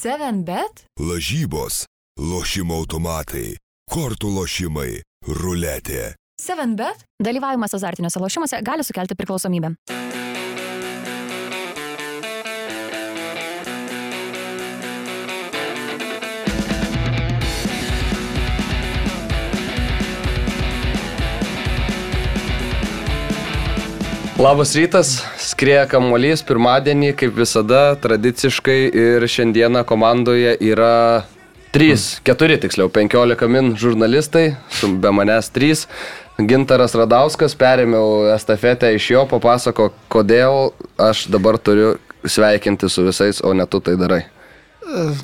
7bet? 0.00 0.86
Lažybos, 0.96 1.82
lošimo 2.16 2.78
automatai, 2.80 3.58
kortų 3.92 4.30
lošimai, 4.32 5.02
ruletė. 5.28 6.14
7bet? 6.40 7.02
Dalyvavimas 7.20 7.76
azartiniuose 7.76 8.22
lošimuose 8.22 8.62
gali 8.64 8.86
sukelti 8.86 9.12
priklausomybę. 9.18 9.74
Labas 24.40 24.72
rytas, 24.80 25.18
skrieja 25.60 25.82
kamuolys 25.84 26.40
pirmadienį, 26.48 27.10
kaip 27.20 27.34
visada, 27.36 27.92
tradiciškai 28.00 28.78
ir 28.96 29.26
šiandieną 29.28 29.82
komandoje 29.84 30.54
yra 30.64 31.26
3, 31.76 31.98
4 32.24 32.56
tiksliau, 32.62 32.88
15 32.88 33.44
min 33.52 33.68
žurnalistai, 33.76 34.54
be 35.02 35.12
manęs 35.12 35.52
3. 35.52 35.84
Gintaras 36.48 36.96
Radauskas, 36.96 37.58
perėmiau 37.60 38.30
estafetę 38.32 38.94
iš 38.96 39.10
jo, 39.12 39.26
papasako, 39.28 39.90
kodėl 40.08 40.72
aš 40.96 41.26
dabar 41.28 41.60
turiu 41.60 41.98
sveikinti 42.24 42.88
su 42.88 43.04
visais, 43.04 43.44
o 43.44 43.52
ne 43.52 43.68
tu 43.68 43.84
tai 43.84 43.98
darai. 44.00 44.22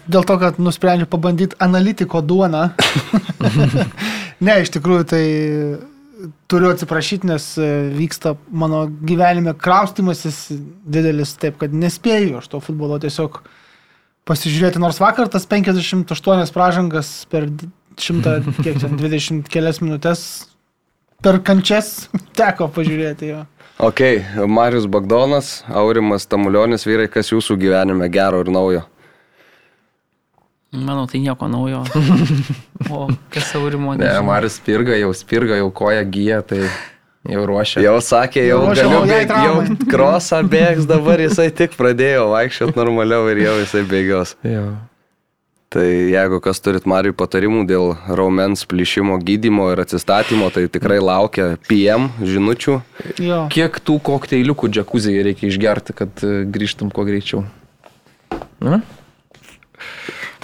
Dėl 0.04 0.20
to, 0.20 0.36
kad 0.36 0.60
nusprendžiau 0.60 1.08
pabandyti 1.16 1.56
analitiko 1.64 2.20
duoną. 2.20 2.66
ne, 4.44 4.60
iš 4.60 4.76
tikrųjų 4.76 5.12
tai 5.16 5.26
turiu 6.50 6.70
atsiprašyti, 6.72 7.28
nes 7.28 7.46
e, 7.58 7.68
vyksta 7.94 8.34
mano 8.50 8.86
gyvenime 8.88 9.54
kraustimasis 9.58 10.46
didelis, 10.84 11.34
taip 11.40 11.58
kad 11.60 11.74
nespėju 11.76 12.40
aš 12.40 12.50
to 12.52 12.60
futbolo 12.64 12.98
tiesiog 13.02 13.42
pasižiūrėti, 14.26 14.80
nors 14.82 15.00
vakar 15.02 15.30
tas 15.32 15.46
58 15.48 16.54
pražangas 16.54 17.10
per 17.30 17.48
120 18.00 19.48
kelias 19.52 19.82
minutės 19.84 20.22
per 21.22 21.40
kančias 21.44 22.08
teko 22.38 22.70
pažiūrėti 22.72 23.32
jo. 23.34 23.44
Ok, 23.76 24.00
Marius 24.48 24.86
Bagdonas, 24.88 25.60
Aurimas 25.68 26.24
Tamulionis, 26.24 26.86
vyrai, 26.88 27.10
kas 27.12 27.28
jūsų 27.28 27.58
gyvenime 27.60 28.08
gero 28.08 28.40
ir 28.40 28.48
naujo? 28.48 28.86
Manau, 30.76 31.06
tai 31.10 31.22
nieko 31.24 31.48
naujo. 31.48 31.84
O 32.92 33.06
kas 33.32 33.54
Aurimo? 33.56 33.94
Ne, 33.96 34.10
Marius 34.22 34.58
spirga, 34.60 34.94
jau 35.00 35.08
spirga, 35.16 35.56
jau 35.56 35.70
koja 35.74 36.02
gyja, 36.04 36.42
tai 36.44 36.66
jau 37.26 37.46
ruošia. 37.48 37.80
Jau 37.82 37.96
sakė, 38.04 38.42
jau 38.46 38.58
Ruošia 38.62 38.84
galiu 38.84 39.00
bėgti, 39.10 39.38
jau 39.46 39.54
krosą 39.92 40.42
bėgs, 40.46 40.84
dabar 40.88 41.22
jisai 41.24 41.48
tik 41.56 41.74
pradėjo 41.78 42.28
vaikščioti 42.34 42.76
normaliau 42.78 43.26
ir 43.32 43.40
jau 43.46 43.56
jisai 43.62 43.82
bėgios. 43.88 44.36
Jo. 44.46 44.68
Tai 45.72 45.82
jeigu 45.84 46.38
kas 46.44 46.60
turit 46.62 46.84
Mariui 46.86 47.12
patarimų 47.16 47.64
dėl 47.66 47.96
raumens 48.06 48.62
plyšimo 48.70 49.16
gydymo 49.26 49.66
ir 49.74 49.82
atsistatymo, 49.82 50.46
tai 50.54 50.68
tikrai 50.72 51.00
laukia 51.02 51.56
PM 51.66 52.06
žinučių. 52.22 52.76
Jo. 53.24 53.40
Kiek 53.52 53.80
tų 53.82 53.98
kokteiliukų 54.06 54.70
džekuzėje 54.76 55.24
reikia 55.26 55.50
išgerti, 55.50 55.96
kad 55.98 56.22
e, 56.22 56.44
grįžtum 56.54 56.92
kuo 56.94 57.04
greičiau? 57.08 57.42
Na? 58.62 58.78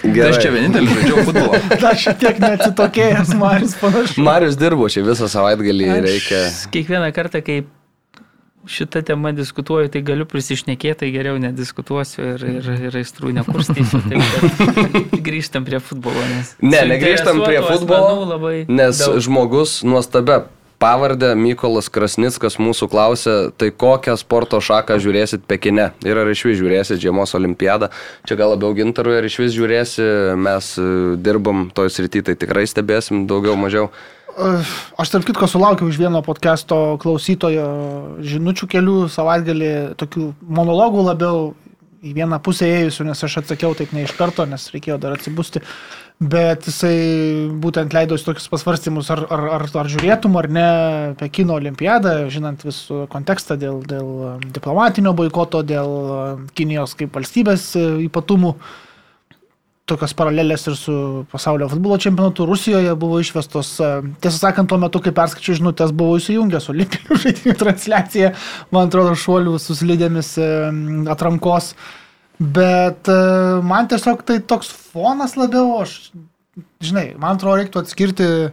Tai 0.02 0.24
aš 0.26 0.40
čia 0.42 0.50
vienintelis 0.50 0.90
žaidžiau 0.96 1.22
futbolą. 1.28 1.60
Šiek 2.02 2.18
tiek 2.18 2.40
neatsitokėjęs 2.42 3.36
Marius 3.38 3.76
panašu. 3.78 4.24
Marius 4.26 4.56
dirbo 4.58 4.88
čia 4.90 5.04
visą 5.06 5.28
savaitgalį, 5.30 5.86
reikia. 6.02 6.40
Kiekvieną 6.74 7.12
kartą, 7.14 7.38
kai 7.46 7.60
šitą 8.66 9.02
temą 9.06 9.32
diskutuoju, 9.34 9.90
tai 9.94 10.02
galiu 10.06 10.26
prisišnekėti, 10.30 10.98
tai 11.02 11.10
geriau 11.14 11.38
nediskutuosiu 11.42 12.22
ir, 12.34 12.44
ir, 12.60 12.68
ir 12.88 12.98
aistrų 13.00 13.32
nekurstysiu. 13.38 14.02
Tai 14.06 14.22
grįžtam 15.28 15.66
prie 15.66 15.80
futbolo. 15.82 16.22
Nes 16.34 16.52
Ne, 16.62 16.82
negrįžtam 16.92 17.42
prie 17.42 17.62
futbolo, 17.64 18.26
Labai 18.32 18.56
Nes 18.70 19.00
daug. 19.02 19.18
žmogus 19.22 19.80
nuostabia 19.86 20.44
pavardė 20.82 21.32
Mykolas 21.38 21.86
Krasnickas 21.92 22.58
mūsų 22.58 22.88
klausė, 22.90 23.34
tai 23.58 23.70
kokią 23.70 24.16
sporto 24.18 24.58
šaką 24.62 24.98
žiūrėsit 25.02 25.44
Pekine 25.46 25.92
ir 26.06 26.18
ar 26.18 26.30
iš 26.32 26.42
vis 26.48 26.58
žiūrėsit 26.58 27.02
Žiemos 27.02 27.34
olimpiadą. 27.38 27.92
Čia 28.26 28.38
gal 28.40 28.56
labiau 28.56 28.74
gintarui, 28.74 29.14
ar 29.20 29.28
iš 29.28 29.38
vis 29.44 29.54
žiūrėsi, 29.54 30.08
mes 30.42 30.72
e, 30.82 30.88
dirbam 31.22 31.68
toj 31.74 31.92
srity, 31.94 32.24
tai 32.26 32.34
tikrai 32.38 32.66
stebėsim 32.66 33.28
daugiau 33.30 33.54
mažiau. 33.58 33.92
Aš 34.98 35.12
tarp 35.12 35.26
kitko 35.28 35.46
sulaukiau 35.50 35.90
iš 35.92 35.98
vieno 36.00 36.22
podcast'o 36.24 36.96
klausytojo 37.02 37.66
žinučių 38.24 38.68
kelių 38.74 38.96
savaitgalį, 39.12 39.72
tokių 40.00 40.30
monologų 40.48 41.04
labiau 41.10 41.50
į 42.02 42.14
vieną 42.16 42.40
pusę 42.42 42.66
ėjusių, 42.66 43.06
nes 43.06 43.20
aš 43.22 43.42
atsakiau 43.42 43.76
taip 43.78 43.92
ne 43.94 44.06
iš 44.06 44.16
karto, 44.18 44.46
nes 44.48 44.64
reikėjo 44.74 44.96
dar 45.02 45.14
atsibusti. 45.14 45.62
Bet 46.22 46.68
jisai 46.68 47.48
būtent 47.58 47.94
leido 47.96 48.14
į 48.14 48.22
tokius 48.22 48.46
pasvarstymus, 48.52 49.08
ar, 49.10 49.24
ar, 49.32 49.42
ar, 49.56 49.64
ar 49.80 49.88
žiūrėtum 49.90 50.36
ar 50.38 50.46
ne 50.52 50.66
Pekino 51.18 51.56
olimpiadą, 51.58 52.28
žinant 52.30 52.62
visų 52.62 53.06
kontekstą 53.10 53.56
dėl, 53.58 53.80
dėl 53.88 54.38
diplomatinio 54.54 55.16
boikoto, 55.18 55.64
dėl 55.66 56.46
Kinijos 56.54 56.94
kaip 57.00 57.16
valstybės 57.18 57.72
e, 57.74 57.84
ypatumų 58.06 58.52
tokios 59.90 60.14
paralelės 60.14 60.68
ir 60.70 60.76
su 60.78 60.94
pasaulio 61.32 61.66
futbolo 61.72 61.98
čempionatu 62.00 62.46
Rusijoje 62.46 62.94
buvo 62.98 63.18
išvestos. 63.20 63.72
e, 63.82 63.90
Tiesą 64.22 64.38
sakant, 64.38 64.70
tuo 64.70 64.78
metu, 64.78 65.00
kai 65.02 65.14
perskaičiau 65.16 65.58
žinutės, 65.58 65.90
buvau 65.96 66.20
įsijungęs 66.20 66.70
olimpinių 66.70 67.18
žaidynių 67.24 67.56
transliaciją, 67.64 68.30
man 68.70 68.92
atrodo, 68.92 69.16
šuolių 69.18 69.56
su 69.58 69.74
slidėmis 69.80 70.36
e, 70.38 70.52
atrankos. 71.16 71.72
Bet 72.42 73.08
e, 73.08 73.16
man 73.62 73.88
tiesiog 73.90 74.22
tai 74.26 74.40
toks 74.42 74.70
fonas 74.92 75.36
labiau, 75.38 75.76
aš, 75.84 76.10
žinai, 76.82 77.12
man 77.20 77.36
atrodo, 77.36 77.60
reiktų 77.60 77.82
atskirti 77.84 78.26
e, 78.26 78.50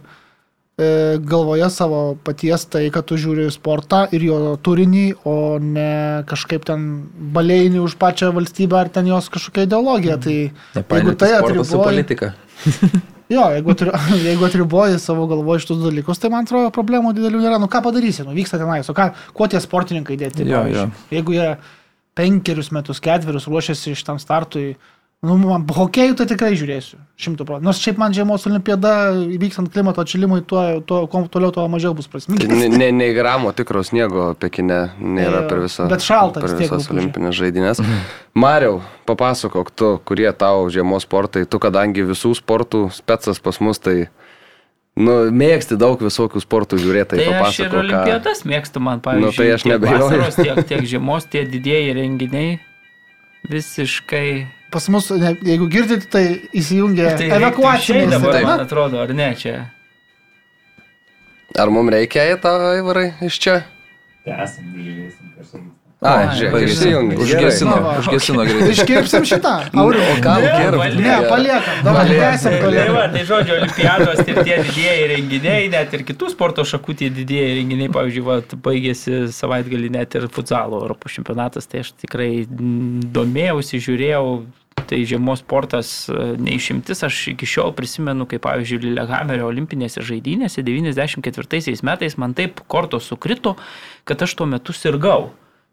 galvoje 1.18 1.66
savo 1.74 2.02
paties 2.26 2.68
tai, 2.70 2.84
kad 2.94 3.08
tu 3.08 3.18
žiūri 3.18 3.48
sportą 3.50 4.04
ir 4.14 4.26
jo 4.28 4.38
turinį, 4.62 5.06
o 5.26 5.34
ne 5.62 6.22
kažkaip 6.30 6.68
ten 6.68 6.84
balėjini 7.34 7.82
už 7.82 7.96
pačią 8.00 8.30
valstybę 8.36 8.78
ar 8.78 8.92
ten 8.94 9.10
jos 9.10 9.30
kažkokia 9.32 9.66
ideologija. 9.66 10.20
Tai 10.22 10.36
jeigu 10.36 11.16
tai 11.18 11.32
atriboji, 11.40 12.30
jo, 13.34 13.48
jeigu, 13.56 13.74
atri, 13.74 13.96
jeigu 14.28 14.48
atriboji 14.52 15.02
savo 15.02 15.26
galvoje 15.32 15.64
šitus 15.66 15.82
dalykus, 15.88 16.22
tai 16.22 16.30
man 16.30 16.46
atrodo 16.46 16.70
problemų 16.78 17.16
didelių 17.18 17.42
nėra. 17.42 17.58
Nu 17.58 17.66
ką 17.72 17.82
padarysi, 17.90 18.22
nu 18.28 18.38
vyksta 18.38 18.62
tenais, 18.62 18.86
o 18.86 18.94
ką, 18.94 19.10
kuo 19.34 19.50
tie 19.50 19.58
sportininkai 19.58 20.20
dėti? 20.20 20.46
Jo, 20.46 20.62
jo. 20.70 20.86
Jeigu 21.10 21.34
jie 21.40 21.50
penkerius 22.20 22.70
metus, 22.76 23.00
ketverius 23.02 23.48
ruošiasi 23.48 23.94
iš 23.96 24.04
tam 24.04 24.20
startui, 24.20 24.74
nu, 25.24 25.36
man 25.40 25.64
hokėjų 25.68 26.16
tai 26.16 26.26
tikrai 26.30 26.50
žiūrėsiu, 26.56 26.98
šimtų 27.20 27.46
procentų. 27.48 27.68
Nors 27.68 27.80
šiaip 27.82 27.98
man 28.00 28.14
žiemos 28.16 28.46
olimpiada, 28.48 28.92
vykstant 29.40 29.72
klimato 29.72 30.04
atšilimui, 30.04 30.42
tuo, 30.48 30.62
tuo 30.86 31.02
kuo 31.12 31.24
toliau, 31.32 31.52
tuo 31.56 31.66
mažiau 31.72 31.92
bus 31.96 32.08
prasminga. 32.12 32.48
Ne, 32.48 32.70
ne, 32.72 32.90
nei 32.96 33.16
gramo 33.16 33.52
tikro 33.56 33.84
sniego 33.86 34.30
Pekine 34.40 34.80
nėra 35.00 35.44
per 35.50 35.64
visą, 35.64 35.88
bet 35.92 36.04
šalta 36.04 36.44
vis 36.44 36.54
per 36.54 36.62
tiek 36.62 36.72
visas 36.72 36.88
olimpinės 36.92 37.36
žaidynės. 37.40 37.84
Mariau, 38.40 38.80
papasakok 39.08 39.72
tu, 39.74 39.92
kurie 40.08 40.30
tau 40.36 40.68
žiemos 40.72 41.08
sportai, 41.08 41.44
tu 41.48 41.60
kadangi 41.62 42.06
visų 42.12 42.36
sportų 42.40 42.86
specas 42.96 43.42
pas 43.44 43.60
mus, 43.64 43.80
tai 43.82 43.98
nu, 44.96 45.30
mėgsti 45.30 45.76
daug 45.78 46.00
visokių 46.02 46.40
sportų 46.42 46.78
žiūrėti, 46.82 47.16
tai, 47.16 47.24
Tai 47.24 47.26
aš 47.26 47.58
ir 47.60 47.68
papasakok. 47.68 47.70
ką- 47.70 47.80
olimpiadas 47.84 48.42
mėgstu 48.44 48.80
man, 48.80 49.00
pavyzdžiui. 49.00 49.26
Nu, 49.26 49.32
tai 49.36 49.50
aš 49.54 49.64
vasaros, 50.10 50.34
Tiek, 50.34 50.64
tiek 50.68 50.82
žiemos, 50.84 51.24
tie 51.30 51.44
didieji 51.46 51.92
renginiai. 51.94 52.60
Visiškai. 53.50 54.46
Pas 54.70 54.88
mus, 54.88 55.08
ne, 55.10 55.32
jeigu 55.42 55.66
girdite, 55.72 56.06
tai 56.06 56.24
įsijungia 56.54 57.16
Tai 57.18 57.26
evakuacija 57.40 58.06
dabar, 58.10 58.32
sistema. 58.34 58.48
man 58.56 58.60
atrodo, 58.66 59.00
ar 59.02 59.08
ne 59.14 59.34
čia? 59.34 59.70
Ar 61.58 61.70
mums 61.74 61.90
reikia 61.90 62.28
į 62.30 62.40
tą 62.40 62.52
įvarai 62.78 63.14
iš 63.26 63.38
čia? 63.42 63.64
A, 66.00 66.12
žiūrėk, 66.32 66.62
išsijungi. 66.64 67.16
Užgesino, 67.20 67.74
Nu 67.84 67.90
užgesino 68.00 68.44
greitai. 68.48 68.70
Iškirpsim 68.72 69.26
šitą. 69.28 69.50
Aurimai. 69.82 70.14
O 70.14 70.22
kam 70.24 70.40
gerai? 70.40 70.86
Ne, 70.96 71.16
paliekam. 71.28 71.82
Dabar 71.84 72.08
tęsim 72.08 72.54
Tai 72.54 72.60
toliau. 72.62 72.94
va, 72.94 73.02
tai 73.12 73.24
žodžiu, 73.28 73.56
olimpiados 73.58 74.22
ir 74.24 74.38
tie 74.40 74.56
didieji 74.64 75.10
renginiai, 75.12 75.66
net 75.74 75.92
ir 75.98 76.06
kitų 76.08 76.30
sporto 76.32 76.64
šakų 76.64 76.96
tie 77.02 77.10
didieji 77.12 77.58
renginiai, 77.58 77.90
pavyzdžiui, 77.92 78.24
va, 78.24 78.38
baigėsi 78.64 79.18
savaitgalį 79.36 79.90
net 79.98 80.16
ir 80.16 80.24
futsalo 80.32 80.80
Europos 80.80 81.12
čempionatas, 81.18 81.68
tai 81.68 81.82
aš 81.84 81.92
tikrai 82.00 82.30
domėjausi, 82.48 83.82
žiūrėjau, 83.84 84.24
tai 84.88 85.02
žiemos 85.06 85.44
sportas 85.44 85.92
e, 86.08 86.16
neišimtis, 86.40 87.04
aš 87.06 87.20
iki 87.34 87.46
šiol 87.46 87.74
prisimenu, 87.76 88.24
kaip 88.30 88.40
pavyzdžiui, 88.46 88.80
Lillehammerio 88.88 89.50
olimpinėse 89.52 90.00
žaidynėse 90.06 90.64
94 90.64 91.76
metais 91.84 92.16
man 92.16 92.32
taip 92.40 92.64
kortos 92.72 93.12
sukrito, 93.12 93.58
kad 94.08 94.24
aš 94.24 94.38
tuo 94.40 94.48
metu 94.48 94.72
sirgau. 94.72 95.28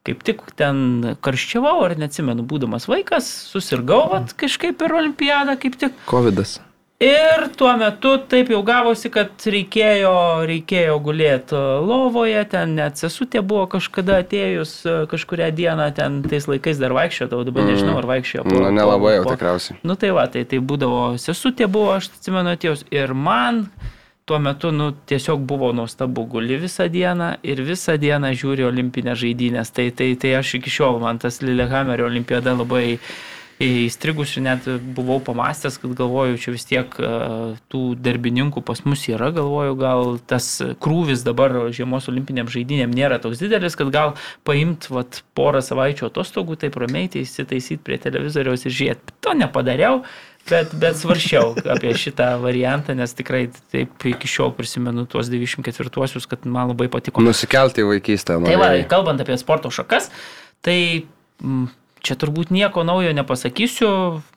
Kaip 0.07 0.21
tik 0.24 0.39
ten 0.56 1.18
karščiavau, 1.21 1.81
ar 1.83 1.98
neatsimenu, 2.00 2.45
būdamas 2.48 2.88
vaikas, 2.88 3.27
susirgau 3.51 4.06
vat, 4.13 4.31
kažkaip 4.39 4.77
per 4.80 4.94
olimpiadą, 4.95 5.57
kaip 5.59 5.75
tik. 5.81 5.98
Covidas. 6.07 6.62
Ir 7.04 7.44
tuo 7.54 7.69
metu 7.77 8.15
taip 8.25 8.48
jau 8.50 8.63
gavosi, 8.65 9.12
kad 9.13 9.30
reikėjo, 9.45 10.13
reikėjo 10.50 10.95
gulėti 11.06 11.59
lovoje, 11.86 12.39
ten 12.50 12.71
net 12.80 12.98
sesutė 12.98 13.44
buvo 13.45 13.68
kažkada 13.69 14.15
atėjus 14.24 14.71
kažkuria 15.12 15.51
diena, 15.54 15.92
ten 15.94 16.24
tais 16.25 16.48
laikais 16.50 16.80
dar 16.81 16.95
vaikščiodavo, 16.98 17.44
dabar 17.51 17.68
nežinau, 17.69 18.00
ar 18.01 18.07
vaikščiojo. 18.15 18.48
po- 18.48 18.56
Nu, 18.63 18.71
nelabai 18.74 19.13
jau 19.19 19.27
po- 19.27 19.36
tikriausiai. 19.36 19.77
Nu 19.83 19.94
tai 19.95 20.10
va, 20.10 20.25
tai, 20.25 20.42
tai 20.50 20.57
būdavo 20.57 21.03
sesutė 21.21 21.68
buvo, 21.69 21.92
aš 22.00 22.10
atsimenu 22.15 22.56
atėjus. 22.56 22.81
Ir 22.89 23.13
man 23.13 23.68
tuo 24.27 24.39
metu, 24.44 24.74
nu, 24.75 24.91
tiesiog 25.07 25.39
buvo 25.47 25.71
nuostabu, 25.71 26.25
guli 26.27 26.57
visą 26.59 26.89
dieną 26.91 27.29
ir 27.47 27.62
visą 27.63 27.95
dieną 28.01 28.33
žiūri 28.35 28.65
olimpinę 28.68 29.15
žaidynės. 29.15 29.71
Tai, 29.71 29.88
tai, 29.95 30.12
tai 30.19 30.33
aš 30.41 30.57
iki 30.59 30.74
šiol, 30.74 31.00
man 31.00 31.21
tas 31.24 31.39
Lillehammerio 31.39 32.09
olimpiada 32.09 32.51
labai 32.57 33.00
įstrigus 33.63 34.35
ir 34.35 34.44
net 34.45 34.68
buvau 34.97 35.18
pamastęs, 35.24 35.79
kad 35.81 35.95
galvoju, 35.97 36.38
čia 36.44 36.53
vis 36.53 36.68
tiek 36.69 37.00
e, 37.00 37.07
tų 37.71 37.81
darbininkų 38.06 38.62
pas 38.68 38.83
mus 38.85 39.07
yra, 39.09 39.31
galvoju, 39.33 39.77
gal 39.79 40.19
tas 40.29 40.50
krūvis 40.83 41.24
dabar 41.25 41.56
žiemos 41.74 42.12
olimpiniam 42.12 42.51
žaidynėm 42.51 42.94
nėra 42.94 43.18
toks 43.24 43.41
didelis, 43.41 43.79
kad 43.79 43.89
gal 43.95 44.13
paimt 44.45 44.91
vat, 44.94 45.24
porą 45.39 45.63
savaičių 45.65 46.12
atostogų, 46.12 46.59
taip 46.62 46.77
ramiai 46.83 47.09
tai 47.09 47.24
įsitaisyti 47.25 47.81
prie 47.81 47.97
televizoriaus 48.03 48.68
ir 48.68 48.75
žiūrėti. 48.77 49.18
To 49.25 49.33
nepadariau, 49.39 50.03
bet, 50.49 50.73
bet 50.77 50.99
svaršiau 50.99 51.55
apie 51.73 51.94
šitą 51.97 52.33
variantą, 52.41 52.95
nes 52.97 53.13
tikrai 53.17 53.47
taip 53.73 54.05
iki 54.09 54.29
šiol 54.29 54.53
prisimenu 54.57 55.07
tuos 55.09 55.31
94-uosius, 55.31 56.27
kad 56.29 56.45
man 56.45 56.71
labai 56.73 56.89
patiko. 56.91 57.23
Nusikelti 57.23 57.83
į 57.83 57.89
vaikystę. 57.91 58.39
Tai 58.45 58.55
va, 58.61 58.71
kalbant 58.89 59.21
apie 59.23 59.38
sporto 59.39 59.71
šakas, 59.73 60.09
tai 60.65 60.77
mm, 61.41 61.67
čia 62.05 62.17
turbūt 62.19 62.53
nieko 62.55 62.85
naujo 62.88 63.11
nepasakysiu. 63.17 63.91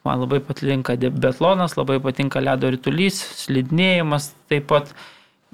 Man 0.06 0.24
labai 0.24 0.42
patinka 0.44 0.96
biatlonas, 1.00 1.78
labai 1.78 2.00
patinka 2.02 2.42
ledo 2.42 2.72
rytulys, 2.74 3.22
slidinėjimas 3.44 4.32
taip 4.50 4.68
pat. 4.72 4.92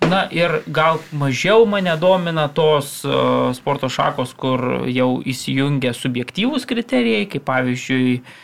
Na 0.04 0.26
ir 0.28 0.58
gal 0.68 0.98
mažiau 1.16 1.64
mane 1.64 1.94
domina 1.96 2.50
tos 2.52 2.98
uh, 3.08 3.48
sporto 3.56 3.88
šakos, 3.88 4.34
kur 4.36 4.84
jau 4.92 5.22
įsijungia 5.24 5.94
subjektyvūs 5.96 6.68
kriterijai, 6.68 7.24
kaip 7.32 7.46
pavyzdžiui, 7.48 8.18
nu, 8.20 8.34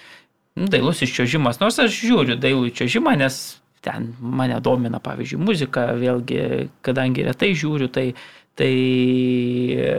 dailus 0.56 1.02
iščiožimas. 1.04 1.60
Nors 1.62 1.80
aš 1.82 1.94
žiūriu 1.96 2.36
dailų 2.40 2.70
iščiožimą, 2.70 3.16
nes 3.20 3.40
ten 3.82 4.12
mane 4.20 4.60
domina, 4.62 5.00
pavyzdžiui, 5.02 5.40
muzika, 5.42 5.88
vėlgi, 5.98 6.68
kadangi 6.86 7.26
retai 7.26 7.50
žiūriu, 7.58 7.88
tai, 7.92 8.12
tai 8.58 8.72
e, 8.72 9.94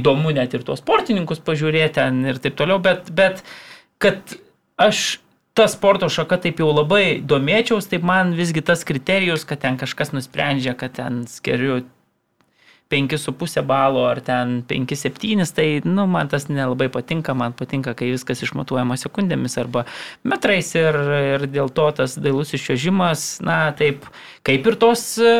įdomu 0.00 0.32
net 0.36 0.54
ir 0.56 0.64
tuos 0.64 0.80
sportininkus 0.80 1.42
pažiūrėti 1.44 1.98
ten 1.98 2.22
ir 2.30 2.40
taip 2.40 2.56
toliau, 2.56 2.80
bet, 2.82 3.10
bet 3.12 3.42
kad 4.00 4.38
aš 4.80 5.20
ta 5.58 5.66
sporto 5.68 6.08
šaka 6.08 6.38
taip 6.46 6.62
jau 6.62 6.70
labai 6.72 7.20
domėčiaus, 7.20 7.90
taip 7.90 8.06
man 8.06 8.32
visgi 8.38 8.62
tas 8.64 8.86
kriterijus, 8.88 9.44
kad 9.44 9.60
ten 9.66 9.76
kažkas 9.80 10.14
nusprendžia, 10.16 10.72
kad 10.78 10.94
ten 10.96 11.26
skeriu 11.28 11.82
5,5 12.90 13.62
balo 13.66 14.04
ar 14.08 14.20
ten 14.20 14.60
5,7, 14.66 15.46
tai, 15.54 15.68
nu, 15.86 16.06
man 16.10 16.28
tas 16.28 16.48
nelabai 16.50 16.90
patinka, 16.90 17.34
man 17.38 17.54
patinka, 17.54 17.94
kai 17.94 18.10
viskas 18.10 18.42
išmatuojama 18.42 18.98
sekundėmis 18.98 19.54
arba 19.62 19.86
metrais 20.26 20.74
ir, 20.74 20.98
ir 21.36 21.46
dėl 21.50 21.70
to 21.70 21.86
tas 21.94 22.18
dailus 22.18 22.54
iščiožimas, 22.58 23.40
na, 23.46 23.62
taip, 23.78 24.08
kaip 24.46 24.66
ir 24.66 24.78
tos 24.82 25.04
e, 25.22 25.34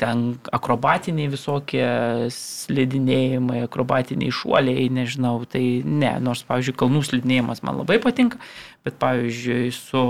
ten 0.00 0.24
akrobatiniai 0.56 1.28
visokie 1.28 1.86
slidinėjimai, 2.32 3.64
akrobatiniai 3.66 4.32
šuoliai, 4.32 4.88
nežinau, 4.96 5.42
tai 5.50 5.64
ne, 5.84 6.14
nors, 6.24 6.46
pavyzdžiui, 6.48 6.78
kalnų 6.80 7.04
slidinėjimas 7.06 7.60
man 7.66 7.82
labai 7.82 8.00
patinka, 8.02 8.40
bet, 8.86 8.96
pavyzdžiui, 9.02 9.68
su 9.76 10.04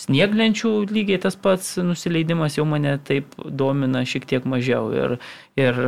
snieglenčių 0.00 0.72
lygiai 0.90 1.20
tas 1.22 1.36
pats 1.36 1.76
nusileidimas 1.84 2.56
jau 2.58 2.66
mane 2.68 2.96
taip 3.04 3.36
domina 3.44 4.04
šiek 4.08 4.26
tiek 4.28 4.46
mažiau. 4.48 4.88
Ir, 4.96 5.16
ir 5.60 5.80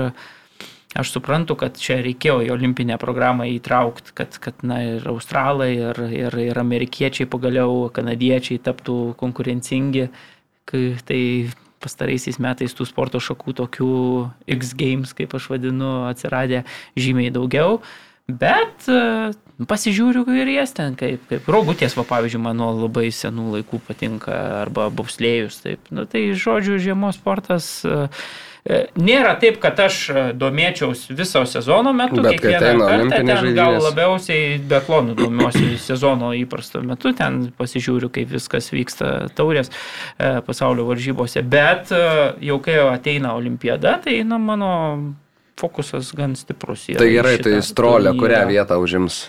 aš 0.98 1.14
suprantu, 1.14 1.56
kad 1.60 1.80
čia 1.80 2.00
reikėjo 2.04 2.42
į 2.44 2.52
olimpinę 2.52 2.98
programą 3.00 3.48
įtraukti, 3.54 4.12
kad, 4.18 4.36
kad 4.42 4.60
na, 4.66 4.82
ir 4.98 5.08
australai, 5.08 5.72
ir, 5.78 6.04
ir, 6.12 6.38
ir 6.50 6.62
amerikiečiai 6.62 7.28
pagaliau, 7.30 7.88
kanadiečiai 7.94 8.60
taptų 8.62 9.16
konkurencingi. 9.20 10.08
Tai 10.72 11.22
pastaraisiais 11.82 12.38
metais 12.40 12.72
tų 12.76 12.86
sporto 12.86 13.20
šakų 13.20 13.56
tokių 13.58 13.92
X 14.54 14.72
Games, 14.78 15.12
kaip 15.16 15.34
aš 15.36 15.50
vadinu, 15.52 15.90
atsiradė 16.10 16.62
žymiai 16.94 17.32
daugiau. 17.34 17.80
Bet 18.30 18.86
e, 18.86 19.32
pasižiūriu 19.66 20.22
ir 20.38 20.52
jas 20.54 20.74
ten, 20.76 20.94
kaip, 20.98 21.24
kaip 21.30 21.48
rogutės, 21.50 21.96
va, 21.98 22.04
pavyzdžiui, 22.06 22.42
mano 22.44 22.70
labai 22.76 23.08
senų 23.14 23.56
laikų 23.56 23.82
patinka, 23.88 24.36
arba 24.62 24.88
bauslėjus. 24.94 25.58
Taip. 25.64 25.90
Nu, 25.90 26.06
tai 26.06 26.28
žodžiu, 26.38 26.78
žiemos 26.82 27.18
sportas 27.18 27.66
e, 27.82 27.96
e, 28.62 28.78
nėra 28.94 29.34
taip, 29.42 29.58
kad 29.62 29.80
aš 29.82 30.04
domėčiaus 30.38 31.08
viso 31.10 31.42
sezono 31.50 31.90
metu, 31.98 32.22
Bet 32.22 32.38
kiekvieną 32.38 32.86
kartą 32.86 33.10
ten 33.10 33.26
gal 33.26 33.42
žaidynės. 33.42 33.86
labiausiai 33.88 34.60
betlonų 34.70 35.16
domiuosi 35.18 35.72
sezono 35.88 36.30
įprasto 36.38 36.84
metu, 36.86 37.10
ten 37.18 37.48
pasižiūriu, 37.58 38.12
kaip 38.14 38.30
viskas 38.36 38.70
vyksta 38.70 39.32
taurės 39.34 39.74
pasaulio 40.46 40.86
varžybose. 40.92 41.42
Bet 41.42 41.90
jau 41.90 42.62
kai 42.62 42.78
ateina 42.86 43.34
olimpiada, 43.34 43.98
tai 44.06 44.20
na, 44.22 44.38
mano 44.38 44.70
fokusas 45.60 46.12
gan 46.16 46.36
stiprus. 46.38 46.88
yra 46.90 47.02
Tai 47.02 47.08
gerai, 47.12 47.36
tai 47.42 47.60
strolė, 47.64 48.14
kurią 48.18 48.44
vietą 48.50 48.78
užims? 48.82 49.24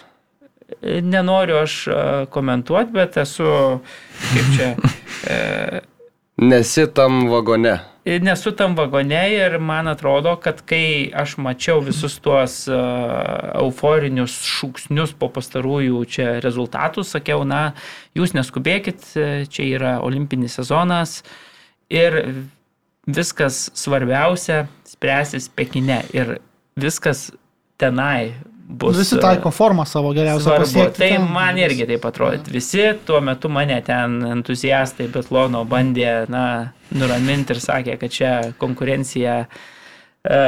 Nenoriu 0.81 1.59
aš 1.61 1.73
e, 1.87 1.95
komentuoti, 2.33 2.95
bet 2.95 3.17
esu, 3.21 3.47
kaip 4.31 4.53
čia, 4.55 4.69
e, 5.33 5.81
Nesi 6.37 6.87
tam 6.87 7.27
vagone. 7.29 7.79
nesu 8.05 8.51
tam 8.51 8.75
vagone 8.75 9.21
ir 9.33 9.59
man 9.59 9.87
atrodo, 9.87 10.35
kad 10.41 10.63
kai 10.65 11.11
aš 11.13 11.35
mačiau 11.37 11.77
visus 11.85 12.17
tuos 12.19 12.55
euforinius 12.67 14.39
šūksnius 14.41 15.13
po 15.19 15.29
pastarųjų 15.29 16.01
čia 16.09 16.25
rezultatų, 16.41 17.05
sakiau, 17.05 17.45
na, 17.45 17.75
jūs 18.17 18.33
neskubėkit, 18.33 19.05
e, 19.13 19.27
čia 19.45 19.67
yra 19.77 19.93
olimpinis 20.01 20.57
sezonas 20.57 21.21
ir 21.93 22.17
viskas 23.05 23.69
svarbiausia 23.77 24.65
spręsis 25.03 25.49
Pekine 25.49 26.03
ir 26.15 26.37
viskas 26.79 27.31
tenai 27.77 28.33
bus. 28.67 28.97
Visi 28.97 29.17
e, 29.17 29.19
taiko 29.19 29.51
formą 29.51 29.85
savo 29.85 30.13
geriausią 30.15 30.55
pasiekti. 30.57 31.01
Tai 31.01 31.09
ten. 31.17 31.27
man 31.31 31.59
irgi 31.59 31.87
taip 31.89 32.05
atrodo. 32.07 32.39
Visi 32.51 32.85
tuo 33.05 33.19
metu 33.21 33.51
mane 33.51 33.81
ten 33.83 34.21
entuziastai 34.37 35.09
Betlono 35.11 35.65
bandė 35.67 36.23
na, 36.31 36.45
nuraminti 36.95 37.51
ir 37.55 37.59
sakė, 37.59 37.97
kad 37.99 38.15
čia 38.15 38.31
konkurencija 38.61 39.41
e, 39.43 40.39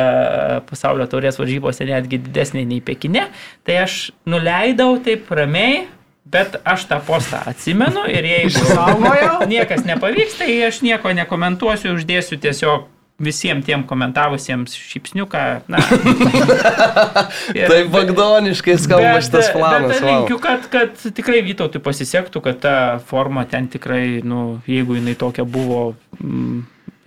pasaulio 0.70 1.10
taurės 1.12 1.42
varžybose 1.42 1.90
netgi 1.92 2.22
didesnė 2.30 2.64
nei 2.70 2.80
Pekine. 2.80 3.28
Tai 3.68 3.82
aš 3.84 4.00
nuleidau 4.30 4.96
taip 5.04 5.30
ramiai. 5.36 5.86
Bet 6.26 6.56
aš 6.66 6.88
tą 6.90 6.98
postą 7.06 7.38
atsimenu 7.46 8.08
ir 8.10 8.26
jeigu 8.26 8.50
Išsaugojau. 8.50 9.44
niekas 9.52 9.84
nepavyks, 9.86 10.40
tai 10.40 10.56
aš 10.66 10.80
nieko 10.82 11.12
nekomentuosiu, 11.14 11.92
uždėsiu 12.00 12.40
tiesiog 12.42 12.88
visiems 13.22 13.64
tiem 13.66 13.84
komentavusiems 13.88 14.74
šypsniuką. 14.76 15.44
Na, 15.72 15.80
Ir- 17.58 17.70
Tai 17.72 17.82
bagdoniškai 17.94 18.76
skamba 18.82 19.22
šitas 19.24 19.52
planas. 19.56 19.94
Bet 19.94 20.04
vau. 20.04 20.12
linkiu, 20.20 20.40
kad, 20.44 20.68
kad 20.74 21.00
tikrai 21.16 21.40
Vytautui 21.46 21.80
pasisektų, 21.84 22.42
kad 22.44 22.60
ta 22.66 22.76
forma 23.08 23.46
ten 23.50 23.70
tikrai, 23.72 24.20
nu, 24.26 24.60
jeigu 24.68 24.98
jinai 25.00 25.16
tokia 25.20 25.46
buvo 25.48 25.96
mm, 26.20 26.60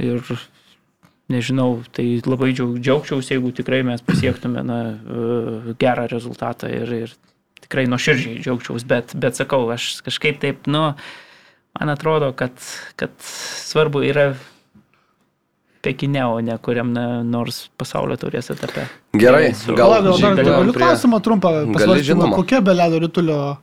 ir 0.08 0.22
nežinau, 1.28 1.82
tai 1.92 2.06
labai 2.24 2.54
džiaug, 2.56 2.78
džiaugčiausi, 2.80 3.34
jeigu 3.36 3.52
tikrai 3.60 3.82
mes 3.84 4.00
pasiektume 4.04 4.62
na, 4.64 4.78
e, 4.96 5.74
gerą 5.80 6.06
rezultatą 6.08 6.70
ir, 6.72 6.92
ir 7.04 7.12
tikrai 7.66 7.84
nuoširdžiai 7.92 8.40
džiaugčiaus, 8.40 8.86
bet, 8.88 9.12
bet 9.12 9.36
sakau, 9.36 9.66
aš 9.74 9.98
kažkaip 10.06 10.40
taip, 10.40 10.64
nu, 10.72 10.86
man 11.76 11.92
atrodo, 11.92 12.32
kad, 12.32 12.56
kad 12.96 13.12
svarbu 13.20 14.00
yra 14.08 14.30
Pekine, 15.82 16.24
o 16.26 16.40
ne 16.42 16.56
kuriam 16.58 16.90
na, 16.92 17.22
nors 17.22 17.68
pasaulio 17.78 18.16
taurės 18.18 18.50
etape. 18.50 18.88
Gerai, 19.14 19.52
gal 19.78 19.92
dar 20.02 20.34
galiu 20.34 20.72
prie- 20.74 20.82
klausimą 20.82 21.20
trumpą 21.22 21.52
žinoma. 22.02 22.34
Kokia 22.36 22.60
be 22.64 22.74
ledo 22.74 22.98
rytulio 23.04 23.56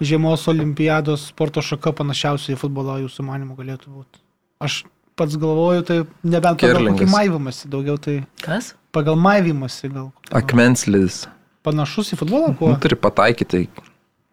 žiemos 0.00 0.44
olimpiados 0.48 1.28
sporto 1.30 1.62
šaka 1.64 1.92
panašiausiai 1.96 2.56
į 2.56 2.60
futbolą 2.60 2.98
jūsų 3.06 3.24
manimų 3.24 3.56
galėtų 3.56 3.88
būti? 3.94 4.20
Aš 4.60 4.84
pats 5.16 5.36
galvoju, 5.40 5.82
tai 5.88 5.98
nebent 6.22 6.60
pagal 6.60 6.84
kokį 6.92 7.08
maivimąsi, 7.10 7.68
daugiau 7.72 7.96
tai 7.98 8.26
Kas? 8.44 8.74
pagal 8.92 9.16
maivimąsi 9.16 9.88
gal. 9.94 10.12
Akmenslis. 10.30 11.26
Panašus 11.64 12.12
į 12.14 12.18
futbolą, 12.20 12.52
kuo? 12.58 12.68
Nu, 12.74 12.76
turi 12.82 12.94
pataikyti 12.96 13.68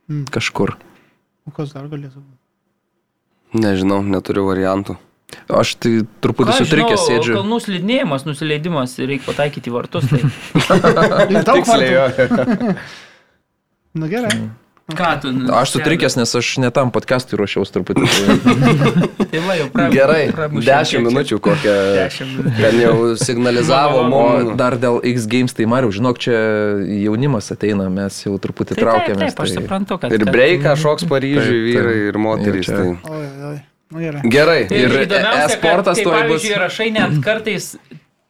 Mm. 0.09 0.25
kažkur. 0.29 0.75
O 1.47 1.51
Kas 1.51 1.71
dar 1.73 1.87
galėtų 1.89 2.19
būti? 2.21 2.41
Nežinau, 3.61 4.03
neturiu 4.03 4.43
variantų. 4.45 4.97
Aš 5.49 5.75
tai 5.81 5.93
truputį 6.23 6.51
Ką 6.53 6.57
sutrikęs 6.61 6.99
žinau, 7.01 7.07
sėdžiu. 7.09 7.33
Kalnų 7.39 7.57
slidinėjimas, 7.65 8.25
nusileidimas, 8.29 8.93
reikia 9.01 9.25
pataikyti 9.31 9.73
vartus. 9.73 10.05
Tai. 10.09 10.21
Tai. 11.45 11.55
Tiksliai. 11.55 12.75
Na 13.99 14.07
gerai. 14.11 14.37
Ką 14.85 15.07
tu? 15.17 15.29
Aš 15.49 15.71
sutrikęs, 15.73 16.13
nes 16.19 16.29
aš 16.37 16.47
netam 16.61 16.91
podcast'ui 16.93 17.39
ruošiausi 17.41 17.73
truputį. 17.73 18.05
Tai 19.31 19.39
va, 19.47 19.55
jau 19.57 19.65
pra, 19.73 19.87
Gerai, 19.89 20.27
pramušėm 20.29 20.61
10 20.61 20.85
kiek 20.85 20.91
čia. 20.91 21.01
minučių 21.07 21.39
kokią. 21.47 21.73
10 21.97 22.29
minučių. 22.35 22.53
Ten 22.61 22.77
jau 22.83 22.93
signalizavo 23.17 24.03
Va, 24.03 24.09
va, 24.11 24.19
O 24.21 24.43
mum. 24.45 24.51
dar 24.61 24.77
dėl 24.77 24.99
X 25.09 25.25
Games, 25.31 25.57
tai 25.57 25.65
Mariu, 25.71 25.89
žinok, 25.95 26.21
čia 26.21 26.37
jaunimas 27.01 27.49
ateina, 27.55 27.89
mes 27.89 28.21
jau 28.27 28.37
truputį 28.37 28.75
Tai 28.75 28.77
taip, 28.77 28.85
traukiamės. 28.85 29.33
taip, 29.33 29.41
aš 29.47 29.55
tai- 29.55 29.63
suprantu, 29.63 29.97
kad... 30.05 30.13
Ir 30.19 30.27
breiką 30.29 30.75
šoks 30.77 31.09
Paryžiui 31.09 31.41
Taip, 31.49 31.49
taip. 31.49 31.71
vyrai 31.73 31.97
ir 32.11 32.21
moterys. 32.21 32.69
Tai. 32.69 32.85
Oi, 33.09 33.25
oi. 33.55 33.57
Nu 33.95 34.03
gerai. 34.03 34.21
Gerai. 34.27 34.61
Ir, 34.67 34.89
Ir 34.89 34.97
ir 35.05 35.13
e-sportas 35.15 35.95
kad, 35.95 36.03
kai, 36.03 36.03
tuoj 36.03 36.15
bus. 36.19 36.25
pavyzdžiui, 36.27 36.57
rašai 36.65 36.89
net 36.91 37.21
kartais 37.23 37.69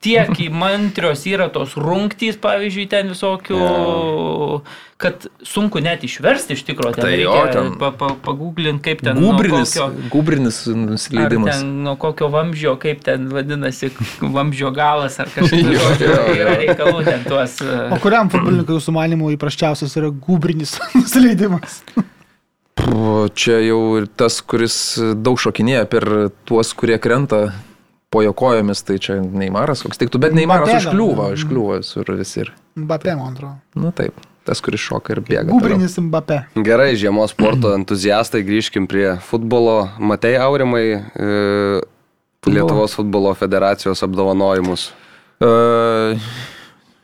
tiek 0.06 0.30
įmantrios 0.46 1.24
yra 1.26 1.48
tos 1.50 1.72
rungtys, 1.82 2.36
pavyzdžiui, 2.38 2.84
ten 2.92 3.08
visokių, 3.10 3.58
kad 5.02 5.26
sunku 5.42 5.82
net 5.82 6.04
išversti 6.06 6.54
iš 6.54 6.62
tikrųjų. 6.68 7.00
Tai 7.00 7.10
jo, 7.18 7.32
reikia 7.34 7.54
ten- 7.56 7.72
pa, 7.82 7.90
pa, 7.98 8.12
paguglinti, 8.28 8.84
kaip 8.86 9.02
ten... 9.02 9.18
Gubrinis, 9.18 9.74
kokio- 9.74 10.10
gubrinis 10.14 10.60
nusileidimas. 10.78 11.58
ten 11.58 11.74
nuo 11.88 11.96
kokio 12.00 12.30
vamzdžio, 12.30 12.76
kaip 12.86 13.02
ten 13.08 13.26
vadinasi, 13.34 13.90
vamzdžio 14.22 14.70
galas 14.78 15.18
ar 15.20 15.32
kažkas 15.34 15.58
Jo, 15.74 15.80
tokio. 15.90 16.06
jo, 16.06 16.22
jo. 16.22 16.36
Yra 16.44 16.56
reikalų 16.62 17.04
ten 17.10 17.26
tuos. 17.26 17.58
e, 17.66 17.80
O 17.90 18.00
kuriam 18.04 18.30
futbolininkui 18.30 18.78
jūsų 18.78 18.94
manimų 19.02 19.34
įprasčiausias 19.40 19.98
yra 19.98 20.14
gubrinis 20.14 20.78
nusileidimas? 21.00 21.82
O 22.92 23.16
Čia 23.34 23.60
jau 23.66 23.80
ir 24.00 24.06
tas, 24.18 24.38
kuris 24.46 24.76
daug 25.18 25.40
šokinėja 25.42 25.88
per 25.90 26.06
tuos, 26.48 26.74
kurie 26.78 26.98
krenta 27.02 27.50
po 28.14 28.22
jo 28.24 28.32
kojomis, 28.38 28.84
tai 28.86 29.00
čia 29.02 29.18
Neimaras 29.20 29.82
koks 29.84 30.00
tiktų, 30.00 30.22
bet 30.24 30.36
Neimaras 30.38 30.70
gal. 30.70 30.78
užkliūva, 30.80 31.32
užkliūva 31.36 31.82
sur 31.84 32.08
visi 32.16 32.46
ir. 32.46 32.54
Mbappé, 32.80 33.16
man 33.18 33.34
atrodo. 33.34 33.56
Nu 33.76 33.92
taip, 33.96 34.16
tas, 34.48 34.62
kuris 34.64 34.84
šoka 34.84 35.16
ir 35.16 35.24
bėga. 35.26 35.50
Gubrinis 35.50 35.98
Mbappé. 36.00 36.44
Gerai, 36.68 36.94
žiemos 37.00 37.34
sporto 37.36 37.74
entuziastai, 37.76 38.44
grįžkim 38.48 38.88
prie 38.92 39.18
futbolo. 39.26 39.90
Matei, 40.00 40.38
Aurimai, 40.40 40.86
e, 40.96 41.82
Lietuvos 42.46 42.94
futbolo 42.94 43.34
federacijos 43.36 44.04
apdovanojimus. 44.06 44.92
E, 45.42 45.50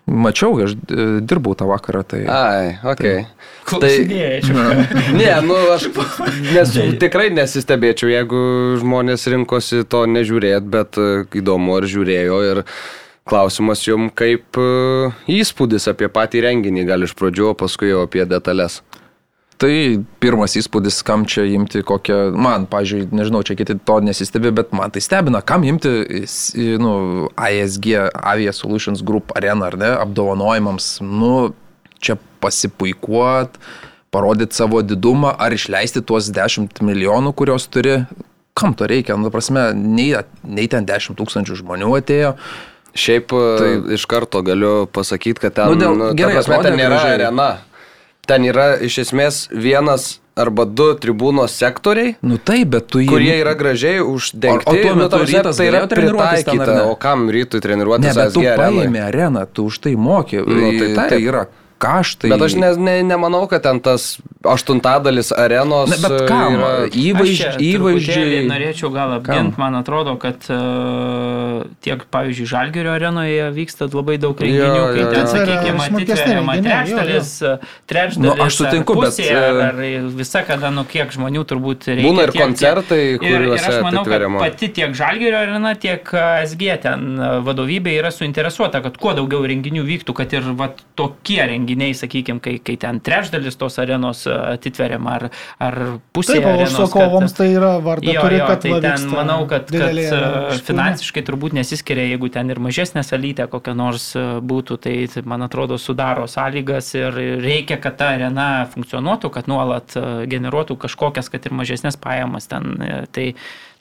mačiau, 0.05 0.55
aš 0.63 0.73
e, 0.75 1.05
dirbau 1.25 1.53
tą 1.57 1.67
vakarą, 1.69 2.03
tai... 2.07 2.21
Ai, 2.29 2.77
ok. 2.83 3.03
Klausinėčiau. 3.69 4.57
Ne, 5.19 5.29
nu 5.45 5.57
aš 5.73 5.87
nes, 6.51 6.73
tikrai 7.01 7.29
nesistebėčiau, 7.35 8.09
jeigu 8.11 8.41
žmonės 8.81 9.27
rinkosi 9.31 9.83
to 9.89 10.05
nežiūrėt, 10.09 10.67
bet 10.71 10.99
e, 11.01 11.25
įdomu 11.41 11.77
ar 11.77 11.87
žiūrėjo 11.89 12.41
ir 12.49 12.63
klausimas 13.29 13.83
jum 13.85 14.09
kaip 14.09 14.57
e, 14.59 15.11
įspūdis 15.39 15.87
apie 15.91 16.09
patį 16.11 16.47
renginį, 16.47 16.87
gal 16.89 17.05
iš 17.07 17.15
pradžių, 17.19 17.51
o 17.53 17.57
paskui 17.57 17.93
jau 17.93 18.05
apie 18.07 18.25
detalės. 18.29 18.81
Tai 19.61 19.69
pirmas 20.23 20.55
įspūdis, 20.57 21.03
kam 21.05 21.21
čia 21.29 21.43
imti 21.53 21.83
kokią, 21.85 22.31
man, 22.33 22.63
pažiūrėjau, 22.71 23.11
nežinau, 23.13 23.43
čia 23.45 23.53
kiti 23.59 23.75
to 23.85 23.99
nesistebė, 24.01 24.49
bet 24.57 24.71
man 24.73 24.89
tai 24.89 25.03
stebina, 25.05 25.43
kam 25.45 25.61
imti, 25.69 25.91
s- 26.25 26.55
nu, 26.81 27.27
ASG, 27.37 27.91
Avia 28.09 28.53
Solutions 28.57 29.03
Group 29.05 29.35
Arena, 29.37 29.67
ar 29.69 29.77
ne, 29.77 29.91
apdovanojimams, 30.01 30.87
nu, 31.05 31.51
čia 32.01 32.17
pasipuikuot, 32.41 33.59
parodyti 34.11 34.57
savo 34.57 34.81
didumą, 34.81 35.35
ar 35.37 35.53
išleisti 35.53 36.01
tuos 36.01 36.31
10 36.33 36.81
milijonų, 36.81 37.35
kurios 37.37 37.69
turi, 37.69 37.99
kam 38.57 38.73
to 38.73 38.89
reikia, 38.89 39.13
nu, 39.15 39.29
ta 39.29 39.35
prasme, 39.37 39.69
nei, 39.77 40.09
nei 40.43 40.65
ten 40.67 40.89
10 40.89 41.15
tūkstančių 41.21 41.61
žmonių 41.61 41.93
atėjo, 42.01 42.33
Šiaip 42.91 43.29
tai 43.31 43.67
iš 43.95 44.03
karto 44.03 44.41
galiu 44.43 44.83
pasakyti, 44.91 45.39
kad 45.39 45.53
ten, 45.55 45.69
Nu, 45.71 45.77
dėl- 45.79 45.93
nu, 45.95 46.07
ta 46.09 46.15
gerai, 46.19 46.33
prasme, 46.35 46.57
atrodė 46.57 46.71
ten 46.73 46.79
nėra 46.81 46.97
arena. 47.13 47.45
Ten 48.31 48.47
yra 48.47 48.67
iš 48.79 49.01
esmės 49.05 49.41
vienas 49.51 50.17
arba 50.39 50.63
du 50.65 50.85
tribūnos 50.95 51.51
sektoriai, 51.59 52.13
nu 52.23 52.37
taip, 52.39 52.69
bet 52.71 52.85
tu 52.93 53.01
jį... 53.03 53.07
kurie 53.11 53.33
yra 53.41 53.51
gražiai 53.59 53.99
uždengti. 53.99 54.63
O- 54.63 54.71
o 54.71 54.75
tuo 54.79 54.93
Nu, 54.95 55.01
metu 55.03 55.17
prasme, 55.19 55.41
Rytas 55.41 55.59
tai 55.59 55.65
yra 55.67 55.81
ten, 55.83 55.97
pritaikyta, 55.99 56.69
ne? 56.77 56.83
o 56.87 56.95
kam 56.95 57.25
rytui 57.33 57.59
treniruotis 57.63 58.07
Ne, 58.07 58.13
bet 58.15 58.31
tu 58.37 58.45
paėmė 58.45 59.01
areną, 59.09 59.43
tu 59.51 59.67
už 59.67 59.81
tai 59.83 59.97
mokė. 59.99 60.45
Nu, 60.47 60.71
tai 60.79 60.87
taip. 60.95 61.09
tai 61.11 61.19
yra 61.27 61.43
kaštai. 61.81 62.29
Bet 62.31 62.43
aš 62.45 62.55
ne, 62.61 62.69
ne, 62.77 62.95
nemanau, 63.09 63.43
kad 63.51 63.63
ten 63.65 63.81
tas 63.83 64.19
aštuntadalis 64.45 65.31
arenos. 65.33 65.89
Na, 65.91 65.97
bet 66.01 66.15
e, 66.21 66.27
kam? 66.29 66.55
Aš 66.61 67.33
čia 67.37 67.51
įvaizdžiai. 67.57 68.45
Norėčiau 68.49 68.89
gal 68.93 69.17
apginti, 69.17 69.57
man 69.61 69.75
atrodo, 69.79 70.15
kad 70.21 70.45
uh, 70.53 71.61
tiek, 71.83 72.03
pavyzdžiui, 72.13 72.47
Žalgerio 72.49 72.93
arenoje 72.95 73.49
vyksta 73.55 73.87
labai 73.91 74.17
daug 74.21 74.37
renginių, 74.41 74.71
Jo, 74.71 74.85
kai 74.95 75.05
ten, 75.13 75.27
sakykime, 75.29 75.85
atitveriama 75.87 76.55
jo, 76.57 76.61
jo. 76.61 76.67
trečdalis, 76.67 77.31
trečdalis, 77.89 78.21
Nu, 78.21 78.33
aš 78.45 78.57
sutinku, 78.61 78.95
ar 78.97 79.01
bet, 79.05 79.13
pusė, 79.17 79.27
ar, 79.35 79.81
e, 79.81 79.91
ar 80.01 80.09
visa, 80.21 80.43
kada, 80.47 80.71
nu, 80.73 80.85
kiek 80.89 81.13
žmonių 81.15 81.43
turbūt 81.49 81.87
reikia. 81.91 82.07
Būna 82.07 82.25
ir 82.27 82.33
tiek- 82.35 82.43
koncertai, 82.45 82.99
tiek- 83.01 83.25
ir, 83.25 83.31
ir 83.31 83.37
kuriuose 83.37 83.65
aš 83.71 83.77
manau, 83.85 84.03
kad 84.03 84.13
atitveriama. 84.13 84.39
pati 84.45 84.71
tiek 84.79 84.95
Žalgerio 84.97 85.39
arena, 85.41 85.73
tiek 85.75 86.13
SG 86.45 86.77
ten 86.81 87.07
e, 87.17 87.31
vadovybė 87.45 87.95
yra 87.99 88.11
suinteresuota, 88.13 88.81
kad 88.85 88.97
kuo 89.01 89.13
daugiau 89.17 89.45
renginių 89.47 89.85
vyktų, 89.87 90.13
kad 90.17 90.33
ir 90.33 90.41
va, 90.59 90.71
tokie 90.95 91.41
renginiai, 91.41 91.70
sakykime, 91.97 92.41
kai, 92.43 92.55
kai 92.63 92.75
ten 92.81 92.99
trečdalis 93.03 93.57
tos 93.59 93.77
arenos 93.81 94.25
e, 94.27 94.33
atitveriama, 94.55 95.13
ar, 95.17 95.25
ar 95.61 95.77
pusė 96.15 96.37
Taip, 96.39 96.47
arenos. 96.49 96.75
užsakovams 96.75 97.35
tai 97.37 97.47
yra 97.55 97.71
varda, 97.83 98.11
Jo, 98.11 98.25
jo, 98.29 98.45
kad 98.49 98.61
tai 98.65 98.73
ten 98.83 99.07
manau, 99.13 99.39
kad, 99.49 99.65
kad 99.67 99.73
didelė 99.73 100.05
e, 100.07 100.11
išpilnė. 100.11 100.65
finansiškai 100.67 101.23
turbūt 101.29 101.55
nesiskiria, 101.57 102.05
jeigu 102.11 102.31
ten 102.33 102.51
ir 102.53 102.61
mažesnė 102.63 103.03
salytė 103.07 103.47
kokia 103.51 103.75
nors 103.77 104.11
e, 104.19 104.25
būtų, 104.41 104.77
tai 104.83 104.95
tai, 105.13 105.25
man 105.25 105.47
atrodo 105.47 105.79
sudaro 105.81 106.27
sąlygas 106.31 106.93
ir 106.99 107.17
reikia, 107.43 107.79
kad 107.81 107.97
ta 107.99 108.11
arena 108.17 108.49
funkcionuotų, 108.71 109.31
kad 109.33 109.49
nuolat 109.51 109.95
generuotų 110.31 110.77
kažkokias, 110.85 111.31
kad 111.31 111.45
ir 111.47 111.55
mažesnės 111.57 111.99
pajamas 112.01 112.47
ten. 112.51 112.75
Tai, 113.11 113.27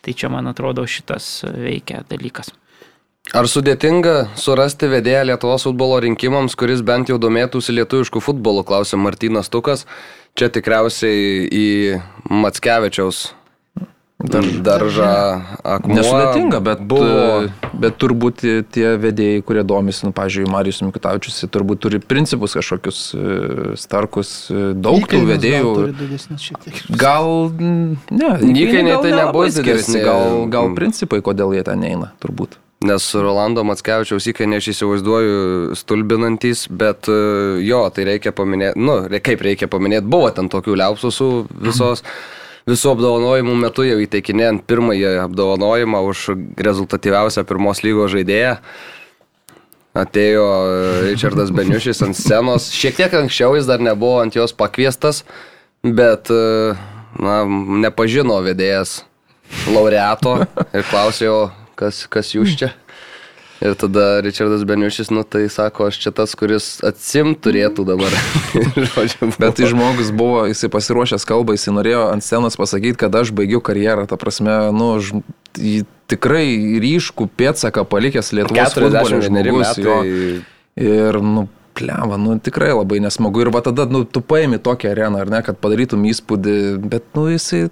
tai 0.00 0.14
čia 0.16 0.30
man 0.32 0.48
atrodo 0.50 0.86
šitas 0.88 1.42
veikia 1.44 2.04
dalykas. 2.08 2.52
Ar 3.30 3.46
sudėtinga 3.46 4.32
surasti 4.40 4.88
vedėją 4.90 5.22
Lietuvos 5.28 5.62
futbolo 5.68 6.00
rinkimams, 6.02 6.56
kuris 6.58 6.80
bent 6.82 7.12
jau 7.12 7.18
domėtųsi 7.22 7.76
lietuviškų 7.76 8.22
futbolų, 8.26 8.64
klausė 8.66 8.98
Martinas 8.98 9.52
Tukas. 9.52 9.84
Čia 10.38 10.48
tikriausiai 10.50 11.44
į 11.46 11.68
Matskevičiaus 12.26 13.28
dar, 14.18 14.46
daržą 14.66 15.10
akmuo. 15.62 15.98
Nesudėtinga, 16.00 16.58
bet, 16.64 16.82
buvo. 16.90 17.68
bet 17.82 17.98
turbūt 18.02 18.42
tie 18.74 18.94
vedėjai, 19.02 19.44
kurie 19.46 19.62
domisi, 19.66 20.08
nu, 20.08 20.14
pažiūrėjau, 20.16 20.50
Marijus 20.50 20.80
Mikutavičius, 20.86 21.38
turbūt 21.54 21.82
turi 21.86 22.00
principus 22.02 22.56
kažkokius 22.58 23.02
e, 23.14 23.26
starkus, 23.78 24.32
e, 24.50 24.72
daug 24.74 25.06
tų 25.10 25.22
vedėjų. 25.28 25.76
Gal, 26.98 27.30
mm, 27.52 28.00
ne, 28.10 28.32
Įkainiai 28.50 28.98
tai 28.98 29.14
nelabai 29.14 29.46
nebus 29.46 29.60
didesni. 29.60 30.02
Gal, 30.06 30.42
gal 30.50 30.74
principai, 30.78 31.22
kodėl 31.22 31.54
jie 31.58 31.64
ten 31.70 31.86
eina, 31.86 32.10
turbūt. 32.22 32.58
Nes 32.80 33.06
Rolando 33.12 33.60
Matskevičiaus 33.68 34.24
įkainiai 34.30 34.56
aš 34.62 34.70
įsivaizduoju 34.72 35.74
stulbinantys, 35.76 36.62
bet 36.72 37.10
e, 37.12 37.16
jo, 37.60 37.82
tai 37.92 38.06
reikia 38.08 38.32
paminėti, 38.32 38.80
nu, 38.80 38.94
kaip 39.20 39.44
reikia 39.44 39.68
paminėti, 39.68 40.08
buvo 40.08 40.30
ten 40.32 40.48
tokių 40.48 40.78
liaupsusų 40.80 41.28
visos. 41.66 42.00
Visų 42.68 42.94
apdovanojimų 42.94 43.58
metu 43.60 43.84
jau 43.84 43.98
įteikinėjant 44.00 44.64
pirmąjį 44.68 45.12
apdovanojimą 45.26 46.00
už 46.08 46.24
rezultatyviausią 46.56 47.44
pirmos 47.48 47.84
lygos 47.84 48.14
žaidėją. 48.14 48.56
Atėjo 50.00 50.48
e, 50.48 50.90
Richardas 51.10 51.52
Beniušis 51.52 52.00
ant 52.06 52.16
scenos. 52.16 52.72
Šiek 52.72 52.96
tiek 52.96 53.20
anksčiau 53.20 53.60
jis 53.60 53.68
dar 53.68 53.84
nebuvo 53.84 54.22
ant 54.24 54.40
jos 54.40 54.56
pakviestas, 54.56 55.26
bet 55.84 56.32
e, 56.32 56.42
na, 57.20 57.40
nepažino 57.84 58.40
vedėjas 58.48 59.02
laureato 59.68 60.38
ir 60.72 60.86
klausė 60.88 61.26
jo, 61.28 61.40
kas, 61.80 62.04
kas 62.12 62.34
jūs 62.36 62.54
čia. 62.60 62.74
Ir 63.60 63.74
tada 63.76 64.22
Richardas 64.24 64.62
Beniušis, 64.64 65.10
nu 65.12 65.20
tai 65.28 65.42
sako, 65.52 65.90
aš 65.90 65.98
čia 66.00 66.10
tas, 66.16 66.32
kuris 66.32 66.78
atsim 66.80 67.34
turėtų 67.36 67.84
dabar. 67.84 68.14
Bet 69.42 69.58
tai 69.58 69.68
žmogus 69.68 70.08
buvo, 70.16 70.46
jisai 70.48 70.70
pasiruošęs 70.72 71.28
kalbą, 71.28 71.58
jisai 71.58 71.74
norėjo 71.76 72.06
ant 72.08 72.24
scenos 72.24 72.56
pasakyti, 72.56 72.96
kad 73.02 73.18
aš 73.20 73.34
baigiu 73.36 73.60
karjerą. 73.60 74.06
Ta 74.08 74.16
prasme, 74.20 74.54
nu, 74.72 74.94
ž, 75.04 75.20
tikrai 76.08 76.46
ryškų 76.80 77.28
pėtsaką 77.36 77.84
palikęs 77.84 78.32
Lietuvos 78.38 78.78
futbole 78.78 79.04
41 79.04 79.28
žmogus. 79.28 79.66
metai. 79.68 79.84
Jo. 79.84 80.40
Ir, 80.80 81.20
nu, 81.20 81.44
pleva, 81.76 82.16
nu, 82.16 82.38
tikrai 82.40 82.72
labai 82.72 83.02
nesmagu. 83.04 83.44
Ir 83.44 83.52
va 83.52 83.60
tada, 83.66 83.84
nu, 83.92 84.06
tu 84.08 84.24
paimi 84.24 84.56
tokią 84.56 84.94
areną, 84.94 85.20
ar 85.20 85.36
ne, 85.36 85.42
kad 85.44 85.60
padarytum 85.60 86.08
įspūdį, 86.08 86.56
bet, 86.80 87.12
nu, 87.12 87.28
jisai 87.28 87.66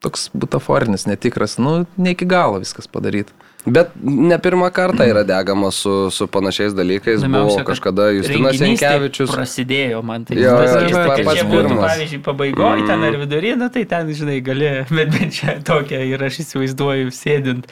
toks 0.00 0.30
butaforinis, 0.32 1.04
netikras, 1.10 1.58
nu, 1.60 1.82
ne 2.00 2.16
iki 2.16 2.24
galo 2.28 2.64
viskas 2.64 2.88
padaryti. 2.88 3.36
Bet 3.66 3.88
ne 4.02 4.38
pirmą 4.38 4.70
kartą 4.70 5.04
yra 5.10 5.24
degama 5.26 5.72
su, 5.74 6.10
su 6.14 6.26
panašiais 6.30 6.74
dalykais. 6.74 7.24
Buvo 7.26 7.56
kad 7.56 7.66
kažkada 7.66 8.10
Justinas 8.14 8.60
Jankevičius. 8.62 9.32
Prasidėjo 9.34 10.02
man 10.06 10.24
tai. 10.24 10.36
Jo, 10.38 10.52
pa- 10.94 11.06
kad 11.16 11.24
pats 11.26 11.42
pirmas. 11.50 11.82
pavyzdžiui, 11.82 12.20
pabaigoje 12.22 12.86
ten 12.86 13.02
ar 13.08 13.16
vidury, 13.18 13.56
na 13.58 13.68
tai 13.74 13.82
ten, 13.90 14.12
žinai, 14.14 14.38
gali, 14.46 14.70
bet 14.96 15.10
bent 15.10 15.34
čia 15.34 15.56
tokia 15.66 15.98
ir 16.06 16.22
aš 16.22 16.38
įsivaizduoju 16.44 17.10
sėdint. 17.10 17.66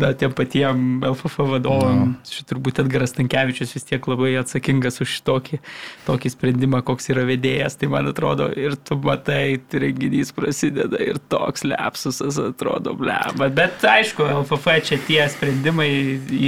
Na, 0.00 0.12
tiem 0.16 0.32
patiem 0.36 1.00
LFF 1.04 1.44
vadovam, 1.50 2.14
šit 2.28 2.48
turbūt 2.50 2.80
Edgaras 2.82 3.14
Tankievičius 3.16 3.74
vis 3.76 3.86
tiek 3.88 4.08
labai 4.10 4.32
atsakingas 4.40 5.00
už 5.04 5.18
tokį, 5.26 5.60
tokį 6.08 6.32
sprendimą, 6.34 6.82
koks 6.86 7.10
yra 7.12 7.26
vedėjas, 7.28 7.78
tai 7.80 7.90
man 7.92 8.10
atrodo, 8.10 8.48
ir 8.56 8.76
tu 8.88 8.98
matai, 9.04 9.60
tai 9.70 9.84
renginys 9.86 10.32
prasideda 10.36 11.00
ir 11.04 11.20
toks 11.32 11.66
lepsusas 11.68 12.40
atrodo, 12.42 12.96
bleba. 12.98 13.50
Bet 13.60 13.84
aišku, 13.86 14.26
LFF 14.40 14.76
čia 14.88 15.00
tie 15.06 15.22
sprendimai 15.32 15.90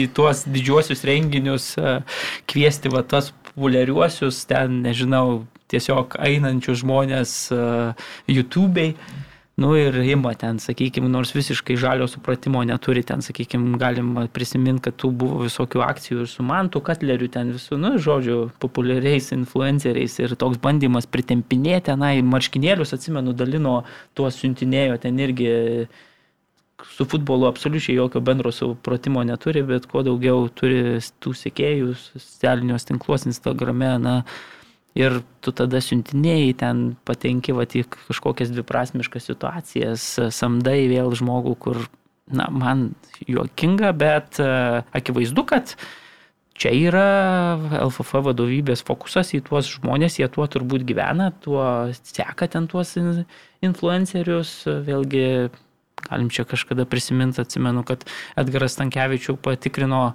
į 0.03 0.09
tuos 0.17 0.47
didžiuosius 0.49 1.05
renginius, 1.09 1.73
e, 1.79 1.99
kviesti 2.51 2.93
va 2.93 3.05
tas 3.07 3.31
populiariuosius, 3.53 4.45
ten, 4.49 4.81
nežinau, 4.87 5.45
tiesiog 5.73 6.17
einančius 6.21 6.83
žmonės 6.83 7.35
uh, 7.55 8.09
YouTube'ai. 8.31 8.93
Nu 9.61 9.75
ir 9.77 9.95
ima 9.95 10.31
ten, 10.35 10.57
sakykime, 10.57 11.11
nors 11.13 11.35
visiškai 11.37 11.75
žalio 11.77 12.07
supratimo 12.09 12.63
neturi, 12.65 13.03
ten, 13.05 13.21
sakykime, 13.21 13.77
galima 13.79 14.25
prisiminti, 14.33 14.87
kad 14.87 14.97
tų 15.03 15.11
buvo 15.21 15.43
visokių 15.45 15.83
akcijų 15.85 16.23
ir 16.25 16.31
su 16.33 16.47
Mantu 16.49 16.81
Katleriu, 16.81 17.29
ten 17.29 17.51
visų, 17.53 17.77
nu, 17.83 17.91
žodžiu, 18.01 18.39
populiariais 18.65 19.29
influenceriais 19.37 20.17
ir 20.23 20.33
toks 20.41 20.57
bandymas 20.63 21.05
pritempinėti, 21.05 21.91
tenai 21.91 22.15
marškinėlius, 22.25 22.95
atsimenu, 22.97 23.37
dalino 23.37 23.83
tuos 24.17 24.41
siuntinėjo, 24.41 24.97
ten 25.05 25.21
irgi 25.21 25.53
su 26.97 27.05
futbolu 27.05 27.47
absoliučiai 27.51 27.99
jokio 28.01 28.25
bendro 28.25 28.51
supratimo 28.57 29.21
neturi, 29.23 29.63
bet 29.69 29.85
kuo 29.91 30.01
daugiau 30.07 30.49
turi 30.49 30.97
tų 31.23 31.35
sekėjų 31.45 31.93
socialiniuose 32.01 32.89
tinkluose, 32.89 33.29
Instagrame, 33.29 33.93
na, 34.01 34.17
ir 34.99 35.23
tu 35.45 35.55
tada 35.57 35.81
siuntinėjai 35.83 36.53
ten 36.61 36.85
patenki 37.09 37.55
va 37.57 37.65
į 37.65 37.87
kažkokias 37.93 38.53
dviprasmiškas 38.53 39.31
situacijas, 39.31 40.05
samdai 40.35 40.85
vėl 40.91 41.15
žmogų, 41.17 41.57
kur, 41.65 41.83
na, 42.33 42.49
man 42.53 42.93
juokinga, 43.27 43.93
bet 43.97 44.41
uh, 44.43 44.83
akivaizdu, 44.97 45.47
kad 45.49 45.75
čia 46.59 46.75
yra 46.77 47.07
LFF 47.81 48.21
vadovybės 48.29 48.85
fokusas 48.87 49.33
į 49.37 49.43
tuos 49.49 49.71
žmonės, 49.79 50.21
jie 50.21 50.29
tuo 50.33 50.47
turbūt 50.51 50.85
gyvena, 50.89 51.33
tuo 51.43 51.65
seka 52.05 52.51
ten 52.53 52.69
tuos 52.71 52.95
influencerius, 53.65 54.61
vėlgi 54.87 55.27
galim 56.03 56.29
čia 56.35 56.45
kažkada 56.49 56.85
prisiminti, 56.89 57.41
atsimenu, 57.43 57.85
kad 57.87 58.05
Edgaras 58.39 58.77
Tankievičių 58.79 59.37
patikrino, 59.43 60.13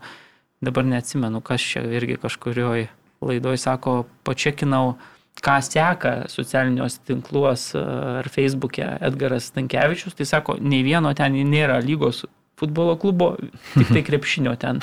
dabar 0.63 0.87
neatsimenu, 0.87 1.41
kas 1.45 1.63
čia 1.63 1.83
irgi 1.97 2.17
kažkurioj 2.21 2.87
laidoj 3.21 3.57
sako, 3.61 4.01
pačekinau, 4.27 4.95
ką 5.43 5.57
seka 5.61 6.13
socialiniuose 6.31 7.03
tinkluos 7.05 7.69
ar 7.77 8.27
Facebook'e 8.33 8.97
Edgaras 9.05 9.51
Tankievičius, 9.53 10.17
tai 10.17 10.25
sako, 10.25 10.57
nei 10.61 10.81
vieno 10.85 11.13
ten 11.17 11.37
nėra 11.49 11.77
lygos 11.85 12.25
futbolo 12.57 12.97
klubo, 12.97 13.35
tik 13.75 13.93
tai 13.93 14.03
krepšinio 14.09 14.55
ten, 14.59 14.81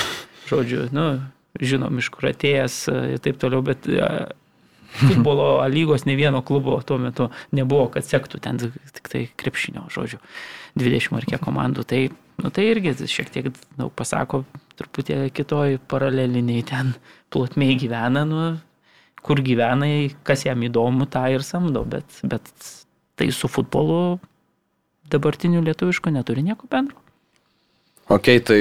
žodžiu, 0.49 0.87
nu, 0.95 1.09
žinom, 1.61 1.99
iš 1.99 2.11
kur 2.15 2.31
atėjęs 2.31 2.81
ir 3.15 3.23
taip 3.23 3.39
toliau, 3.43 3.65
bet 3.67 3.87
futbolo 4.95 5.59
lygos 5.77 6.07
ne 6.07 6.17
vieno 6.19 6.43
klubo 6.47 6.81
tuo 6.87 6.99
metu 7.03 7.31
nebuvo, 7.55 7.89
kad 7.95 8.07
sektų 8.07 8.43
ten 8.43 8.61
tik 8.61 9.11
tai 9.11 9.25
krepšinio, 9.41 9.89
žodžiu, 9.95 10.23
20 10.79 11.19
ar 11.19 11.27
kiek 11.31 11.43
komandų. 11.43 11.87
Tai, 11.91 12.03
nu, 12.43 12.51
tai 12.55 12.69
irgi 12.71 12.95
šiek 13.11 13.31
tiek 13.35 13.51
daug 13.79 13.93
pasako, 13.95 14.45
truputį 14.81 15.19
kitoj 15.35 15.79
paraleliniai 15.91 16.65
ten 16.67 16.95
plotmiai 17.35 17.77
gyvena, 17.79 18.25
nu, 18.29 18.45
kur 19.25 19.41
gyvena, 19.45 19.89
kas 20.27 20.45
jam 20.47 20.65
įdomu, 20.67 21.09
tą 21.11 21.27
ir 21.33 21.47
samdo, 21.47 21.85
bet, 21.89 22.21
bet 22.27 22.51
tai 23.19 23.31
su 23.33 23.49
futbolu 23.49 24.19
dabartiniu 25.11 25.63
lietuvišku 25.65 26.13
neturi 26.13 26.45
nieko 26.45 26.69
bendro. 26.71 27.01
Ok, 28.13 28.27
tai 28.45 28.59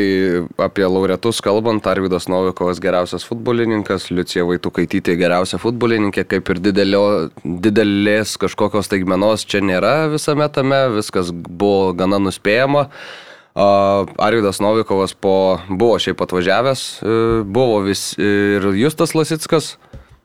apie 0.64 0.86
laureatus 0.88 1.42
kalbant, 1.44 1.84
Arvidas 1.92 2.30
Novikovas 2.32 2.80
geriausias 2.80 3.26
futbolininkas, 3.28 4.06
Liucija 4.16 4.46
Vaitukaitytė 4.48 5.18
geriausia 5.20 5.60
futbolininkė, 5.60 6.24
kaip 6.32 6.52
ir 6.54 6.62
didelio, 6.64 7.04
didelės 7.44 8.38
kažkokios 8.40 8.88
taigmenos 8.94 9.44
čia 9.44 9.60
nėra 9.60 10.08
visame 10.14 10.48
tame, 10.48 10.80
viskas 10.96 11.34
buvo 11.36 11.92
gana 12.00 12.22
nuspėjama. 12.24 12.86
Uh, 12.88 13.33
Arvidas 13.54 14.60
Novikovas 14.60 15.14
po, 15.14 15.60
buvo 15.70 16.00
šiaip 16.02 16.22
atvažiavęs, 16.26 16.86
uh, 17.02 17.42
buvo 17.46 17.80
vis 17.86 18.16
ir 18.18 18.66
Justas 18.74 19.14
Lasitskas, 19.14 19.76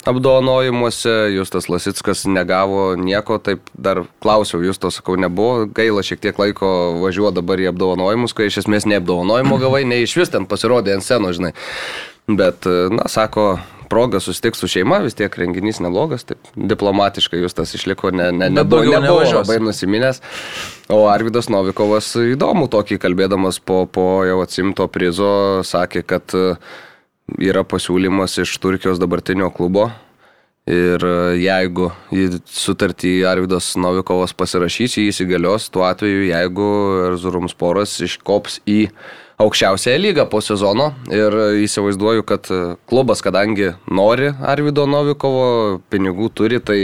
apdovanojimuose, 0.08 1.12
Justas 1.34 1.68
Lasitskas 1.68 2.24
negavo 2.24 2.94
nieko, 2.96 3.36
taip 3.38 3.68
dar 3.74 4.02
klausiau, 4.24 4.62
Justas, 4.64 4.96
sakau, 5.00 5.18
nebuvo, 5.20 5.66
gaila 5.66 6.02
šiek 6.02 6.22
tiek 6.24 6.40
laiko 6.40 6.70
važiuoja 7.02 7.34
dabar 7.42 7.60
į 7.60 7.68
apdovanojimus, 7.72 8.32
kai 8.32 8.48
iš 8.48 8.62
esmės 8.64 8.88
ne 8.88 8.96
apdovanojimo 9.02 9.60
gavai, 9.60 9.84
ne 9.84 10.00
iš 10.06 10.16
vis 10.22 10.32
ten 10.32 10.48
pasirodė 10.48 10.96
ant 10.96 11.04
scenos, 11.04 11.36
žinai. 11.36 11.52
Bet, 12.28 12.64
na, 12.92 13.08
sako, 13.08 13.58
proga 13.88 14.20
susitikti 14.20 14.60
su 14.60 14.68
šeima, 14.70 15.00
vis 15.04 15.16
tiek 15.18 15.34
renginys 15.40 15.80
neblogas, 15.84 16.26
taip 16.28 16.50
diplomatiškai 16.56 17.40
Justas 17.42 17.74
išliko, 17.74 18.10
ne, 18.10 18.30
ne, 18.32 18.50
Bet 18.50 18.56
nebuvo, 18.62 18.84
nebuvo 18.92 19.22
labai 19.40 19.58
nusiminęs. 19.64 20.20
O 20.92 21.04
Arvidas 21.10 21.50
Novikovas 21.52 22.14
įdomu 22.20 22.68
tokį 22.72 23.00
kalbėdamas 23.02 23.60
po, 23.60 23.82
po 23.90 24.08
jau 24.28 24.40
atsimto 24.44 24.88
prizo, 24.92 25.30
sakė, 25.66 26.04
kad 26.08 26.36
e, 26.36 26.44
yra 27.50 27.64
pasiūlymas 27.68 28.38
iš 28.44 28.54
Turkijos 28.62 29.00
dabartinio 29.02 29.50
klubo. 29.54 29.90
Ir 30.68 31.00
e, 31.00 31.14
jeigu 31.40 31.90
sutartį 32.52 33.14
Arvidas 33.28 33.70
Novikovas 33.80 34.34
pasirašys, 34.36 34.98
jį 35.00 35.08
įsigalios 35.12 35.70
tuo 35.72 35.86
atveju, 35.88 36.26
jeigu 36.28 36.68
Erzurum 37.08 37.48
sporas 37.48 37.96
iškops 38.04 38.60
į 38.68 38.82
aukščiausiąją 39.38 39.98
lygą 40.02 40.26
po 40.26 40.40
sezono. 40.42 40.92
Ir 41.14 41.34
įsivaizduoju, 41.62 42.26
kad 42.26 42.50
e, 42.50 42.76
klubas, 42.90 43.22
kadangi 43.22 43.72
nori 43.86 44.32
Arvido 44.42 44.86
Novikovo, 44.90 45.80
pinigų 45.92 46.30
turi, 46.34 46.58
tai 46.60 46.80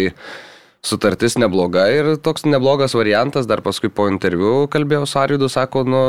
sutartis 0.84 1.38
nebloga 1.40 1.88
ir 1.90 2.14
toks 2.22 2.46
neblogas 2.46 2.94
variantas, 2.94 3.48
dar 3.50 3.64
paskui 3.64 3.90
po 3.90 4.06
interviu 4.12 4.68
kalbėjau 4.70 5.08
su 5.08 5.18
Arvidu, 5.18 5.48
sako, 5.50 5.82
nu, 5.88 6.02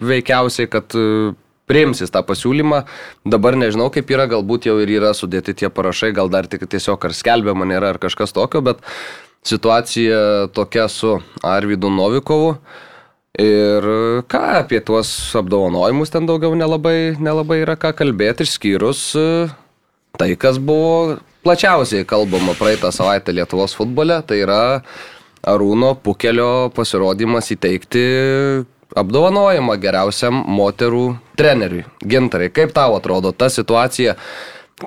veikiausiai, 0.00 0.70
kad 0.72 0.96
e, 0.96 1.34
priimsis 1.66 2.12
tą 2.14 2.22
pasiūlymą. 2.24 2.84
Dabar 3.28 3.58
nežinau, 3.58 3.90
kaip 3.92 4.10
yra, 4.14 4.28
galbūt 4.30 4.70
jau 4.70 4.78
ir 4.80 4.96
yra 4.96 5.12
sudėti 5.18 5.56
tie 5.60 5.70
parašai, 5.72 6.14
gal 6.16 6.32
dar 6.32 6.48
tik 6.48 6.64
tiesiog 6.70 7.04
ar 7.04 7.14
skelbiama 7.16 7.68
nėra 7.68 7.94
ar 7.94 8.00
kažkas 8.02 8.32
tokio, 8.36 8.62
bet 8.64 8.80
situacija 9.46 10.48
tokia 10.56 10.88
su 10.90 11.18
Arvidu 11.44 11.90
Novikovu. 11.92 12.56
Ir 13.36 13.84
ką 14.32 14.40
apie 14.62 14.78
tuos 14.80 15.10
apdovanojimus 15.36 16.12
ten 16.12 16.24
daugiau 16.28 16.54
nelabai, 16.56 17.16
nelabai 17.20 17.60
yra 17.66 17.74
ką 17.76 17.90
kalbėti, 17.98 18.46
išskyrus 18.46 19.00
e, 19.20 19.26
tai, 20.16 20.30
kas 20.40 20.56
buvo 20.56 21.18
plačiausiai 21.44 22.06
kalbama 22.08 22.56
praeitą 22.56 22.88
savaitę 22.94 23.34
Lietuvos 23.36 23.76
futbole, 23.76 24.22
tai 24.24 24.40
yra 24.46 24.62
Arūno 25.46 25.92
Pukelio 26.00 26.72
pasirodymas 26.74 27.52
įteikti 27.52 28.06
apdovanojimą 28.96 29.76
geriausiam 29.82 30.40
moterų 30.56 31.04
treneriui. 31.36 31.84
Gintarai, 32.08 32.48
kaip 32.48 32.72
tau 32.72 32.96
atrodo 32.96 33.34
ta 33.36 33.50
situacija, 33.52 34.16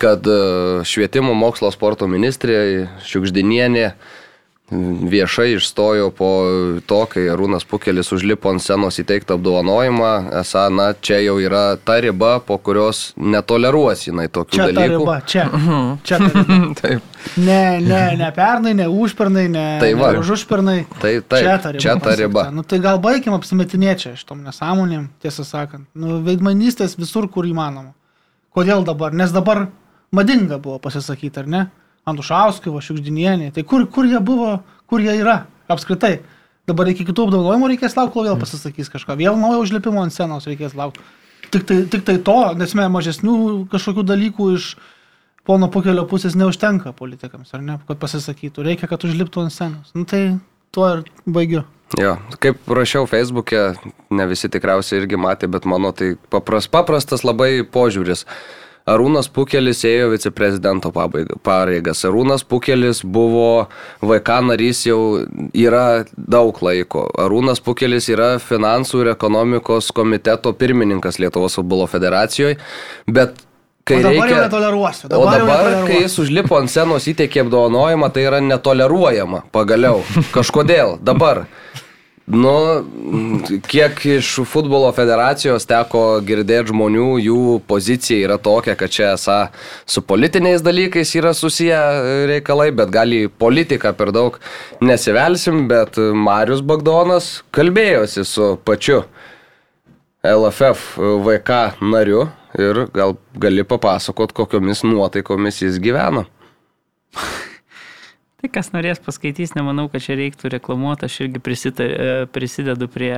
kad 0.02 0.26
e, 0.26 0.40
švietimo 0.90 1.38
mokslo 1.38 1.70
sporto 1.74 2.10
ministrė 2.10 2.90
Šiukždinienė 3.06 3.92
viešai 4.72 5.56
išstojo 5.58 6.10
po 6.14 6.30
to, 6.86 7.00
kai 7.10 7.26
Arūnas 7.34 7.66
Pukelis 7.66 8.12
užlipo 8.14 8.52
ant 8.54 8.62
scenos 8.62 9.00
įteiktą 9.02 9.38
apdovanojimą, 9.40 10.10
esą, 10.42 10.68
na, 10.74 10.92
čia 10.94 11.18
jau 11.24 11.38
yra 11.42 11.78
ta 11.82 11.98
riba, 12.04 12.36
po 12.46 12.58
kurios 12.62 13.14
netoleruos 13.18 14.06
jinai 14.08 14.28
tokių 14.30 14.60
Čia 14.60 14.68
ta 14.68 14.76
dalykų. 14.78 15.00
riba, 15.00 15.16
čia. 15.26 15.46
Čia 16.06 16.20
ta 16.22 16.30
riba. 16.36 16.60
Taip. 16.82 17.02
Ne, 17.42 17.62
ne, 17.84 18.02
ne 18.22 18.30
pernai, 18.36 18.76
ne 18.78 18.88
užpernai, 18.88 19.48
ne, 19.52 19.66
Tai 19.82 19.90
ne 19.98 20.12
už 20.22 20.30
užpernai. 20.38 20.78
Tai 21.02 21.14
taip, 21.22 21.44
čia 21.44 21.58
ta 21.58 21.74
riba. 21.74 21.82
čia 21.84 21.96
ta 22.00 22.16
riba. 22.16 22.46
Nu, 22.56 22.64
tai 22.64 22.80
gal 22.84 23.02
baigim 23.04 23.34
apsimetinėti 23.36 24.06
čia 24.06 24.14
šitom 24.22 24.46
nesąmonėm, 24.46 25.10
tiesą 25.24 25.44
sakant. 25.48 25.90
Nu, 25.98 26.22
veidmanystės 26.24 26.96
visur, 27.00 27.28
kur 27.28 27.50
įmanoma. 27.50 27.92
Kodėl 28.56 28.86
dabar? 28.88 29.12
Nes 29.14 29.34
dabar 29.36 29.68
madinga 30.16 30.58
buvo 30.62 30.80
pasisakyti, 30.80 31.44
ar 31.44 31.48
ne? 31.52 31.66
Antušauskai, 32.14 32.74
Vašiukždinienė. 32.74 33.54
Tai 33.56 33.64
kur, 33.68 33.86
kur 33.92 34.10
jie 34.10 34.20
buvo, 34.24 34.58
kur 34.90 35.04
jie 35.04 35.16
yra 35.22 35.44
apskritai? 35.72 36.20
Dabar 36.70 36.92
iki 36.92 37.08
kitų 37.08 37.30
apdovanojimų 37.30 37.72
reikės 37.72 37.96
laukti, 37.98 38.14
kol 38.14 38.28
vėl 38.30 38.38
pasisakys 38.42 38.92
kažką. 38.94 39.16
Vėl 39.18 39.40
naujo 39.40 39.64
užlipimo 39.64 40.04
ant 40.04 40.14
scenos 40.14 40.46
reikės 40.50 40.76
laukti. 40.78 41.02
Tik 41.50 41.66
tai, 41.66 41.80
tik 41.90 42.06
tai 42.06 42.20
to, 42.22 42.38
nes 42.60 42.76
mes 42.78 42.92
mažesnių 42.94 43.36
kažkokių 43.72 44.06
dalykų 44.06 44.52
iš 44.60 44.76
pono 45.50 45.70
Pukelio 45.74 46.04
pusės 46.10 46.38
neužtenka 46.38 46.94
politikams, 46.94 47.56
ar 47.58 47.64
ne, 47.66 47.80
kad 47.88 47.98
pasisakytų. 48.02 48.68
Reikia, 48.68 48.90
kad 48.92 49.06
užliptų 49.08 49.48
ant 49.48 49.56
scenos. 49.56 49.90
Nu, 49.98 50.06
tai 50.10 50.38
tuo 50.76 50.92
ir 50.94 51.04
baigiu. 51.26 51.66
Jo, 51.98 52.20
kaip 52.38 52.70
rašiau 52.70 53.08
Facebook'e, 53.10 53.74
ne 54.14 54.26
visi 54.30 54.50
tikriausiai 54.52 55.02
irgi 55.02 55.18
matė, 55.18 55.50
bet 55.50 55.66
mano 55.66 55.90
tai 55.90 56.12
papras, 56.30 56.70
paprastas 56.70 57.26
labai 57.26 57.64
požiūris. 57.66 58.28
Arūnas 58.90 59.28
Pukelis 59.34 59.84
ėjo 59.86 60.10
viceprezidento 60.14 60.90
pareigas. 61.46 62.02
Arūnas 62.10 62.46
Pukelis 62.48 63.04
buvo 63.04 63.68
VK 64.02 64.40
narys 64.50 64.82
jau 64.88 65.00
yra 65.54 66.06
daug 66.16 66.58
laiko. 66.66 67.06
Arūnas 67.22 67.62
Pukelis 67.66 68.10
yra 68.10 68.32
finansų 68.42 69.04
ir 69.06 69.12
ekonomikos 69.14 69.92
komiteto 69.96 70.54
pirmininkas 70.58 71.20
Lietuvos 71.22 71.60
futbolo 71.60 71.86
federacijoje, 71.92 72.58
bet 73.08 73.38
O 73.90 73.92
kai 73.92 74.04
dabar 74.04 74.14
jau 74.14 74.22
reikia... 74.28 74.42
netoleruosiu. 74.46 75.08
O 75.08 75.10
Dabar, 75.10 75.40
jau 75.40 75.46
dabar, 75.48 75.64
kai 75.64 75.70
netoleruosiu. 75.74 76.02
jis 76.04 76.18
užlipo 76.22 76.58
ant 76.60 76.70
scenos 76.70 77.08
įteikė 77.10 77.42
apdovanojimą, 77.42 78.10
tai 78.14 78.26
yra 78.30 78.38
netoleruojama. 78.46 79.40
Pagaliau. 79.56 80.04
Kažkodėl. 80.36 81.00
Dabar. 81.02 81.48
Nu, 82.30 82.86
kiek 83.68 84.04
iš 84.06 84.36
futbolo 84.46 84.92
federacijos 84.94 85.64
teko 85.66 86.20
girdėti 86.22 86.70
žmonių, 86.70 87.08
jų 87.26 87.56
pozicija 87.66 88.28
yra 88.28 88.38
tokia, 88.38 88.76
kad 88.78 88.94
čia 88.94 89.08
esą 89.16 89.38
su 89.90 90.04
politiniais 90.06 90.62
dalykais 90.62 91.16
yra 91.18 91.34
susiję 91.34 91.80
reikalai, 92.30 92.70
bet 92.70 92.94
gal 92.94 93.10
į 93.18 93.24
politiką 93.34 93.96
per 93.98 94.14
daug 94.14 94.38
nesivelsim, 94.86 95.66
bet 95.72 95.98
Marius 95.98 96.62
Bagdonas 96.62 97.32
kalbėjosi 97.50 98.28
su 98.30 98.52
pačiu 98.62 99.02
LFF 100.22 101.02
VK 101.26 101.82
nariu 101.82 102.28
ir 102.62 102.86
gal 102.94 103.18
gali 103.42 103.66
papasakot, 103.66 104.38
kokiomis 104.38 104.86
nuotaikomis 104.86 105.64
jis 105.66 105.82
gyvena. 105.82 106.28
Tai 108.40 108.48
kas 108.56 108.70
norės 108.72 109.02
paskaitys, 109.04 109.52
nemanau, 109.58 109.90
kad 109.92 110.04
čia 110.06 110.16
reiktų 110.16 110.54
reklamuoti, 110.54 111.10
aš 111.10 111.18
irgi 111.26 111.42
prisita, 111.44 111.84
e, 111.84 112.12
prisidedu 112.32 112.88
prie 112.88 113.12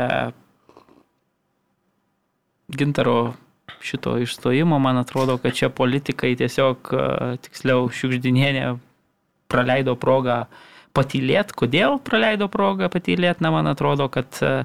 gintaro 2.73 3.36
šito 3.86 4.15
išstojimo, 4.17 4.79
man 4.81 4.97
atrodo, 4.97 5.38
kad 5.41 5.53
čia 5.53 5.69
politikai 5.69 6.34
tiesiog, 6.39 6.89
e, 6.89 7.03
tiksliau, 7.45 7.86
šiukždinienė 7.93 8.63
praleido 9.51 9.93
progą 9.93 10.47
patylėt. 10.97 11.53
Kodėl 11.53 11.99
praleido 12.01 12.47
progą 12.49 12.89
patylėt, 12.89 13.43
na, 13.45 13.51
man 13.53 13.69
atrodo, 13.69 14.07
kad 14.10 14.39
e, 14.41 14.63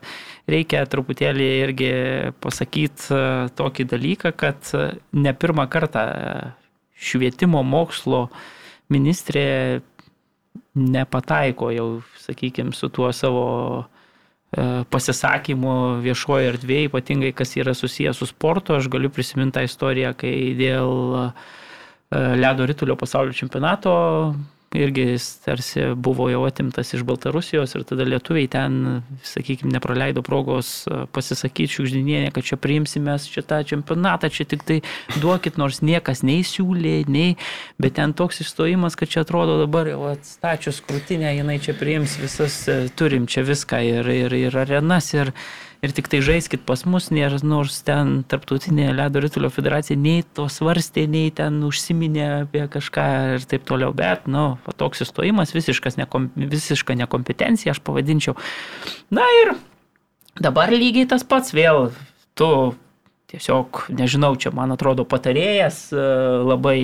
reikia 0.49 0.87
truputėlį 0.89 1.51
irgi 1.67 1.91
pasakyti 2.41 3.21
tokį 3.61 3.87
dalyką, 3.93 4.33
kad 4.33 4.73
ne 5.13 5.37
pirmą 5.37 5.69
kartą 5.69 6.07
švietimo 6.97 7.61
mokslo 7.61 8.31
ministrė 8.89 9.85
nepataiko 10.77 11.71
jau, 11.73 11.89
sakykime, 12.21 12.75
su 12.77 12.89
tuo 12.93 13.11
savo 13.17 13.47
e, 14.53 14.85
pasisakymu 14.93 15.77
viešoje 16.05 16.51
erdvėje, 16.53 16.91
ypatingai 16.91 17.33
kas 17.37 17.57
yra 17.57 17.75
susijęs 17.77 18.21
su 18.21 18.29
sportu. 18.29 18.77
Aš 18.77 18.91
galiu 18.93 19.11
prisiminti 19.11 19.57
tą 19.57 19.65
istoriją, 19.67 20.13
kai 20.21 20.35
dėl 20.59 20.93
e, 21.23 21.31
ledo 22.37 22.69
ritulio 22.69 22.99
pasaulio 23.01 23.35
čempionato 23.37 23.97
irgi 24.77 25.07
jis 25.13 25.27
tarsi 25.45 25.85
buvo 25.95 26.29
jau 26.31 26.45
atimtas 26.47 26.93
iš 26.95 27.05
Baltarusijos 27.07 27.75
ir 27.77 27.85
tada 27.89 28.07
lietuviai 28.09 28.49
ten, 28.51 29.03
sakykime, 29.27 29.73
nepraleido 29.75 30.23
progos 30.27 30.71
e, 30.87 31.03
pasisakyti 31.13 31.77
šiukždinienė, 31.77 32.31
kad 32.35 32.47
čia 32.47 32.59
priimsime 32.61 33.17
šitą 33.23 33.63
čempionatą, 33.69 34.31
čia 34.33 34.49
tik 34.49 34.65
tai 34.69 34.81
duokit, 35.23 35.59
nors 35.61 35.83
niekas 35.85 36.25
nei 36.27 36.45
siūlė, 36.47 36.97
nei, 37.11 37.37
bet 37.83 37.97
ten 38.01 38.15
toks 38.17 38.43
išstojimas, 38.45 38.99
kad 38.99 39.13
čia 39.13 39.25
atrodo 39.27 39.59
dabar 39.63 39.91
jau 39.91 40.03
atstačius 40.13 40.83
krūtinę, 40.87 41.33
jinai 41.39 41.61
čia 41.63 41.77
priims 41.79 42.19
visas, 42.23 42.63
e, 42.69 42.87
turim 42.97 43.29
čia 43.31 43.47
viską 43.47 43.83
ir, 43.87 44.13
ir, 44.27 44.41
ir 44.47 44.61
arenas, 44.67 45.13
ir, 45.17 45.33
ir 45.87 45.95
tik 45.97 46.11
tai 46.13 46.21
žaiskit 46.25 46.65
pas 46.67 46.83
mus, 46.89 47.09
nėra- 47.15 47.43
nors 47.47 47.79
ten 47.87 48.21
tarptautinė 48.29 48.91
ledo 48.97 49.23
ritulio 49.23 49.51
federacija 49.53 49.97
nei 49.99 50.25
to 50.37 50.49
svarstė, 50.53 51.07
nei 51.11 51.31
ten 51.31 51.63
užsiminė 51.67 52.27
apie 52.43 52.67
kažką 52.73 53.07
ir 53.37 53.47
taip 53.49 53.67
toliau, 53.69 53.95
bet, 53.97 54.27
nu, 54.31 54.59
toks 54.77 55.07
įstojimas, 55.07 55.55
nekom, 55.97 56.31
visiška 56.37 56.99
nekompetencija, 56.99 57.75
aš 57.75 57.83
pavadinčiau. 57.87 58.37
Na 59.15 59.25
ir 59.43 59.55
dabar 60.37 60.75
lygiai 60.75 61.09
tas 61.09 61.25
pats 61.25 61.55
vėl, 61.57 61.93
tu 62.37 62.51
tiesiog, 63.31 63.87
nežinau, 63.91 64.35
čia 64.39 64.53
man 64.55 64.75
atrodo 64.75 65.07
patarėjas 65.09 65.89
e, 65.93 66.03
labai 66.47 66.81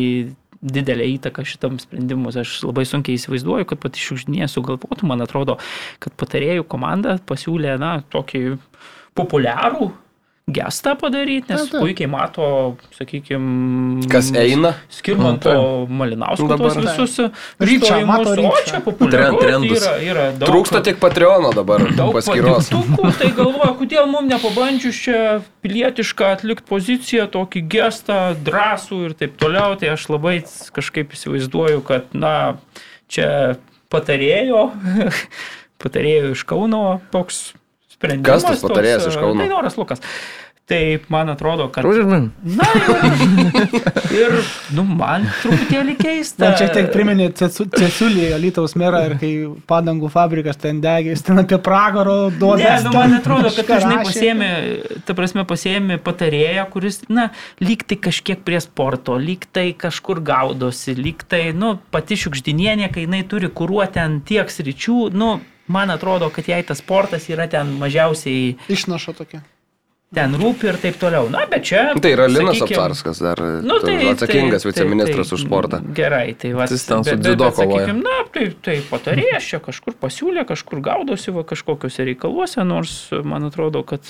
didelę 0.63 1.07
įtaką 1.17 1.45
šitam 1.47 1.79
sprendimus. 1.83 2.39
Aš 2.39 2.61
labai 2.67 2.85
sunkiai 2.89 3.19
įsivaizduoju, 3.19 3.67
kad 3.69 3.83
pati 3.83 4.03
šiukšdinė 4.03 4.49
sugalvotų, 4.51 5.09
man 5.11 5.25
atrodo, 5.25 5.59
kad 6.03 6.15
patarėjų 6.21 6.67
komanda 6.71 7.19
pasiūlė, 7.29 7.75
na, 7.83 7.97
tokį 8.15 8.45
populiarų 9.19 9.91
gestą 10.51 10.97
padaryti, 10.99 11.47
nes 11.53 11.61
Na, 11.61 11.67
taip. 11.71 11.81
puikiai 11.85 12.09
mato, 12.11 12.77
sakykime, 12.99 14.03
Kas 14.11 14.33
eina? 14.35 14.73
Skirmanto 14.91 15.87
Malinausko 15.89 16.49
Dabar- 16.51 16.75
visus 16.83 17.15
išstojimus. 17.63 18.07
mato 18.11 18.31
O 18.31 18.35
ryčą. 18.35 18.65
čia 18.67 18.81
populiaru, 18.83 19.39
Trendus. 19.39 19.79
yra, 19.79 19.93
yra 20.03 20.25
daug. 20.35 20.49
Trūksta 20.51 20.83
tik 20.83 20.99
Patreono 20.99 21.53
dabar 21.55 21.85
paskyros. 22.13 22.69
patiktukų, 22.69 23.13
tai 23.19 23.31
galvoju, 23.39 23.77
kodėl 23.79 24.11
mums 24.11 24.29
nepabandžius 24.35 24.99
čia 25.05 25.21
pilietišką 25.63 26.33
atlikti 26.35 26.67
poziciją, 26.69 27.29
tokį 27.31 27.63
gestą, 27.69 28.35
drąsų 28.43 29.01
ir 29.07 29.15
taip 29.15 29.39
toliau, 29.39 29.79
tai 29.79 29.95
aš 29.95 30.09
labai 30.11 30.43
kažkaip 30.75 31.15
įsivaizduoju, 31.15 31.85
kad, 31.87 32.11
na, 32.13 32.57
čia 33.09 33.57
patarėjo, 33.95 34.73
patarėjo 35.83 36.35
iš 36.35 36.43
Kauno 36.51 37.01
toks 37.15 37.53
sprendimas. 38.03 38.43
Kas 38.43 38.49
tas 38.51 38.67
patarėjas 38.67 39.07
toks, 39.07 39.15
iš 39.15 39.23
Kauno? 39.23 39.41
Tai 39.47 39.53
Noras 39.55 39.79
Lukas. 39.79 40.03
Tai 40.73 40.79
man 41.11 41.27
atrodo, 41.29 41.65
kad... 41.75 41.83
Žinai, 41.85 42.21
Na 42.47 42.67
ir, 42.79 44.13
ir 44.23 44.37
nu, 44.77 44.85
man 44.87 45.25
truputėlį 45.43 45.97
keista. 45.99 46.45
Man 46.47 46.55
čia 46.61 46.69
tiek 46.73 46.87
priminė 46.95 47.27
Cesu- 47.37 47.67
Cesiulį, 47.75 48.29
Alytaus 48.37 48.77
merą, 48.79 49.01
ir 49.11 49.17
kai 49.21 49.33
padangų 49.69 50.09
fabrikas 50.15 50.61
ten 50.63 50.79
degė, 50.81 51.17
jis 51.17 51.27
ten 51.27 51.43
apie 51.43 51.59
pragaro 51.67 52.15
Ne, 52.31 52.39
duodas. 52.39 52.87
nu, 52.87 52.95
man 52.95 53.19
atrodo, 53.19 53.51
kad 53.59 53.75
rašė. 53.75 53.99
pasiemi, 54.07 54.51
ta 55.05 55.19
prasme, 55.19 55.45
pasiemi 55.51 55.99
patarėją, 56.07 56.69
kuris, 56.73 57.03
na, 57.11 57.27
lyg 57.61 57.83
tai 57.91 57.99
kažkiek 58.07 58.47
prie 58.47 58.63
sporto, 58.63 59.19
lyg 59.19 59.49
tai 59.51 59.73
kažkur 59.75 60.23
gaudosi, 60.31 60.95
lyg 60.95 61.27
tai, 61.27 61.49
nu, 61.59 61.75
pati 61.91 62.17
šiukždinienė, 62.23 62.87
kai 62.95 63.09
jinai 63.09 63.25
turi 63.29 63.51
kūruoti 63.51 63.99
ten 63.99 64.21
tiek 64.31 64.47
sričių, 64.49 65.11
nu, 65.19 65.35
man 65.67 65.91
atrodo, 65.91 66.31
kad 66.35 66.49
jai 66.49 66.63
tas 66.67 66.79
sportas 66.83 67.29
yra 67.31 67.49
ten 67.51 67.77
mažiausiai 67.81 68.57
Išnašo 68.73 69.13
tokia. 69.19 69.43
ten 70.13 70.35
rūpi 70.37 70.69
ir 70.69 70.77
taip 70.77 70.99
toliau. 71.01 71.31
Na, 71.33 71.47
bet 71.49 71.65
čia. 71.65 71.95
Tai 71.97 72.11
yra 72.13 72.27
Linas 72.29 72.59
sakykim, 72.61 72.77
Apsarskas 72.77 73.23
dar 73.25 73.41
Nu, 73.65 73.79
tai, 73.81 73.97
atsakingas 74.11 74.67
tai, 74.67 74.73
viceministras 74.73 75.31
tai, 75.31 75.37
už 75.39 75.45
sportą. 75.47 75.81
Gerai, 75.97 76.35
tai 76.37 76.53
va. 76.53 76.67
Jis 76.69 76.85
ten 76.85 77.05
su 77.05 77.17
dziudo 77.17 77.49
kovoja. 77.51 77.87
sakykim, 77.87 78.03
Na, 78.05 78.19
tai, 78.35 78.51
tai 78.61 78.77
patarėjas 78.91 79.49
čia 79.49 79.61
kažkur 79.65 79.97
pasiūlė, 80.03 80.45
kažkur 80.49 80.83
gaudosi 80.85 81.33
va 81.33 81.47
kažkokiuose 81.49 82.05
reikaluose, 82.11 82.61
nors 82.69 83.09
man 83.25 83.49
atrodo, 83.49 83.81
kad 83.89 84.05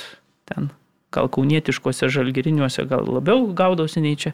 ten 0.51 0.73
gal 1.13 1.29
kaunietiškose 1.29 2.09
žalgeriniuose 2.09 2.87
gal 2.89 3.05
labiau 3.07 3.47
gaudosi 3.55 4.01
nei 4.03 4.17
čia 4.17 4.33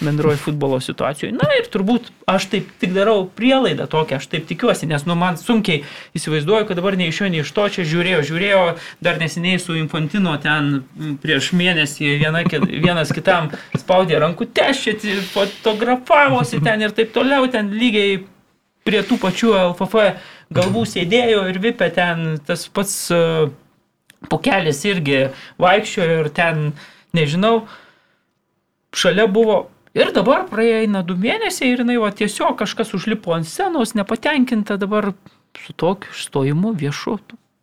bendroji 0.00 0.38
futbolo 0.40 0.78
situacijoje. 0.84 1.32
Na 1.36 1.48
ir 1.58 1.66
turbūt 1.72 2.08
aš 2.30 2.46
taip 2.52 2.70
tik 2.80 2.92
darau 2.96 3.24
prielaidą 3.38 3.88
tokią, 3.90 4.20
aš 4.20 4.28
taip 4.32 4.46
tikiuosi, 4.48 4.88
nes 4.90 5.04
nu 5.08 5.16
man 5.18 5.36
sunkiai 5.40 5.82
įsivaizduoju, 6.18 6.68
kad 6.68 6.78
dabar 6.80 6.96
nei 7.00 7.10
iš 7.12 7.20
jo, 7.22 7.30
nei 7.32 7.42
iš 7.42 7.52
to 7.56 7.66
čia 7.74 7.86
žiūrėjau, 7.88 8.22
žiūrėjau 8.30 8.62
dar 9.04 9.20
neseniai 9.22 9.60
su 9.62 9.76
Infantino 9.78 10.36
ten 10.42 10.84
prieš 11.22 11.52
mėnesį 11.58 12.14
viena, 12.22 12.42
vienas 12.68 13.12
kitam 13.14 13.52
spaudė 13.76 14.20
rankutes, 14.22 14.82
čia 14.84 14.96
ti- 14.98 15.20
fotografavosi 15.34 16.62
ten 16.64 16.82
ir 16.86 16.94
taip 16.96 17.14
toliau, 17.16 17.46
ten 17.50 17.70
lygiai 17.74 18.20
prie 18.86 19.02
tų 19.04 19.18
pačių 19.20 19.54
LFF 19.68 20.10
galvų 20.54 20.84
sėdėjo 20.88 21.42
ir 21.50 21.58
vipė 21.60 21.90
ten 21.92 22.38
tas 22.46 22.62
pats 22.72 22.94
uh, 23.12 23.50
pokelis 24.30 24.80
irgi 24.88 25.28
vaikščiojo 25.62 26.22
ir 26.24 26.30
ten, 26.34 26.72
nežinau, 27.14 27.66
šalia 28.96 29.28
buvo. 29.30 29.66
Ir 29.98 30.12
dabar 30.14 30.44
praeina 30.50 31.02
du 31.06 31.16
mėnesiai 31.18 31.72
ir 31.74 31.82
jinai 31.82 31.98
va, 31.98 32.12
tiesiog 32.14 32.56
kažkas 32.60 32.94
užlipo 32.98 33.34
ant 33.34 33.48
scenos, 33.48 33.96
nepatenkinta 33.98 34.78
dabar 34.78 35.10
su 35.58 35.74
tokiu 35.74 36.14
išstojimu 36.14 36.72
viešu. 36.78 37.18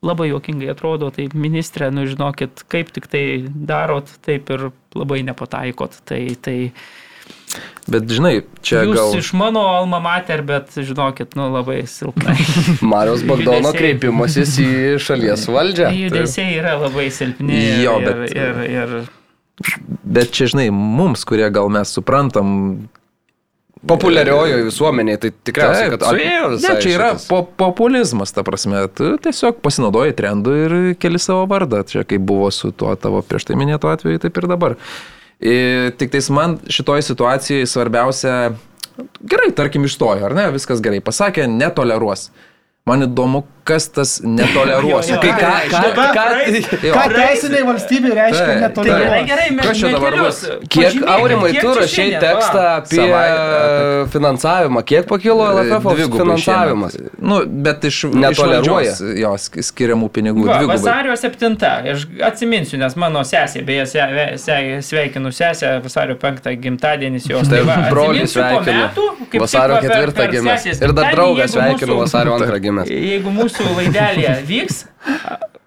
Labai 0.06 0.28
jokingai 0.30 0.68
atrodo, 0.74 1.10
tai 1.16 1.30
ministrė, 1.34 1.88
nu 1.96 2.04
žinokit, 2.06 2.66
kaip 2.70 2.92
tik 2.94 3.08
tai 3.10 3.24
darot, 3.48 4.12
taip 4.28 4.52
ir 4.54 4.68
labai 4.94 5.24
nepataikot. 5.26 5.98
Tai, 6.06 6.20
tai 6.46 6.58
Bet 7.86 8.08
žinai, 8.10 8.40
čia 8.66 8.82
jūs 8.84 8.98
gal... 8.98 9.12
iš 9.20 9.28
mano 9.38 9.62
alma 9.70 10.00
mater, 10.02 10.42
bet 10.46 10.74
žinokit, 10.76 11.36
nu 11.38 11.48
labai 11.54 11.84
silpnai. 11.90 12.36
Marijos 12.94 13.22
Bagdono 13.30 13.72
kreipimasis 13.76 14.56
į 14.62 14.70
šalies 15.02 15.46
valdžią. 15.54 15.92
Judesiai 15.94 16.58
yra 16.58 16.74
labai 16.82 17.08
silpni. 17.14 17.62
Jo, 17.86 18.00
ir, 18.02 18.10
bet- 18.10 18.34
ir, 18.36 18.62
ir, 18.74 18.96
Bet 20.04 20.34
čia, 20.36 20.50
žinai, 20.52 20.68
mums, 20.74 21.24
kurie 21.28 21.48
gal 21.54 21.72
mes 21.72 21.92
suprantam. 21.96 22.50
Populiariojoje 23.86 24.64
visuomenėje 24.66 25.20
tai 25.22 25.30
tikriausiai, 25.48 25.90
Taip, 25.92 26.00
kad 26.00 26.06
suėjo 26.10 26.46
visai. 26.56 26.70
Ne, 26.74 26.82
čia 26.82 26.94
yra 26.96 27.10
po, 27.30 27.42
populizmas, 27.60 28.34
ta 28.34 28.42
prasme. 28.48 28.82
Tu 28.98 29.12
tiesiog 29.22 29.60
pasinaudoji 29.64 30.16
trendu 30.18 30.56
ir 30.58 30.78
keli 31.00 31.22
savo 31.22 31.46
vardą. 31.52 31.84
Čia 31.88 32.04
kaip 32.08 32.24
buvo 32.26 32.50
su 32.56 32.72
tuo 32.74 32.96
tavo 33.00 33.22
prieš 33.26 33.46
tai 33.52 33.60
minėto 33.62 33.92
atveju, 33.92 34.24
taip 34.26 34.42
ir 34.42 34.50
dabar. 34.50 34.78
Ir 35.44 35.94
tik 36.00 36.16
tais 36.16 36.32
man 36.34 36.58
šitoj 36.72 37.04
situacijai 37.06 37.68
svarbiausia, 37.70 38.36
gerai, 39.22 39.52
tarkim, 39.56 39.86
išstojo, 39.86 40.26
ar 40.26 40.36
ne, 40.36 40.48
viskas 40.56 40.82
gerai, 40.84 41.04
pasakė, 41.06 41.46
netoleruos. 41.52 42.30
Man 42.86 43.02
įdomu, 43.02 43.40
kas 43.66 43.88
tas 43.90 44.10
netoleruos. 44.22 45.08
Kai 45.18 45.32
ką, 45.34 45.48
ką, 45.72 45.80
ką, 46.14 46.26
jo. 46.86 46.92
Ką 46.94 47.06
teisiniai 47.16 47.64
valstybė 47.66 48.12
reiškia 48.14 48.44
Tai 48.46 48.58
netoleruoti? 48.62 49.08
gerai, 49.08 49.22
gerai, 49.26 49.48
mes 49.58 49.66
Kas 49.72 49.80
čia 49.80 49.90
dabar 49.96 50.18
bus? 50.20 50.42
Kiek, 50.76 51.00
Aurimai, 51.16 51.50
tu 51.58 51.72
rašiai 51.80 52.12
tekstą 52.22 52.62
apie 52.76 53.00
Savaitę. 53.00 54.04
finansavimą. 54.14 54.84
Kiek 54.92 55.08
pakilo 55.10 55.48
LFF 55.56 55.88
Dvigubai 55.96 56.20
finansavimas? 56.22 56.98
Nu, 57.32 57.40
bet 57.66 57.88
iš, 57.90 58.04
iš 58.04 58.14
Netoleruoja. 58.22 58.94
valdžios 58.94 59.18
jos 59.24 59.50
skiriamų 59.72 60.12
pinigų 60.20 60.46
Va, 60.46 60.60
dvigubai. 60.60 60.78
vasario 60.78 61.18
7, 61.18 61.58
aš 61.96 62.06
atsiminsiu, 62.30 62.78
nes 62.84 62.94
mano 63.02 63.26
sesė, 63.26 63.66
beje, 63.66 63.88
se, 63.96 64.06
se, 64.46 64.60
sveikinu 64.92 65.34
sesę, 65.34 65.80
vasario 65.90 66.20
5 66.22 66.54
gimtadienis 66.62 67.26
jos. 67.34 67.50
Taip, 67.50 67.66
va, 67.66 67.82
po 67.90 68.06
sveikinu. 68.30 68.78
metų, 68.86 69.10
Vasario 69.42 69.82
tik 69.82 69.90
va 69.90 69.96
per- 69.98 70.06
4 70.06 70.16
per 70.22 70.30
gimęs. 70.38 70.62
sesės 70.70 70.82
Ir 70.86 70.94
dar 70.94 71.10
gimtadienį, 71.10 71.42
jeigu 71.42 71.52
sveikinu 71.58 71.98
vasario 72.06 72.38
2 72.46 72.60
gimęs. 72.76 72.92
Jeigu 73.10 73.34
mūsų 73.36 73.68
laidelėje 73.80 74.36
vyks, 74.50 74.80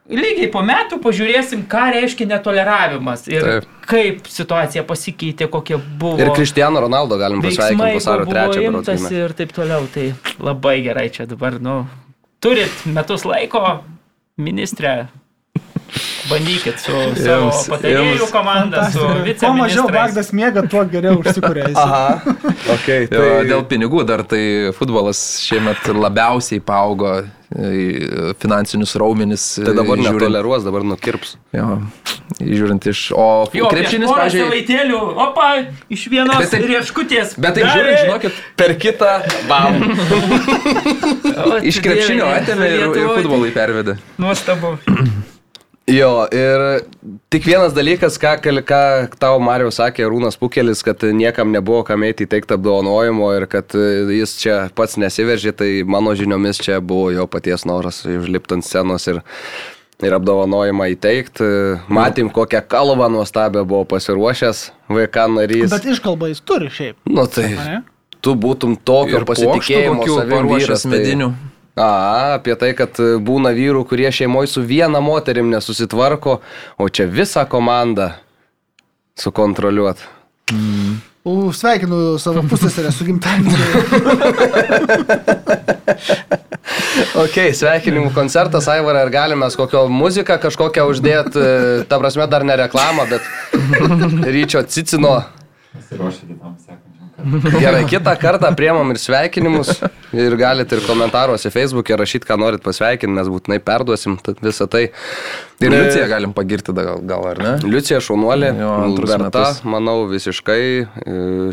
lygiai 0.09 0.49
po 0.53 0.63
metų 0.65 0.99
pažiūrėsim, 1.05 1.65
ką 1.71 1.85
reiškia 1.97 2.29
netoleravimas 2.31 3.27
ir 3.31 3.45
Taip. 3.45 3.69
kaip 3.89 4.31
situacija 4.33 4.85
pasikeitė, 4.89 5.49
kokia 5.53 5.79
buvo. 5.79 6.17
Ir 6.21 6.33
Kristiano 6.37 6.83
Ronaldo 6.85 7.19
galim 7.21 7.43
pasveikinti 7.45 8.01
vasario 8.01 8.29
buvo 8.29 8.37
3 8.37 8.57
berods 8.57 8.65
imtas 8.65 9.05
gimė. 9.05 9.23
ir 9.25 9.37
taip 9.39 9.55
toliau. 9.57 9.89
Tai 9.93 10.07
labai 10.51 10.79
gerai 10.87 11.09
čia 11.15 11.29
dabar, 11.29 11.59
nu, 11.61 11.81
turit 12.41 12.85
metus 12.89 13.27
laiko, 13.29 13.81
ministrė. 14.39 15.09
Bandykit 16.29 16.77
su 16.83 16.93
savo 17.17 17.47
patarėjų 17.73 18.19
jums- 18.19 18.33
komanda, 18.35 18.83
su 18.93 18.99
Kuo 19.01 19.09
mažiau 19.09 19.25
viceministrais. 19.25 19.95
Bagdas 19.97 20.29
miega, 20.37 20.63
tuo 20.69 20.83
geriau 20.93 21.17
užsikūrė. 21.23 21.71
Aha, 21.73 22.21
ok. 22.75 22.89
Jo, 23.09 23.23
dėl 23.49 23.63
pinigų 23.71 24.03
dar 24.07 24.21
tai 24.29 24.43
futbolas 24.77 25.23
šiemet 25.47 25.89
labiausiai 25.97 26.61
paaugo 26.61 27.15
finansinius 28.43 28.93
raumenis. 29.01 29.47
Tai 29.65 29.73
dabar 29.79 29.97
žiūrint- 29.97 30.19
netoleruos, 30.21 30.67
dabar 30.69 30.85
nukirps. 30.85 31.39
Jo, 31.57 31.79
žiūrint 32.45 32.91
iš... 32.93 33.07
O 33.17 33.49
Jo, 33.57 33.71
krepšinis, 33.73 34.13
pažiūrėjau. 34.13 34.51
Savaitėlių, 34.53 35.01
opa, 35.25 35.47
iš 35.97 36.05
vienos 36.13 36.43
Bet 36.45 36.53
taip- 36.53 36.69
rieškutės. 36.69 37.33
Bet 37.41 37.57
tai 37.57 37.65
žiūrint, 37.73 38.03
žinokit, 38.05 38.43
Per 38.61 38.77
kitą, 38.85 39.15
bam. 39.49 39.81
iš 41.73 41.81
krepšinio 41.85 42.29
atėmė 42.37 42.69
ir, 42.77 42.87
ir 42.93 43.11
futbolai 43.17 43.51
pervedė. 43.57 43.97
Nuostabu. 44.21 44.77
Jo, 45.89 46.27
ir 46.29 46.83
tik 47.33 47.47
vienas 47.49 47.73
dalykas, 47.73 48.19
ką, 48.21 48.35
ką 48.45 48.81
tau 49.17 49.39
Marijau 49.41 49.71
sakė 49.73 50.05
Rūnas 50.13 50.37
Pukelis, 50.37 50.83
kad 50.85 51.01
niekam 51.17 51.49
nebuvo 51.55 51.81
kam 51.89 52.05
eiti 52.05 52.27
įteikti 52.27 52.59
apdovanojimo 52.59 53.31
ir 53.39 53.47
kad 53.49 53.73
e, 53.73 53.87
jis 54.19 54.35
čia 54.37 54.59
pats 54.77 54.99
nesiveržė, 55.01 55.55
tai 55.57 55.71
mano 55.89 56.13
žiniomis 56.19 56.61
čia 56.61 56.83
buvo 56.85 57.09
jo 57.17 57.25
paties 57.31 57.65
noras 57.69 58.03
užlipti 58.05 58.59
ant 58.59 58.69
scenos 58.69 59.09
ir, 59.09 59.23
ir 60.05 60.19
apdovanojimą 60.19 60.91
įteikti. 60.93 61.49
Matėm, 61.89 62.29
kokią 62.37 62.61
kalbą 62.69 63.09
nuostabę 63.15 63.65
buvo 63.65 63.87
pasiruošęs 63.89 64.67
VK 64.93 65.25
narys. 65.39 65.73
Bet 65.73 65.89
iškalba 65.97 66.29
jis 66.35 66.45
turi 66.45 66.69
šiaip. 66.69 67.01
Nu 67.09 67.25
tai, 67.33 67.49
tu 68.21 68.37
būtum 68.37 68.77
tokio 68.77 69.25
pasitikėjimo 69.25 70.03
kokių 70.05 70.21
paruošęs 70.37 70.69
vyras, 70.69 70.85
tai- 70.85 70.99
medinių. 70.99 71.33
A, 71.79 72.35
apie 72.37 72.55
tai, 72.59 72.73
kad 72.79 72.99
e, 73.03 73.17
būna 73.23 73.53
vyrų, 73.55 73.85
kurie 73.89 74.11
šeimoje 74.13 74.49
su 74.51 74.63
viena 74.67 75.01
moterim 75.05 75.51
nesusitvarko, 75.53 76.41
o 76.79 76.89
čia 76.91 77.07
visą 77.07 77.47
komandą 77.49 78.13
sukontroliuot. 79.19 79.99
U, 81.29 81.53
sveikinu 81.53 82.19
savo 82.23 82.43
pusėserę 82.51 82.91
su 82.95 83.05
gimtadieniu. 83.09 83.59
Ok, 87.19 87.37
sveikinimų 87.57 88.11
koncertas, 88.15 88.69
Aivarai, 88.71 89.03
ar 89.07 89.11
galime 89.13 89.47
mes 89.47 89.57
kokio 89.59 89.87
muziką 89.93 90.37
kažkokią 90.43 90.85
uždėti, 90.91 91.45
ta 91.89 91.99
prasme 92.01 92.27
dar 92.31 92.45
ne 92.47 92.57
reklamą, 92.61 93.07
bet 93.11 93.23
ryčio 94.27 94.63
cicino. 94.69 95.15
Pasiruošę 95.73 96.29
kitam 96.29 96.55
kartui. 96.67 96.88
Gerai, 97.19 97.83
kitą 97.91 98.13
kartą 98.21 98.51
priemam 98.55 98.93
ir 98.95 98.99
sveikinimus 99.03 99.73
ir 100.15 100.37
galite 100.39 100.77
ir 100.79 100.85
komentaruose 100.87 101.51
Facebook'e 101.51 101.97
rašyti, 101.99 102.29
ką 102.29 102.37
norit 102.39 102.63
pasveikinti, 102.63 103.11
mes 103.17 103.31
būtinai 103.31 103.59
perduosim 103.65 104.15
visą 104.45 104.69
tai. 104.71 104.85
Ir 105.59 105.75
Liucija 105.75 106.05
galim 106.07 106.31
pagirti 106.37 106.71
gal, 106.77 107.01
gal 107.03 107.25
ar 107.33 107.41
ne? 107.43 107.55
Liucija 107.67 107.99
Šaunuolė, 108.05 108.53
verta, 109.03 109.49
manau, 109.67 110.05
visiškai 110.11 110.61
e, 110.63 110.85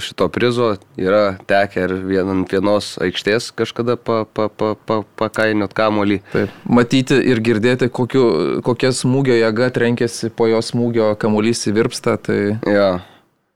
šito 0.06 0.28
prizo 0.30 0.75
yra 1.01 1.39
tekę 1.49 1.88
ir 1.88 1.95
vien, 2.06 2.30
ant 2.36 2.54
vienos 2.54 2.91
aikštės 3.01 3.49
kažkada 3.58 3.97
pa, 3.97 4.21
pa, 4.30 4.45
pa, 4.54 4.75
pa, 4.78 4.99
pakainiot 5.17 5.73
kamolį. 5.73 6.19
Taip. 6.36 6.54
Matyti 6.69 7.17
ir 7.17 7.41
girdėti, 7.41 7.89
kokiu, 7.89 8.62
kokia 8.65 8.93
smūgio 8.93 9.39
jėga 9.39 9.71
trenkėsi 9.73 10.30
po 10.30 10.51
jo 10.51 10.62
smūgio 10.62 11.15
kamuolys 11.17 11.65
įvirpsta, 11.73 12.19
tai, 12.21 12.39
Jo. 12.69 12.91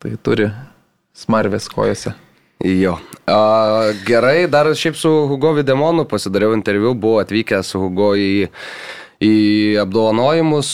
tai 0.01 0.17
turi 0.25 0.49
smarvės 1.19 1.69
kojose. 1.71 2.15
Jo. 2.65 2.97
A, 3.29 3.93
gerai, 4.07 4.47
dar 4.51 4.67
šiaip 4.75 4.97
su 4.99 5.09
Hugo 5.29 5.53
Videmonu 5.55 6.03
pasidariau 6.09 6.51
interviu, 6.57 6.91
buvau 6.91 7.21
atvykęs 7.23 7.71
Hugo 7.79 8.11
į, 8.19 8.49
į 9.23 9.35
apdovanojimus, 9.85 10.73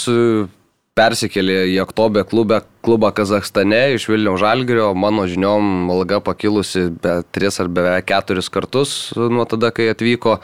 persikėlė 0.97 1.59
į 1.73 1.75
Oktobę 1.83 2.23
klubą, 2.25 2.63
klubą 2.85 3.11
Kazakstane 3.13 3.83
iš 3.97 4.07
Vilniaus 4.09 4.39
Žalgirio, 4.41 4.93
mano 4.97 5.27
žiniom 5.29 5.91
alga 5.93 6.21
pakilusi 6.25 6.87
be 7.03 7.19
tris 7.35 7.59
ar 7.61 7.69
beveik 7.69 8.07
keturis 8.09 8.49
kartus 8.49 8.95
nuo 9.19 9.45
tada, 9.49 9.69
kai 9.75 9.91
atvyko. 9.93 10.39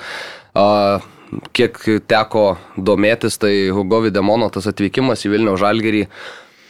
A, 0.54 0.68
kiek 1.56 1.80
teko 2.12 2.46
domėtis, 2.76 3.40
tai 3.42 3.72
Hugo 3.72 4.04
Videmono 4.04 4.52
tas 4.54 4.68
atvykimas 4.70 5.26
į 5.26 5.34
Vilniaus 5.34 5.62
Žalgirį 5.64 6.06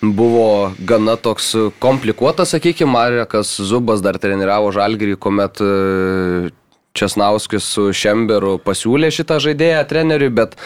buvo 0.01 0.71
gana 0.79 1.15
toks 1.15 1.53
komplikuotas, 1.79 2.55
sakykime, 2.55 2.91
Marekas 2.91 3.53
Zubas 3.61 4.01
dar 4.01 4.17
treniravo 4.17 4.71
Žalgirį, 4.73 5.17
kuomet 5.21 5.61
e, 5.61 6.49
Česnauskis 6.97 7.67
su 7.75 7.91
Šemberu 7.95 8.57
pasiūlė 8.65 9.11
šitą 9.13 9.37
žaidėją 9.43 9.83
treneriui, 9.87 10.31
bet 10.41 10.57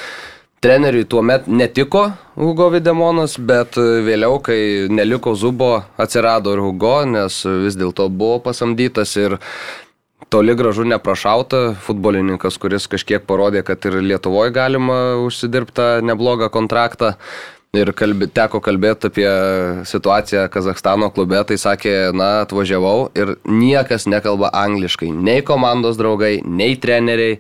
treneriui 0.63 1.06
tuo 1.06 1.21
met 1.21 1.45
netiko 1.52 2.08
Hugo 2.39 2.71
Videmonas, 2.74 3.36
bet 3.38 3.78
e, 3.78 3.86
vėliau, 4.08 4.39
kai 4.43 4.60
neliko 4.89 5.36
Zubo, 5.36 5.84
atsirado 6.02 6.56
ir 6.56 6.63
Hugo, 6.63 7.02
nes 7.06 7.43
vis 7.65 7.78
dėlto 7.78 8.08
buvo 8.10 8.39
pasamdytas 8.48 9.17
ir 9.19 9.38
toli 10.32 10.56
gražu 10.58 10.88
neprašauta 10.88 11.76
futbolininkas, 11.86 12.58
kuris 12.58 12.88
kažkiek 12.89 13.28
parodė, 13.28 13.62
kad 13.67 13.84
ir 13.86 14.00
Lietuvoje 14.02 14.56
galima 14.56 15.19
užsidirbti 15.21 16.06
neblogą 16.08 16.50
kontraktą. 16.54 17.13
Ir 17.76 17.92
kalbė, 17.98 18.30
teko 18.32 18.62
kalbėti 18.64 19.10
apie 19.10 19.28
situaciją 19.90 20.46
Kazakstano 20.54 21.10
klube, 21.12 21.42
tai 21.50 21.58
sakė, 21.60 21.94
na, 22.16 22.46
atvažiavau 22.46 23.10
ir 23.18 23.36
niekas 23.44 24.08
nekalba 24.08 24.52
angliškai. 24.56 25.10
Nei 25.12 25.44
komandos 25.46 26.00
draugai, 26.00 26.38
nei 26.46 26.78
treneriai, 26.80 27.40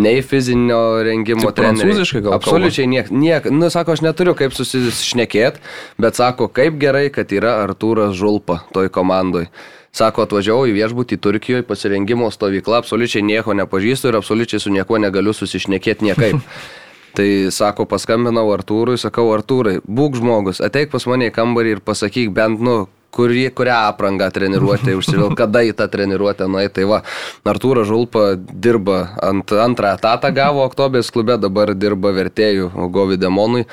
nei 0.00 0.22
fizinio 0.26 1.02
rengimo 1.04 1.44
Tik 1.44 1.58
treneriai. 1.58 1.90
prancūziškai 1.90 2.24
gal? 2.24 2.36
Absoliučiai 2.38 2.88
niek, 2.90 3.10
niek. 3.12 3.50
Nu, 3.52 3.68
sako, 3.70 3.94
aš 3.98 4.04
neturiu 4.06 4.34
kaip 4.38 4.56
susišnekėti, 4.56 5.62
bet 6.00 6.18
sako, 6.18 6.48
kaip 6.48 6.78
gerai, 6.80 7.10
kad 7.14 7.30
yra 7.34 7.60
Artūras 7.66 8.16
Žulpa 8.18 8.62
toj 8.74 8.90
komandoj. 8.94 9.50
Sako, 9.94 10.24
atvažiavau 10.26 10.64
į 10.66 10.72
viešbutį 10.74 11.20
Turkijoje, 11.22 11.66
pasirengimo 11.68 12.26
stovykla, 12.34 12.80
absoliučiai 12.82 13.22
nieko 13.22 13.54
nepažįstu 13.54 14.10
ir 14.10 14.18
absoliučiai 14.18 14.64
su 14.64 14.72
niekuo 14.74 14.98
negaliu 14.98 15.36
susišnekėti 15.36 16.08
niekaip. 16.10 16.40
Tai 17.14 17.28
sako, 17.54 17.86
paskambinau 17.86 18.48
Artūrui, 18.56 18.98
sakau, 18.98 19.28
Artūrai, 19.36 19.78
būk 19.86 20.18
žmogus, 20.18 20.58
ateik 20.64 20.90
pas 20.90 21.06
mane 21.06 21.30
į 21.30 21.34
kambarį 21.36 21.76
ir 21.76 21.82
pasakyk 21.86 22.32
bent, 22.34 22.62
nu, 22.64 22.84
kurį, 23.14 23.44
kurią 23.54 23.76
aprangą 23.90 24.28
treniruotę 24.34 24.94
užsivilk, 24.98 25.36
kada 25.38 25.62
į 25.66 25.74
tą 25.78 25.86
treniruotę 25.92 26.48
nuai. 26.50 26.66
Tai 26.74 26.88
va, 26.90 27.02
Artūras 27.46 27.88
Žulpa 27.90 28.32
dirba 28.38 29.14
ant 29.22 29.54
antrą 29.64 29.94
etatą, 29.98 30.32
gavo 30.34 30.64
Oktobės 30.66 31.12
klube, 31.14 31.38
dabar 31.40 31.74
dirba 31.78 32.14
vertėjų 32.16 32.72
Govi 32.94 33.20
Demonui. 33.20 33.68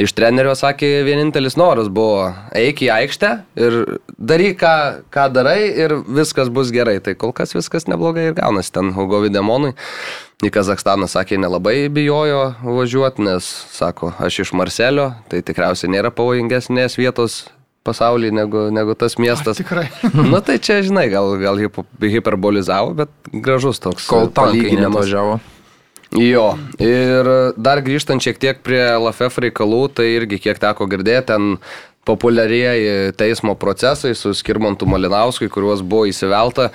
Iš 0.00 0.14
trenerio 0.16 0.54
sakė, 0.56 0.88
vienintelis 1.04 1.58
noras 1.60 1.90
buvo 1.92 2.30
eik 2.56 2.80
į 2.86 2.88
aikštę 2.94 3.30
ir 3.60 3.74
daryk, 4.16 4.56
ką, 4.62 4.74
ką 5.12 5.26
darai 5.34 5.68
ir 5.68 5.92
viskas 6.08 6.48
bus 6.48 6.72
gerai. 6.72 6.96
Tai 7.04 7.12
kol 7.20 7.34
kas 7.36 7.52
viskas 7.52 7.84
neblogai 7.90 8.30
ir 8.30 8.38
gaunasi 8.38 8.72
ten 8.72 8.88
Hugo 8.96 9.20
Videmonui. 9.22 9.74
Į 10.42 10.50
Kazakstaną 10.50 11.06
sakė, 11.06 11.36
nelabai 11.38 11.86
bijojo 11.92 12.40
važiuoti, 12.64 13.22
nes, 13.28 13.46
sako, 13.76 14.10
aš 14.18 14.40
iš 14.46 14.54
Marselio, 14.58 15.12
tai 15.30 15.38
tikriausiai 15.46 15.92
nėra 15.92 16.10
pavojingesnės 16.10 16.98
vietos 16.98 17.44
pasaulyje 17.86 18.34
negu, 18.34 18.64
negu 18.74 18.96
tas 18.98 19.18
miestas. 19.22 19.60
Tikrai. 19.60 19.86
Na 20.32 20.40
tai 20.42 20.58
čia, 20.62 20.80
žinai, 20.82 21.06
gal, 21.12 21.36
gal 21.42 21.60
hipo- 21.62 21.86
hiperbolizavo, 22.00 22.96
bet 23.04 23.12
gražus 23.30 23.82
toks 23.82 24.08
Kol 24.10 24.32
tankai 24.32 24.64
palyginimas. 24.64 25.12
Jo, 26.18 26.52
ir 26.82 27.28
dar 27.56 27.80
grįžtant 27.84 28.20
šiek 28.20 28.40
tiek 28.40 28.58
prie 28.64 28.82
LFF 28.98 29.40
reikalų, 29.46 29.86
tai 29.96 30.10
irgi 30.18 30.40
kiek 30.44 30.60
teko 30.60 30.84
girdėti, 30.90 31.30
ten 31.32 31.56
populiarieji 32.04 33.14
teismo 33.16 33.54
procesai 33.56 34.12
su 34.18 34.34
Skirmantu 34.36 34.88
Malinauskui, 34.90 35.48
kuriuos 35.52 35.80
buvo 35.86 36.04
įsivelta, 36.10 36.68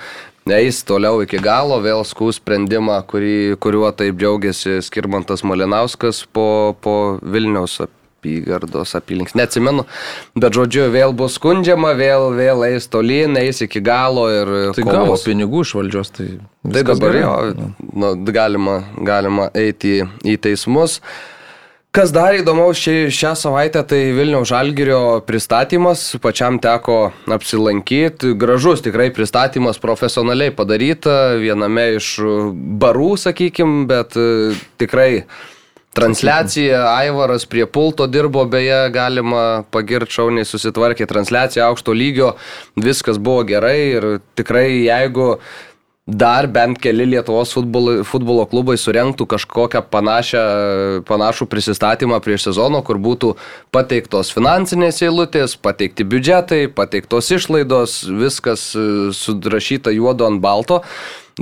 eis 0.48 0.80
toliau 0.88 1.20
iki 1.22 1.38
galo, 1.44 1.78
vėl 1.84 2.02
skūs 2.08 2.40
sprendimą, 2.40 2.98
kurį, 3.06 3.58
kuriuo 3.62 3.92
taip 3.92 4.18
džiaugiasi 4.18 4.80
Skirmantas 4.82 5.44
Malinauskas 5.46 6.24
po, 6.32 6.74
po 6.80 6.96
Vilniaus 7.22 7.78
apygardos 8.18 8.94
apylinks. 8.98 9.36
Neatsimenu, 9.38 9.86
bet 10.38 10.56
žodžiu, 10.58 10.88
vėl 10.94 11.14
bus 11.16 11.38
skundžiama, 11.38 11.94
vėl, 11.98 12.32
vėl 12.36 12.66
eis 12.72 12.90
tolyn, 12.90 13.38
eis 13.38 13.62
iki 13.64 13.82
galo 13.84 14.26
ir... 14.32 14.52
Tai 14.74 14.84
kovos. 14.84 14.98
gavo 14.98 15.18
pinigų 15.24 15.64
iš 15.66 15.74
valdžios, 15.78 16.12
tai... 16.18 16.28
Tai 16.68 16.84
dabar 16.84 17.14
gerai. 17.14 17.24
jo, 17.24 17.72
nu, 17.94 18.12
galima, 18.34 18.78
galima 19.06 19.48
eiti 19.56 20.00
į, 20.00 20.06
į 20.34 20.38
teismus. 20.48 20.98
Kas 21.94 22.10
dar 22.12 22.36
įdomaus 22.36 22.76
šį, 22.76 23.08
šią 23.16 23.30
savaitę, 23.40 23.80
tai 23.88 24.00
Vilniaus 24.12 24.50
Žalgirio 24.50 25.22
pristatymas, 25.24 26.02
pačiam 26.20 26.58
teko 26.60 26.98
apsilankyti, 27.32 28.34
gražus 28.38 28.84
tikrai 28.84 29.08
pristatymas, 29.16 29.80
profesionaliai 29.80 30.52
padaryta, 30.54 31.38
viename 31.40 31.94
iš 31.96 32.18
barų, 32.82 33.14
sakykim, 33.22 33.86
bet 33.88 34.18
e, 34.20 34.52
tikrai 34.78 35.24
transliacija, 35.98 36.82
Aivaras 36.94 37.46
prie 37.50 37.66
pulto 37.66 38.06
dirbo, 38.06 38.44
beje, 38.48 38.80
galima 38.94 39.44
pagirti 39.74 40.18
šauniai 40.18 40.46
susitvarkė 40.48 41.08
transliacija 41.10 41.66
aukšto 41.68 41.94
lygio, 41.96 42.34
viskas 42.78 43.18
buvo 43.18 43.42
gerai 43.48 43.78
ir 43.98 44.12
tikrai 44.38 44.68
jeigu 44.86 45.34
dar 46.08 46.46
bent 46.48 46.78
keli 46.80 47.04
Lietuvos 47.04 47.50
futbolo, 47.52 47.98
futbolo 48.08 48.46
klubai 48.48 48.78
surenktų 48.80 49.26
kažkokią 49.28 49.82
panašią, 49.92 50.44
panašų 51.08 51.46
prisistatymą 51.52 52.22
prieš 52.24 52.48
sezono, 52.48 52.80
kur 52.82 52.96
būtų 52.96 53.34
pateiktos 53.74 54.32
finansinės 54.32 55.02
eilutės, 55.04 55.58
pateikti 55.60 56.08
biudžetai, 56.08 56.62
pateiktos 56.72 57.28
išlaidos, 57.36 58.00
viskas 58.08 58.70
e, 58.72 58.88
sudrašyta 59.12 59.92
juodo 59.92 60.30
ant 60.30 60.40
balto 60.40 60.80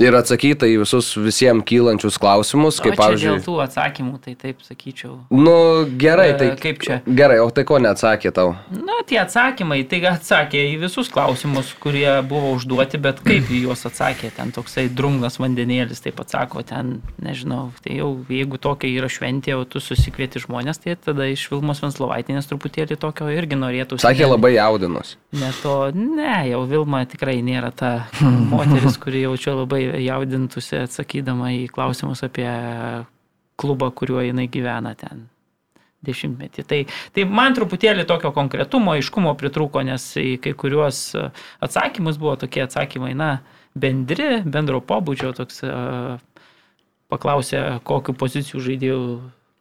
ir 0.01 0.15
atsakyta 0.17 0.67
į 0.69 0.79
visus 0.83 1.09
visiems 1.17 1.65
kylančius 1.67 2.17
klausimus, 2.21 2.77
Kaip, 2.81 2.93
o 2.93 2.95
čia 2.95 2.97
dėl 2.97 3.01
pavyzdžiui. 3.03 3.43
tų 3.47 3.55
atsakymų, 3.65 4.19
tai 4.23 4.35
taip 4.39 4.61
sakyčiau. 4.65 5.13
Nu, 5.33 5.55
gerai, 5.99 6.29
E, 6.33 6.37
tai 6.37 6.49
kaip 6.61 6.81
čia? 6.83 6.99
Gerai, 7.07 7.39
o 7.43 7.49
tai 7.49 7.63
ko 7.67 7.79
neatsakė 7.81 8.31
tau? 8.35 8.55
Na, 8.71 8.99
tie 9.07 9.19
atsakymai, 9.23 9.81
tai 9.89 10.01
atsakė 10.11 10.61
į 10.73 10.79
visus 10.85 11.09
klausimus, 11.13 11.73
kurie 11.81 12.07
buvo 12.27 12.53
užduoti, 12.57 12.99
bet 13.01 13.21
kaip 13.25 13.49
į 13.49 13.63
juos 13.67 13.85
atsakė, 13.89 14.31
ten 14.37 14.51
toksai 14.55 14.87
drungnas 14.93 15.39
vandenėlis, 15.41 16.01
taip 16.05 16.19
atsako, 16.23 16.61
ten, 16.67 17.01
nežinau, 17.23 17.71
tai 17.83 17.97
jau 17.99 18.11
jeigu 18.29 18.59
tokia 18.61 18.91
yra 18.99 19.09
šventė, 19.11 19.55
o 19.57 19.65
tu 19.65 19.81
susikvieti 19.83 20.41
žmonės, 20.43 20.81
tai 20.83 20.95
tada 20.99 21.25
iš 21.31 21.47
Vilmos 21.51 21.81
Venslovaitinės 21.83 22.49
truputėlį 22.51 22.99
tokio 23.01 23.29
irgi 23.33 23.57
norėtų. 23.59 23.99
Sakė 24.03 24.27
labai 24.29 24.53
jaudinus. 24.57 25.15
Ne 25.37 25.49
to, 25.63 25.75
ne, 25.95 26.37
jau 26.51 26.63
Vilma 26.69 27.03
tikrai 27.09 27.39
nėra 27.45 27.71
ta 27.75 27.91
moteris, 28.53 28.97
kuri 29.01 29.25
jaučia 29.25 29.55
labai 29.57 29.86
jaudintųsi 30.07 30.83
atsakydama 30.83 31.53
į 31.55 31.65
klausimus 31.73 32.23
apie 32.25 32.49
klubą, 33.57 33.89
kuriuo 33.95 34.21
jinai 34.25 34.47
gyvena 34.51 34.93
ten 34.97 35.27
dešimtmetį. 36.05 36.65
Tai, 36.69 36.81
tai 37.15 37.25
man 37.25 37.55
truputėlį 37.57 38.05
tokio 38.07 38.31
konkretumo, 38.35 38.93
aiškumo 38.97 39.33
pritrūko, 39.39 39.81
nes 39.87 40.03
į 40.21 40.37
kai 40.43 40.53
kuriuos 40.57 40.99
e, 41.17 41.23
atsakymus 41.65 42.19
buvo 42.21 42.35
tokie 42.43 42.61
atsakymai, 42.67 43.15
na, 43.17 43.31
bendri, 43.73 44.43
bendro 44.45 44.79
pobūdžio, 44.85 45.33
toks 45.39 45.63
e, 45.65 45.73
paklausė, 47.11 47.63
kokiu 47.87 48.15
pozicijų 48.17 48.63
žaidėjų 48.69 49.01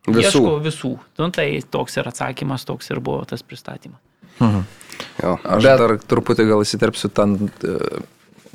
Visų. 0.07 0.39
Ieškau 0.39 0.59
visų. 0.63 0.91
Nu, 1.19 1.27
tai 1.35 1.49
toks 1.67 1.97
ir 1.99 2.07
atsakymas, 2.07 2.63
toks 2.67 2.93
ir 2.93 3.01
buvo 3.03 3.25
tas 3.27 3.43
pristatymas. 3.43 3.99
Jo. 4.39 5.33
Aš 5.43 5.65
Bet 5.65 5.67
Bet... 5.67 5.81
dar 5.81 5.95
truputį 6.13 6.47
gal 6.47 6.63
įsiterpsiu 6.63 7.11
ten. 7.11 7.35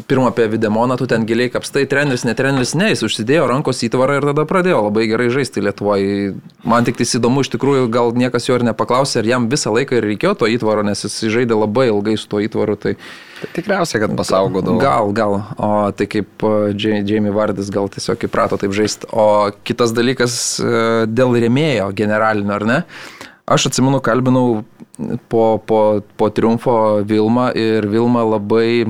E, 0.02 0.06
Pirmą 0.08 0.28
apie 0.28 0.48
Videmoną, 0.50 0.98
tu 0.98 1.08
ten 1.08 1.26
giliai 1.26 1.50
kapstai, 1.54 1.86
treneris, 1.88 2.26
ne 2.28 2.36
treneris, 2.36 2.74
ne, 2.76 2.90
jis 2.92 3.04
užsidėjo 3.08 3.48
rankos 3.52 3.84
įtvarą 3.88 4.20
ir 4.20 4.28
tada 4.32 4.46
pradėjo 4.50 4.84
labai 4.88 5.08
gerai 5.10 5.30
žaisti 5.34 5.64
Lietuvoje. 5.64 6.34
Man 6.68 6.88
tik 6.88 7.00
tai 7.00 7.08
įdomu, 7.08 7.46
iš 7.46 7.52
tikrųjų, 7.56 7.88
gal 7.94 8.14
niekas 8.18 8.50
jo 8.50 8.58
ir 8.58 8.66
nepaklausė, 8.68 9.22
ar 9.22 9.30
jam 9.30 9.50
visą 9.52 9.74
laiką 9.74 10.00
ir 10.00 10.10
reikėjo 10.12 10.36
to 10.42 10.50
įtvaro, 10.52 10.86
nes 10.88 11.06
jis 11.06 11.20
žaidė 11.34 11.58
labai 11.60 11.90
ilgai 11.92 12.18
su 12.20 12.30
tuo 12.32 12.42
įtvaru. 12.44 12.78
Tai 12.82 12.96
tikriausiai, 13.56 14.04
kad 14.04 14.14
pasaugodavo. 14.18 14.78
gal, 14.82 15.12
gal. 15.18 15.40
O 15.58 15.72
tai 15.98 16.08
kaip 16.12 16.46
e, 16.46 16.54
Jamie 16.78 17.34
Vardis 17.34 17.72
gal 17.74 17.90
tiesiog 17.92 18.28
įprato 18.28 18.60
taip 18.62 18.76
žaisti. 18.78 19.10
O 19.12 19.50
kitas 19.68 19.96
dalykas 19.98 20.36
e, 20.62 20.74
dėl 21.10 21.38
rėmėjo 21.42 21.92
generalinio, 21.98 22.56
ar 22.58 22.68
ne? 22.70 22.80
Aš 23.52 23.68
atsimenu, 23.72 24.00
kalbinau 24.04 24.62
po, 25.28 25.46
po, 25.66 26.02
po 26.18 26.30
triumfo 26.32 27.02
Vilmą 27.08 27.50
ir 27.58 27.88
Vilma 27.90 28.24
labai 28.24 28.86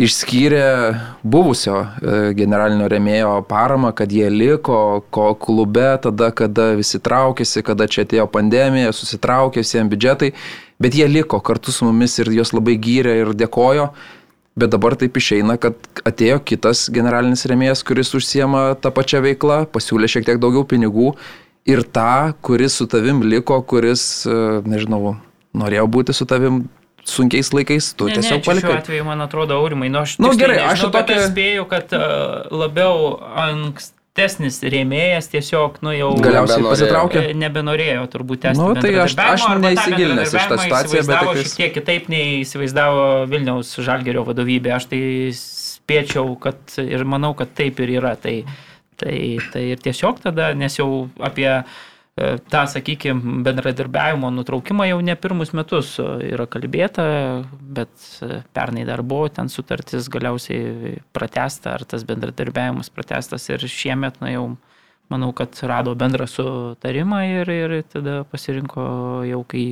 išskyrė 0.00 0.64
buvusio 1.22 1.76
e, 1.80 2.18
generalinio 2.36 2.88
remėjo 2.90 3.32
paramą, 3.48 3.92
kad 3.96 4.12
jie 4.12 4.30
liko 4.32 5.02
ko 5.12 5.32
klube 5.38 5.92
tada, 6.04 6.30
kada 6.36 6.70
visi 6.78 7.00
traukėsi, 7.02 7.62
kada 7.66 7.88
čia 7.90 8.06
atėjo 8.06 8.26
pandemija, 8.32 8.94
susitraukė 8.96 9.64
visiems 9.64 9.92
biudžetai, 9.92 10.32
bet 10.80 10.96
jie 10.96 11.08
liko 11.10 11.40
kartu 11.44 11.74
su 11.74 11.88
mumis 11.88 12.16
ir 12.22 12.32
jos 12.38 12.54
labai 12.56 12.78
gyrė 12.80 13.18
ir 13.24 13.34
dėkojo. 13.36 13.90
Bet 14.60 14.72
dabar 14.72 14.96
taip 14.98 15.14
išeina, 15.16 15.54
kad 15.60 15.76
atėjo 16.04 16.40
kitas 16.44 16.88
generalinis 16.92 17.46
remėjas, 17.48 17.84
kuris 17.86 18.10
užsiema 18.18 18.74
tą 18.82 18.90
pačią 18.92 19.22
veiklą, 19.24 19.62
pasiūlė 19.72 20.10
šiek 20.10 20.26
tiek 20.26 20.40
daugiau 20.42 20.66
pinigų 20.68 21.12
ir 21.70 21.84
tą, 21.86 22.32
kuris 22.44 22.80
su 22.80 22.88
tavim 22.90 23.22
liko, 23.22 23.60
kuris, 23.62 24.26
e, 24.26 24.60
nežinau, 24.66 25.14
norėjo 25.56 25.86
būti 25.92 26.16
su 26.16 26.26
tavim 26.28 26.64
sunkiais 27.10 27.50
laikais, 27.56 27.90
tu 27.98 28.06
Ne, 28.06 28.14
ne, 28.14 28.20
tiesiog 28.20 28.40
Šiuo 28.42 28.48
palikai. 28.52 28.76
atveju, 28.80 29.04
man 29.08 29.20
atrodo, 29.26 29.58
aurimai, 29.60 29.88
nu 29.90 29.98
aš, 30.04 30.16
Nu, 30.18 30.28
tiksliai 30.30 30.40
gerai, 30.44 30.56
nežinau, 30.58 30.72
aš 30.72 30.82
jau 30.84 30.90
bet 30.94 31.06
tokią- 31.06 31.22
aš 31.24 31.30
spėju, 31.32 31.64
kad 31.68 31.92
uh, 31.92 32.02
labiau 32.50 32.94
ankstesnis 33.46 34.58
rėmėjas 34.74 35.28
tiesiog, 35.32 35.78
nu 35.86 35.92
jau 35.94 36.10
Galiausiai 36.22 36.64
pasitraukė. 36.66 37.22
e, 37.30 37.34
nebenorėjo 37.40 38.06
turbūt 38.12 38.42
tęsti. 38.46 38.60
Nu, 38.60 38.74
tai 38.74 38.90
aš- 39.04 39.14
aš 39.16 39.44
tą 39.46 39.58
neįsigilinęs 39.64 40.32
šitą 40.32 40.56
bendradarbiavimą 40.56 40.64
situaciją, 40.64 40.80
bet 40.80 41.00
įsivaizdavo 41.00 41.34
tiktais- 41.34 41.54
Šiek 41.54 41.56
tiek 41.56 41.74
kitaip 41.78 42.08
nei 42.08 42.40
įsivaizdavo 42.44 43.04
Vilniaus 43.30 43.76
Žalgerio 43.76 44.24
vadovybė. 44.26 44.74
Aš 44.76 44.84
tai 44.90 45.00
spėčiau, 45.34 46.38
kad 46.40 46.56
ir 46.78 47.04
manau, 47.04 47.34
kad 47.36 47.54
taip 47.54 47.80
ir 47.80 47.88
yra. 48.00 48.16
Tai, 48.20 48.44
tai, 48.96 49.38
tai 49.52 49.62
ir 49.72 49.76
tiesiog 49.80 50.20
tada, 50.22 50.54
nes 50.54 50.76
jau 50.76 51.08
apie 51.20 51.46
e, 51.48 51.64
tą, 52.50 52.64
sakykime, 52.68 53.42
bendradarbiavimo 53.44 54.30
nutraukimą 54.34 54.86
jau 54.88 54.98
ne 55.04 55.14
pirmus 55.16 55.52
metus 55.56 55.94
e, 56.02 56.06
yra 56.32 56.46
kalbėta, 56.50 57.04
bet 57.60 57.92
e, 58.24 58.40
pernai 58.56 58.84
dar 58.88 59.02
buvo 59.06 59.28
ten 59.32 59.48
sutartis 59.52 60.08
galiausiai 60.12 60.98
pratesta, 61.16 61.76
ar 61.78 61.86
tas 61.88 62.04
bendradarbiavimas 62.08 62.92
pratestas 62.92 63.48
ir 63.48 63.64
šiemet, 63.64 64.20
na 64.24 64.34
jau, 64.34 64.44
manau, 65.12 65.30
kad 65.36 65.56
rado 65.70 65.94
bendrą 65.98 66.28
sutarimą 66.30 67.22
ir, 67.40 67.54
ir 67.54 67.76
tada 67.88 68.20
pasirinko 68.28 68.84
jau, 69.28 69.40
kai 69.48 69.64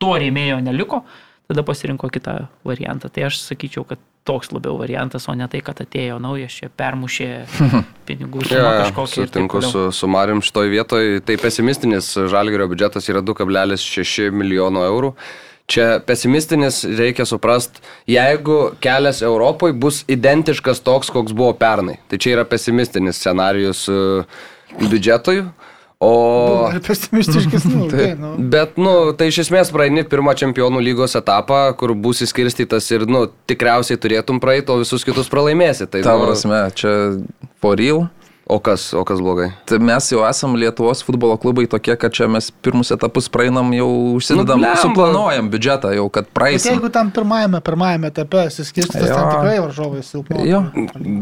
to 0.00 0.14
rėmėjo 0.22 0.60
neliko, 0.64 1.02
tada 1.50 1.66
pasirinko 1.66 2.08
kitą 2.14 2.36
variantą. 2.66 3.10
Tai 3.12 3.26
aš 3.28 3.42
sakyčiau, 3.42 3.84
kad 3.88 4.00
toks 4.28 4.52
labiau 4.54 4.76
variantas, 4.78 5.26
o 5.28 5.34
ne 5.34 5.48
tai, 5.50 5.62
kad 5.64 5.80
atėjo 5.82 6.20
naujas 6.22 6.54
čia, 6.54 6.70
permušė 6.80 7.28
pinigų 8.08 8.46
sumą 8.46 8.62
Ja, 8.62 8.88
taip 8.90 9.12
sutinku 9.14 9.62
su, 9.64 9.86
su 9.96 10.10
Marium 10.10 10.42
šitoj 10.44 10.72
vietoj. 10.72 11.12
Tai 11.26 11.38
pesimistinis 11.42 12.12
žalgerio 12.30 12.68
biudžetas 12.70 13.08
yra 13.10 13.24
2,6 13.26 14.30
milijono 14.34 14.84
eurų. 14.86 15.14
Čia 15.70 16.00
pesimistinis 16.02 16.82
reikia 16.98 17.22
suprast, 17.30 17.76
jeigu 18.10 18.72
kelias 18.82 19.20
Europoje 19.22 19.76
bus 19.78 20.00
identiškas 20.10 20.82
toks, 20.82 21.12
koks 21.14 21.34
buvo 21.36 21.52
pernai. 21.54 22.00
Tai 22.10 22.18
čia 22.18 22.32
yra 22.34 22.44
pesimistinis 22.48 23.20
scenarius 23.22 23.84
e, 23.86 24.00
biudžetui. 24.80 25.44
O... 26.00 26.12
Ar 26.64 26.78
pesimistiškesnių? 26.80 27.86
tai, 27.92 28.06
nu. 28.16 28.30
Bet, 28.52 28.78
nu, 28.80 28.92
tai 29.16 29.28
iš 29.28 29.42
esmės 29.44 29.72
praeini 29.74 30.06
pirmą 30.08 30.32
čempionų 30.40 30.80
lygos 30.86 31.16
etapą, 31.20 31.66
kur 31.76 31.92
bus 31.92 32.22
įskirstytas 32.24 32.88
ir, 32.94 33.04
nu, 33.10 33.26
tikriausiai 33.50 34.00
turėtum 34.00 34.40
praeiti, 34.40 34.72
o 34.72 34.78
visus 34.80 35.04
kitus 35.04 35.28
pralaimėsi. 35.32 35.90
Tai, 35.92 36.00
Ta 36.06 36.16
nu, 36.16 36.24
prasme, 36.24 36.62
čia 36.80 36.94
for 37.60 37.76
real. 37.76 38.06
O, 38.50 38.58
kas, 38.58 38.88
o 38.98 39.04
kas 39.06 39.20
blogai? 39.22 39.50
Tai 39.70 39.78
mes 39.78 40.08
jau 40.12 40.24
esam 40.28 40.56
Lietuvos 40.58 41.04
futbolo 41.06 41.36
klubai 41.40 41.66
tokie, 41.70 41.94
kad 42.00 42.12
čia 42.16 42.26
mes 42.30 42.50
pirmus 42.50 42.90
etapus 42.94 43.28
praeinam 43.32 43.70
jau 43.76 43.88
užsidedam, 44.18 44.60
Nu, 44.60 44.68
nu, 44.68 44.80
suplanuojam 44.82 45.48
biudžetą 45.52 45.92
jau, 45.96 46.08
kad 46.10 46.26
Bet 46.28 46.34
praeisim. 46.36 46.74
jeigu 46.74 46.90
tam 46.92 47.10
pirmajame, 47.14 47.60
pirmajame 47.64 48.10
etape 48.10 48.44
suskirstytas, 48.50 49.06
Jo. 49.08 49.14
ten 49.14 49.30
tikrai 49.34 49.56
varžovai 49.62 50.02
silpni. 50.04 50.48
Jo. 50.50 50.60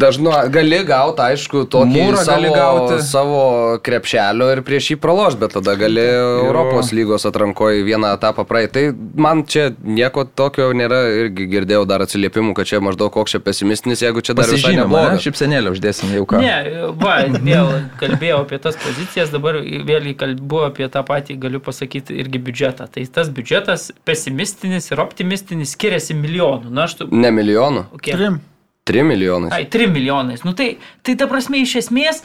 Dažnu 0.01 0.33
gali 0.55 0.81
gauti, 0.89 1.23
aišku, 1.29 1.67
tokį 1.71 1.93
Mūrą 1.95 2.23
savo, 2.25 2.33
gali 2.33 2.51
gauti. 2.55 2.99
savo 3.07 3.43
krepšelio 3.85 4.51
ir 4.57 4.63
prieš 4.67 4.91
jį 4.95 4.97
praloš, 5.03 5.37
bet 5.41 5.53
tada 5.57 5.75
gali 5.79 6.03
Europos 6.47 6.93
lygos 6.97 7.27
atrankoje 7.29 7.85
vieną 7.87 8.15
etapą 8.17 8.45
praeiti. 8.49 8.73
Tai 8.79 8.85
man 9.17 9.45
čia 9.49 9.69
nieko 9.85 10.25
tokio 10.25 10.71
nėra, 10.77 11.01
irgi 11.25 11.47
girdėjau 11.51 11.85
dar 11.89 12.05
atsiliepimų, 12.05 12.55
kad 12.59 12.67
čia 12.69 12.81
maždaug 12.85 13.13
koks 13.15 13.37
čia 13.37 13.41
pesimistinis, 13.45 14.03
jeigu 14.05 14.23
čia 14.25 14.35
dar 14.37 14.47
visai 14.49 14.59
Pasižymim, 14.59 14.79
ne? 14.79 14.85
neblogas. 14.89 15.25
Šipsenėlę 15.25 15.73
uždėsim 15.75 16.13
jau 16.17 16.25
ką. 16.29 16.41
Ne, 16.43 16.57
va, 17.01 17.18
vėl 17.49 17.73
kalbėjau 18.01 18.43
apie 18.45 18.61
tas 18.63 18.79
pozicijas, 18.81 19.33
dabar 19.35 19.61
vėl 19.63 20.11
kalbu 20.19 20.65
apie 20.69 20.89
tą 20.93 21.05
patį, 21.07 21.39
galiu 21.43 21.63
pasakyti, 21.65 22.17
irgi 22.23 22.43
biudžetą. 22.49 22.89
Tai 22.95 23.07
tas 23.15 23.33
biudžetas 23.35 23.91
pesimistinis 24.09 24.91
ir 24.93 25.03
optimistinis 25.05 25.75
skiriasi 25.77 26.17
milijonų. 26.19 26.73
Na, 26.75 26.89
tu... 26.89 27.09
Ne 27.13 27.33
milijonų, 27.35 27.89
Okay. 27.99 28.15
Trim. 28.15 28.41
3 28.89 29.03
milijonai. 29.05 29.51
Ai, 29.53 29.67
3 29.69 29.91
milijonais. 29.93 30.45
Nu 30.47 30.55
tai, 30.57 30.79
tai 31.05 31.13
ta 31.21 31.27
prasme 31.29 31.61
iš 31.61 31.75
esmės, 31.83 32.23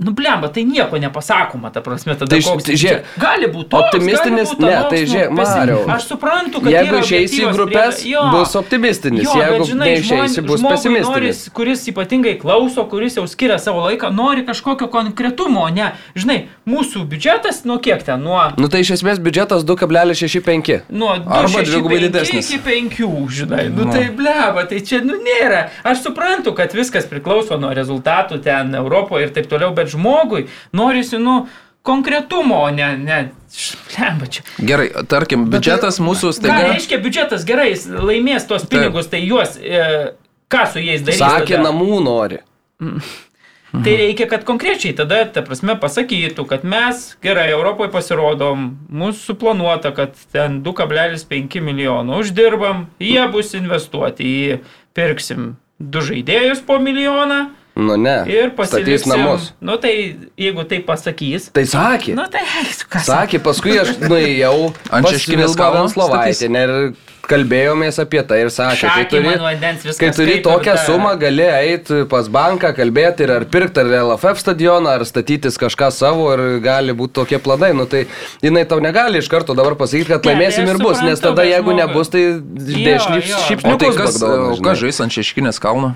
nu 0.00 0.10
blemba, 0.16 0.48
tai 0.48 0.64
nieko 0.64 0.96
nepasakoma, 0.98 1.70
ta 1.72 1.80
prasme, 1.84 2.14
tada 2.16 2.30
Tai 2.32 2.40
koks 2.42 2.64
tai 2.64 2.74
žiūrėk, 2.74 3.02
biudžetas. 3.04 3.20
gali 3.20 3.46
būti 3.52 3.68
toks, 3.68 3.84
optimistinis- 3.94 4.50
būt 4.54 4.60
ne, 4.64 4.70
anoks, 4.76 4.90
tai 4.90 5.00
nu, 5.00 5.06
žiūrėk, 5.12 5.30
pesim- 5.36 5.58
Mariau, 5.60 5.80
Aš 5.96 6.02
suprantu, 6.08 6.60
kad 6.64 6.72
Jeigu 6.72 6.96
išeisi 7.04 7.40
į 7.44 7.52
grupės, 7.52 8.00
priežastys. 8.00 8.06
Jo. 8.10 8.22
bus 8.32 8.54
optimistinis. 8.56 9.24
Jo, 9.24 9.34
Jeigu 9.40 9.74
neišeisi, 9.80 10.40
bus 10.46 10.62
pesimistinis. 10.62 11.06
Nori, 11.10 11.32
kuris 11.54 11.80
ypatingai 11.92 12.34
klauso, 12.40 12.84
kuris 12.88 13.16
jau 13.20 13.26
skiria 13.28 13.58
savo 13.58 13.80
laiką, 13.86 14.10
nori 14.14 14.46
kažkokio 14.46 14.88
konkretumo, 14.90 15.68
ne. 15.74 15.92
Žinai, 16.16 16.38
mūsų 16.66 17.04
biudžetas, 17.10 17.64
nuo 17.68 17.78
kiek 17.78 18.02
ten, 18.02 18.22
nuo... 18.24 18.40
Nu 18.56 18.68
tai 18.72 18.80
iš 18.80 18.90
esmės 18.98 19.20
biudžetas 19.20 19.64
2,65. 19.64 20.80
Nuo 20.90 21.10
Arba 21.12 21.48
2,65 21.48 21.64
dvigubai 21.70 21.98
didesnis. 22.06 22.50
Iki 22.50 22.62
5, 22.64 23.28
žinai. 23.30 23.68
Nu 23.76 23.84
tai 23.92 24.08
bleba, 24.16 24.64
tai 24.70 24.80
čia 24.80 25.00
nu 25.04 25.14
nėra. 25.20 25.68
Aš 25.84 26.02
suprantu, 26.06 26.54
kad 26.56 26.72
viskas 26.76 27.06
priklauso 27.10 27.58
nuo 27.60 27.70
rezultatų 27.76 28.40
ten 28.44 28.74
Europoje 28.74 29.28
ir 29.28 29.34
taip 29.36 29.48
toliau, 29.50 29.74
bet 29.76 29.89
žmogui 29.92 30.46
norisi, 30.76 31.18
nu, 31.22 31.44
konkretumo, 31.86 32.60
o 32.66 32.70
ne, 32.74 32.92
ne, 32.98 33.20
bleba 33.90 34.28
čia. 34.30 34.44
Gerai, 34.58 34.90
tarkim, 35.08 35.48
biudžetas 35.52 36.00
mūsų 36.02 36.32
Ką 36.32 36.36
staiga. 36.36 36.60
reiškia 36.74 37.00
biudžetas 37.02 37.46
gerai, 37.48 37.70
jis 37.72 37.88
laimės 37.88 38.46
tuos 38.50 38.68
pinigus, 38.70 39.08
tai 39.12 39.24
juos, 39.24 39.56
e, 39.56 40.12
ką 40.52 40.68
su 40.72 40.84
jais 40.84 41.02
darys? 41.06 41.22
Sakė, 41.22 41.56
tada? 41.56 41.66
namų 41.70 42.04
nori. 42.04 42.40
Tai 43.70 43.92
reikia, 43.94 44.26
kad 44.26 44.42
konkrečiai 44.42 44.96
tada, 44.98 45.20
ta 45.30 45.44
prasme, 45.46 45.76
pasakytų, 45.78 46.42
kad 46.50 46.64
mes 46.66 47.04
gerai 47.22 47.52
Europoje 47.52 47.92
pasirodom, 47.94 48.64
mūsų 48.90 49.30
suplanuota, 49.30 49.92
kad 49.94 50.18
ten 50.34 50.58
2,5 50.66 51.62
milijonų 51.62 52.18
uždirbam, 52.18 52.88
jie 52.98 53.22
bus 53.30 53.54
investuoti 53.54 54.26
į, 54.26 54.58
pirksim 54.98 55.52
du 55.78 56.02
žaidėjus 56.02 56.64
po 56.66 56.80
milijoną 56.82 57.44
Nu 57.80 57.96
ne. 57.96 58.16
ir 58.28 58.50
Statys 58.52 58.56
pasiliksim. 58.60 59.12
namus. 59.14 59.50
Nu 59.60 59.76
tai 59.80 59.94
jeigu 60.36 60.64
tai 60.68 60.82
pasakys, 60.84 61.48
Tai 61.56 61.62
sakė. 61.64 62.14
nu 62.18 62.26
tai 62.30 62.42
ką 62.92 63.00
Sakė, 63.06 63.38
paskui 63.44 63.78
aš 63.80 63.94
nuėjau 64.10 64.72
Ant 64.90 65.08
Šeškinės 65.08 65.56
kalno 65.56 65.86
Venslovaitę 65.86 66.50
ir 66.50 66.74
kalbėjomės 67.30 68.00
apie 68.02 68.20
tai 68.26 68.40
ir 68.42 68.48
sakė, 68.50 68.80
kai 68.80 68.88
Šakė 68.90 69.10
turi, 69.12 69.32
vandens 69.38 69.98
kai 70.00 70.08
turi 70.16 70.32
tokią 70.42 70.74
ta- 70.74 70.82
sumą, 70.88 71.12
gali 71.20 71.44
eiti 71.46 72.00
pas 72.10 72.26
banką, 72.32 72.72
kalbėti 72.74 73.22
ir 73.22 73.30
ar 73.36 73.44
pirkti 73.52 73.84
ar 73.84 73.90
LFF 74.00 74.40
stadioną, 74.42 74.96
ar 74.98 75.04
statytis 75.06 75.54
kažką 75.60 75.92
savo 75.94 76.26
ir 76.34 76.42
gali 76.64 76.96
būti 76.96 77.14
tokie 77.20 77.38
planai. 77.38 77.70
Nu, 77.76 77.86
tai 77.86 78.06
jinai 78.42 78.64
tau 78.66 78.80
negali 78.82 79.22
iš 79.22 79.30
karto 79.30 79.54
dabar 79.54 79.76
pasakyti, 79.78 80.10
kad 80.10 80.26
Ne, 80.26 80.32
laimėsim 80.34 80.66
aš 80.66 80.74
ir 80.74 80.82
bus, 80.82 81.02
nes 81.06 81.22
tada 81.22 81.46
jeigu 81.46 81.70
žmogui- 81.70 81.80
nebus, 81.84 82.10
tai 82.10 82.24
dešlips 82.42 83.30
jo. 83.30 83.36
O 83.36 83.38
tai 83.38 83.48
šipšniukus 83.52 83.96
kas, 84.02 84.18
kas 84.66 84.82
žais 84.82 85.00
ant 85.06 85.12
Šeškinės 85.20 85.62
kalno? 85.62 85.94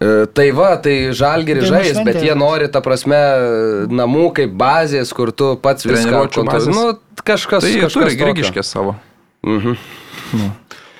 E, 0.00 0.26
Tai 0.26 0.50
va, 0.52 0.76
tai 0.82 1.12
žalgeri 1.14 1.60
žais, 1.66 1.98
bet 2.04 2.16
jie 2.22 2.34
nori, 2.34 2.66
ta 2.68 2.80
prasme, 2.80 3.18
namų 3.88 4.32
kaip 4.34 4.54
bazės, 4.58 5.12
kur 5.14 5.30
tu 5.32 5.54
pats 5.56 5.84
viską 5.86 6.24
bazės? 6.48 6.74
Nu, 6.74 6.98
kažkas. 7.22 7.62
Tai 7.62 7.70
jie 7.70 7.82
kažkas 7.84 7.92
turi 7.94 8.10
tokio. 8.16 8.24
grigiškės 8.32 8.66
savo. 8.74 8.96
Mhm. 9.46 9.76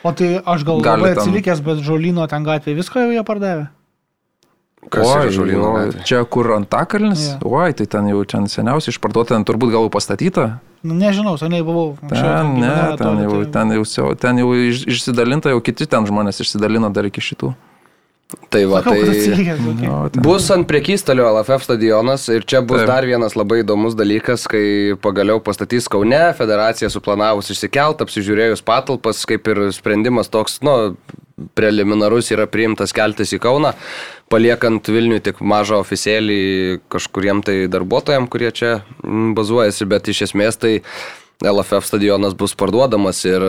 O 0.04 0.12
tai 0.12 0.36
aš 0.44 0.64
gal 0.68 0.80
Gali 0.84 1.00
labai 1.02 1.14
ten- 1.14 1.22
atsilikęs, 1.24 1.60
bet 1.64 1.78
žolino 1.80 2.28
ten 2.28 2.44
gatvėje 2.44 2.76
viską 2.76 3.06
jau 3.06 3.10
jie 3.16 3.24
pardavė. 3.24 3.68
Kas 4.92 5.06
Oi, 5.08 5.30
žolynų 5.32 5.64
o 5.64 5.72
gatvė? 5.78 6.02
Čia 6.04 6.18
kur 6.28 6.50
antakalnis? 6.52 7.22
Jo. 7.40 7.48
Oi, 7.56 7.72
tai 7.72 7.86
ten 7.88 8.06
jau 8.12 8.20
ten 8.28 8.44
seniausiai 8.52 8.92
išparduota, 8.92 9.32
ten 9.32 9.44
turbūt 9.48 9.72
gal 9.72 9.88
pastatyta. 9.88 10.60
Nu, 10.84 10.92
nežinau, 10.92 11.38
seniai 11.40 11.64
buvau. 11.64 11.96
anksčiau 12.04 12.20
Ten, 12.20 12.60
ne, 12.60 12.68
ten 12.68 12.90
netoli, 12.92 13.22
jau, 13.24 13.38
tai- 13.44 13.52
ten 13.52 13.70
jau, 13.72 14.14
ten 14.20 14.36
jau 14.42 14.50
iš- 14.52 14.84
išsidalinta, 14.92 15.48
jau 15.48 15.60
kiti 15.64 15.86
ten 15.88 16.04
žmonės 16.04 16.36
išsidalino 16.44 16.92
dar 16.92 17.04
iki 17.08 17.20
šitų. 17.24 17.54
Tai 18.54 18.62
va, 18.70 18.80
tai 18.84 19.00
atsilikęs. 19.02 19.64
okei. 19.72 19.88
O, 19.90 19.96
ten- 20.14 20.22
bus 20.22 20.46
ant 20.54 20.66
priekystalio 20.70 21.26
LFF 21.32 21.66
stadionas 21.66 22.28
ir 22.32 22.46
čia 22.46 22.60
bus 22.62 22.82
Taip. 22.82 22.90
dar 22.92 23.06
vienas 23.08 23.34
labai 23.38 23.62
įdomus 23.64 23.96
dalykas, 23.98 24.46
kai 24.50 24.94
pagaliau 25.02 25.40
pastatys 25.42 25.88
Kaune, 25.90 26.22
federacija 26.38 26.90
suplanavus 26.92 27.50
išsikelt, 27.54 28.04
apsižiūrėjus 28.04 28.62
patalpas, 28.66 29.24
kaip 29.28 29.50
ir 29.52 29.66
sprendimas 29.74 30.30
toks, 30.32 30.60
nu, 30.66 30.94
preliminarus 31.58 32.30
yra 32.34 32.46
priimtas 32.50 32.94
keltis 32.94 33.32
į 33.34 33.40
Kauną, 33.42 33.72
paliekant 34.30 34.86
Vilniui 34.86 35.18
tik 35.24 35.40
mažą 35.42 35.80
oficialį 35.82 36.80
kažkuriem 36.92 37.42
tai 37.46 37.64
darbuotojam, 37.70 38.28
kurie 38.30 38.52
čia 38.54 38.76
mm, 39.02 39.34
bazuojasi, 39.38 39.88
bet 39.90 40.08
iš 40.14 40.28
esmės 40.30 40.60
tai 40.62 40.76
LFF 41.42 41.88
stadionas 41.88 42.36
bus 42.38 42.54
parduodamas 42.56 43.24
ir 43.26 43.42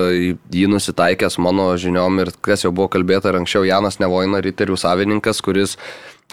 jį 0.51 0.65
nusitaikęs 0.71 1.37
mano 1.43 1.67
žiniom 1.79 2.23
ir 2.23 2.31
kas 2.43 2.65
jau 2.65 2.73
buvo 2.73 2.89
kalbėta 2.91 3.29
ir 3.29 3.39
anksčiau 3.39 3.67
Janas 3.67 3.99
Nevoina, 4.01 4.41
riterių 4.43 4.77
savininkas, 4.79 5.41
kuris, 5.45 5.75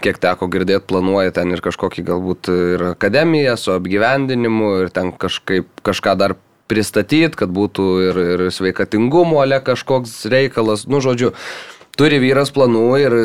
kiek 0.03 0.19
teko 0.23 0.49
girdėti, 0.53 0.87
planuoja 0.89 1.35
ten 1.37 1.53
ir 1.53 1.63
kažkokį 1.65 2.07
galbūt 2.09 2.51
ir 2.55 2.87
akademiją 2.95 3.59
su 3.61 3.75
apgyvendinimu 3.77 4.73
ir 4.83 4.95
ten 4.95 5.13
kažkaip 5.13 5.69
kažką 5.85 6.17
dar 6.19 6.37
pristatyti, 6.73 7.37
kad 7.37 7.53
būtų 7.53 7.89
ir, 8.09 8.21
ir 8.35 8.47
sveikatingumo 8.55 9.43
ale 9.43 9.61
kažkoks 9.61 10.23
reikalas. 10.33 10.87
Nu, 10.89 11.03
žodžiu, 11.05 11.35
turi 11.99 12.21
vyras 12.23 12.53
planų 12.55 12.87
ir 13.03 13.17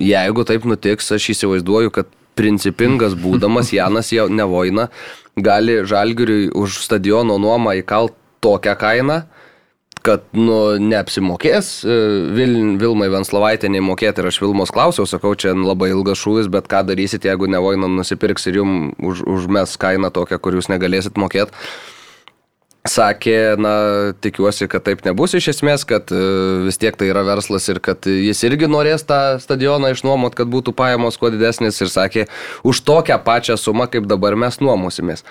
jeigu 0.00 0.46
taip 0.48 0.64
nutiks, 0.68 1.12
aš 1.12 1.28
įsivaizduoju, 1.36 1.92
kad 1.94 2.08
principingas 2.38 3.16
būdamas 3.24 3.72
Janas 3.74 4.12
jau 4.14 4.28
Nevoina 4.28 4.88
gali 5.34 5.80
žalgiriui 5.86 6.50
už 6.54 6.82
stadiono 6.84 7.38
nuomą 7.42 7.74
įkalt 7.80 8.14
tokią 8.44 8.74
kainą, 8.78 9.22
kad 10.04 10.26
nu, 10.36 10.76
neapsimokės 10.84 11.68
e, 11.88 11.94
Vil, 12.36 12.52
Vilmai 12.80 13.08
Venslovaitė 13.12 13.70
neįmokėti 13.72 14.20
ir 14.20 14.28
aš 14.28 14.38
Vilmos 14.42 14.72
klausiau, 14.74 15.08
sakau, 15.08 15.32
čia 15.32 15.54
labai 15.56 15.88
ilgas 15.94 16.20
šūvis, 16.20 16.50
bet 16.52 16.68
ką 16.70 16.82
darysit, 16.90 17.24
jeigu 17.24 17.48
Nevoina 17.48 17.88
nusipirks 17.88 18.50
ir 18.50 18.60
jums 18.60 18.92
už, 19.00 19.24
užmes 19.38 19.78
kainą 19.80 20.12
tokią, 20.14 20.38
kur 20.44 20.58
jūs 20.58 20.68
negalėsit 20.72 21.16
mokėti. 21.20 21.56
Sakė, 22.84 23.56
na, 23.56 23.70
tikiuosi, 24.20 24.66
kad 24.68 24.82
taip 24.84 25.06
nebus 25.06 25.32
iš 25.32 25.46
esmės, 25.54 25.86
kad 25.88 26.10
e, 26.12 26.18
vis 26.66 26.76
tiek 26.76 26.98
tai 27.00 27.06
yra 27.08 27.22
verslas 27.24 27.64
ir 27.72 27.78
kad 27.80 28.04
jis 28.04 28.44
irgi 28.44 28.68
norės 28.68 29.06
tą 29.08 29.38
stadioną 29.40 29.94
išnuomot, 29.94 30.36
kad 30.36 30.50
būtų 30.52 30.74
pajamos 30.76 31.16
kuo 31.16 31.30
didesnės 31.32 31.80
ir 31.80 31.88
sakė, 31.88 32.26
už 32.60 32.82
tokią 32.84 33.16
pačią 33.24 33.56
sumą, 33.56 33.88
kaip 33.88 34.04
dabar 34.04 34.36
mes 34.36 34.60
nuomosimės. 34.60 35.24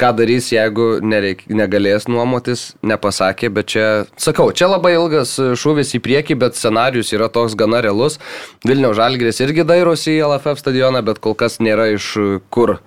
Ką 0.00 0.14
darys, 0.16 0.48
jeigu 0.54 0.88
nereik, 1.04 1.44
negalės 1.52 2.08
nuomotis, 2.08 2.64
nepasakė, 2.80 3.52
bet 3.52 3.68
čia, 3.76 3.86
sakau, 4.16 4.48
čia 4.56 4.72
labai 4.72 4.94
ilgas 4.96 5.36
šūvis 5.36 5.92
į 6.00 6.04
priekį, 6.04 6.40
bet 6.40 6.56
scenarius 6.56 7.12
yra 7.12 7.28
toks 7.28 7.60
gana 7.60 7.84
realus. 7.84 8.16
Vilniaus 8.64 8.96
Žalgris 8.96 9.44
irgi 9.44 9.68
dairosi 9.68 10.16
į 10.16 10.30
LFF 10.30 10.64
stadioną, 10.64 11.04
bet 11.04 11.20
kol 11.20 11.36
kas 11.36 11.60
nėra 11.60 11.90
iš 11.92 12.14
kur 12.48 12.78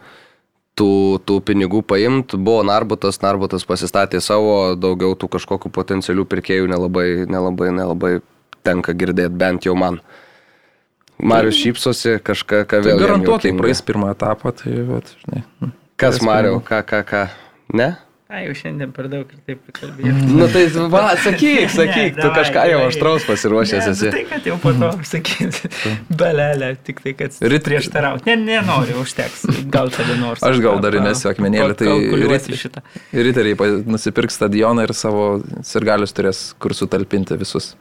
tų, 0.80 0.90
tų 1.28 1.40
pinigų 1.46 1.82
paimt. 1.88 2.34
Buvo 2.40 2.64
Narbutas, 2.68 3.20
Narbutas 3.24 3.68
pasistatė 3.68 4.22
savo, 4.24 4.76
daugiau 4.80 5.14
tų 5.20 5.30
kažkokių 5.36 5.72
potencialių 5.76 6.26
pirkėjų 6.32 6.70
nelabai, 6.72 7.08
nelabai, 7.30 7.70
nelabai 7.76 8.14
tenka 8.68 8.96
girdėti, 8.96 9.36
bent 9.40 9.68
jau 9.68 9.76
man. 9.80 10.00
Marius 11.20 11.58
šypsosi, 11.60 12.16
kažką, 12.24 12.64
ką 12.64 12.78
Tai 12.80 12.86
vėl. 12.86 12.94
jam 12.96 13.02
garantuotai 13.04 13.52
praeis 13.60 13.82
pirmą 13.84 14.14
etapą, 14.14 14.54
tai, 14.56 14.78
vat, 14.88 15.10
žinai. 15.26 15.44
hm. 15.60 15.74
Kas 16.00 16.22
pirmą. 16.22 16.62
ką, 16.64 16.80
ką, 16.88 17.02
ką? 17.10 17.24
Ne? 17.76 17.90
Ai, 18.30 18.44
jau 18.46 18.54
šiandien 18.54 18.92
per 18.94 19.08
daug 19.10 19.26
ir 19.34 19.40
taip 19.48 19.62
prikalbėjau. 19.66 20.12
Nu 20.38 20.46
tai, 20.54 20.62
va, 20.94 21.00
sakyk, 21.18 21.64
sakyk, 21.80 22.12
tu 22.14 22.22
davai, 22.22 22.36
kažką 22.44 22.66
jau 22.70 22.82
aštraus 22.86 23.24
pasiruošęs 23.26 23.88
Ne, 23.88 23.94
esi. 23.96 24.06
nu 24.06 24.12
Tai 24.14 24.22
kad 24.30 24.50
jau 24.52 24.58
po 24.62 24.74
to 24.78 24.90
sakyti. 25.10 25.72
Belelė, 26.20 26.68
tik 26.86 27.02
tai, 27.02 27.16
kad 27.18 27.40
Rit- 27.42 27.66
prieštarauti. 27.66 28.28
Ne, 28.30 28.36
nenoriu, 28.52 29.00
užteks. 29.02 29.48
Gal 29.74 29.90
kada 29.96 30.14
nors. 30.22 30.44
Aš 30.46 30.62
gal 30.62 30.78
dar 30.84 30.94
įmesiu 31.00 31.32
akmenėlį, 31.32 31.78
tai 31.80 31.96
rit- 32.30 32.52
šitą. 32.62 32.84
Riteriai 33.18 33.72
nusipirks 33.90 34.38
stadioną 34.38 34.86
ir 34.86 34.94
savo 34.94 35.26
sirgalius 35.66 36.14
turės 36.14 36.44
kur 36.62 36.78
sutalpinti 36.78 37.34
visus. 37.42 37.72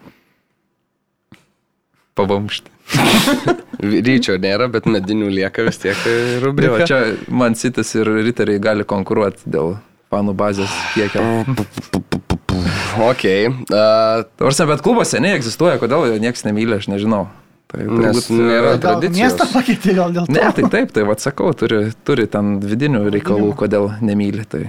Pavamšti. 2.16 2.72
Ryčio 4.08 4.38
nėra, 4.42 4.66
bet 4.72 4.88
medinių 4.88 5.28
lieka 5.28 5.68
vis 5.68 5.76
tiek 5.84 6.00
va, 6.08 6.16
rubrika. 6.42 6.86
čia 6.88 7.02
man 7.28 7.52
sitis 7.54 7.92
ir 8.00 8.08
riteriai 8.24 8.58
gali 8.64 8.88
konkuruoti 8.88 9.44
dėl 9.44 9.76
fanų 10.12 10.36
bazės 10.38 10.72
kiekio. 10.96 11.24
Ok. 12.98 13.22
Uh, 13.70 14.24
Tarsi, 14.40 14.64
bet 14.66 14.80
klubas 14.82 15.12
seniai 15.12 15.36
egzistuoja, 15.38 15.76
kodėl 15.78 16.08
jo 16.10 16.16
niekas 16.18 16.42
nemylė, 16.42 16.80
aš 16.80 16.88
nežinau. 16.90 17.28
Tai 17.70 17.84
turbūt, 17.84 18.26
nėra 18.32 18.72
e, 18.72 18.78
Gal 18.80 18.80
tradicijos. 18.82 19.20
miestą 19.20 19.46
pakeitė 19.52 19.94
gal 19.98 20.14
dėl 20.16 20.26
to. 20.26 20.34
Ne, 20.34 20.46
tai 20.56 20.64
taip, 20.72 20.90
tai 20.96 21.04
vad 21.06 21.20
sakau, 21.22 21.52
turi, 21.54 21.92
turi 22.08 22.24
ten 22.32 22.56
vidinių 22.64 23.04
reikalų, 23.12 23.52
kodėl 23.60 23.90
nemyli. 24.02 24.46
Tai. 24.50 24.64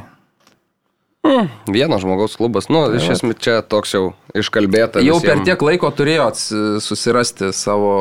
vieno 1.71 1.97
žmogaus 2.03 2.35
klubas, 2.39 2.67
nu, 2.69 2.83
iš 2.99 3.07
vat. 3.07 3.15
esmės 3.17 3.39
čia 3.43 3.55
toks 3.65 3.95
jau 3.95 4.03
iškalbėta. 4.37 5.01
Jau 5.05 5.17
visiem. 5.17 5.31
per 5.31 5.45
tiek 5.47 5.65
laiko 5.71 5.89
turėjo 5.95 6.27
ats- 6.29 6.51
susirasti 6.85 7.49
savo 7.55 7.95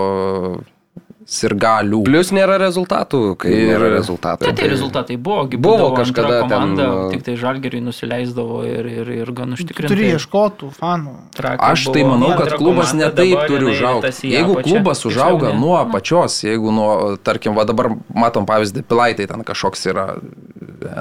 sirgalių. 1.28 1.98
Plius 2.08 2.30
nėra 2.32 2.54
rezultatų, 2.60 3.18
kai 3.42 3.50
Ir- 3.52 3.66
nėra 3.74 3.90
rezultatų. 3.92 4.46
Tai, 4.46 4.52
tai 4.56 4.68
rezultatai 4.72 5.16
buvo, 5.20 5.44
Buvo 5.60 5.90
kažkada 5.92 6.38
komanda, 6.46 6.86
ten, 6.88 7.10
tik 7.12 7.24
tai 7.26 7.34
žalgeriui 7.36 7.82
nusileisdavo 7.84 8.62
ir, 8.64 8.88
ir, 8.88 9.10
ir 9.20 9.32
gan 9.36 9.52
užtikrintai. 9.52 9.90
Turi 9.92 10.08
ieškotų 10.14 10.70
fanų. 10.78 11.12
Trakai 11.36 11.72
Aš 11.74 11.84
tai 11.92 12.06
manau, 12.08 12.32
kad 12.38 12.54
klubas 12.56 12.94
netaip 12.96 13.44
turi 13.50 13.68
užaugti. 13.74 14.32
Jeigu 14.32 14.56
apačią. 14.56 14.64
klubas 14.70 15.04
užauga 15.04 15.52
nuo 15.52 15.76
apačios, 15.82 16.38
jeigu 16.48 16.72
nuo, 16.72 17.18
tarkim, 17.20 17.52
va 17.58 17.66
dabar 17.68 17.92
matom 18.08 18.48
pavyzdį, 18.48 18.86
Pilaitai 18.88 19.28
ten 19.28 19.44
kažkoks 19.44 19.84
yra 19.92 20.06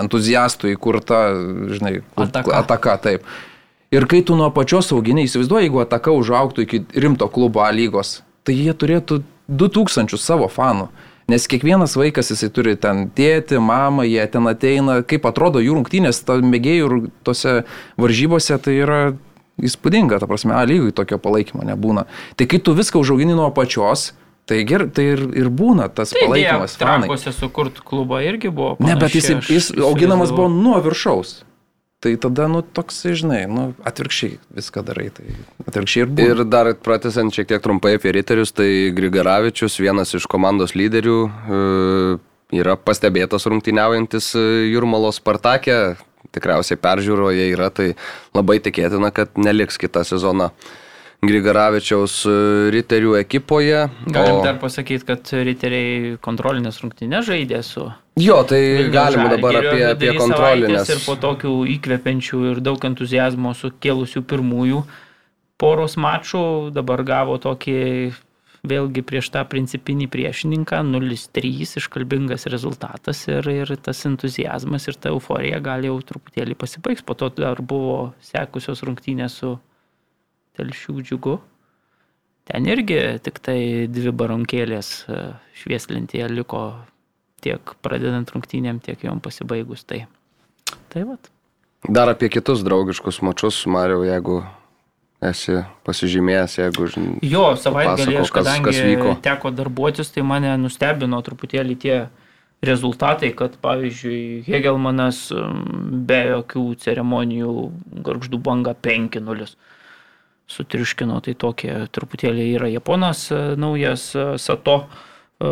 entuziastų 0.04 0.74
įkurta, 0.76 1.22
žinai, 1.72 2.02
Ataka. 2.20 2.52
ataka 2.60 2.98
taip. 3.00 3.24
Ir 3.96 4.04
kai 4.12 4.20
tu 4.28 4.36
nuo 4.36 4.50
apačios 4.52 4.92
auginiai, 4.92 5.30
įsivaizduoji, 5.30 5.70
jeigu 5.70 5.80
ataka 5.86 6.12
užaugtų 6.12 6.66
iki 6.68 6.82
rimto 7.00 7.30
klubo 7.32 7.64
A 7.64 7.72
lygos, 7.72 8.18
tai 8.44 8.58
jie 8.60 8.74
turėtų 8.76 9.22
2000 9.48 10.18
savo 10.20 10.48
fanų. 10.52 10.90
Nes 11.28 11.44
kiekvienas 11.52 11.98
vaikas 12.00 12.32
jisai 12.32 12.48
turi 12.56 12.78
ten 12.80 13.10
tėti, 13.12 13.58
mamą, 13.60 14.06
jie 14.08 14.24
ten 14.32 14.48
ateina, 14.48 15.02
kaip 15.04 15.26
atrodo 15.28 15.60
jų 15.60 15.74
rungtynės, 15.76 16.22
ta 16.24 16.38
mėgėjų 16.40 17.02
tose 17.28 17.66
varžybose, 18.00 18.56
tai 18.64 18.78
yra 18.80 19.00
įspūdinga, 19.60 20.22
ta 20.22 20.30
prasme, 20.30 20.56
A 20.56 20.64
lygui 20.64 20.94
tokio 20.96 21.18
palaikymo 21.20 21.66
nebūna. 21.68 22.06
Tai 22.40 22.48
kai 22.48 22.62
tu 22.64 22.72
viską 22.78 23.02
užaugini 23.02 23.36
nuo 23.36 23.50
apačios, 23.50 24.14
tai, 24.48 24.62
ger, 24.64 24.86
tai 24.88 25.10
ir, 25.18 25.26
ir 25.36 25.50
būna 25.52 25.90
tas 25.92 26.14
Tai 26.16 26.24
palaikymas. 26.30 26.78
trakuose 26.80 27.34
sukurt 27.36 27.82
klubą 27.84 28.22
irgi 28.24 28.48
buvo. 28.48 28.78
Ne, 28.80 28.96
bet 28.96 29.18
jis, 29.18 29.28
aš 29.42 29.52
jis 29.52 29.72
auginamas 29.84 30.32
buvo 30.32 30.48
nuo 30.54 30.80
viršaus. 30.86 31.42
Tai 32.08 32.16
tada, 32.24 32.46
nu, 32.48 32.62
toks, 32.64 33.02
žinai, 33.20 33.42
nu, 33.52 33.64
atvirkščiai 33.84 34.38
viską 34.56 34.84
darai. 34.88 35.10
Tai 35.12 35.26
atvirkščiai 35.68 36.06
ir 36.06 36.12
buvo. 36.16 36.28
Ir 36.32 36.44
dar 36.48 36.70
pratesant 36.80 37.36
šiek 37.36 37.50
tiek 37.50 37.64
trumpai 37.66 37.98
apie 37.98 38.14
riterius, 38.16 38.54
tai 38.56 38.94
Grigaravičius, 38.96 39.76
vienas 39.84 40.16
iš 40.16 40.24
komandos 40.32 40.72
lyderių, 40.80 41.18
e, 41.28 41.60
yra 42.62 42.78
pastebėtas 42.80 43.50
rungtyniaujantis 43.52 44.30
e, 44.40 44.46
Jurmalos 44.72 45.20
Spartakė. 45.20 45.98
Tikriausiai 46.32 46.80
peržiūroje 46.80 47.50
yra, 47.52 47.68
tai 47.76 47.90
labai 48.36 48.62
tikėtina, 48.64 49.12
kad 49.12 49.36
neliks 49.36 49.80
kitą 49.82 50.06
sezoną 50.08 50.54
Grigaravičiaus 51.26 52.20
e, 52.30 52.34
riterių 52.76 53.16
ekipoje. 53.24 53.88
Galim 54.06 54.38
O- 54.38 54.44
dar 54.46 54.60
pasakyti, 54.62 55.08
kad 55.08 55.32
riteriai 55.34 56.18
kontrolinės 56.22 56.78
rungtynės 56.84 57.26
žaidė 57.26 57.64
su 57.66 57.88
Jo, 58.18 58.42
tai 58.50 58.60
Vilniaus 58.62 58.94
galim 58.94 59.28
dabar 59.30 59.58
apie, 59.60 59.82
apie 59.86 60.14
kontrolinės. 60.18 60.90
Ir 60.90 61.02
po 61.06 61.18
tokių 61.22 61.52
įkvepiančių 61.78 62.40
ir 62.52 62.62
daug 62.66 62.86
entuzijazmo 62.90 63.54
sukėlusių 63.58 64.24
pirmųjų 64.30 64.80
poros 65.62 65.98
mačų 66.02 66.72
dabar 66.74 67.04
gavo 67.06 67.38
tokį 67.42 67.78
vėlgi 68.68 69.04
prieš 69.06 69.30
tą 69.34 69.44
principinį 69.48 70.08
priešininką 70.12 70.82
0-3 70.90 71.78
iškalbingas 71.80 72.48
rezultatas 72.52 73.22
ir, 73.30 73.46
ir 73.54 73.74
tas 73.82 74.02
entuzijazmas 74.10 74.90
ir 74.90 74.98
ta 74.98 75.14
euforija 75.14 75.62
gali 75.64 75.90
jau 75.92 75.98
truputėlį 76.02 76.58
pasibaigs. 76.58 77.06
Po 77.06 77.14
to 77.18 77.30
dar 77.38 77.62
buvo 77.62 78.14
sekusios 78.22 78.84
rungtynės 78.86 79.40
su 79.42 79.56
telšių 80.58 80.98
džiugu. 81.06 81.38
Ten 82.48 82.66
irgi 82.72 83.00
tik 83.26 83.40
tai 83.44 83.88
dvi 83.92 84.12
baronkėlės 84.16 84.92
e, 85.12 85.18
švieslentėje 85.62 86.30
liko 86.32 86.62
tiek 87.44 87.74
pradedant 87.84 88.30
rungtynėm, 88.34 88.80
tiek 88.84 89.04
jom 89.04 89.20
pasibaigus. 89.24 89.84
Tai, 89.88 90.06
tai 90.94 91.04
vat. 91.10 91.28
Dar 91.88 92.10
apie 92.10 92.30
kitus 92.34 92.64
draugiškus 92.66 93.20
mačius, 93.24 93.60
Mariau, 93.70 94.02
jeigu 94.08 94.40
esi 95.24 95.60
pasižymėjęs, 95.88 96.56
jeigu 96.62 96.88
žinai. 96.94 97.20
Jo, 97.26 97.52
savaitgalį 97.60 98.00
aš 98.00 98.08
Papasakok, 98.08 98.32
kas- 98.32 98.38
kadangi 98.40 98.66
kas 98.72 98.80
vyko. 98.86 99.14
teko 99.28 99.52
darbuotis, 99.60 100.12
tai 100.16 100.24
mane 100.24 100.56
nustebino 100.62 101.20
truputėlį 101.26 101.78
tie 101.84 101.98
rezultatai, 102.64 103.36
kad 103.38 103.58
pavyzdžiui 103.62 104.44
Hegelmanas 104.48 105.28
be 106.10 106.22
jokių 106.32 106.64
ceremonijų 106.82 107.54
garždų 108.08 108.40
banga 108.42 108.74
5-0 108.74 109.52
sutriuškino, 110.52 111.20
tai 111.24 111.36
tokie 111.40 111.74
truputėlį 111.92 112.48
yra 112.56 112.70
Japonas 112.72 113.28
e, 113.32 113.42
naujas 113.60 114.10
e, 114.16 114.30
Sato 114.40 114.80
e, 115.44 115.52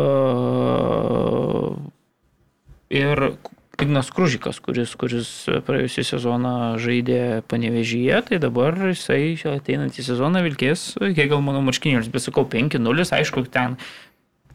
ir 2.96 3.28
Ignas 3.76 4.08
Kružikas, 4.08 4.56
kuris, 4.64 4.94
kuris 4.96 5.30
praėjusią 5.66 6.04
sezoną 6.14 6.54
žaidė 6.80 7.42
panevežyje, 7.50 8.22
tai 8.30 8.38
dabar 8.40 8.72
jisai 8.88 9.36
ateinantį 9.50 10.04
sezoną 10.06 10.40
vilkės 10.46 10.94
Hegelmano 11.02 11.60
marškinėlius. 11.66 12.08
Bet 12.08 12.24
sakau, 12.24 12.46
5-0, 12.48 13.04
aišku, 13.18 13.44
ten 13.52 13.76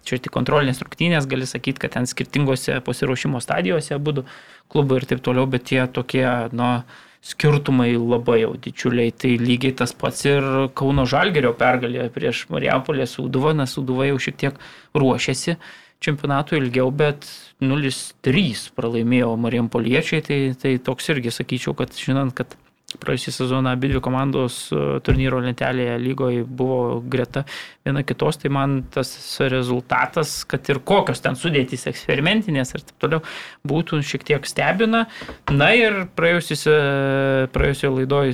čia 0.01 0.17
tik 0.17 0.33
kontrolinės 0.33 0.81
rungtynės, 0.81 1.29
gali 1.29 1.45
sakyti, 1.45 1.83
kad 1.83 1.93
ten 1.99 2.09
skirtingose 2.09 2.79
pasiruošimo 2.81 3.37
stadijose 3.45 4.01
būtų 4.01 4.25
klubai 4.73 5.03
ir 5.03 5.07
taip 5.13 5.21
toliau, 5.21 5.45
bet 5.45 5.69
tie 5.69 5.85
tokie, 5.85 6.25
nu, 6.57 6.71
skirtumai 7.21 7.93
labai 7.95 8.41
jau 8.41 8.55
didžiuliai. 8.57 9.13
Tai 9.13 9.35
lygiai 9.41 9.75
tas 9.77 9.93
pats 9.93 10.25
ir 10.25 10.47
Kauno 10.77 11.05
Žalgerio 11.09 11.53
pergalė 11.57 12.09
prieš 12.13 12.47
Marijampolę 12.53 13.07
Sūduvą, 13.09 13.53
nes 13.57 13.77
Sūduva 13.77 14.09
jau 14.09 14.19
šiek 14.25 14.39
tiek 14.41 14.59
ruošiasi 14.97 15.57
čempionatui 16.01 16.57
ilgiau, 16.57 16.89
bet 16.89 17.27
0-3 17.61 18.71
pralaimėjo 18.73 19.35
Marijampoliečiai, 19.37 20.23
tai, 20.25 20.39
tai 20.57 20.71
toks 20.81 21.11
irgi 21.13 21.33
sakyčiau, 21.35 21.75
kad 21.77 21.93
žinant, 21.93 22.33
kad 22.33 22.55
praėjusią 22.99 23.31
sezoną 23.35 23.69
abi 23.75 23.91
dvi 23.91 24.01
komandos 24.03 24.55
e, 24.73 24.99
turnyro 25.05 25.39
lentelėje 25.43 25.97
lygoje 26.01 26.43
buvo 26.45 27.01
greta 27.01 27.45
viena 27.85 28.03
kitos, 28.07 28.37
tai 28.41 28.51
man 28.53 28.81
tas 28.93 29.11
rezultatas, 29.51 30.41
kad 30.49 30.69
ir 30.71 30.81
kokios 30.85 31.23
ten 31.23 31.37
sudėtys 31.39 31.87
eksperimentinės 31.91 32.75
ir 32.75 32.81
taip 32.87 32.97
toliau, 33.03 33.21
būtų 33.67 34.01
šiek 34.05 34.25
tiek 34.27 34.47
stebina. 34.49 35.05
Na 35.51 35.69
ir 35.77 36.05
praėjusioje 36.17 37.93
laidoje 37.97 38.33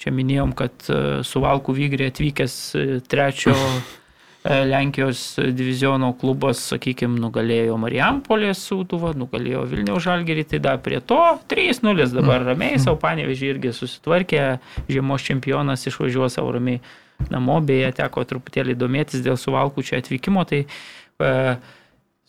čia 0.00 0.12
minėjom, 0.14 0.54
kad 0.56 0.72
e, 0.88 1.00
Suvalkų 1.26 1.74
Vygrė 1.76 2.08
atvykęs 2.12 2.54
e, 2.78 3.00
trečio 3.10 3.54
Lenkijos 4.44 5.34
diviziono 5.52 6.14
klubas, 6.16 6.62
sakykime, 6.70 7.18
nugalėjo 7.20 7.74
Marijampolės 7.76 8.62
Sūduvą, 8.70 9.12
nugalėjo 9.20 9.66
Vilniaus 9.68 10.06
Žalgerį, 10.06 10.46
tai 10.48 10.60
dar 10.64 10.78
prie 10.80 11.02
to 11.04 11.18
3-0 11.50 12.06
dabar 12.14 12.46
ramiai, 12.48 12.78
savo 12.80 12.96
panevežį 13.02 13.50
irgi 13.52 13.74
susitvarkė, 13.76 14.46
žiemos 14.88 15.26
čempionas 15.28 15.84
išvažiuos 15.90 16.38
savo 16.38 16.54
ramiai 16.56 16.80
namo, 17.28 17.58
beje, 17.60 17.92
teko 18.00 18.24
truputėlį 18.24 18.78
domėtis 18.80 19.20
dėl 19.26 19.36
Suvalkų 19.36 19.84
čia 19.84 20.00
atvykimo, 20.00 20.46
tai 20.48 20.62
e, 20.64 21.34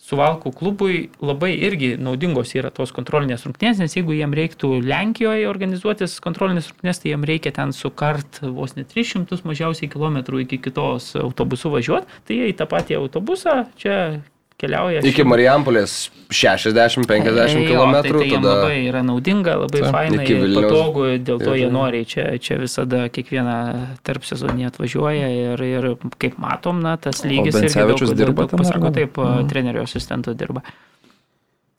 Suvalkų 0.01 0.49
klubui 0.57 0.95
labai 1.21 1.51
irgi 1.61 1.91
naudingos 2.01 2.55
yra 2.57 2.71
tos 2.73 2.89
kontrolinės 2.95 3.45
rungtynės, 3.45 3.77
nes 3.83 3.93
jeigu 3.95 4.15
jiem 4.17 4.33
reiktų 4.33 4.79
Lenkijoje 4.81 5.45
organizuotis 5.49 6.17
kontrolinės 6.25 6.71
rungtynės, 6.71 7.03
tai 7.03 7.11
jiem 7.13 7.27
reikia 7.29 7.53
ten 7.53 7.73
sukart 7.75 8.41
vos 8.41 8.73
ne 8.79 8.85
300 8.87 9.43
mažiausiai 9.45 9.91
kilometrų 9.93 10.41
iki 10.47 10.57
kitos 10.65 11.13
autobusu 11.21 11.69
važiuoti, 11.75 12.21
tai 12.25 12.39
jie 12.39 12.49
į 12.49 12.57
tą 12.57 12.67
patį 12.71 12.97
autobusą 12.97 13.61
čia 13.77 13.97
keliauja. 14.61 15.01
Iki 15.09 15.25
Marijampolės 15.27 15.95
60-50 16.31 17.65
km. 17.67 17.95
Tai, 17.97 18.11
tai 18.13 18.27
tada... 18.35 18.53
labai 18.53 18.77
yra 18.87 19.01
naudinga, 19.05 19.57
labai 19.63 19.81
Iki 19.81 20.37
Vilniaus. 20.37 20.67
patogu, 20.67 21.07
dėl 21.17 21.41
to 21.41 21.55
Ir- 21.55 21.63
jie 21.63 21.71
nori 21.73 22.03
čia, 22.07 22.27
čia 22.43 22.59
visada 22.61 23.07
kiekvieną 23.13 23.57
tarp 24.07 24.27
sezonį 24.27 24.69
atvažiuoja 24.69 25.33
ir, 25.33 25.65
ir 25.67 25.89
kaip 26.21 26.37
matom, 26.41 26.79
na, 26.85 26.95
tas 27.01 27.23
lygis 27.27 27.57
Bencevičius 27.57 28.13
daug, 28.13 28.21
dirba 28.23 28.47
daug 28.47 28.63
pasako, 28.63 28.93
taip, 28.95 29.19
trenerio 29.51 29.83
asistentų 29.89 30.37
dirba. 30.39 30.63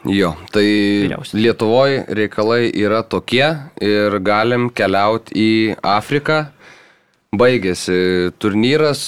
Jo, 0.03 0.33
tai 0.51 0.67
Vyriausias. 0.67 1.37
Lietuvoje 1.39 2.03
reikalai 2.11 2.73
yra 2.75 3.05
tokie 3.07 3.47
ir 3.79 4.19
galim 4.27 4.67
keliauti 4.75 5.37
į 5.39 5.53
Afriką. 5.79 6.49
Baigėsi 7.33 8.33
turnyras. 8.43 9.05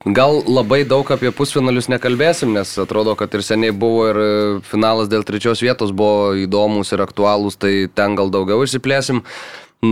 Gal 0.00 0.38
labai 0.48 0.86
daug 0.88 1.04
apie 1.12 1.28
pusfinalius 1.28 1.90
nekalbėsim, 1.92 2.54
nes 2.56 2.70
atrodo, 2.80 3.12
kad 3.20 3.34
ir 3.36 3.42
seniai 3.44 3.74
buvo 3.76 4.06
ir 4.08 4.20
finalas 4.64 5.10
dėl 5.12 5.26
trečios 5.28 5.60
vietos 5.60 5.92
buvo 5.92 6.32
įdomus 6.40 6.94
ir 6.96 7.02
aktualūs, 7.04 7.58
tai 7.60 7.84
ten 7.92 8.16
gal 8.16 8.32
daugiau 8.32 8.64
išsiplėsim. 8.64 9.20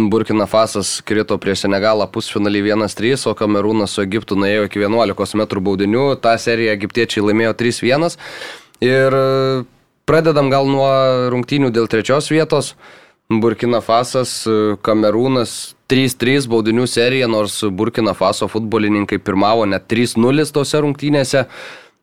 Burkina 0.09 0.47
Fasas 0.49 1.03
krito 1.05 1.37
prieš 1.37 1.67
Senegalą 1.67 2.09
pusfinalį 2.09 2.65
1-3, 2.71 3.27
o 3.29 3.37
Kamerūnas 3.37 3.93
su 3.93 4.01
Egiptu 4.01 4.37
nuėjo 4.41 4.65
iki 4.71 4.81
11 4.81 5.37
m 5.37 5.45
baudinių. 5.69 6.09
Ta 6.25 6.39
serija 6.41 6.73
egiptiečiai 6.77 7.29
laimėjo 7.29 7.53
3-1. 7.61 8.17
Ir 8.89 9.13
e, 9.13 9.65
pradedam 10.09 10.49
gal 10.49 10.69
nuo 10.73 10.89
rungtynių 11.33 11.69
dėl 11.69 11.89
trečios 11.89 12.33
vietos. 12.33 12.75
Burkina 13.29 13.85
Fasas, 13.85 14.41
e, 14.49 14.77
Kamerūnas 14.81 15.75
3-3 15.89 16.45
baudinių 16.53 16.85
serija, 16.85 17.27
nors 17.33 17.63
Burkina 17.73 18.13
Faso 18.13 18.49
futbolininkai 18.53 19.17
pirmavo 19.25 19.65
net 19.65 19.87
3-0 19.89 20.45
tose 20.53 20.83
rungtynėse, 20.85 21.47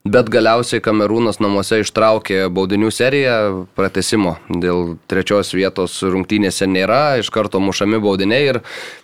bet 0.09 0.29
galiausiai 0.33 0.81
Kamerūnas 0.81 1.37
namuose 1.37 1.83
ištraukė 1.83 2.47
baudinių 2.53 2.89
seriją 2.89 3.37
pratesimo. 3.77 4.39
Dėl 4.49 4.95
trečios 5.09 5.53
vietos 5.53 5.99
rungtynėse 6.01 6.65
nėra, 6.65 7.19
iš 7.21 7.29
karto 7.33 7.61
mušami 7.61 8.01
baudiniai 8.01 8.49
ir 8.55 8.61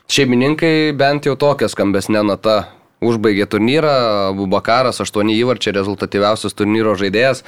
šeimininkai 0.09 0.93
bent 0.97 1.29
jau 1.29 1.37
tokia 1.37 1.69
skambesnė 1.69 2.25
nata 2.25 2.57
užbaigė 3.05 3.45
turnyrą, 3.53 3.95
Bubakaras 4.37 5.01
8 5.05 5.29
įvarčiai 5.37 5.77
rezultatyviausias 5.77 6.57
turnyro 6.57 6.97
žaidėjas. 6.97 7.45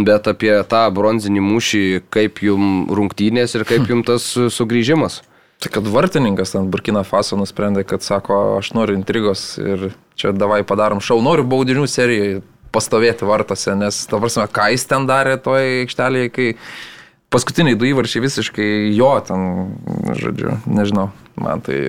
Bet 0.00 0.28
apie 0.30 0.52
tą 0.70 0.86
bronzinį 0.96 1.42
mūšį, 1.44 1.84
kaip 2.14 2.40
jum 2.40 2.86
rungtynės 2.88 3.58
ir 3.58 3.68
kaip 3.68 3.84
jum 3.92 4.00
tas 4.06 4.32
sugrįžimas. 4.32 5.20
Tai 5.60 5.68
kad 5.72 5.88
vartininkas 5.92 6.54
ten 6.54 6.70
Burkina 6.72 7.02
Faso 7.04 7.36
nusprendė, 7.36 7.84
kad 7.84 8.00
sako, 8.00 8.38
aš 8.56 8.72
noriu 8.72 8.96
intrigos 8.96 9.58
ir 9.60 9.90
čia 10.16 10.32
davai 10.32 10.62
padarom 10.64 11.02
šau, 11.04 11.18
noriu 11.24 11.44
baudinių 11.44 11.84
serijai 11.84 12.38
pastovėti 12.72 13.28
vartose, 13.28 13.74
nes, 13.76 13.98
ta 14.08 14.20
prasme, 14.22 14.46
ką 14.48 14.70
jis 14.72 14.86
ten 14.88 15.04
darė 15.10 15.36
toje 15.42 15.82
aikštelėje, 15.82 16.30
kai 16.32 16.46
paskutiniai 17.34 17.76
du 17.76 17.90
įvarčiai 17.90 18.24
visiškai 18.24 18.68
jo 18.96 19.10
ten, 19.26 19.44
žodžiu, 20.22 20.54
nežinau, 20.70 21.10
man 21.36 21.60
tai 21.66 21.80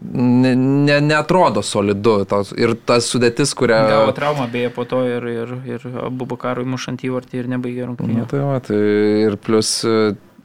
ne, 0.00 0.56
ne, 0.56 0.98
netrodo 1.04 1.62
solidu. 1.62 2.16
Tos, 2.28 2.50
ir 2.58 2.74
tas 2.88 3.06
sudėtis, 3.06 3.54
kurią... 3.58 3.78
Gavo 3.92 4.16
traumą 4.16 4.48
beje 4.50 4.72
po 4.74 4.86
to 4.88 5.04
ir, 5.06 5.30
ir, 5.30 5.54
ir 5.76 5.86
abu 6.08 6.26
bakarui 6.34 6.66
mušant 6.74 7.06
įvartį 7.06 7.44
ir 7.44 7.54
nebaigė 7.54 7.86
rungtynių. 7.86 8.18
Na, 8.24 8.28
tai, 8.30 8.42
va, 8.50 8.58
tai 8.66 8.82
ir 9.28 9.38
plus 9.42 9.78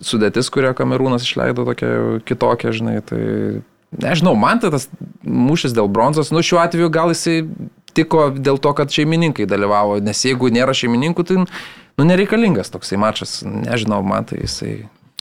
sudėtis, 0.03 0.49
kurią 0.53 0.73
Kamerūnas 0.77 1.25
išleido 1.25 1.65
tokia 1.67 1.89
kitokia, 2.27 2.73
žinai, 2.75 2.99
tai 3.05 3.21
nežinau, 3.97 4.35
man 4.39 4.59
tai 4.61 4.71
tas 4.73 4.89
mūšis 5.23 5.73
dėl 5.77 5.89
bronzos, 5.91 6.31
nu 6.35 6.43
šiuo 6.45 6.59
atveju 6.63 6.91
gal 6.93 7.13
jisai 7.13 7.39
tiko 7.97 8.27
dėl 8.35 8.59
to, 8.61 8.73
kad 8.77 8.93
šeimininkai 8.93 9.47
dalyvavo, 9.49 9.97
nes 10.03 10.21
jeigu 10.27 10.51
nėra 10.53 10.75
šeimininkų, 10.77 11.25
tai 11.25 11.39
nu, 11.41 12.05
nereikalingas 12.05 12.69
toksai 12.73 12.99
mačas, 13.01 13.39
nežinau, 13.45 14.03
man 14.05 14.27
tai 14.29 14.43
jisai 14.43 14.75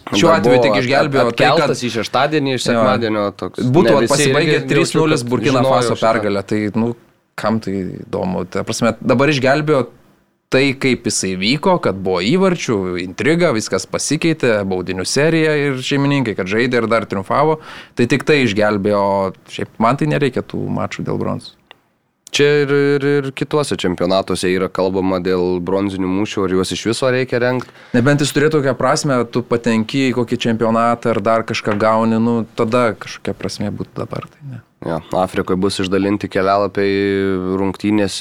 Šiuo 0.06 0.30
atveju 0.30 0.60
tik 0.62 0.76
išgelbėjo 0.84 1.22
at- 1.32 1.38
tai, 1.40 1.48
kad 1.58 1.72
į 1.74 1.88
šeštadienį, 1.96 2.52
iš 2.54 2.66
sekmadienio 2.68 3.24
toks. 3.34 3.64
būtų 3.74 4.06
pasibaigę 4.06 4.52
irgi 4.60 4.68
3-0 4.70 4.76
jaučiu, 4.78 5.16
kad 5.16 5.30
Burkina 5.32 5.62
Faso 5.66 5.96
pergalę, 5.98 6.42
tai, 6.46 6.60
nu, 6.78 6.92
kam 7.34 7.58
tai 7.58 7.72
įdomu. 8.06 8.44
Tai, 8.46 8.62
prasme, 8.62 8.94
dabar 9.02 9.32
išgelbėjo 9.34 9.88
tai, 10.52 10.70
kaip 10.78 11.06
jisai 11.08 11.34
vyko, 11.40 11.76
kad 11.82 11.98
buvo 11.98 12.22
įvarčių, 12.24 12.78
intriga, 13.02 13.52
viskas 13.56 13.86
pasikeitė, 13.90 14.60
baudinių 14.68 15.06
serija 15.08 15.56
ir 15.58 15.78
šeimininkai, 15.82 16.36
kad 16.38 16.50
žaidė 16.50 16.82
ir 16.82 16.90
dar 16.90 17.06
triumfavo. 17.08 17.60
Tai 17.98 18.08
tik 18.10 18.26
tai 18.28 18.42
išgelbėjo, 18.44 19.04
šiaip 19.52 19.78
man 19.82 19.98
tai 19.98 20.10
nereikia 20.12 20.44
tų 20.46 20.62
mačų 20.78 21.06
dėl 21.06 21.22
bronzos. 21.22 21.56
Čia 22.36 22.46
ir, 22.64 22.72
ir, 22.74 23.04
ir 23.06 23.26
kituose 23.38 23.78
čempionatuose 23.80 24.50
yra 24.50 24.66
kalbama 24.68 25.20
dėl 25.24 25.60
bronzinių 25.64 26.08
mūšių, 26.10 26.42
ar 26.44 26.54
juos 26.56 26.72
iš 26.74 26.82
viso 26.90 27.08
reikia 27.14 27.38
renkti. 27.40 27.70
Nebent 27.94 28.20
jis 28.20 28.34
turėtų 28.34 28.58
tokią 28.58 28.74
prasme, 28.76 29.16
tu 29.32 29.40
patenki 29.46 30.08
į 30.10 30.16
kokį 30.18 30.38
čempionatą 30.44 31.14
ar 31.14 31.22
dar 31.24 31.46
kažką 31.48 31.78
gauni, 31.80 32.18
nu 32.20 32.40
tada 32.58 32.90
kažkokia 32.98 33.36
prasme 33.38 33.70
būtų 33.72 34.02
dabar. 34.02 34.26
Tai 34.34 34.50
ne. 34.50 34.60
Ja, 34.84 35.00
Afrikoje 35.22 35.58
bus 35.62 35.80
išdalinti 35.80 36.28
kelialapiai 36.28 37.56
rungtynės 37.62 38.20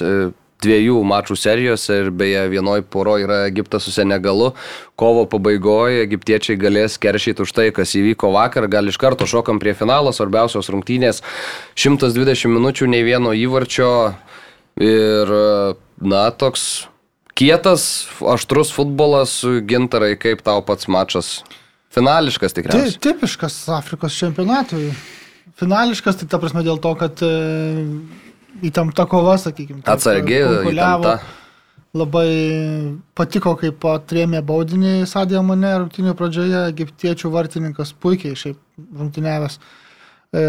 dviejų 0.63 1.01
mačų 1.07 1.35
serijose 1.39 1.99
ir 2.03 2.11
beje 2.15 2.45
vienoje 2.53 2.85
poro 2.87 3.17
yra 3.21 3.43
Egiptas 3.49 3.85
su 3.85 3.93
Senegalu. 3.95 4.53
Kovo 4.99 5.25
pabaigoje 5.29 6.03
egiptiečiai 6.05 6.57
galės 6.59 6.99
keršyti 7.01 7.43
už 7.43 7.53
tai, 7.55 7.67
kas 7.75 7.95
įvyko 7.99 8.31
vakar. 8.35 8.69
Gal 8.71 8.87
iš 8.87 8.99
karto 9.01 9.27
šokam 9.29 9.59
prie 9.61 9.75
finalo, 9.77 10.13
svarbiausios 10.15 10.71
rungtynės. 10.71 11.21
120 11.75 12.51
minučių, 12.55 12.89
nei 12.91 13.03
vieno 13.05 13.35
įvarčio 13.35 13.91
ir 14.81 15.35
na 16.01 16.23
toks 16.31 16.87
kietas, 17.35 18.07
aštrus 18.23 18.71
futbolas, 18.75 19.41
gintarai, 19.67 20.15
kaip 20.19 20.43
tau 20.45 20.63
pats 20.65 20.87
mačas. 20.91 21.37
Finališkas 21.95 22.55
tikriausiai. 22.55 22.99
tipiškas 22.99 23.61
Afrikos 23.71 24.15
čempionatui. 24.19 24.89
Finališkas, 25.55 26.17
tai 26.19 26.27
ta 26.27 26.39
prasme 26.41 26.65
dėl 26.65 26.81
to, 26.83 26.91
kad 26.99 27.21
e, 27.23 27.29
įtempta 28.63 29.07
kova, 29.09 29.37
sakykime. 29.41 29.83
Atsargi, 29.89 30.39
įtempta. 30.71 31.17
Labai 31.95 32.27
patiko, 33.15 33.53
kaip 33.55 33.85
atrėmė 33.87 34.41
baudinį 34.43 35.05
Sadė 35.07 35.39
mane 35.47 35.69
rungtynio 35.77 36.11
pradžioje, 36.19 36.65
egiptiečių 36.73 37.31
vartininkas 37.31 37.93
puikiai 38.03 38.35
šiaip 38.35 38.59
rungtynėvęs. 38.99 39.55
E, 40.35 40.41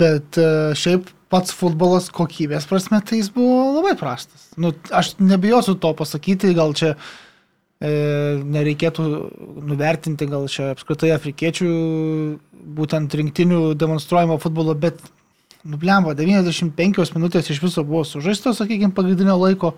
Bet 0.00 0.40
e, 0.40 0.50
šiaip 0.80 1.10
pats 1.30 1.52
futbolas 1.54 2.08
kokybės 2.14 2.66
prasme, 2.70 3.02
tai 3.04 3.20
jis 3.20 3.28
buvo 3.34 3.74
labai 3.76 3.92
prastas. 3.98 4.48
Nu, 4.56 4.72
aš 4.96 5.14
nebijosiu 5.20 5.76
to 5.82 5.92
pasakyti, 5.98 6.54
gal 6.56 6.72
čia 6.78 6.94
e, 6.96 7.92
nereikėtų 8.40 9.06
nuvertinti 9.68 10.30
gal 10.32 10.48
čia 10.50 10.72
apskritai 10.72 11.12
afrikiečių 11.18 11.70
būtent 12.80 13.20
rinktinių 13.20 13.62
demonstruojamo 13.78 14.40
futbolo, 14.42 14.74
bet 14.74 15.04
nublemba 15.64 16.14
95 16.16 17.14
minutės 17.16 17.50
iš 17.52 17.60
viso 17.62 17.84
buvo 17.86 18.04
sužaistos, 18.08 18.60
sakykime, 18.60 18.94
pagrindinio 18.96 19.36
laiko. 19.40 19.74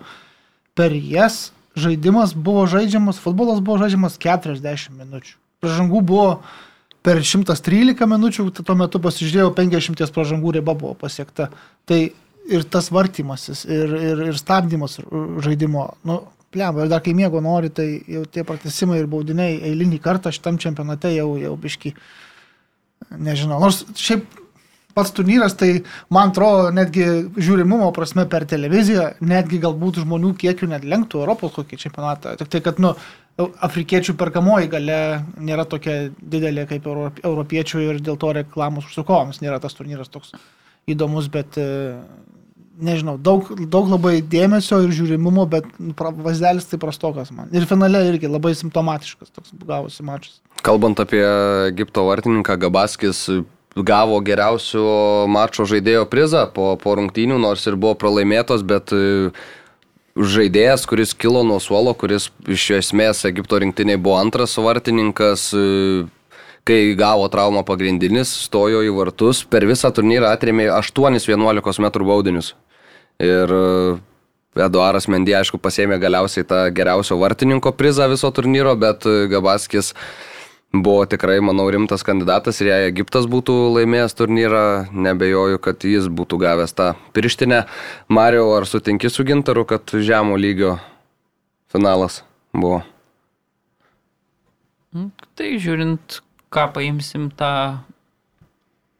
Per 0.77 0.93
jas 0.95 1.51
žaidimas 1.77 2.33
buvo 2.33 2.65
žaidžiamas, 2.69 3.21
futbolas 3.21 3.61
buvo 3.61 3.79
žaidžiamas 3.81 4.17
40 4.21 4.95
minučių. 4.97 5.35
Pražangų 5.63 6.01
buvo 6.01 6.27
per 7.03 7.21
113 7.21 8.07
minučių, 8.09 8.47
tai 8.55 8.65
tuo 8.65 8.75
metu 8.79 9.01
pasižiūrėjau, 9.03 9.53
50 9.57 10.13
pražangų 10.15 10.57
riba 10.57 10.75
buvo 10.77 10.93
pasiekta. 10.97 11.49
Tai 11.89 11.99
ir 12.49 12.63
tas 12.67 12.89
vartymasis, 12.91 13.65
ir, 13.65 13.97
ir, 14.11 14.23
ir 14.31 14.39
stabdymas 14.39 14.97
žaidimo, 15.43 15.87
nu, 16.07 16.19
plemba, 16.53 16.83
ir 16.83 16.91
dar 16.91 17.01
kai 17.03 17.15
miego 17.17 17.41
nori, 17.43 17.71
tai 17.73 17.87
jau 18.07 18.23
tie 18.29 18.43
pratesimai 18.47 18.99
ir 19.01 19.09
baudiniai 19.11 19.59
eilinį 19.71 19.99
kartą 20.03 20.31
šitam 20.35 20.59
čempionate 20.61 21.13
jau, 21.15 21.33
jau 21.39 21.53
biški, 21.59 21.93
nežinau, 23.15 23.59
nors 23.63 23.83
šiaip 23.99 24.42
pats 24.93 25.11
turnyras, 25.15 25.55
tai 25.57 25.71
man 26.13 26.31
atrodo, 26.31 26.69
netgi 26.75 27.05
žiūrimumo 27.37 27.89
prasme 27.95 28.27
per 28.29 28.45
televiziją, 28.49 29.13
netgi 29.25 29.61
galbūt 29.63 30.03
žmonių 30.03 30.33
kiekių 30.41 30.69
net 30.73 30.87
lenktų 30.87 31.23
Europos 31.23 31.55
kokį 31.57 31.79
čempionatą. 31.85 32.35
Tik 32.39 32.51
tai, 32.53 32.61
kad, 32.65 32.81
nu, 32.83 32.93
afrikiečių 33.37 34.13
perkamoji 34.17 34.69
gale 34.69 34.99
nėra 35.41 35.65
tokia 35.69 36.11
didelė 36.17 36.67
kaip 36.69 36.85
euro- 36.85 37.13
europiečių 37.23 37.87
ir 37.87 38.03
dėl 38.03 38.19
to 38.21 38.33
reklamos 38.37 38.85
užsakovams 38.89 39.41
nėra 39.41 39.59
tas 39.63 39.73
turnyras 39.73 40.11
toks 40.13 40.35
įdomus, 40.89 41.29
bet 41.33 41.57
e, 41.57 41.65
nežinau, 42.77 43.15
daug, 43.17 43.49
daug 43.71 43.89
labai 43.89 44.19
dėmesio 44.21 44.83
ir 44.85 44.93
žiūrimumo, 44.93 45.47
bet 45.49 45.65
nu, 45.79 45.95
vaizdelis 45.97 46.69
tai 46.69 46.77
prastokas 46.81 47.31
man. 47.33 47.49
Ir 47.55 47.65
finale 47.69 48.03
irgi 48.11 48.29
labai 48.29 48.53
simptomatiškas 48.59 49.33
toks 49.33 49.55
gavosi 49.65 50.05
mačas. 50.05 50.39
Kalbant 50.63 51.01
apie 51.01 51.23
Egipto 51.71 52.05
vartininką, 52.09 52.59
Gabaskis 52.61 53.25
gavo 53.75 54.19
geriausio 54.21 55.25
mačo 55.29 55.65
žaidėjo 55.65 56.05
prizą 56.09 56.45
po, 56.53 56.73
po 56.77 56.95
rungtynių, 56.99 57.39
nors 57.41 57.65
ir 57.65 57.77
buvo 57.79 57.95
pralaimėtos, 57.97 58.61
bet 58.65 58.93
e, 58.93 59.31
žaidėjas, 60.13 60.85
kuris 60.89 61.15
kilo 61.17 61.41
nuo 61.47 61.57
suolo, 61.63 61.95
kuris 61.97 62.29
iš 62.45 62.69
esmės 62.79 63.23
Egipto 63.29 63.57
rinktiniai 63.63 63.97
buvo 63.97 64.19
antras 64.21 64.53
vartininkas, 64.61 65.49
e, 65.57 66.05
kai 66.67 66.93
gavo 66.99 67.25
traumą 67.33 67.65
pagrindinis, 67.67 68.29
stojo 68.45 68.83
į 68.85 68.93
vartus, 68.95 69.41
per 69.43 69.65
visą 69.67 69.89
turnyrą 69.91 70.29
atrėmė 70.31 70.69
8-11 70.77 71.81
m 71.81 71.89
baudinius. 72.05 72.53
Ir 73.23 73.49
e, 73.49 73.95
Eduaras 74.61 75.09
Mendy, 75.09 75.33
aišku, 75.33 75.57
pasėmė 75.57 75.97
galiausiai 75.97 76.45
tą 76.45 76.67
geriausio 76.77 77.17
vartininko 77.17 77.73
prizą 77.73 78.05
viso 78.11 78.29
turnyro, 78.29 78.75
bet 78.77 79.01
Gabaskis 79.31 79.95
buvo 80.73 81.05
tikrai, 81.05 81.37
manau, 81.45 81.67
rimtas 81.69 82.01
kandidatas 82.05 82.59
ir 82.61 82.71
jei 82.71 82.87
Egiptas 82.89 83.27
būtų 83.29 83.53
laimėjęs 83.77 84.17
turnyrą, 84.17 84.63
nebejoju, 84.91 85.61
kad 85.61 85.85
jis 85.85 86.09
būtų 86.09 86.39
gavęs 86.41 86.73
tą 86.73 86.93
pirštinę. 87.13 87.63
Mario, 88.09 88.49
ar 88.57 88.65
sutinki 88.65 89.11
su 89.13 89.25
Gintaru, 89.27 89.67
kad 89.69 89.93
žemo 89.93 90.37
lygio 90.39 90.79
finalas 91.73 92.23
buvo? 92.53 92.81
Tai 95.37 95.49
žiūrint, 95.61 96.19
ką 96.53 96.67
paimsim 96.73 97.29
tą 97.37 97.53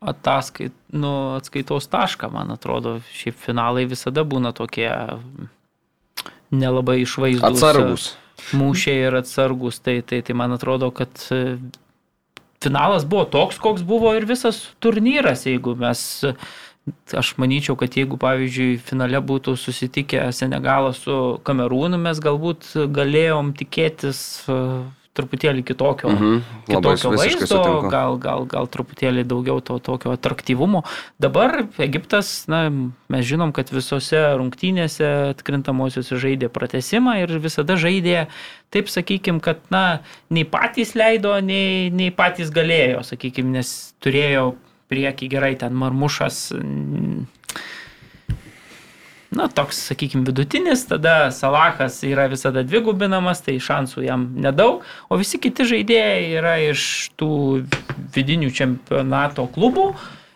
ataskait, 0.03 0.73
nu, 0.93 1.35
atskaitos 1.37 1.87
tašką, 1.89 2.29
man 2.33 2.53
atrodo, 2.53 2.99
šiaip 3.15 3.37
finalai 3.39 3.85
visada 3.89 4.25
būna 4.27 4.51
tokie 4.53 4.89
nelabai 6.53 7.01
išvaizdus. 7.01 7.45
Atsargus. 7.49 8.11
Mūšiai 8.57 9.07
ir 9.07 9.17
atsargus, 9.21 9.79
tai, 9.83 10.01
tai, 10.01 10.21
tai 10.25 10.35
man 10.37 10.55
atrodo, 10.55 10.89
kad 10.95 11.11
e, 11.33 11.57
finalas 12.63 13.05
buvo 13.09 13.25
toks, 13.29 13.59
koks 13.61 13.85
buvo 13.87 14.13
ir 14.17 14.27
visas 14.29 14.65
turnyras, 14.83 15.47
jeigu 15.49 15.77
mes 15.79 16.03
Aš 17.15 17.29
manyčiau, 17.39 17.77
kad 17.79 17.95
jeigu, 17.95 18.17
pavyzdžiui, 18.19 18.73
finale 18.83 19.21
būtų 19.23 19.53
susitikę 19.55 20.25
Senegalas 20.35 20.97
su 21.05 21.15
Kamerūnu, 21.47 21.95
mes 21.95 22.19
galbūt 22.19 22.73
galėjom 22.91 23.53
tikėtis 23.55 24.19
e, 24.51 24.57
truputėlį 25.13 25.61
kitokio, 25.67 26.09
Mhm, 26.09 26.39
kitokio 26.65 27.11
vaizdo, 27.13 27.45
sutinku. 27.45 27.89
gal, 27.93 28.17
gal, 28.17 28.45
gal 28.49 28.65
truputėlį 28.67 29.23
daugiau 29.29 29.61
to 29.61 29.77
tokio 29.77 30.11
atraktyvumo. 30.15 30.81
Dabar 31.21 31.67
Egiptas, 31.77 32.47
na, 32.49 32.63
mes 33.13 33.25
žinom, 33.25 33.53
kad 33.53 33.69
visose 33.69 34.17
rungtynėse 34.39 35.05
atkrintamosiose 35.35 36.17
žaidė 36.17 36.49
pratesimą 36.49 37.19
ir 37.21 37.37
visada 37.39 37.77
žaidė, 37.77 38.25
taip 38.73 38.89
sakykim, 38.89 39.39
kad, 39.39 39.61
na, 39.69 40.01
nei 40.33 40.43
patys 40.49 40.95
leido, 40.97 41.35
nei, 41.45 41.91
nei 41.93 42.09
patys 42.09 42.49
galėjo, 42.49 43.03
sakykim, 43.05 43.51
nes 43.53 43.93
turėjo 44.01 44.55
prieki 44.89 45.29
gerai 45.29 45.53
ten 45.61 45.73
marmušas. 45.77 46.51
mm, 46.57 47.27
na, 49.35 49.47
toks, 49.51 49.79
sakykime, 49.89 50.25
vidutinis, 50.27 50.85
tada 50.89 51.31
Salahas 51.33 51.99
yra 52.07 52.27
visada 52.31 52.63
dvigubinamas, 52.65 53.43
tai 53.45 53.57
šansų 53.61 54.05
jam 54.05 54.27
nedaug, 54.39 54.83
o 55.09 55.19
visi 55.19 55.39
kiti 55.41 55.65
žaidėjai 55.69 56.27
yra 56.39 56.57
iš 56.69 56.85
tų 57.19 57.31
vidinių 58.15 58.51
čempionato 58.55 59.47
klubų. 59.55 59.91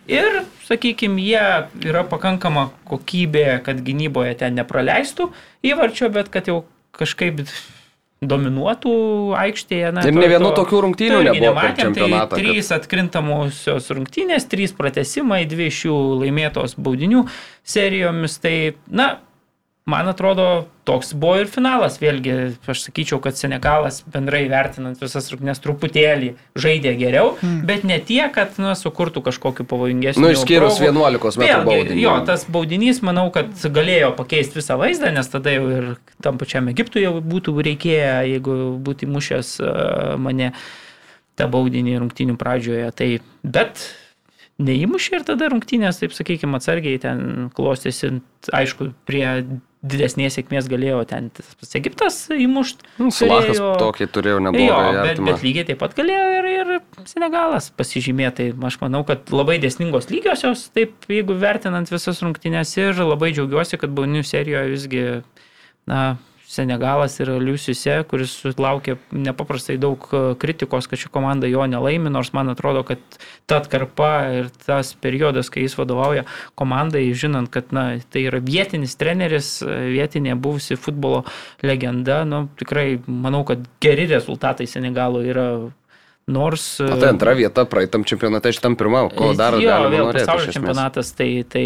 Ir, 0.08 0.44
sakykime, 0.64 1.20
jie 1.20 1.46
yra 1.90 2.06
pakankama 2.08 2.70
kokybė, 2.88 3.60
kad 3.66 3.82
gynyboje 3.84 4.38
ten 4.40 4.56
nepraleistų 4.56 5.32
įvarčio, 5.68 6.08
bet 6.16 6.32
kad 6.32 6.48
jau 6.48 6.62
kažkaip 6.96 7.44
dominuotų 8.22 8.94
aikštėje. 9.38 9.92
Na, 9.94 10.02
Ir 10.08 10.16
ne 10.18 10.28
vienų 10.32 10.50
tokių 10.58 10.80
rungtynių 10.88 11.20
nebuvo 11.28 11.54
per 11.54 11.70
nematėm, 11.70 11.94
čempionatą, 11.94 12.30
Tai 12.36 12.42
kad- 12.42 12.50
trys 12.50 12.72
atkrintamosios 12.74 13.90
rungtynės, 13.94 14.48
trys 14.50 14.74
pratesimai, 14.74 15.44
dvi 15.48 15.68
iš 15.70 15.84
jų 15.86 15.98
laimėtos 16.24 16.76
baudinių 16.82 17.28
serijomis. 17.64 18.40
Tai, 18.42 18.56
na, 18.90 19.20
man 19.88 20.08
atrodo, 20.08 20.68
toks 20.84 21.14
buvo 21.16 21.38
ir 21.40 21.48
finalas. 21.48 21.96
Vėlgi, 22.02 22.34
aš 22.68 22.84
sakyčiau, 22.86 23.22
kad 23.24 23.40
Senegalas 23.40 24.02
bendrai 24.12 24.44
vertinant 24.52 25.00
visas 25.00 25.30
rungtynes 25.32 25.62
truputėlį 25.64 26.34
žaidė 26.60 26.92
geriau, 27.00 27.34
mm. 27.40 27.62
bet 27.70 27.86
ne 27.88 28.00
tiek, 28.04 28.28
kad 28.36 28.60
na, 28.62 28.74
sukurtų 28.78 29.24
kažkokiu 29.30 29.64
pavojingesniu. 29.70 30.26
Nu, 30.26 30.32
išskyrus 30.36 30.82
progų. 30.82 30.90
11 30.92 31.40
metrų 31.40 31.46
Vėlgi, 31.46 31.70
baudinį. 31.70 32.02
Jo, 32.04 32.16
tas 32.28 32.44
baudinys, 32.52 33.00
manau, 33.08 33.30
kad 33.36 33.54
galėjo 33.78 34.12
pakeisti 34.18 34.60
visą 34.60 34.76
vaizdą, 34.82 35.14
nes 35.16 35.32
tada 35.32 35.56
jau 35.56 35.70
ir 35.72 35.88
tam 36.24 36.42
pačiam 36.42 36.68
Egiptui 36.74 37.06
jau 37.06 37.16
būtų 37.24 37.56
reikėję, 37.70 38.12
jeigu 38.34 38.58
būtų 38.84 39.08
mušęs 39.14 39.54
e, 39.64 39.72
mane 40.20 40.52
tą 41.40 41.48
baudinį 41.54 41.96
rungtynių 42.04 42.36
pradžioje. 42.42 42.92
Tai, 42.98 43.10
bet 43.46 43.88
neįmušė 44.58 45.20
ir 45.20 45.26
tada 45.28 45.50
rungtynės, 45.54 46.02
taip 46.02 46.16
sakykime, 46.18 46.58
atsargiai 46.58 47.00
ten 47.02 47.48
klostėsi, 47.56 48.18
aišku, 48.56 48.92
prie 49.08 49.26
didesnės 49.86 50.38
sėkmės 50.38 50.68
galėjo 50.72 51.02
ten 51.10 51.30
tas 51.36 51.76
Egiptas 51.78 52.18
įmušti. 52.34 52.88
Nu, 53.02 53.12
Salahas 53.14 53.60
tokį 53.82 54.08
turėjo 54.16 54.40
Jo, 54.40 54.44
neblogą 54.48 54.78
bet, 54.96 55.12
artimą. 55.12 55.28
bet 55.30 55.44
lygiai 55.46 55.68
taip 55.70 55.82
pat 55.84 55.94
galėjo 55.98 56.24
ir, 56.40 56.48
ir 56.56 57.06
Senegalas 57.10 57.70
pasižymėti. 57.78 58.50
Aš 58.70 58.80
manau, 58.82 59.04
kad 59.08 59.30
labai 59.34 59.60
desningos 59.64 60.10
lygiosios, 60.12 60.68
taip 60.76 61.06
jeigu 61.12 61.38
vertinant 61.38 61.90
visas 61.94 62.24
rungtynės 62.26 62.74
ir 62.82 62.98
labai 63.06 63.32
džiaugiuosi, 63.36 63.78
kad 63.82 63.94
baunių 63.98 64.26
serijoje 64.28 64.74
visgi, 64.74 65.06
na, 65.90 66.02
Senegalas 66.48 67.18
yra 67.20 67.34
Liusise, 67.44 67.98
kuris 68.08 68.32
sulaukė 68.40 68.94
nepaprastai 69.12 69.76
daug 69.84 70.06
e, 70.16 70.20
kritikos, 70.40 70.86
kad 70.88 71.02
ši 71.02 71.10
komanda 71.12 71.50
jo 71.52 71.66
nelaimi, 71.68 72.08
nors 72.14 72.30
man 72.32 72.48
atrodo, 72.54 72.86
kad 72.88 73.02
ta 73.50 73.58
atkarpa 73.60 74.12
ir 74.32 74.48
tas 74.64 74.94
periodas, 75.04 75.50
kai 75.52 75.66
jis 75.66 75.76
vadovauja 75.76 76.24
komandai, 76.56 77.04
žinant, 77.12 77.52
kad 77.52 77.74
na, 77.76 77.84
tai 78.14 78.24
yra 78.30 78.40
vietinis 78.40 78.96
treneris, 78.96 79.58
e, 79.60 79.76
vietinė 79.92 80.38
buvusi 80.40 80.80
futbolo 80.80 81.26
legenda, 81.68 82.22
nu, 82.24 82.46
tikrai 82.62 82.94
manau, 83.12 83.44
kad 83.48 83.68
geri 83.84 84.08
rezultatai 84.14 84.70
Senegalo 84.72 85.26
yra. 85.28 85.50
Nors... 86.28 86.64
O 86.84 86.98
tai 87.00 87.14
antra 87.14 87.32
vieta 87.40 87.64
praeitam 87.72 88.04
čempionate 88.04 88.52
šitam 88.52 88.74
pirmam, 88.76 89.08
ko 89.16 89.30
dar 89.32 89.56
jo, 89.56 89.64
galima 89.64 89.94
vėl 89.94 90.10
norėti. 90.10 90.26
pasaulio 90.28 90.56
čempionatas, 90.58 91.12
tai, 91.16 91.30
tai, 91.48 91.64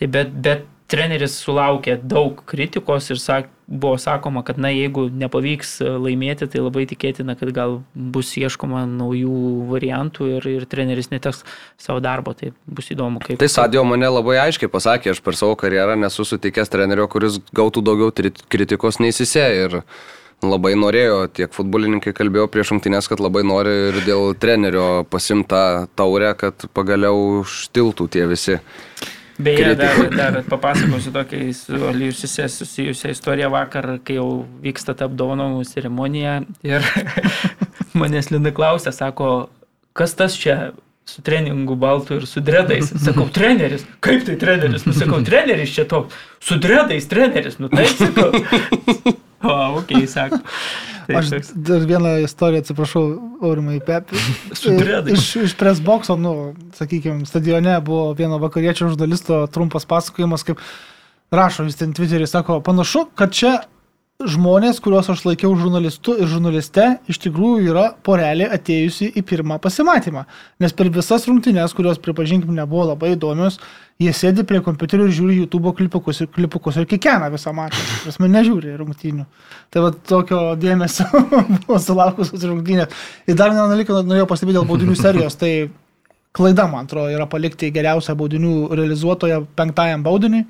tai 0.00 0.08
bet, 0.14 0.30
bet 0.32 0.64
treneris 0.92 1.38
sulaukė 1.40 1.96
daug 2.04 2.42
kritikos 2.48 3.08
ir 3.12 3.20
sak, 3.20 3.48
buvo 3.66 3.96
sakoma, 4.00 4.42
kad 4.44 4.58
na, 4.60 4.68
jeigu 4.72 5.06
nepavyks 5.08 5.78
laimėti, 5.80 6.48
tai 6.52 6.60
labai 6.60 6.84
tikėtina, 6.90 7.36
kad 7.40 7.52
gal 7.56 7.78
bus 7.94 8.34
ieškoma 8.36 8.84
naujų 8.90 9.36
variantų 9.70 10.28
ir, 10.36 10.48
ir 10.58 10.66
treneris 10.68 11.08
neteks 11.12 11.42
savo 11.80 12.02
darbo. 12.04 12.36
Tai 12.36 12.52
bus 12.66 12.92
įdomu, 12.92 13.22
kaip. 13.24 13.40
Tai 13.40 13.48
Sadio 13.50 13.84
mane 13.88 14.10
labai 14.12 14.38
aiškiai 14.44 14.72
pasakė, 14.72 15.14
aš 15.14 15.22
per 15.24 15.38
savo 15.38 15.56
karjerą 15.60 15.96
nesu 16.00 16.26
sutikęs 16.28 16.72
trenerio, 16.72 17.08
kuris 17.12 17.40
gautų 17.56 17.84
daugiau 17.88 18.12
kritikos 18.52 19.00
neįsisė. 19.00 19.46
Ir 19.64 19.80
labai 20.42 20.74
norėjo, 20.76 21.24
tiek 21.32 21.52
futbolininkai 21.54 22.12
kalbėjo 22.18 22.48
prieš 22.52 22.74
rungtynės, 22.74 23.08
kad 23.08 23.22
labai 23.22 23.44
nori 23.46 23.74
ir 23.88 24.00
dėl 24.04 24.32
trenerio 24.36 25.06
pasimtą 25.08 25.88
taurę, 25.96 26.34
kad 26.38 26.68
pagaliau 26.76 27.40
užtiltų 27.40 28.10
tie 28.12 28.28
visi. 28.28 28.60
Beje, 29.38 29.74
dar, 29.80 29.98
dar 30.12 30.38
papasakosiu 30.44 31.12
tokią 31.14 31.40
su 31.56 31.78
Aliusise 31.88 32.48
susijusią 32.52 33.14
istoriją 33.14 33.48
vakar, 33.52 33.94
kai 34.04 34.18
jau 34.18 34.44
vyksta 34.64 34.94
ta 34.98 35.08
apdovanojimų 35.08 35.64
ceremonija 35.70 36.38
ir 36.66 36.84
manęs 38.00 38.32
Lina 38.32 38.52
klausė, 38.54 38.92
sako, 38.92 39.32
kas 39.96 40.16
tas 40.18 40.36
čia 40.38 40.72
su 41.08 41.22
treningu 41.22 41.74
baltu 41.74 42.14
ir 42.20 42.26
su 42.26 42.40
dredais. 42.40 42.92
Sakau, 43.06 43.26
treneris. 43.32 43.84
Kaip 44.00 44.26
tai 44.26 44.36
treneris? 44.40 44.86
Nu, 44.86 44.94
sakau, 44.96 45.22
treneris 45.26 45.74
čia 45.74 45.84
toks. 45.88 46.14
Su 46.40 46.58
dredais 46.62 47.08
treneris. 47.10 47.58
Nu, 47.58 47.72
taip, 47.72 47.96
sakau. 47.98 48.30
O, 49.42 49.54
ok, 49.80 49.88
sako. 50.06 50.38
Tai 51.06 51.16
Aš 51.18 51.30
toks. 51.32 51.50
dar 51.68 51.84
vieną 51.88 52.14
istoriją, 52.22 52.62
atsiprašau, 52.62 53.04
Aurimai 53.42 53.80
Pepi. 53.82 54.18
Iš, 55.12 55.26
iš 55.48 55.54
presbokso, 55.58 56.16
nu, 56.20 56.54
sakykime, 56.78 57.26
stadione 57.26 57.74
buvo 57.84 58.12
vieno 58.18 58.38
vakariečio 58.42 58.90
žurnalisto 58.92 59.46
trumpas 59.52 59.86
pasakojimas, 59.88 60.46
kaip 60.46 60.62
rašo 61.32 61.66
vis 61.66 61.80
ten 61.80 61.94
Twitter'į, 61.96 62.28
sako, 62.30 62.60
panašu, 62.64 63.06
kad 63.18 63.34
čia 63.34 63.56
žmonės, 64.30 64.78
kuriuos 64.82 65.08
aš 65.12 65.22
laikiau 65.26 65.52
žurnalistu 65.58 66.14
ir 66.20 66.28
žurnaliste, 66.30 66.84
iš 67.10 67.18
tikrųjų 67.24 67.72
yra 67.72 67.84
porelė 68.06 68.48
atėjusi 68.54 69.10
į 69.18 69.22
pirmą 69.28 69.58
pasimatymą. 69.62 70.24
Nes 70.62 70.74
per 70.76 70.90
visas 70.92 71.26
rungtynes, 71.28 71.74
kurios, 71.76 72.00
pripažinkim, 72.02 72.54
nebuvo 72.56 72.88
labai 72.90 73.12
įdomios, 73.16 73.58
jie 74.02 74.14
sėdi 74.16 74.46
prie 74.48 74.62
kompiuterio 74.64 75.06
ir 75.08 75.14
žiūri 75.16 75.38
YouTube 75.40 75.74
klipukus 75.78 76.22
ir, 76.24 76.30
klipukus 76.32 76.78
ir 76.80 76.88
kiekvieną 76.90 77.30
visą 77.34 77.54
mačą. 77.56 77.82
Prasme, 78.06 78.30
nežiūri 78.32 78.74
rungtynių. 78.80 79.28
Tai 79.72 79.84
va 79.86 79.92
tokio 80.14 80.40
dėmesio 80.60 81.06
buvo 81.58 81.78
sulaukusios 81.82 82.48
rungtynės. 82.48 82.98
Ir 83.26 83.38
dar 83.38 83.54
vieną 83.54 83.68
dalyką 83.72 84.02
norėjau 84.02 84.28
pastebėti 84.30 84.58
dėl 84.60 84.68
baudinių 84.68 84.98
serijos. 84.98 85.38
Tai 85.40 85.52
klaida, 86.36 86.66
man 86.70 86.88
atrodo, 86.88 87.12
yra 87.12 87.28
palikti 87.30 87.72
geriausią 87.74 88.16
baudinių 88.18 88.56
realizuotoją 88.72 89.44
penktajam 89.58 90.04
baudiniui. 90.06 90.46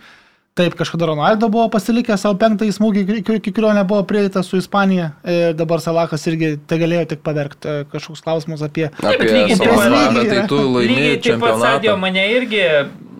Taip, 0.55 0.75
kažkada 0.77 1.07
Ronaldo 1.09 1.49
buvo 1.49 1.65
pasilikęs 1.73 2.21
savo 2.27 2.37
penktąjį 2.37 2.73
smūgį, 2.77 3.03
iki- 3.23 3.53
kurio 3.57 3.71
nebuvo 3.73 4.03
prieita 4.05 4.43
su 4.45 4.59
Ispanija. 4.61 5.07
Ir 5.25 5.55
dabar 5.57 5.81
Salahas 5.81 6.27
irgi 6.29 6.59
te 6.69 6.77
galėjo 6.77 7.07
tik 7.15 7.23
pavergti. 7.25 7.69
E, 7.73 7.85
Kažkoks 7.89 8.21
klausimas 8.21 8.61
apie... 8.67 8.91
Apie 9.01 9.31
vadą. 9.65 10.03
Bet 10.19 10.29
tai 10.29 10.43
tu 10.51 10.59
laimi 10.75 10.93
Lygiai 10.93 11.17
taip 11.23 11.25
Sadio 11.25 11.39
čempionatą. 11.41 11.97
mane 12.05 12.27
irgi, 12.35 12.61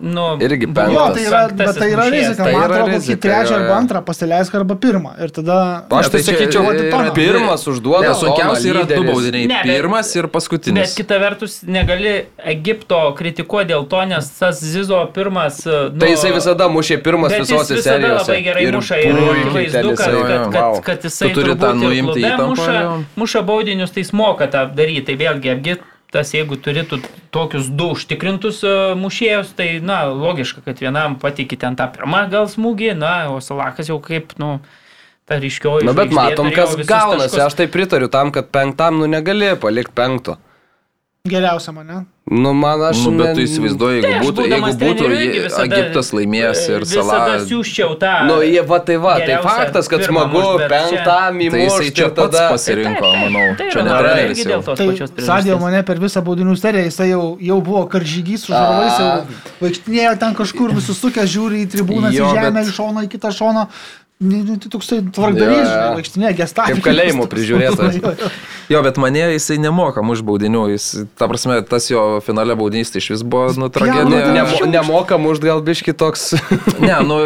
nu, 0.01 0.37
Irgi 0.41 0.67
penktas. 0.67 0.93
Jo, 0.93 1.03
tai 1.13 1.23
yra, 1.27 1.41
bet 1.53 1.77
tai 1.79 1.89
yra 1.93 2.05
rizika. 2.09 2.43
Tai 2.43 2.53
Man 2.53 2.63
yra 2.65 2.75
atrodo, 2.79 2.97
kokį 2.99 3.15
trečią 3.23 3.55
arba 3.59 3.75
antrą 3.77 4.01
pasileisk 4.05 4.55
arba 4.55 4.75
pirmą. 4.75 5.11
Ir 5.23 5.29
tada... 5.35 5.57
Aš 5.89 6.09
tai 6.09 6.19
tai 6.19 6.23
čia 6.23 6.33
sakyčiau, 6.33 6.63
dvi- 6.73 7.13
pirmas 7.15 7.67
užduoda. 7.67 8.13
Sunkiausia 8.19 8.73
yra 8.73 8.83
du 8.89 9.03
baudiniai. 9.07 9.47
Ne, 9.47 9.61
bet- 9.63 9.73
Pirmas 9.77 10.09
ir 10.15 10.23
Bet 10.27 10.31
paskutinis. 10.35 10.95
kita 10.97 11.19
vertus, 11.21 11.59
negali 11.63 12.25
Egipto 12.53 12.99
kritikuoti 13.17 13.71
dėl 13.73 13.87
to, 13.91 14.01
nes 14.09 14.29
tas 14.39 14.59
Zizo 14.63 14.99
pirmas... 15.13 15.61
Nu, 15.65 15.99
Tai 15.99 16.09
jisai 16.11 16.33
visada 16.35 16.67
mušė 16.71 16.99
pirmas 17.03 17.31
bet 17.31 17.45
visose 17.45 17.81
serijose. 17.81 18.23
labai 18.27 18.41
gerai 18.43 18.63
Ir 18.67 18.77
muša 18.79 18.99
ir 19.03 19.15
akivaizdu, 19.15 19.95
kad, 19.95 20.13
jisai- 20.13 20.27
kad, 20.27 20.51
kad, 20.53 20.83
kad 20.89 21.07
jisai 21.09 21.29
Tu 21.33 21.39
turi 21.41 21.55
tą 21.59 21.73
nuimti 21.77 22.19
įtampą, 22.23 22.49
muša, 22.55 22.75
jo. 22.81 22.93
muša 23.15 23.41
baudinius, 23.47 23.91
tai 23.95 24.03
jis 24.05 24.13
moka 24.13 24.47
tą 24.47 24.67
daryti. 24.75 25.03
Tai 25.03 25.15
vėlgi 25.19 25.49
Egiptas, 26.13 26.33
jeigu 26.33 26.57
turėtų 26.61 26.99
tokius 27.33 27.69
du 27.73 27.89
užtikrintus 27.95 28.61
e, 28.63 28.93
mušėjus, 28.93 29.55
tai, 29.57 29.79
na, 29.81 30.05
logiška, 30.13 30.61
kad 30.61 30.77
vienam 30.77 31.17
patikė 31.17 31.57
ten 31.57 31.75
tą 31.75 31.87
pirmą 31.89 32.29
gal 32.29 32.45
smūgį, 32.45 32.93
na, 32.93 33.31
o 33.33 33.41
Salakas 33.41 33.89
jau 33.89 33.97
kaip, 33.97 34.35
nu, 34.37 34.59
ta 35.25 35.39
ryškioji. 35.41 35.87
Na 35.87 35.95
bet 35.97 36.13
matom, 36.13 36.51
kas 36.53 36.75
gaunasi. 36.85 37.33
taškus. 37.33 37.45
Aš 37.47 37.57
tai 37.57 37.67
pritariu 37.67 38.11
tam, 38.13 38.29
kad 38.31 38.51
penktam 38.53 39.01
nu 39.01 39.09
negali 39.09 39.55
palikti 39.57 39.93
penkto. 39.95 40.37
Geriausia 41.25 41.73
mane. 41.73 42.03
Nu 42.31 42.53
man 42.55 42.79
aš... 42.87 42.97
Nu, 43.03 43.11
bet 43.19 43.33
tu 43.35 43.41
įsivaizduoji, 43.43 43.99
Tai 44.01 44.09
jeigu 44.13 44.21
aš 44.23 44.27
būtų, 44.29 44.43
jeigu 44.47 44.69
būtų 44.79 45.07
visada- 45.11 45.63
Egiptas 45.67 46.11
laimėjęs 46.15 46.61
ir 46.71 46.85
Visada 46.85 47.03
Salah. 47.09 47.41
siūščiau 47.49 47.97
tą. 47.99 48.11
Nu, 48.29 48.37
jie 48.47 48.61
va 48.69 48.77
tai 48.79 48.95
va, 49.03 49.17
tai 49.19 49.35
faktas, 49.43 49.89
kad 49.91 50.05
smagu 50.07 50.31
mušt, 50.39 50.53
bet 50.61 50.71
čia- 50.71 51.03
penktam 51.03 51.41
Tai 51.41 51.47
įmušti 51.49 51.91
čia 51.97 52.05
ir 52.07 52.13
pats 52.15 52.31
tada... 52.31 52.45
pasirinko, 52.53 53.09
manau. 53.19 53.43
Tai 53.59 53.67
Čia 53.73 53.83
ne 53.83 53.89
manau, 53.89 53.99
treneris 54.05 54.37
irgi 54.39 54.47
jau. 54.47 54.53
dėl 54.53 54.63
tos 54.63 54.77
Tai 54.79 54.87
priežasties. 54.87 55.59
mane 55.65 55.83
per 55.83 55.99
visą 55.99 56.23
baudinių 56.23 56.55
seriją, 56.63 56.85
jisai 56.87 57.09
jau, 57.11 57.23
jau 57.43 57.59
buvo 57.61 57.83
karžygys 57.91 58.47
su 58.47 58.53
žarovais, 58.55 58.95
jau 59.03 59.11
vaikštinėjo 59.67 60.13
ten 60.23 60.33
kažkur 60.39 60.71
visus 60.79 61.03
sukęs, 61.03 61.27
žiūri 61.35 61.65
į 61.67 61.71
tribūną, 61.75 62.07
į 62.15 62.23
žemę, 62.39 62.63
iš 62.63 62.71
šono 62.79 63.03
į 63.03 63.11
kitą 63.17 63.35
šoną. 63.35 63.67
Nu, 64.23 64.39
nu, 64.47 64.55
Tai 64.63 64.69
toksai 64.71 65.01
tvarkarys, 65.11 65.67
Jo, 65.67 65.77
jo. 65.83 65.93
vaikštinėjo 65.99 66.33
gestapas. 66.37 66.71
Kaip 66.77 66.85
kalėjimo 66.85 67.25
prižiūrėtojas. 67.31 67.97
Jo, 68.71 68.79
bet 68.79 68.95
mane 68.95 69.19
jisai 69.33 69.57
nemoka 69.59 69.99
už 69.99 70.21
baudinių. 70.23 70.61
Jis, 70.71 70.85
ta 71.19 71.27
prasme, 71.27 71.57
tas 71.67 71.89
jo 71.91 72.21
finale 72.23 72.55
baudinys 72.55 72.93
tai 72.93 73.01
iš 73.03 73.09
vis 73.11 73.23
buvo, 73.27 73.49
nu, 73.59 73.67
Ne, 73.67 73.73
tragedija. 73.75 74.29
nemo, 74.37 74.61
nemokam 74.71 75.25
už 75.27 75.41
gal 75.43 75.59
biški 75.59 75.91
toks. 75.99 76.29
Ne, 76.79 76.95
nu, 77.09 77.17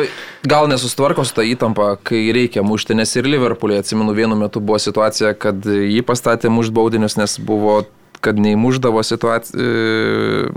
gal 0.49 0.65
nesustvarko 0.71 1.21
su 1.29 1.37
tą 1.37 1.45
įtampą, 1.45 1.91
kai 2.01 2.23
reikia 2.33 2.65
mušti, 2.65 2.97
nes 2.97 3.13
ir 3.21 3.29
Liverpool'e, 3.29 3.77
atsimenu, 3.83 4.17
vienu 4.17 4.33
metu 4.39 4.59
buvo 4.59 4.81
situacija, 4.81 5.35
kad 5.37 5.61
jį 5.69 6.01
pastatė 6.09 6.49
mušti 6.49 6.73
baudinius, 6.73 7.19
nes 7.21 7.37
buvo 7.37 7.83
kad 8.27 8.41
neįmuždavo 8.43 9.03
situacija. 9.07 10.51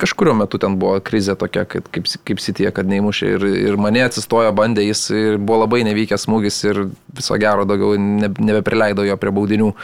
Kažkurio 0.00 0.36
metu 0.38 0.60
ten 0.62 0.78
buvo 0.80 1.00
krizė 1.04 1.36
tokia, 1.40 1.66
kad 1.68 1.88
kaip, 1.92 2.06
kaip 2.28 2.42
sitie, 2.42 2.68
kad 2.74 2.88
neįmušė. 2.90 3.32
Ir, 3.36 3.48
ir 3.72 3.80
mane 3.80 4.04
atsistojo, 4.06 4.52
bandė, 4.56 4.86
jis 4.86 5.08
ir 5.14 5.40
buvo 5.40 5.64
labai 5.64 5.82
nevykęs 5.88 6.28
smūgis 6.28 6.62
ir 6.70 6.86
viso 7.16 7.40
gero 7.40 7.66
daugiau 7.68 7.98
ne, 7.98 8.30
nebeprileido 8.30 9.06
jo 9.08 9.18
prie 9.20 9.34
baudinių. 9.34 9.74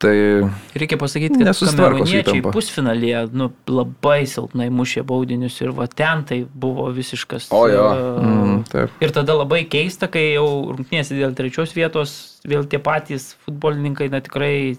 Tai 0.00 0.48
Reikia 0.80 0.96
pasakyti, 0.96 1.42
kad 1.44 1.98
įtampa. 2.08 2.54
pusfinalėje 2.54 3.26
nu, 3.36 3.50
labai 3.68 4.22
silpnai 4.24 4.70
mušė 4.72 5.02
baudinius 5.04 5.58
ir 5.60 5.74
va 5.76 5.84
ten 5.92 6.22
tai 6.24 6.38
buvo 6.48 6.86
visiškas. 6.96 7.50
O 7.52 7.66
jo. 7.68 7.82
e, 7.92 8.06
mm, 8.24 8.54
taip. 8.72 8.94
Ir 9.04 9.12
tada 9.12 9.36
labai 9.36 9.66
keista, 9.68 10.08
kai 10.08 10.22
jau 10.38 10.46
rungtynėse 10.72 11.18
dėl 11.18 11.36
trečios 11.36 11.76
vietos 11.76 12.14
vėl 12.48 12.64
tie 12.64 12.80
patys 12.80 13.34
futbolininkai, 13.44 14.08
na 14.08 14.22
tikrai, 14.24 14.78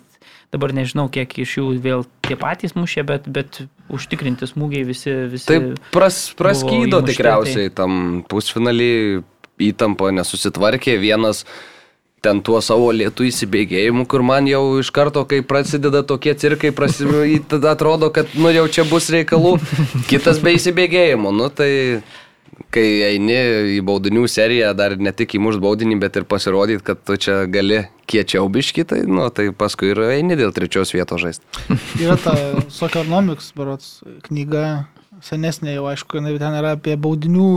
dabar 0.51 0.73
nežinau, 0.75 1.07
kiek 1.11 1.31
iš 1.41 1.57
jų 1.59 1.67
vėl 1.83 2.05
tie 2.27 2.35
patys 2.39 2.75
mušė, 2.75 3.05
bet, 3.07 3.27
bet 3.31 3.63
užtikrinti 3.91 4.49
smūgiai 4.49 4.85
visi. 4.87 5.13
visi 5.31 5.47
Taip 5.47 5.67
pras, 5.95 6.23
praskydo 6.37 6.99
įmušti, 6.99 7.13
tikriausiai 7.15 7.73
tam 7.75 8.23
pusfinalį 8.31 8.91
įtampa 9.71 10.11
nesusitvarkė. 10.15 10.97
Vienas 11.01 11.45
ten 12.21 12.41
tuo 12.45 12.59
savo 12.61 12.91
lietų 12.93 13.25
įsibėgėjimu, 13.31 14.05
kur 14.09 14.21
man 14.25 14.45
jau 14.49 14.61
iš 14.81 14.91
karto, 14.93 15.23
kai 15.25 15.39
prasideda 15.41 16.03
tokie 16.05 16.35
cirkai, 16.37 16.69
prasi... 16.75 17.07
į- 17.07 17.41
tada 17.55 17.73
atrodo, 17.73 18.11
kad 18.13 18.29
nu 18.37 18.51
jau 18.53 18.67
čia 18.69 18.85
bus 18.89 19.09
reikalų. 19.13 19.55
Kitas 20.11 20.41
be 20.43 20.53
įsibėgėjimo, 20.59 21.33
nu 21.33 21.49
tai 21.49 21.71
kai 22.74 22.86
eini 23.09 23.38
į 23.78 23.80
baudinių 23.88 24.26
seriją, 24.32 24.72
dar 24.78 24.95
ne 24.99 25.13
tik 25.15 25.36
įmušt 25.38 25.61
baudinį, 25.63 25.99
bet 26.01 26.19
ir 26.19 26.28
pasirodyti, 26.30 26.84
kad 26.88 27.01
tu 27.07 27.17
čia 27.19 27.43
gali 27.51 27.84
kiečiau 28.11 28.47
biški, 28.51 28.86
tai, 28.88 29.01
nu, 29.07 29.28
tai 29.34 29.49
paskui 29.55 29.91
ir 29.93 30.01
eini 30.11 30.38
dėl 30.39 30.53
trečios 30.55 30.93
vietos 30.95 31.24
žaisti. 31.24 31.67
Yra 32.03 32.17
ta 32.22 32.36
Soccernomics, 32.72 33.51
berots, 33.57 33.99
knyga, 34.28 34.88
senesnė 35.26 35.78
jau, 35.78 35.86
aišku, 35.91 36.19
jinai 36.19 36.38
ten 36.41 36.57
yra 36.59 36.76
apie 36.78 36.97
baudinių 36.99 37.51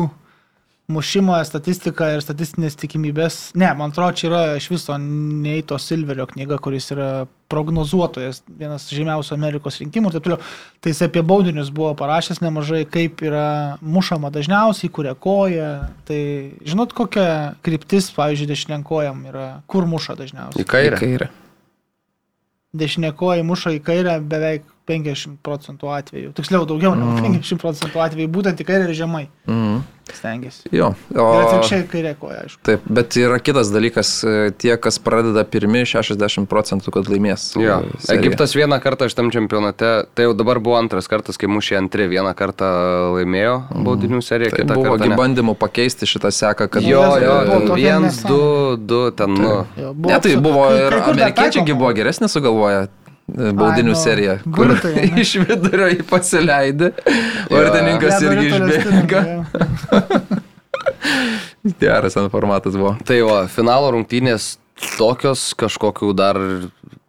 mušimą, 0.92 1.38
statistiką 1.48 2.10
ir 2.14 2.22
statistinės 2.22 2.76
tikimybės. 2.76 3.38
Ne, 3.56 3.70
man 3.78 3.92
atrodo, 3.92 4.16
čia 4.18 4.26
yra 4.28 4.42
iš 4.58 4.68
viso 4.72 4.96
Neito 5.00 5.78
Silverio 5.80 6.26
knyga, 6.28 6.58
kuris 6.60 6.90
yra 6.92 7.08
prognozuotojas, 7.52 8.42
vienas 8.58 8.84
žymiausių 8.92 9.34
Amerikos 9.36 9.80
rinkimų 9.80 10.10
ir 10.10 10.16
taip 10.16 10.26
toliau. 10.26 10.50
Tai 10.84 10.92
jis 10.92 11.00
apie 11.06 11.22
baudinius 11.24 11.70
buvo 11.74 11.94
parašęs 11.96 12.42
nemažai, 12.44 12.82
kaip 12.84 13.24
yra 13.24 13.46
mušama 13.80 14.32
dažniausiai, 14.34 14.92
kuria 14.92 15.14
koja. 15.16 15.70
Tai 16.08 16.20
žinot, 16.68 16.92
kokia 16.96 17.54
kryptis, 17.64 18.10
pavyzdžiui, 18.16 18.50
dešininkojam 18.52 19.24
yra, 19.32 19.48
kur 19.70 19.88
muša 19.88 20.18
dažniausiai. 20.20 20.66
Į 20.66 20.68
kairę. 20.68 21.00
Kairė. 21.00 21.32
Dešinėkoji 22.74 23.44
muša 23.46 23.76
į 23.78 23.82
kairę 23.86 24.18
beveik 24.20 24.68
50 24.86 25.38
procentų 25.42 25.88
atvejų. 25.96 26.32
Tiksliau, 26.36 26.66
daugiau 26.68 26.92
negu 26.98 27.16
50 27.24 27.60
procentų 27.62 28.02
atvejų, 28.04 28.28
būtent 28.28 28.60
į 28.60 28.64
kairę 28.68 28.88
ir 28.90 28.94
žemai 28.98 29.26
Mm. 29.48 29.82
stengiasi. 30.12 30.68
Jo. 30.72 30.90
Ir 31.14 31.20
O, 31.20 31.24
atvirkščiai 31.40 31.86
kairė 31.88 32.10
koja, 32.20 32.42
aišku. 32.44 32.60
taip, 32.62 32.80
bet 32.92 33.16
yra 33.16 33.38
kitas 33.40 33.70
dalykas, 33.72 34.10
e, 34.24 34.50
tie, 34.52 34.76
kas 34.76 34.98
pradeda 35.00 35.44
pirmi, 35.48 35.86
60 35.88 36.44
procentų, 36.46 36.92
kad 36.92 37.08
laimės. 37.08 37.46
Jo. 37.56 37.80
seriją. 37.98 38.18
Egiptas 38.20 38.52
vieną 38.54 38.76
kartą 38.84 39.08
šitam 39.08 39.30
čempionate, 39.32 40.04
tai 40.14 40.26
jau 40.28 40.34
dabar 40.36 40.60
buvo 40.60 40.76
antras 40.76 41.08
kartas, 41.08 41.38
kai 41.40 41.48
mušė 41.48 41.78
antri, 41.80 42.04
vieną 42.08 42.34
kartą 42.36 42.68
laimėjo 43.16 43.56
baudinių 43.84 44.20
seriją, 44.22 44.50
Tai 44.52 44.58
kitą 44.64 44.74
buvo 44.76 44.96
kartą. 44.98 45.08
ne. 45.08 45.16
bandymų 45.16 45.54
pakeisti 45.56 46.04
šitą 46.06 46.28
seką, 46.30 46.68
kad... 46.68 46.82
Jo, 46.84 47.00
Buvo 47.00 47.60
jo, 47.64 47.74
viens, 47.74 48.20
nesąmonė. 48.20 48.28
du, 48.28 48.76
du, 48.76 49.10
ten, 49.16 49.32
nu. 49.34 49.66
Jo, 49.80 49.94
Ne, 49.96 50.20
tai 50.20 50.36
buvo 50.36 50.68
ir 50.76 50.92
amerikiečiai 51.00 51.72
buvo 51.72 51.92
geresnė 51.96 52.28
sugalvoję 52.28 52.88
baudinių 53.28 53.78
Ai, 53.78 53.88
nu, 53.88 53.98
seriją, 53.98 54.38
kur 54.44 54.72
gultai, 54.74 54.94
ane? 55.00 55.20
iš 55.24 55.36
vidurio 55.42 55.90
jį 55.92 56.02
pasileidė, 56.08 56.90
vartininkas 57.50 58.18
Ledo 58.20 58.32
irgi 58.34 58.50
išbėga. 58.58 59.22
jo. 59.30 60.42
Geras 61.80 62.16
ten 62.16 62.28
formatas 62.32 62.76
buvo. 62.76 62.92
Tai 63.08 63.16
va, 63.24 63.38
finalo 63.48 63.88
rungtynės 63.94 64.54
tokios 64.98 65.52
kažkokių 65.56 66.10
dar 66.16 66.40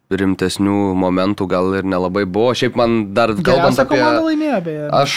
rimtesnių 0.06 0.94
momentų 0.94 1.48
gal 1.50 1.72
ir 1.80 1.86
nelabai 1.88 2.22
buvo. 2.30 2.52
Šiaip 2.56 2.76
man 2.78 2.96
dar 3.14 3.32
kalbant 3.34 3.80
apie... 3.82 3.98
laimėjo, 4.00 4.60
beje. 4.62 4.86
Aš 4.94 5.16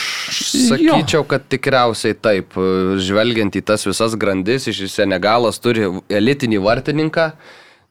sakyčiau, 0.71 1.23
kad 1.29 1.45
tikriausiai 1.51 2.17
taip. 2.17 2.57
Žvelgiant 3.05 3.55
į 3.55 3.63
tas 3.69 3.85
visas 3.85 4.17
grandis, 4.19 4.65
iš 4.71 4.87
Senegalas 4.91 5.61
turi 5.61 5.85
elitinį 6.09 6.61
vartininką, 6.65 7.31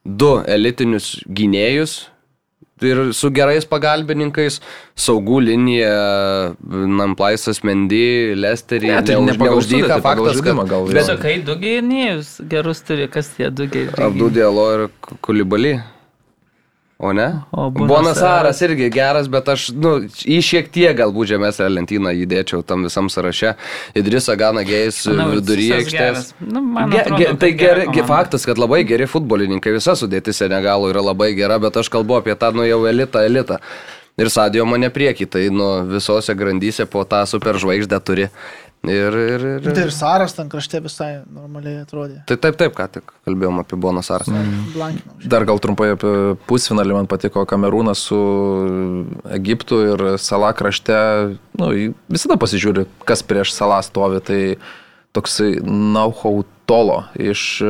du 0.04 0.34
elitinius 0.42 1.14
gynėjus. 1.24 2.00
Ir 2.86 3.00
su 3.16 3.30
gerais 3.34 3.66
pagalbininkais, 3.68 4.60
saugų 4.98 5.40
linija, 5.48 5.92
Namplaisas 6.62 7.62
Mendy, 7.66 8.34
Lesterį, 8.38 8.92
Ne, 8.94 9.02
tai 9.02 9.18
ne 9.24 9.34
pagal 9.34 9.56
neuždyka 9.56 9.84
sudėtį, 9.84 10.02
pagal 10.04 10.28
faktas, 10.30 10.42
kad 10.46 10.72
gal, 10.72 10.88
bet 10.94 11.08
Sakai, 11.08 11.36
du 11.42 11.58
gynėjus 11.58 12.34
gerus 12.50 12.82
turi, 12.86 13.08
kas 13.10 13.32
tie 13.34 13.50
du 13.50 13.66
gynėjai? 13.66 13.98
Abdudėlo 14.08 14.66
ir 14.76 14.84
Kulibali. 15.24 15.78
O 16.98 17.12
ne? 17.12 17.28
O 17.52 17.70
Bonasaras 17.70 18.60
irgi 18.66 18.88
geras, 18.90 19.28
bet 19.30 19.46
aš, 19.52 19.68
nu, 19.70 19.92
į 20.26 20.38
šiek 20.42 20.70
tiek 20.74 20.96
galbūt 20.98 21.28
žemesnę 21.30 21.68
lentyną 21.70 22.10
įdėčiau 22.24 22.64
tam 22.66 22.82
visam 22.88 23.06
sąraše. 23.06 23.52
Idrisa 23.94 24.34
Gana 24.34 24.64
Manau, 24.66 25.36
viduryje 25.36 25.76
aikštės. 25.76 26.32
Nu, 26.42 26.64
Ge, 26.90 27.04
ge, 27.20 27.28
tai 27.38 27.52
geri, 27.54 27.86
ge, 27.94 28.02
faktas, 28.08 28.42
kad 28.48 28.58
labai 28.58 28.82
geri 28.88 29.06
futbolininkai, 29.06 29.76
visa 29.78 29.94
sudėtis 29.94 30.42
Senegalo 30.42 30.90
yra 30.90 31.04
labai 31.12 31.30
gera, 31.38 31.60
bet 31.62 31.78
aš 31.78 31.92
kalbu 31.94 32.18
apie 32.18 32.34
tą, 32.34 32.50
nu 32.58 32.66
jau 32.66 32.82
elitą, 32.90 33.22
elitą. 33.30 33.60
Ir 34.18 34.32
Sadio 34.34 34.64
mane 34.66 34.90
prieki, 34.90 35.28
tai 35.30 35.44
nu 35.54 35.68
visose 35.86 36.34
grandyse 36.34 36.88
po 36.90 37.04
tą 37.06 37.22
superžvaigždę 37.30 38.00
turi. 38.02 38.26
Ir, 38.86 39.12
ir, 39.12 39.42
ir, 39.42 39.62
Tai 39.64 39.72
ir. 39.74 39.88
ir 39.88 39.92
Saras 39.92 40.36
ten 40.36 40.48
krašte 40.48 40.78
visai 40.84 41.08
normaliai 41.34 41.80
atrodė. 41.82 42.20
Tai 42.30 42.36
taip, 42.40 42.56
taip, 42.60 42.76
ką 42.78 42.86
tik 42.94 43.10
kalbėjom 43.26 43.58
apie 43.64 43.76
Bonasarą. 43.80 44.30
Blankinau. 44.72 45.18
Dar 45.34 45.44
gal 45.48 45.58
trumpai 45.62 45.90
apie 45.96 46.12
pusfinalį 46.48 47.00
man 47.00 47.10
patiko 47.10 47.42
Kamerūnas 47.48 48.06
su 48.08 48.20
Egiptu 49.34 49.82
ir 49.90 50.04
Sala 50.22 50.54
krašte. 50.56 50.98
Nu, 51.58 51.72
visada 52.08 52.38
pasižiūri, 52.40 52.86
kas 53.08 53.26
prieš 53.26 53.52
Salą 53.58 53.82
stovi. 53.84 54.22
Tai 54.24 54.40
toksai 55.18 55.58
Nauhau 55.66 56.44
Tolo 56.68 57.02
iš 57.18 57.62
e, 57.64 57.68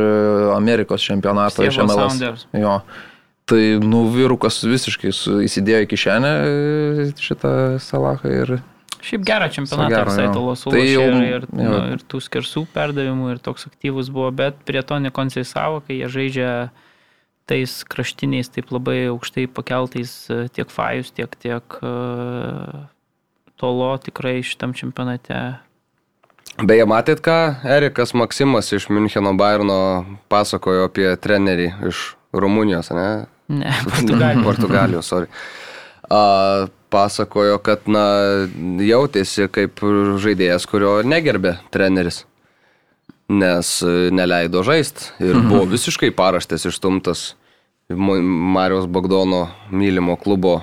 Amerikos 0.56 1.02
čempionato 1.06 1.62
iš 1.64 1.72
Stievo 1.78 1.86
MLS. 1.86 2.18
Sounders. 2.18 2.46
Jo. 2.52 2.80
Tai, 3.48 3.62
nu, 3.80 4.04
vyrukas 4.12 4.58
visiškai 4.66 5.12
su, 5.14 5.38
įsidėjo 5.46 5.86
į 5.86 5.88
kišenę 5.94 6.32
e, 6.36 7.06
šitą 7.16 7.52
Salahą 7.80 8.32
ir 8.42 8.58
Šiaip 9.08 9.24
gerą 9.24 9.48
čempionatą 9.54 9.94
gero, 9.94 10.10
visai 10.10 10.26
jo. 10.26 10.34
talos 10.36 10.64
Tai 10.68 10.82
jau, 10.84 11.06
ir, 11.06 11.22
ir, 11.24 11.46
jo. 11.48 11.70
nu, 11.70 11.78
ir 11.94 12.04
tų 12.04 12.20
skersų 12.26 12.66
perdavimų 12.74 13.32
ir 13.34 13.40
toks 13.44 13.68
aktyvus 13.70 14.10
buvo, 14.12 14.28
bet 14.36 14.60
prie 14.68 14.82
to 14.84 14.98
nekonsisavo, 15.00 15.80
kai 15.86 16.02
jie 16.02 16.10
žaidžia 16.12 16.50
tais 17.48 17.78
kraštiniais 17.88 18.52
taip 18.52 18.68
labai 18.74 19.06
aukštai 19.08 19.46
pakeltais 19.48 20.12
e, 20.28 20.42
tiek 20.52 20.68
Fajus, 20.68 21.14
tiek, 21.16 21.32
tiek 21.40 21.78
uh, 21.80 22.84
Tolo 23.58 23.88
tikrai 23.98 24.38
šitam 24.46 24.74
čempionate. 24.76 25.38
Beje, 26.58 26.84
matėt, 26.90 27.22
ką 27.24 27.38
Erikas 27.66 28.12
Maksimas 28.14 28.68
iš 28.74 28.86
Müncheno 28.92 29.32
Bayerno 29.38 29.78
pasakojo 30.30 30.86
apie 30.86 31.08
trenerį 31.18 31.72
iš 31.88 32.04
Rumunijos, 32.36 32.92
ne? 32.94 33.08
Ne, 33.48 33.72
Portugalija. 33.88 34.44
Portugalijos, 34.44 35.08
sorry. 35.10 35.30
A, 36.12 36.68
pasakojo, 36.90 37.58
kad, 37.64 37.84
na, 37.90 38.04
jautėsi 38.84 39.48
kaip 39.52 39.82
žaidėjas, 40.22 40.66
kurio 40.70 40.98
negerbė 41.06 41.56
treneris. 41.74 42.24
Nes 43.28 43.74
e, 43.84 44.08
neleido 44.14 44.62
žaisti 44.64 45.10
ir 45.20 45.36
buvo 45.50 45.66
visiškai 45.68 46.08
paraštės 46.16 46.64
išstumtas 46.70 47.34
Mo- 47.92 48.16
Marijos 48.54 48.86
Bagdono 48.88 49.50
mylimo 49.68 50.14
klubo 50.20 50.62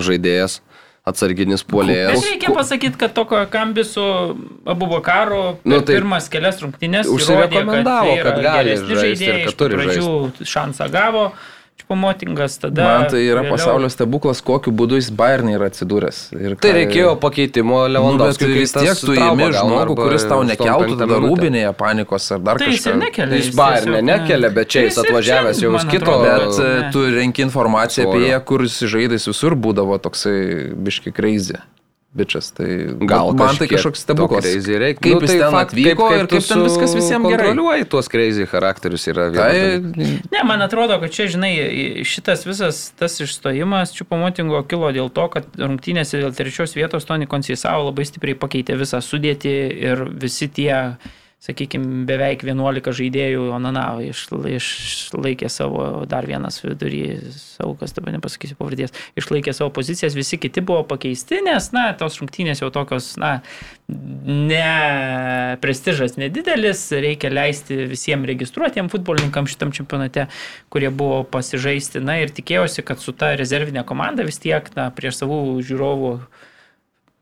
žaidėjas, 0.00 0.62
atsarginis 1.04 1.60
Bet 1.64 1.70
puolėjas. 1.74 2.24
reikia 2.24 2.54
pasakyti, 2.56 2.96
kad 3.00 3.12
tokio 3.16 3.42
kambisu 3.52 4.04
Abu 4.64 4.88
Bakaro 4.88 5.58
Nu, 5.64 5.82
tai 5.84 5.98
pirmas 5.98 6.28
kelias 6.32 6.60
rungtynės 6.64 7.08
užsirekomendavo, 7.12 8.16
įrodė, 8.16 8.24
kad 8.24 8.42
gali 8.48 8.68
geresni 8.70 8.96
žaist 8.96 9.04
ir 9.04 9.04
žaidėjai, 9.04 9.44
kad 9.50 9.58
turi 9.60 9.80
pradžių 9.80 10.48
šansą 10.56 10.88
gavo, 10.96 11.24
Čpomotingas 11.90 12.58
tada. 12.62 12.82
man 12.84 13.08
tai 13.10 13.18
yra 13.26 13.42
vėliau- 13.42 13.50
pasaulio 13.50 13.88
stebuklas, 13.90 14.40
kokiu 14.46 14.70
būdu 14.72 14.94
jis 14.94 15.10
Bayernai 15.10 15.56
yra 15.58 15.66
atsidūręs. 15.70 16.18
Ir 16.38 16.54
Tai 16.56 16.70
ką- 16.70 16.74
reikėjo 16.78 17.16
pakeitimo 17.18 17.74
Nu, 17.74 17.88
bet 17.88 17.92
Lewandowskiui. 17.96 18.46
kai 18.46 18.58
vis 18.60 18.72
tiek 18.72 18.94
tu 19.00 19.12
įimi 19.18 19.50
žmogų, 19.50 19.96
kuris 19.98 20.22
tau 20.28 20.38
85 20.44 20.54
nekeltų 20.54 20.98
tada 20.98 21.18
rūbinėje 21.24 21.72
panikos 21.76 22.30
ar 22.32 22.38
dar 22.38 22.58
Tai 22.58 22.66
jis 22.70 22.86
kažką. 22.86 22.98
nekelia. 23.00 23.34
Jis 23.36 23.46
jis 23.46 23.56
Bayerne 23.56 23.98
tiesiog, 23.98 24.04
nekelia, 24.06 24.48
ne. 24.48 24.54
bet 24.54 24.68
čia 24.68 24.80
jis 24.86 24.94
Jis 24.96 25.04
atvažiavęs 25.04 25.60
jau 25.60 25.72
kito- 25.90 26.22
Bet 26.22 26.58
ne. 26.58 26.90
tu 26.92 26.98
renki 27.10 27.42
informaciją 27.42 28.08
apie 28.08 28.28
ją, 28.30 28.40
kur 28.44 28.60
jis 28.60 28.80
žaidais 28.82 29.26
visur 29.26 29.56
būdavo 29.56 29.98
toksai 30.00 30.72
biški 30.76 31.12
crazy. 31.12 31.56
Bičias. 32.14 32.50
Tai 32.52 32.66
Gal 33.06 33.32
man 33.38 33.56
tai 33.58 33.68
kažkoks 33.70 34.02
stebuklas. 34.02 34.44
Kaip 34.44 34.98
Kaip 34.98 35.14
nu, 35.14 35.20
jis 35.22 35.30
tai 35.30 35.38
ten 35.38 35.54
fakt, 35.54 35.70
atvyko 35.70 36.08
kaip, 36.08 36.16
ir 36.16 36.26
kaip 36.26 36.32
kaip 36.32 36.48
ten 36.48 36.64
viskas 36.66 36.94
visiems 36.98 37.28
gerai. 37.30 37.46
Kontroliuoji 37.50 37.86
tuos 37.92 38.10
crazy 38.10 38.46
charakterius 38.50 39.06
yra 39.12 39.28
Tai 39.34 39.50
vienas. 39.54 40.16
Ne, 40.34 40.42
man 40.48 40.64
atrodo, 40.66 40.98
kad 41.02 41.14
čia, 41.14 41.28
žinai, 41.30 41.52
šitas 42.08 42.42
visas 42.48 42.82
tas 42.98 43.20
išstojimas 43.22 43.94
Čiupamotingo 43.94 44.64
kilo 44.70 44.90
dėl 44.96 45.12
to, 45.14 45.28
kad 45.30 45.46
rungtynėse 45.60 46.18
dėl 46.18 46.34
trečios 46.34 46.74
vietos 46.78 47.06
Tony 47.06 47.30
Konsisavo 47.30 47.90
labai 47.90 48.08
stipriai 48.08 48.38
pakeitė 48.38 48.78
visą 48.80 49.02
sudėtį 49.04 49.56
ir 49.78 50.04
visi 50.10 50.50
tie, 50.50 50.74
sakykime, 51.40 52.04
beveik 52.08 52.42
11 52.44 52.92
žaidėjų 52.98 53.46
Onanavo 53.56 54.04
išlaikė 54.04 55.48
savo, 55.52 55.84
dar 56.08 56.28
vienas 56.28 56.60
vidury, 56.60 57.16
saugas, 57.32 57.94
dabar 57.96 58.12
nepasakysiu 58.18 58.58
pavardės, 58.58 58.92
išlaikė 59.16 59.54
savo 59.56 59.72
pozicijas, 59.76 60.16
visi 60.18 60.36
kiti 60.40 60.60
buvo 60.60 60.82
pakeisti, 60.90 61.40
nes, 61.46 61.70
na, 61.76 61.86
tos 61.96 62.20
rungtynės 62.20 62.60
jau 62.60 62.68
tokios, 62.74 63.14
na, 63.20 63.38
ne 63.88 65.56
prestižas 65.64 66.18
nedidelis, 66.20 66.84
reikia 66.92 67.32
leisti 67.32 67.88
visiems 67.90 68.28
registruotiem 68.28 68.92
futbolininkam 68.92 69.48
šitam 69.50 69.72
čempionate, 69.74 70.28
kurie 70.70 70.92
buvo 70.92 71.22
pasižaisti. 71.24 72.04
Na 72.04 72.20
ir 72.20 72.36
tikėjausi, 72.36 72.84
kad 72.86 73.00
su 73.00 73.16
ta 73.16 73.32
rezervinė 73.40 73.86
komanda 73.88 74.28
vis 74.28 74.38
tiek, 74.42 74.68
na, 74.76 74.90
prieš 74.94 75.22
savų 75.24 75.40
žiūrovų 75.64 76.14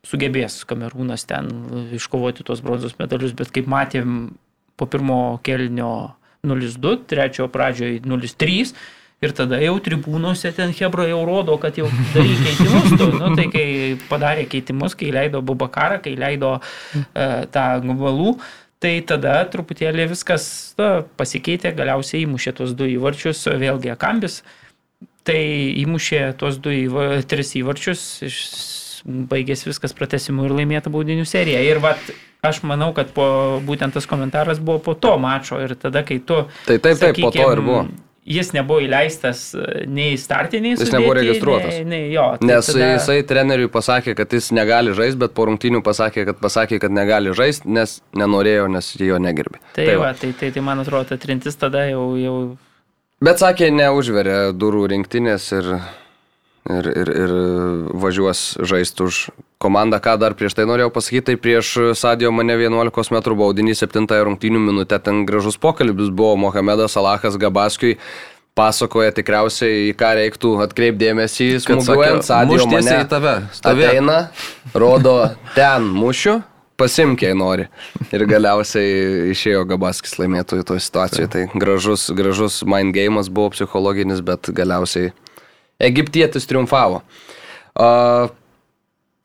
sugebės 0.07 0.61
Kamerūnas 0.69 1.27
ten 1.29 1.51
iškovoti 1.97 2.47
tuos 2.47 2.63
bronzos 2.65 2.99
medalius, 3.01 3.35
bet 3.37 3.51
kaip 3.55 3.69
matėm 3.71 4.37
po 4.79 4.87
pirmo 4.87 5.41
kelnio 5.47 6.15
0-2, 6.47 6.95
trečiojo 7.11 7.51
pradžioje 7.51 8.01
0-3. 8.07 8.73
Ir 9.19 9.33
tada 9.35 9.59
jau 9.59 9.73
tribūnose 9.83 10.53
ten 10.55 10.71
Hebra 10.79 11.09
jau 11.09 11.25
rodo, 11.27 11.57
kad 11.59 11.75
jau 11.75 11.89
darė 12.15 12.37
keitimus. 12.39 12.93
Tu, 13.01 13.09
nu, 13.17 13.33
tai 13.35 13.49
kai 13.51 13.67
padarė 14.07 14.45
keitimus, 14.47 14.95
kai 14.95 15.11
leido 15.11 15.43
Bubakarą, 15.43 15.99
kai 16.05 16.15
leido 16.15 16.53
uh, 16.61 17.43
tą 17.51 17.65
Gubalų, 17.83 18.37
tai 18.79 19.01
tada 19.03 19.41
truputėlį 19.51 20.07
viskas 20.13 20.47
na, 20.79 21.03
pasikeitė, 21.19 21.75
galiausiai 21.75 22.23
įmušė 22.29 22.55
tuos 22.61 22.77
du 22.79 22.87
įvarčius, 22.95 23.43
vėlgi 23.59 23.91
Akambis. 23.97 24.45
Tai 25.27 25.41
įmušė 25.83 26.23
tuos 26.39 26.63
du, 26.63 26.71
įva, 26.87 27.19
tris 27.29 27.57
įvarčius, 27.59 28.05
iš, 28.25 28.39
baigėsi 29.07 29.71
viskas 29.71 29.95
pratesimu 29.97 30.49
ir 30.49 30.57
laimėta 30.61 30.93
baudinių 30.93 31.27
serija. 31.29 31.61
Ir 31.67 31.81
vat, 31.85 32.11
aš 32.47 32.63
manau, 32.67 32.91
kad 32.97 33.13
po, 33.15 33.29
būtent 33.67 33.97
tas 33.97 34.09
komentaras 34.09 34.61
buvo 34.63 34.83
po 34.91 34.95
to 34.99 35.17
mačo 35.21 35.61
ir 35.63 35.77
tada, 35.79 36.05
kai 36.07 36.21
tu... 36.21 36.45
Tai 36.69 36.77
taip, 36.79 37.01
taip, 37.01 37.19
po 37.23 37.33
to 37.35 37.49
ir 37.55 37.65
buvo. 37.65 37.87
Jis 38.29 38.51
nebuvo 38.53 38.83
įleistas 38.85 39.55
e, 39.57 39.87
nei 39.89 40.19
startiniai. 40.21 40.75
Jis 40.77 40.91
nebuvo 40.93 41.15
registruotas. 41.17 41.79
Nei, 41.79 41.87
nei, 41.89 42.11
jo, 42.13 42.27
tai 42.37 42.49
Nes 42.51 42.67
tada... 42.69 42.89
jisai 42.93 43.23
treneriui 43.25 43.71
pasakė, 43.73 44.13
kad 44.19 44.35
jis 44.37 44.51
negali 44.53 44.93
žaisti, 44.97 45.17
bet 45.23 45.33
po 45.37 45.47
rungtynių 45.49 45.81
pasakė, 45.87 46.27
kad 46.29 46.43
pasakė, 46.43 46.81
kad 46.83 46.93
negali 46.93 47.33
žaisti, 47.37 47.71
nes 47.73 47.99
nenorėjo, 48.21 48.67
nes 48.75 48.91
jo 49.01 49.21
negerbė. 49.25 49.63
Tai, 49.73 49.87
tai, 49.87 49.97
va, 50.03 50.13
tai, 50.13 50.35
tai, 50.37 50.53
tai 50.53 50.65
man 50.67 50.85
atrodo, 50.85 51.09
ta 51.15 51.21
trintis 51.23 51.57
tada 51.57 51.87
jau... 51.89 52.05
jau... 52.21 52.37
Bet 53.25 53.41
sakė, 53.41 53.73
neužverė 53.75 54.37
durų 54.61 54.85
rinktinės 54.93 55.49
ir 55.57 55.73
ir, 56.69 56.89
ir, 56.93 57.11
ir 57.25 57.35
važiuos 57.99 58.43
žaisti 58.69 59.05
už 59.07 59.21
komandą. 59.63 60.01
Ką 60.03 60.17
dar 60.21 60.37
prieš 60.39 60.57
tai 60.59 60.67
norėjau 60.69 60.93
pasakyti, 60.95 61.31
tai 61.31 61.37
prieš 61.41 61.75
Sadio 61.99 62.33
mane 62.35 62.57
11 62.61 63.13
m 63.15 63.37
baudinį 63.43 63.77
7 63.79 64.09
rungtynių 64.31 64.63
minutę 64.71 65.01
ten 65.03 65.25
gražus 65.29 65.59
pokalbis 65.61 66.11
buvo 66.11 66.37
Mohamedas 66.49 66.97
Salahas 66.97 67.39
Gabaskiui. 67.41 67.99
Pasakoja 68.59 69.13
tikriausiai, 69.15 69.85
į 69.87 69.95
ką 69.95 70.09
reiktų 70.19 70.57
atkreipdėmėsi, 70.65 71.61
smūgiuojant 71.63 72.27
Sadio 72.27 72.65
mane. 72.67 72.97
į 73.05 73.07
tave. 73.07 73.35
Stovė. 73.55 73.85
Ateina, 73.87 74.17
rodo 74.75 75.13
ten 75.55 75.87
mušiu, 75.95 76.41
pasimkiai 76.75 77.37
nori. 77.39 77.69
Ir 78.11 78.25
galiausiai 78.27 79.31
išėjo 79.31 79.63
Gabaskis 79.71 80.19
laimėtojų 80.19 80.67
toje 80.67 80.83
situacijoje. 80.89 81.31
Tai 81.37 81.45
gražus, 81.55 82.09
gražus 82.19 82.65
mind 82.67 82.97
game'as 82.99 83.31
buvo 83.31 83.53
psichologinis, 83.55 84.25
bet 84.27 84.51
galiausiai 84.51 85.13
Egiptietis 85.79 86.47
triumfavo. 86.51 87.03
Uh, 87.79 88.31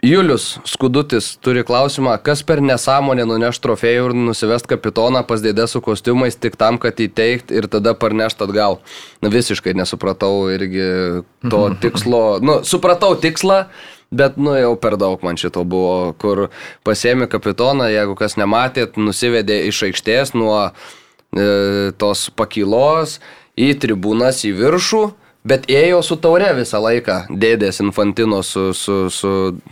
Julius 0.03 0.57
Skudutis 0.67 1.37
turi 1.39 1.63
klausimą, 1.63 2.17
kas 2.19 2.41
per 2.43 2.59
nesąmonę 2.59 3.23
nuneš 3.23 3.61
trofėjų 3.63 4.09
ir 4.09 4.15
nusivest 4.27 4.67
kapitoną 4.67 5.21
pas 5.23 5.39
dėdę 5.39 5.63
su 5.71 5.79
kostiumais 5.81 6.35
tik 6.35 6.57
tam, 6.59 6.75
kad 6.75 6.99
įteikt 6.99 7.53
ir 7.55 7.69
tada 7.71 7.93
parnešt 7.95 8.43
atgal. 8.43 8.81
Na 9.23 9.31
visiškai 9.31 9.71
nesupratau 9.79 10.49
irgi 10.51 11.23
to 11.47 11.61
tikslo. 11.85 12.21
Nu, 12.43 12.59
supratau 12.67 13.15
tikslą, 13.15 13.63
bet 14.11 14.35
nu 14.35 14.57
jau 14.59 14.75
per 14.75 14.99
daug 14.99 15.23
man 15.23 15.39
šito 15.39 15.63
buvo, 15.63 16.11
kur 16.19 16.49
pasėmė 16.83 17.31
kapitoną, 17.31 17.87
jeigu 17.95 18.19
kas 18.19 18.35
nematėt, 18.35 18.99
nusivedė 18.99 19.61
iš 19.71 19.85
aikštės 19.87 20.35
nuo 20.35 20.67
e, 20.67 21.93
tos 21.95 22.27
pakylos 22.35 23.21
į 23.55 23.71
tribūnas 23.79 24.43
į 24.43 24.57
viršų 24.59 25.05
bet 25.47 25.69
ėjo 25.71 26.01
su 26.05 26.17
taure 26.21 26.51
visą 26.57 26.81
laiką, 26.83 27.23
dėdės 27.29 27.81
infantino 27.83 28.41
su, 28.43 28.71
su, 28.77 29.07
su 29.13 29.31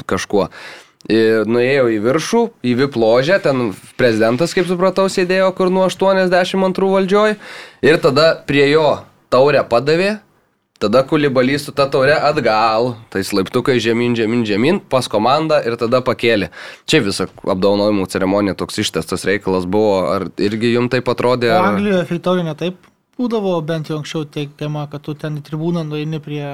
kažkuo. 0.09 0.49
Ir 1.09 1.47
nuėjo 1.49 1.87
į 1.95 2.01
viršų, 2.03 2.41
į 2.61 2.75
vipložę, 2.83 3.39
ten 3.41 3.71
prezidentas, 3.97 4.53
kaip 4.53 4.67
supratau, 4.69 5.07
sėdėjo 5.09 5.49
kur 5.57 5.71
nuo 5.73 5.87
82 5.89 6.91
valdžioj. 6.93 7.39
Ir 7.81 7.97
tada 8.03 8.35
prie 8.45 8.67
jo 8.69 8.99
taurę 9.33 9.63
padavė, 9.65 10.19
tada 10.81 11.01
kulibalys 11.07 11.65
su 11.65 11.73
ta 11.73 11.87
taure 11.89 12.13
atgal, 12.13 12.91
tai 13.09 13.23
laiptukai 13.25 13.79
žemyn, 13.81 14.13
žemyn, 14.17 14.45
žemyn, 14.45 14.79
pas 14.93 15.09
komandą 15.09 15.57
ir 15.65 15.79
tada 15.81 16.03
pakėlė. 16.05 16.51
Čia 16.85 17.01
visa 17.05 17.25
apdaunojimų 17.41 18.05
ceremonija 18.11 18.57
toks 18.61 18.83
ištestas 18.85 19.25
reikalas 19.25 19.65
buvo, 19.65 20.03
ar 20.09 20.29
irgi 20.37 20.75
jums 20.75 20.93
taip 20.93 21.09
atrodė? 21.09 21.49
Ar... 21.57 21.73
Anglijoje 21.73 22.05
feitorinė 22.13 22.57
taip 22.61 22.90
būdavo 23.21 23.55
bent 23.65 23.89
jau 23.91 24.01
anksčiau 24.01 24.25
teikiama, 24.25 24.87
kad 24.91 25.05
tu 25.05 25.15
ten 25.17 25.39
į 25.39 25.45
tribūną 25.47 25.85
nueini 25.87 26.19
prie 26.23 26.45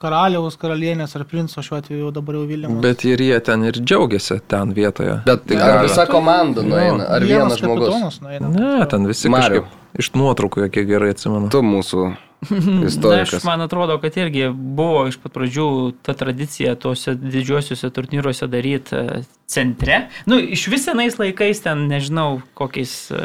karaliaus, 0.00 0.58
karalienės 0.60 1.16
ar 1.16 1.24
princo, 1.28 1.62
šiuo 1.64 1.78
atveju 1.80 2.10
dabar 2.12 2.36
jau 2.36 2.44
Vilnius. 2.48 2.76
Bet 2.84 3.04
ir 3.08 3.22
jie 3.24 3.38
ten 3.44 3.64
ir 3.64 3.78
džiaugiasi 3.80 4.42
ten 4.48 4.74
vietoje. 4.76 5.22
Bet 5.28 5.46
Tai 5.48 5.62
ar 5.64 5.80
visa 5.86 6.04
komanda 6.10 6.64
nueina, 6.66 7.08
ar 7.16 7.24
vienas 7.24 7.56
žmogus? 7.62 8.20
Nueina. 8.20 8.52
Ne, 8.52 8.76
ten 8.92 9.08
visi 9.08 9.32
Mariau. 9.32 9.64
kažkaip 9.64 10.00
iš 10.04 10.12
nuotraukų, 10.18 10.68
kiek 10.72 10.88
gerai 10.90 11.14
atsimenu. 11.16 11.48
Tu 11.52 11.64
mūsų 11.64 12.10
Na, 12.50 13.22
aš 13.22 13.44
man 13.44 13.60
atrodo, 13.64 13.96
kad 14.02 14.16
irgi 14.20 14.50
buvo 14.52 15.06
iš 15.08 15.16
pat 15.22 15.32
pradžių 15.34 15.68
ta 16.04 16.12
tradicija 16.18 16.74
tuose 16.78 17.14
didžiuosiuose 17.16 17.88
turnyruose 17.96 18.46
daryti 18.52 19.00
centre. 19.46 20.08
Nu, 20.26 20.38
iš 20.42 20.66
vis 20.72 20.84
senais 20.88 21.16
laikais, 21.20 21.60
ten 21.62 21.84
nežinau, 21.90 22.40
kokiais 22.58 22.92
e, 23.14 23.20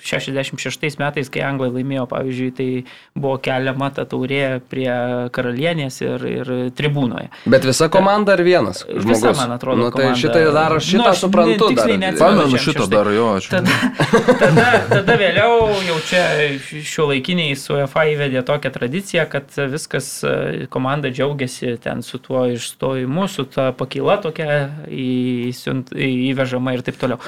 66 0.00 0.96
metais, 1.00 1.28
kai 1.28 1.42
Anglai 1.44 1.68
laimėjo, 1.74 2.06
pavyzdžiui, 2.08 2.50
tai 2.56 2.68
buvo 3.14 3.36
keliama 3.44 3.90
ta 3.92 4.06
taurė 4.08 4.60
prie 4.72 4.88
karalienės 5.36 6.00
ir, 6.00 6.24
ir 6.30 6.50
tribūnoje. 6.78 7.28
Bet 7.52 7.66
visa 7.68 7.90
komanda 7.92 8.32
ar 8.38 8.42
vienas? 8.46 8.86
Visa, 8.88 9.02
Žmogus? 9.20 9.42
man 9.42 9.52
atrodo, 9.58 9.82
Nu, 9.82 9.90
tai 9.92 10.06
komanda. 10.08 10.20
šitą 10.22 10.44
dar 10.56 10.76
aš 10.78 10.88
šitą 10.94 11.02
Nu, 11.02 11.08
aš 11.10 11.22
suprantu. 11.26 11.68
Pamenu 11.76 12.46
66. 12.56 12.64
šitą 12.64 12.86
dar 12.92 13.12
jo, 13.14 13.26
aš. 13.36 13.50
Tada, 13.52 13.76
tada, 14.40 14.66
tada 14.88 15.18
vėliau 15.20 15.68
jau 15.86 15.98
čia 16.08 16.24
šio 16.88 17.10
laikiniai 17.12 17.54
su 17.60 17.76
UEFA 17.76 18.06
įvedė 18.14 18.42
tokią 18.48 18.72
tradiciją, 18.74 19.26
kad 19.30 19.52
viskas 19.72 20.08
e, 20.24 20.34
komanda 20.72 21.12
džiaugiasi 21.12 21.76
ten 21.84 22.00
su 22.06 22.18
tuo 22.18 22.46
išstojimu, 22.56 23.28
su 23.28 23.44
ta 23.44 23.70
pakyla 23.76 24.16
tokia 24.24 24.58
įsiunt- 25.50 25.94
įvežama 25.94 26.74
ir 26.76 26.82
taip 26.86 26.98
toliau. 27.00 27.20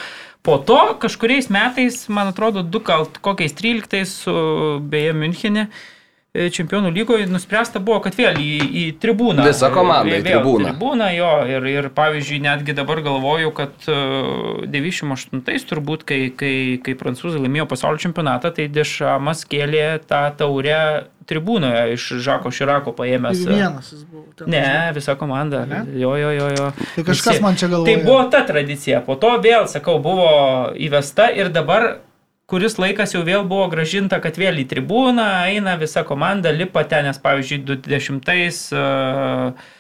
Po 0.43 0.59
to 0.59 0.99
kažkuriais 0.99 1.51
metais, 1.55 2.09
man 2.09 2.33
atrodo, 2.33 2.63
du 2.67 2.81
gal 2.83 3.07
kokiais 3.07 3.55
13, 3.55 4.03
su, 4.11 4.33
beje, 4.91 5.13
Münchenė, 5.15 5.69
e, 6.35 6.49
čempionų 6.51 6.91
lygoje 6.91 7.29
nuspręsta 7.31 7.79
buvo, 7.79 8.01
kad 8.03 8.17
vėl 8.19 8.41
į, 8.43 8.49
į 8.83 8.85
tribūną. 8.99 9.45
Visa 9.47 9.71
komanda 9.71 10.17
į 10.19 10.25
tribūną. 10.27 10.73
Tribūną 10.73 11.11
jo 11.15 11.31
ir, 11.47 11.69
ir 11.71 11.89
pavyzdžiui, 11.95 12.41
netgi 12.43 12.75
dabar 12.75 13.05
galvoju, 13.07 13.53
kad 13.55 13.87
e, 13.87 14.67
98 14.67 15.69
turbūt, 15.71 16.03
kai, 16.09 16.21
kai, 16.35 16.81
kai 16.83 16.97
prancūzai 16.99 17.39
laimėjo 17.45 17.69
pasaulio 17.71 18.03
čempionatą, 18.03 18.51
tai 18.57 18.67
Dešamas 18.67 19.47
kėlė 19.47 20.01
tą 20.11 20.25
taurę 20.43 20.81
tribūnoje 21.29 21.97
iš 21.97 22.07
Žako 22.25 22.53
Širako 22.55 22.95
paėmęs. 22.97 23.43
Ir 23.45 23.55
vienas 23.57 23.91
jis 23.93 24.05
buvo. 24.05 24.25
ten. 24.39 24.51
Ne, 24.53 24.93
visa 24.97 25.17
komanda. 25.19 25.65
Ne? 25.69 25.83
Jo, 25.99 26.15
jo, 26.21 26.31
jo, 26.37 26.49
jo. 26.57 26.71
Tai 26.97 27.05
kažkas 27.11 27.37
Visi. 27.37 27.45
man 27.45 27.59
čia 27.61 27.69
galvoja. 27.73 27.99
Tai 27.99 28.07
buvo 28.07 28.23
ta 28.33 28.45
tradicija. 28.49 29.03
Po 29.07 29.17
to 29.21 29.35
vėl, 29.45 29.69
sakau, 29.71 29.99
buvo 30.03 30.31
įvesta 30.77 31.29
ir 31.35 31.53
dabar 31.55 32.03
kuris 32.53 32.77
laikas 32.77 33.15
jau 33.15 33.23
vėl 33.25 33.47
buvo 33.49 33.69
gražinta, 33.73 34.19
kad 34.21 34.37
vėl 34.37 34.61
į 34.61 34.67
tribūną 34.69 35.29
eina 35.49 35.79
visa 35.81 36.03
komanda, 36.05 36.53
lipa 36.53 36.83
ten, 36.85 37.07
nes 37.09 37.21
pavyzdžiui, 37.23 37.79
20-ais, 37.87 38.59
uh, 38.77 39.71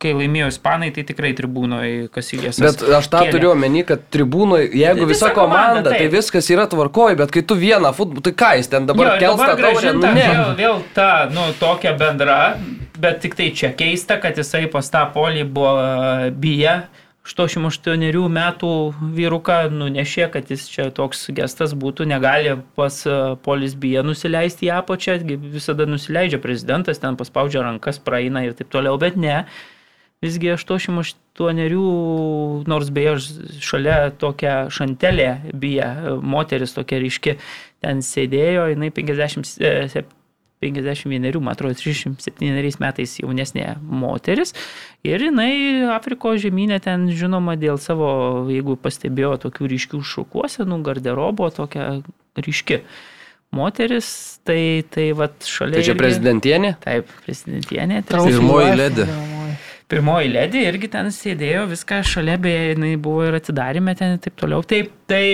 kai 0.00 0.12
laimėjo 0.16 0.48
Ispanai, 0.50 0.90
tai 0.96 1.04
tikrai 1.08 1.32
tribūnoje 1.36 2.08
Kasilės. 2.14 2.60
Bet 2.62 2.82
aš 2.98 3.08
tą 3.12 3.24
turiu 3.28 3.52
omeny, 3.52 3.82
kad 3.88 4.06
tribūnoje, 4.12 4.70
jeigu 4.80 5.04
Visa 5.04 5.28
visa 5.28 5.32
komanda, 5.36 5.82
komanda, 5.82 5.92
tai 5.92 6.06
viskas 6.12 6.48
yra 6.52 6.64
tvarkoje, 6.70 7.18
bet 7.20 7.34
kai 7.34 7.42
tu 7.44 7.56
vieną 7.60 7.92
futbolą, 7.96 8.24
tai 8.24 8.34
ką 8.42 8.52
jis 8.60 8.70
ten 8.72 8.88
dabar 8.88 9.10
jo, 9.10 9.16
ir 9.16 9.26
kels 9.26 9.42
tą 9.42 9.48
dabar 9.50 9.60
taurę? 9.66 9.74
Nu, 9.92 10.00
gražinta 10.00 10.14
ne. 10.16 10.28
vėl, 10.30 10.54
vėl 10.62 10.80
ta, 10.96 11.10
nu, 11.34 11.44
tokia 11.60 11.92
bendra, 12.00 12.40
bet 13.00 13.20
tik 13.24 13.36
tai 13.36 13.50
čia 13.56 13.74
keista, 13.76 14.16
kad 14.22 14.40
jisai 14.40 14.64
pas 14.72 14.88
tą 14.92 15.04
polį 15.14 15.44
buvo 15.52 15.76
e, 15.84 16.32
bija. 16.32 16.80
88 17.30 18.32
metų 18.32 18.70
vyruką 19.14 19.58
nunešė, 19.70 20.30
kad 20.32 20.48
jis 20.50 20.64
čia 20.72 20.86
toks 20.94 21.26
gestas 21.36 21.74
būtų, 21.76 22.06
negali 22.08 22.56
pas 22.78 22.96
e, 23.04 23.18
polis 23.44 23.76
biją 23.76 24.02
nusileisti 24.08 24.70
į 24.70 24.78
apačią, 24.80 25.18
visada 25.52 25.84
nusileidžia 25.86 26.40
prezidentas, 26.40 27.02
ten 27.02 27.20
paspaudžia 27.20 27.66
rankas, 27.66 28.00
praeina 28.00 28.46
ir 28.46 28.56
taip 28.56 28.72
toliau, 28.72 28.96
bet 28.98 29.20
ne. 29.20 29.44
Visgi 30.20 30.50
88, 30.52 32.64
nors 32.68 32.90
beje 32.92 33.14
šalia 33.64 34.10
tokia 34.20 34.66
šantelė 34.68 35.30
bija, 35.56 35.86
moteris 36.20 36.74
tokia 36.76 36.98
ryški, 37.00 37.38
ten 37.80 38.02
sėdėjo, 38.04 38.66
jinai 38.74 38.90
50, 38.92 40.04
51, 40.60 41.40
man 41.40 41.54
atrodo, 41.54 41.72
37 41.80 42.76
metais 42.84 43.14
jaunesnė 43.22 43.78
moteris. 43.80 44.52
Ir 45.08 45.24
jinai 45.24 45.88
Afrikos 45.94 46.42
žemynė 46.44 46.82
ten 46.84 47.08
žinoma 47.16 47.56
dėl 47.56 47.80
savo, 47.80 48.10
jeigu 48.52 48.76
pastebėjo 48.76 49.38
tokių 49.46 49.72
ryškių 49.72 50.02
šukuosenų, 50.04 50.82
garderobo 50.84 51.48
tokia 51.48 52.02
ryški. 52.36 52.82
Moteris, 53.56 54.12
tai, 54.46 54.84
tai 54.92 55.08
va 55.16 55.32
šalia. 55.42 55.80
Tai 55.80 55.88
čia 55.88 55.96
irgi- 55.96 56.04
prezidentienė? 56.04 56.76
Taip, 56.84 57.08
prezidentienė. 57.24 58.04
Pirmoji 58.06 58.76
ledė. 58.76 59.08
vadinamoji. 59.08 59.39
Pirmoji 59.90 60.30
ledė 60.30 60.60
irgi 60.68 60.90
ten 60.92 61.08
sėdėjo, 61.14 61.64
viską 61.72 62.00
šalia, 62.06 62.36
beje, 62.42 62.74
jinai 62.74 62.92
buvo 63.02 63.24
ir 63.26 63.40
atidarėme 63.40 63.96
ten 63.98 64.14
ir 64.14 64.22
taip 64.22 64.36
toliau. 64.38 64.62
Taip, 64.62 64.92
tai 65.10 65.24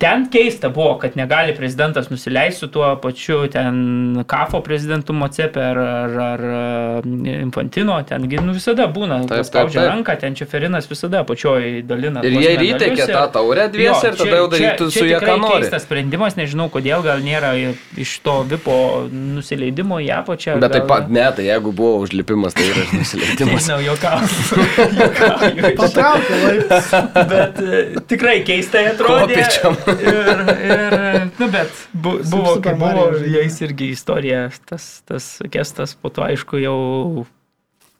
ten 0.00 0.22
keista 0.32 0.70
buvo, 0.72 0.94
kad 0.98 1.12
negali 1.16 1.52
prezidentas 1.52 2.06
nusileisti 2.10 2.60
su 2.62 2.68
tuo 2.72 2.94
pačiu 3.02 3.42
ten 3.52 4.24
kafo 4.26 4.60
prezidentu 4.64 5.12
Mocepe 5.12 5.60
ar, 5.60 5.78
ar, 5.78 6.14
ar 6.26 6.40
e, 6.40 7.34
Infantino, 7.42 7.98
tengi 8.08 8.38
nu, 8.40 8.54
visada 8.56 8.86
būna, 8.88 9.18
Taip, 9.20 9.28
taip, 9.28 9.42
paspaudžia 9.44 9.80
taip. 9.82 9.90
ranką, 9.92 10.14
ten 10.22 10.34
Čeferinas 10.38 10.88
visada 10.88 11.20
pačioj 11.28 11.82
dalina. 11.84 12.22
Ir 12.24 12.32
jie 12.40 12.54
įteikė 12.70 13.04
ir- 13.04 13.12
tą 13.12 13.26
taurę 13.34 13.66
dviese 13.74 14.08
ir 14.08 14.16
Jo, 14.16 14.22
tada 14.22 14.36
jau 14.40 14.48
darytų 14.54 14.86
čia- 14.86 14.90
su 14.90 14.98
čia 14.98 15.04
jie 15.10 15.20
ką 15.20 15.36
nori. 15.42 15.60
keistas 15.60 15.84
sprendimas, 15.84 16.36
nežinau 16.40 16.70
kodėl, 16.72 17.02
gal 17.04 17.20
nėra 17.20 17.52
iš 18.00 18.14
to 18.24 18.38
vipo 18.48 18.78
nusileidimo 19.12 20.00
į 20.00 20.08
apačią. 20.22 20.56
Bet 20.64 20.72
taip 20.78 20.86
gal- 20.88 20.96
pat, 20.96 21.10
ne, 21.10 21.28
tai 21.36 21.44
jeigu 21.50 21.74
buvo 21.76 22.00
užlipimas, 22.06 22.54
tai 22.56 22.64
yra 22.72 22.86
nusileidimas. 22.96 23.68
Nežinau. 23.68 23.80
Juokauju. 23.90 25.76
Patraukė 25.76 26.40
laiptus. 26.44 26.90
Bet 27.34 27.60
e, 27.60 27.84
tikrai 28.08 28.40
keistai 28.48 28.86
atrodė. 28.94 29.36
Kopėčiom. 29.36 29.76
Ir, 29.98 30.42
ir, 30.70 30.96
nu, 31.38 31.48
bet 31.52 31.82
bu, 31.92 32.18
buvo, 32.22 32.54
Super 32.56 32.62
kai 32.64 32.74
buvo, 32.78 33.06
jais 33.26 33.60
irgi 33.64 33.90
istorija, 33.96 34.46
tas, 34.70 34.88
tas 35.08 35.32
gestas, 35.52 35.96
po 35.98 36.12
to 36.14 36.24
aišku 36.26 36.60
jau 36.62 36.78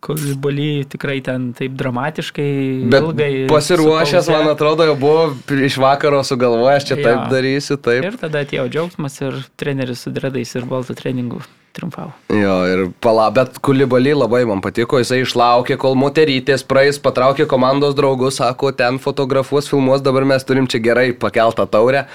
Kolibali 0.01 0.85
tikrai 0.89 1.19
ten 1.21 1.51
taip 1.53 1.75
dramatiškai, 1.77 2.89
Bet 2.89 3.03
ilgai. 3.05 3.47
pasiruošęs, 3.51 4.25
su 4.25 4.33
pauze. 4.33 4.45
man 4.45 4.49
atrodo, 4.55 4.87
jau 4.89 4.97
buvo 4.97 5.27
iš 5.67 5.77
vakaro 5.77 6.23
sugalvojęs, 6.25 6.87
čia 6.89 6.97
Jo. 6.97 7.05
taip 7.05 7.27
darysiu, 7.35 7.77
taip. 7.77 8.05
Ir 8.09 8.17
tada 8.21 8.41
atėjo 8.47 8.65
džiaugsmas 8.73 9.21
ir 9.21 9.37
treneris 9.61 10.01
su 10.07 10.11
dredais 10.11 10.55
ir 10.57 10.65
baltų 10.65 10.97
treningų 10.97 11.43
triumfavo. 11.77 12.15
Jo, 12.33 12.57
ir 12.67 12.87
pala, 13.05 13.29
bet 13.31 13.61
Kulibalį 13.63 14.17
labai 14.25 14.41
man 14.49 14.65
patiko, 14.65 14.99
jisai 14.99 15.21
išlaukė, 15.23 15.77
kol 15.79 15.95
moterytės 16.01 16.65
praeis, 16.67 16.99
patraukė 16.99 17.47
komandos 17.47 17.95
draugus, 17.95 18.41
sako, 18.41 18.73
ten 18.73 18.99
fotografuos, 18.99 19.69
filmuos, 19.71 20.01
dabar 20.03 20.25
mes 20.25 20.43
turim 20.49 20.67
čia 20.67 20.81
gerai 20.83 21.13
pakeltą 21.13 21.69
taurę, 21.71 22.07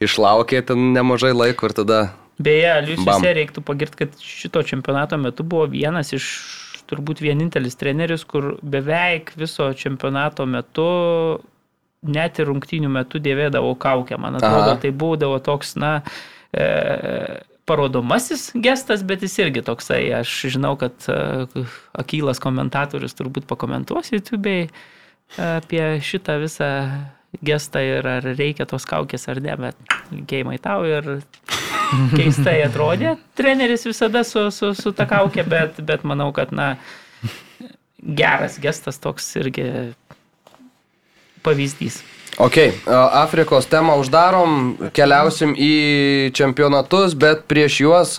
išlaukė 0.00 0.62
ten 0.70 0.92
nemažai 0.94 1.34
laiko 1.34 1.66
ir 1.68 1.72
tada... 1.82 2.00
Beje, 2.42 2.72
visi 2.96 3.34
reiktų 3.36 3.60
pagirti, 3.62 3.96
kad 4.06 4.14
šito 4.18 4.62
čempionato 4.66 5.18
metu 5.20 5.44
buvo 5.44 5.66
vienas 5.70 6.14
iš 6.16 6.30
turbūt 6.90 7.22
vienintelis 7.24 7.78
treneris, 7.80 8.24
kur 8.28 8.56
beveik 8.62 9.32
viso 9.38 9.70
čempionato 9.78 10.46
metu 10.48 10.88
net 12.02 12.40
ir 12.42 12.48
rungtynių 12.50 12.90
metu 12.90 13.20
dėvėdavo 13.22 13.76
kaukę. 13.80 14.18
Man 14.18 14.40
atrodo, 14.40 14.74
Aha. 14.74 14.80
tai 14.82 14.90
būdavo 14.90 15.38
toks, 15.44 15.76
na, 15.78 15.92
e, 16.50 16.66
parodomasis 17.68 18.50
gestas, 18.58 19.04
bet 19.06 19.22
jis 19.22 19.38
irgi 19.44 19.62
toksai. 19.66 20.02
Aš 20.18 20.34
žinau, 20.56 20.74
kad 20.80 21.06
e, 21.08 21.66
Akylas 22.02 22.42
komentatorius 22.42 23.14
turbūt 23.18 23.46
pakomentuos 23.50 24.12
YouTube 24.12 24.66
apie 25.40 25.84
šitą 26.04 26.36
visą 26.42 26.68
gestą 27.40 27.80
ir 27.80 28.08
ar 28.18 28.26
reikia 28.36 28.66
tos 28.68 28.84
kaukės 28.88 29.24
ar 29.32 29.40
ne, 29.40 29.54
bet 29.56 29.94
linkėjimai 30.12 30.58
tau 30.60 30.84
ir 30.84 31.14
keistai 32.18 32.60
atrodė. 32.66 33.16
Treneris 33.38 33.86
visada 33.88 34.24
su, 34.26 34.48
su, 34.54 34.72
su 34.78 34.92
ta 34.96 35.06
kaukė, 35.10 35.44
bet, 35.48 35.80
bet 35.86 36.06
manau, 36.08 36.30
kad, 36.36 36.52
na, 36.54 36.74
geras 38.02 38.58
gestas 38.62 38.98
toks 39.02 39.28
irgi 39.40 39.68
pavyzdys. 41.42 42.02
Ok, 42.40 42.56
a, 42.86 43.22
Afrikos 43.22 43.68
temą 43.68 43.98
uždarom, 44.00 44.76
keliausim 44.96 45.52
į 45.52 46.32
čempionatus, 46.36 47.16
bet 47.18 47.44
prieš 47.50 47.80
juos, 47.84 48.14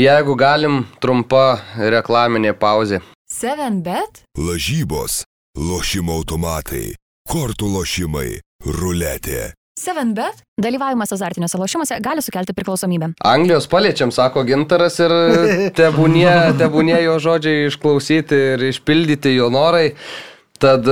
jeigu 0.00 0.34
galim, 0.38 0.82
trumpa 1.00 1.60
reklaminė 1.78 2.54
pauzė. 2.58 3.00
7bet? 3.30 4.24
Lažybos, 4.38 5.22
lošimo 5.58 6.18
automatai, 6.20 6.94
kortų 7.30 7.70
lošimai, 7.78 8.30
ruletė. 8.66 9.54
7bet? 9.84 10.42
Dalyvavimas 10.60 11.12
azartiniuose 11.14 11.60
lošimuose 11.60 12.00
gali 12.04 12.24
sukelti 12.24 12.56
priklausomybę. 12.56 13.12
Anglijos 13.28 13.68
paliečiam, 13.70 14.12
sako 14.14 14.44
Gintaras 14.48 14.98
ir 15.02 15.14
tebūnie, 15.80 16.56
tebūnie 16.60 17.00
jo 17.04 17.18
žodžiai 17.28 17.68
išklausyti 17.70 18.44
ir 18.54 18.68
išpildyti 18.72 19.36
jo 19.36 19.50
norai. 19.52 19.90
Tad 20.62 20.86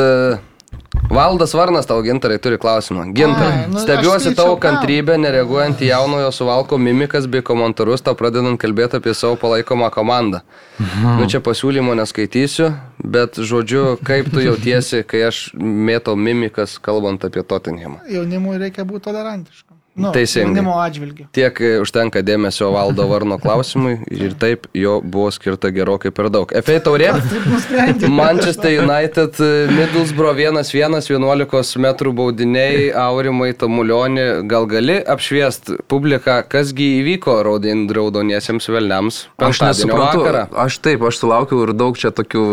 Valdas 1.11 1.55
Varnas 1.55 1.87
tau 1.87 2.03
gintarai 2.03 2.39
turi 2.39 2.59
klausimą. 2.59 3.05
Gintarai, 3.15 3.65
Ai, 3.65 3.71
nu, 3.71 3.81
stebiuosi 3.83 4.35
tavo 4.39 4.55
kantrybę, 4.61 5.19
nereaguojant 5.21 5.83
į 5.83 5.91
jaunojo 5.91 6.31
suvalko 6.33 6.79
mimikas 6.79 7.27
bei 7.29 7.43
komentarus, 7.45 8.05
tau 8.07 8.15
pradedant 8.19 8.61
kalbėti 8.61 8.97
apie 9.01 9.15
savo 9.15 9.37
palaikomą 9.41 9.91
komandą. 9.93 10.41
Nu 11.19 11.27
čia 11.29 11.43
pasiūlymo 11.45 11.97
neskaitysiu, 11.99 12.71
bet 13.03 13.37
žodžiu, 13.37 13.99
kaip 14.07 14.31
tu 14.33 14.45
jautiesi, 14.45 15.03
kai 15.05 15.27
aš 15.29 15.51
mėtau 15.59 16.17
mimikas 16.17 16.79
kalbant 16.83 17.25
apie 17.29 17.45
Tottenhamą. 17.45 18.01
Jaunimui 18.09 18.57
reikia 18.63 18.87
būti 18.89 19.11
tolerantiškam. 19.11 19.72
Nu, 19.95 20.09
Teisingai. 20.11 20.63
Tiek 21.37 21.59
e, 21.61 21.73
užtenka 21.83 22.23
dėmesio 22.25 22.71
valdo 22.73 23.05
Varno 23.11 23.37
klausimui 23.37 23.99
ir 24.09 24.33
taip 24.41 24.65
jo 24.73 24.95
buvo 25.05 25.29
skirta 25.35 25.69
gerokai 25.69 26.09
per 26.17 26.31
daug. 26.33 26.49
FA 26.65 26.79
taurė. 26.81 27.11
Taip. 27.69 28.07
Manchester 28.09 28.73
United, 28.81 29.37
e, 29.37 29.67
Middlesbrough 29.69 30.41
1-1, 30.41 30.97
11 31.13 31.77
m 31.77 32.15
baudiniai, 32.17 32.89
Aurimai 32.97 33.51
Tamulionį. 33.53 34.25
Gal 34.49 34.65
gali 34.71 34.97
apšviest 34.97 35.75
publiką, 35.93 36.39
kasgi 36.49 36.89
įvyko 37.03 37.37
raudoniesiems 37.45 38.71
velniams 38.73 39.21
Aš 39.37 39.61
nesuprantu. 39.61 40.25
vakarą? 40.25 40.47
Aš 40.65 40.81
taip, 40.85 41.05
aš 41.05 41.21
sulaukiau 41.21 41.67
ir 41.67 41.75
daug 41.77 42.01
čia 42.01 42.15
tokių 42.17 42.47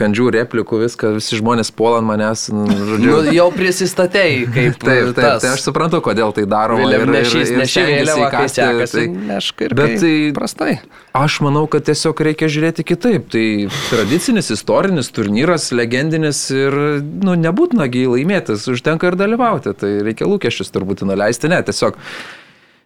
kandžių 0.00 0.30
replikų, 0.38 0.80
viską, 0.86 1.12
visi 1.18 1.36
žmonės 1.42 1.72
puola 1.76 2.00
ant 2.00 2.08
manęs. 2.08 2.48
nu, 2.54 2.64
Žodžiu, 2.70 3.10
Nu, 3.10 3.36
jau 3.36 3.48
prisistatėjai 3.52 4.48
kaip 4.48 4.80
Taip, 4.80 5.12
taip, 5.12 5.16
tas 5.18 5.44
tai 5.44 5.52
aš 5.54 5.64
suprantu, 5.68 6.00
kodėl 6.04 6.32
tai 6.32 6.46
daroma. 6.76 6.90
Vėliavnešys, 6.90 7.52
neši 7.56 7.74
stengiasi 7.74 7.94
vėliavą, 7.96 8.30
kai 8.34 8.48
sekasi, 8.52 8.96
tai- 8.96 9.28
nešk 9.30 9.64
ir 9.66 9.74
Bet 9.74 9.94
tai 10.00 10.12
prastai. 10.36 10.74
Aš 11.14 11.40
manau, 11.46 11.64
kad 11.70 11.84
tiesiog 11.88 12.20
reikia 12.28 12.50
žiūrėti 12.52 12.84
kitaip. 12.86 13.30
Tai 13.30 13.46
tradicinis, 13.90 14.50
istorinis 14.54 15.10
turnyras, 15.10 15.70
legendinis 15.72 16.50
ir, 16.54 16.72
nu, 17.02 17.34
nebūtinagi 17.34 18.06
laimėtis, 18.10 18.68
užtenka 18.70 19.10
ir 19.10 19.18
dalyvauti. 19.20 19.74
Tai 19.74 19.90
reikia 20.06 20.30
lūkesčius 20.30 20.70
turbūt 20.70 21.02
nuleisti, 21.08 21.48
ne, 21.48 21.62
tiesiog. 21.62 21.98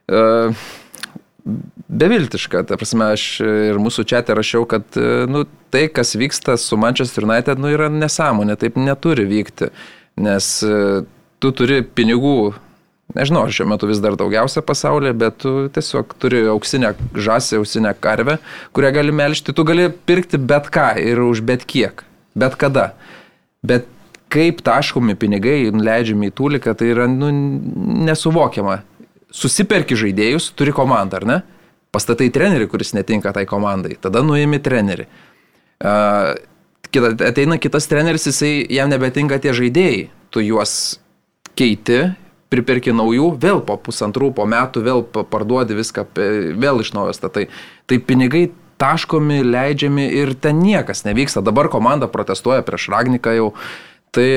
Uh, 0.04 0.52
Beviltiška, 1.94 2.62
ta 2.64 2.78
prasme, 2.80 3.10
aš 3.12 3.24
ir 3.44 3.78
mūsų 3.82 4.06
čia 4.08 4.22
rašiau, 4.24 4.64
kad 4.68 4.96
e, 4.96 5.26
nu, 5.28 5.44
tai, 5.74 5.84
kas 5.92 6.14
vyksta 6.16 6.56
su 6.56 6.78
Manchester 6.80 7.26
United, 7.28 7.60
nu, 7.60 7.68
yra 7.68 7.90
nesąmonė, 7.92 8.56
taip 8.56 8.78
neturi 8.80 9.26
vykti, 9.28 9.68
nes 10.24 10.48
e, 10.64 11.04
tu 11.44 11.52
turi 11.52 11.82
pinigų 11.84 12.54
Nežinau, 13.12 13.44
šiuo 13.52 13.66
metu 13.68 13.86
vis 13.86 14.00
dar 14.02 14.16
daugiausia 14.18 14.62
pasaulyje, 14.64 15.12
bet 15.20 15.36
tu 15.42 15.50
tiesiog 15.74 16.14
turi 16.18 16.40
auksinę 16.50 16.94
žąsį, 17.12 17.58
auksinę 17.60 17.92
karvę, 18.00 18.38
kurią 18.74 18.92
gali 18.96 19.12
melžti. 19.14 19.52
Tu 19.54 19.64
gali 19.66 19.90
pirkti 20.08 20.40
bet 20.40 20.70
ką 20.72 20.94
ir 21.02 21.20
už 21.22 21.44
bet 21.44 21.66
kiek, 21.68 22.02
bet 22.34 22.56
kada. 22.58 22.94
Bet 23.62 23.86
kaip 24.32 24.64
taškomi 24.66 25.14
pinigai 25.20 25.68
nuleidžiami 25.74 26.32
į 26.32 26.34
tūliką, 26.40 26.74
tai 26.80 26.90
yra 26.94 27.06
nu, 27.10 27.28
nesuvokiama. 28.08 28.80
Susiperki 29.34 29.98
žaidėjus, 29.98 30.48
turi 30.56 30.74
komandą, 30.74 31.20
ar 31.20 31.28
ne? 31.28 31.38
Pastatai 31.94 32.30
trenerį, 32.34 32.66
kuris 32.72 32.94
netinka 32.96 33.30
tai 33.36 33.44
komandai, 33.46 33.98
tada 34.02 34.24
nuimi 34.26 34.58
trenerį. 34.62 35.06
Uh, 35.84 36.32
kita, 36.94 37.12
ateina 37.28 37.60
kitas 37.62 37.86
treneris, 37.90 38.26
jisai 38.30 38.64
jam 38.72 38.90
nebetinka 38.90 39.38
tie 39.42 39.54
žaidėjai, 39.54 40.08
tu 40.34 40.42
juos 40.42 40.96
keiti, 41.58 42.14
priperki 42.52 42.92
naujų, 42.94 43.30
vėl 43.40 43.62
po 43.66 43.76
pusantrų, 43.80 44.32
po 44.36 44.46
metų, 44.50 44.82
vėl 44.84 45.02
pa- 45.06 45.24
parduodi 45.24 45.76
viską, 45.78 46.06
vėl 46.60 46.82
iš 46.84 46.92
naujo 46.96 47.14
statai. 47.16 47.48
Tai 47.90 47.98
pinigai 47.98 48.46
taškomi, 48.80 49.40
leidžiami 49.46 50.06
ir 50.20 50.34
ten 50.34 50.60
niekas 50.62 51.04
nevyksta. 51.06 51.42
Dabar 51.46 51.70
komanda 51.72 52.08
protestuoja 52.10 52.64
prieš 52.66 52.88
Ragniką 52.92 53.34
jau. 53.36 53.50
Tai, 54.14 54.28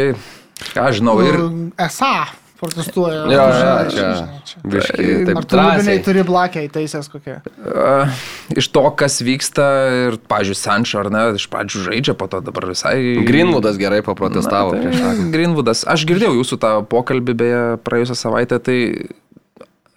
ką 0.73 0.89
žinau, 0.97 1.19
ir... 1.25 1.37
Nu, 1.41 1.71
Esą 1.77 2.13
protestuoja. 2.59 3.23
Jo, 3.31 3.43
jo, 3.53 3.75
čia. 3.93 4.07
čia. 4.47 4.61
Biškai, 4.63 5.05
Ar 5.05 5.27
taip 5.29 5.45
tu 5.45 5.59
lubiniai 5.59 5.83
drąsiai. 5.83 6.03
turi 6.05 6.23
blakę 6.27 6.63
įteisęs 6.67 7.11
kokie? 7.13 7.37
Uh, 7.61 8.17
iš 8.57 8.69
to, 8.73 8.83
kas 8.99 9.19
vyksta 9.25 9.67
ir, 10.07 10.17
pažiūrėjau, 10.29 10.61
Sančio 10.63 11.03
ar 11.03 11.11
ne, 11.13 11.23
iš 11.37 11.47
pradžių 11.53 11.85
žaidžia, 11.89 12.17
po 12.17 12.29
to 12.31 12.41
dabar 12.45 12.69
visai... 12.71 12.97
Greenwoodas 13.27 13.79
gerai 13.81 14.01
paprotestavo 14.05 14.75
Na, 14.75 14.81
prieš 14.83 14.99
tai, 14.99 15.13
tą. 15.13 15.29
Greenwoodas. 15.35 15.85
Aš 15.87 16.07
girdėjau 16.09 16.35
jūsų 16.41 16.59
tą 16.65 16.73
pokalbį 16.89 17.37
beje 17.43 17.63
praėjusią 17.87 18.17
savaitę, 18.25 18.61
tai 18.63 18.79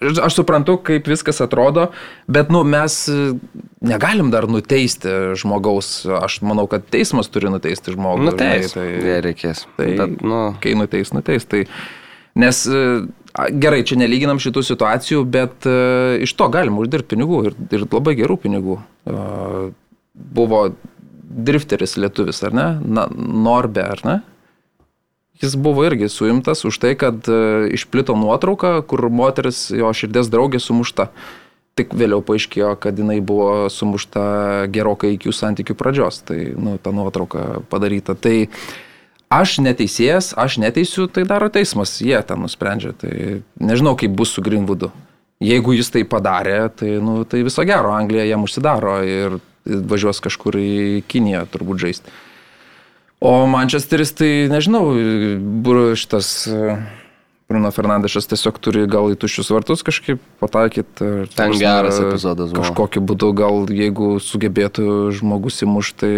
aš 0.00 0.34
suprantu, 0.34 0.78
kaip 0.84 1.08
viskas 1.10 1.40
atrodo, 1.44 1.90
bet 2.30 2.50
nu, 2.52 2.62
mes 2.64 2.96
e, 3.12 3.32
negalim 3.84 4.30
dar 4.32 4.48
nuteisti 4.48 5.36
žmogaus. 5.38 6.06
Aš 6.20 6.40
manau, 6.46 6.66
kad 6.70 6.86
teismas 6.92 7.28
turi 7.32 7.52
nuteisti 7.52 7.92
žmogų. 7.94 8.30
Nu, 8.30 8.34
tai, 8.36 8.64
tai 8.72 9.20
reikės. 9.26 9.66
Tai, 9.76 9.88
Bet, 10.00 10.20
nu, 10.24 10.42
kai 10.62 10.74
nuteis, 10.78 11.12
nuteis. 11.16 11.44
Tai, 11.48 11.66
nes 12.38 12.62
e, 12.66 12.84
gerai, 13.34 13.82
čia 13.86 13.98
nelyginam 14.00 14.40
šitų 14.42 14.62
situacijų, 14.66 15.24
bet 15.30 15.66
uh, 15.68 16.16
iš 16.22 16.32
to 16.38 16.48
galima 16.52 16.82
uždirbti 16.82 17.14
pinigų 17.14 17.42
ir, 17.50 17.58
ir 17.70 17.86
labai 17.86 18.16
gerų 18.18 18.36
pinigų. 18.42 18.80
Uh, 19.06 19.70
buvo 20.14 20.64
drifteris 21.30 21.96
lietuvis, 22.00 22.42
ar 22.46 22.56
ne? 22.56 22.66
Na, 22.82 23.06
Norbe, 23.14 23.84
ar 23.86 24.02
ne? 24.06 24.16
Jis 25.40 25.54
buvo 25.56 25.86
irgi 25.86 26.10
suimtas 26.12 26.66
už 26.68 26.80
tai, 26.82 26.96
kad 26.98 27.30
uh, 27.30 27.68
išplito 27.70 28.18
nuotrauka, 28.18 28.80
kur 28.82 29.06
moteris, 29.14 29.68
jo 29.70 29.92
širdies 29.94 30.32
draugė 30.32 30.60
sumušta. 30.62 31.10
Tik 31.78 31.94
vėliau 31.96 32.20
paaiškėjo, 32.26 32.74
kad 32.82 32.98
jinai 32.98 33.20
buvo 33.24 33.70
sumušta 33.70 34.66
gerokai 34.74 35.14
iki 35.14 35.30
jų 35.30 35.36
santykių 35.38 35.78
pradžios. 35.78 36.18
Tai, 36.26 36.38
nu, 36.58 36.76
ta 36.82 36.90
nuotrauka 36.92 37.62
padaryta. 37.70 38.18
Tai 38.18 38.34
aš 39.30 39.60
neteisėjas, 39.62 40.32
aš 40.38 40.58
neteisiu, 40.62 41.06
tai 41.06 41.24
daro 41.28 41.48
teismas. 41.52 41.98
Jie 42.02 42.18
ten 42.26 42.42
nusprendžia. 42.42 42.92
Tai 42.98 43.12
nežinau, 43.62 43.94
kaip 43.98 44.14
bus 44.18 44.34
su 44.34 44.44
Greenwoodu. 44.44 44.90
Jeigu 45.40 45.72
jis 45.72 45.88
tai 45.94 46.02
padarė, 46.04 46.66
tai, 46.76 46.98
nu, 47.00 47.22
tai 47.24 47.40
viso 47.46 47.64
gero, 47.64 47.94
Anglija 47.96 48.26
jam 48.28 48.42
užsidaro 48.44 48.98
ir 49.06 49.38
važiuos 49.64 50.20
kažkur 50.20 50.58
į 50.60 50.72
Kiniją 51.08 51.46
turbūt 51.52 51.80
žaisti. 51.80 52.12
O 53.20 53.44
Manchesteris, 53.48 54.12
tai 54.16 54.48
nežinau, 54.48 54.82
šitas 55.96 56.28
e, 56.48 56.76
Bruno 57.52 57.72
Fernandešas 57.72 58.28
tiesiog 58.30 58.60
turi 58.64 58.86
gal 58.88 59.12
į 59.12 59.18
tuščius 59.20 59.50
vartus 59.52 59.84
kažkaip 59.84 60.20
pataikyti. 60.40 61.08
Ten 61.36 61.56
geras 61.60 62.00
epizodas. 62.00 62.52
Kažkokiu 62.56 63.04
būdu 63.04 63.32
gal 63.36 63.64
jeigu 63.68 64.14
sugebėtų 64.24 64.86
žmogus 65.20 65.60
įmušti, 65.64 66.00
tai 66.00 66.14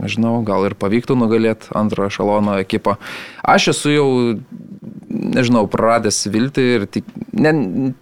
nežinau, 0.00 0.40
gal 0.46 0.66
ir 0.68 0.76
pavyktų 0.80 1.16
nugalėti 1.18 1.70
antrą 1.76 2.08
šalono 2.12 2.56
ekipą. 2.62 2.96
Aš 3.44 3.70
esu 3.74 3.94
jau, 3.94 4.08
nežinau, 5.10 5.66
praradęs 5.70 6.24
viltį 6.32 6.66
ir 6.78 6.88
tik, 6.90 7.06
ne, 7.32 7.54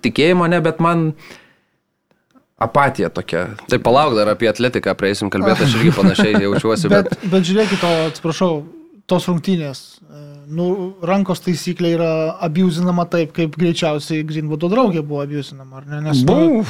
tikėjimą, 0.05 0.49
ne, 0.55 0.63
bet 0.65 0.83
man 0.85 1.11
apatija 2.59 3.11
tokia. 3.15 3.45
tai 3.71 3.79
palauk 3.79 4.17
dar 4.19 4.33
apie 4.33 4.49
atletiką 4.51 4.95
prieisim 4.99 5.31
kalbėti, 5.31 5.67
aš 5.67 5.79
irgi 5.79 5.95
panašiai 5.95 6.41
jaučiuosi, 6.47 6.91
bet... 6.91 7.13
Bet, 7.13 7.31
bet 7.31 7.47
žiūrėkit, 7.47 7.85
atsiprašau, 8.11 8.63
tos 9.09 9.27
rungtynės. 9.31 9.81
e, 10.05 10.27
Nu, 10.49 10.65
rankos 11.05 11.43
taisyklė 11.45 11.91
yra 11.93 12.11
abuzinama 12.47 13.05
taip, 13.13 13.35
kaip 13.37 13.57
greičiausiai 13.61 14.23
Greenwoodo 14.25 14.71
draugė 14.73 15.03
buvo 15.05 15.21
abuzinama, 15.27 15.83
ar 15.83 15.89
ne? 15.91 15.99
Nes, 16.07 16.23
nu, 16.25 16.63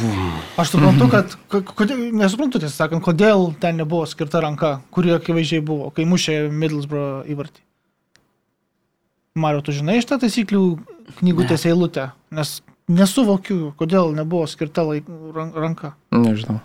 aš 0.59 0.73
suprantu, 0.73 1.06
kad, 1.12 1.36
kodėl, 1.78 2.01
nesuprantu, 2.19 2.59
tiesą 2.59 2.74
sakant, 2.74 3.05
kodėl 3.06 3.52
ten 3.62 3.78
nebuvo 3.78 4.02
skirta 4.10 4.43
ranka, 4.43 4.81
kuri 4.90 5.15
akivaizdžiai 5.15 5.62
buvo, 5.62 5.93
kai 5.94 6.09
mušė 6.10 6.40
Middlesbrough 6.51 7.31
įvartį. 7.31 7.62
Mario, 9.39 9.62
tu 9.62 9.70
žinai 9.77 10.01
šitą 10.02 10.19
taisyklių 10.24 10.62
knygutės 11.20 11.69
eilutę, 11.70 12.09
nes 12.35 12.56
nesuvokiu, 12.90 13.73
kodėl 13.78 14.10
nebuvo 14.16 14.48
skirta 14.51 14.82
laik, 14.89 15.06
ran- 15.36 15.55
ranka. 15.55 15.93
Nežinau. 16.10 16.59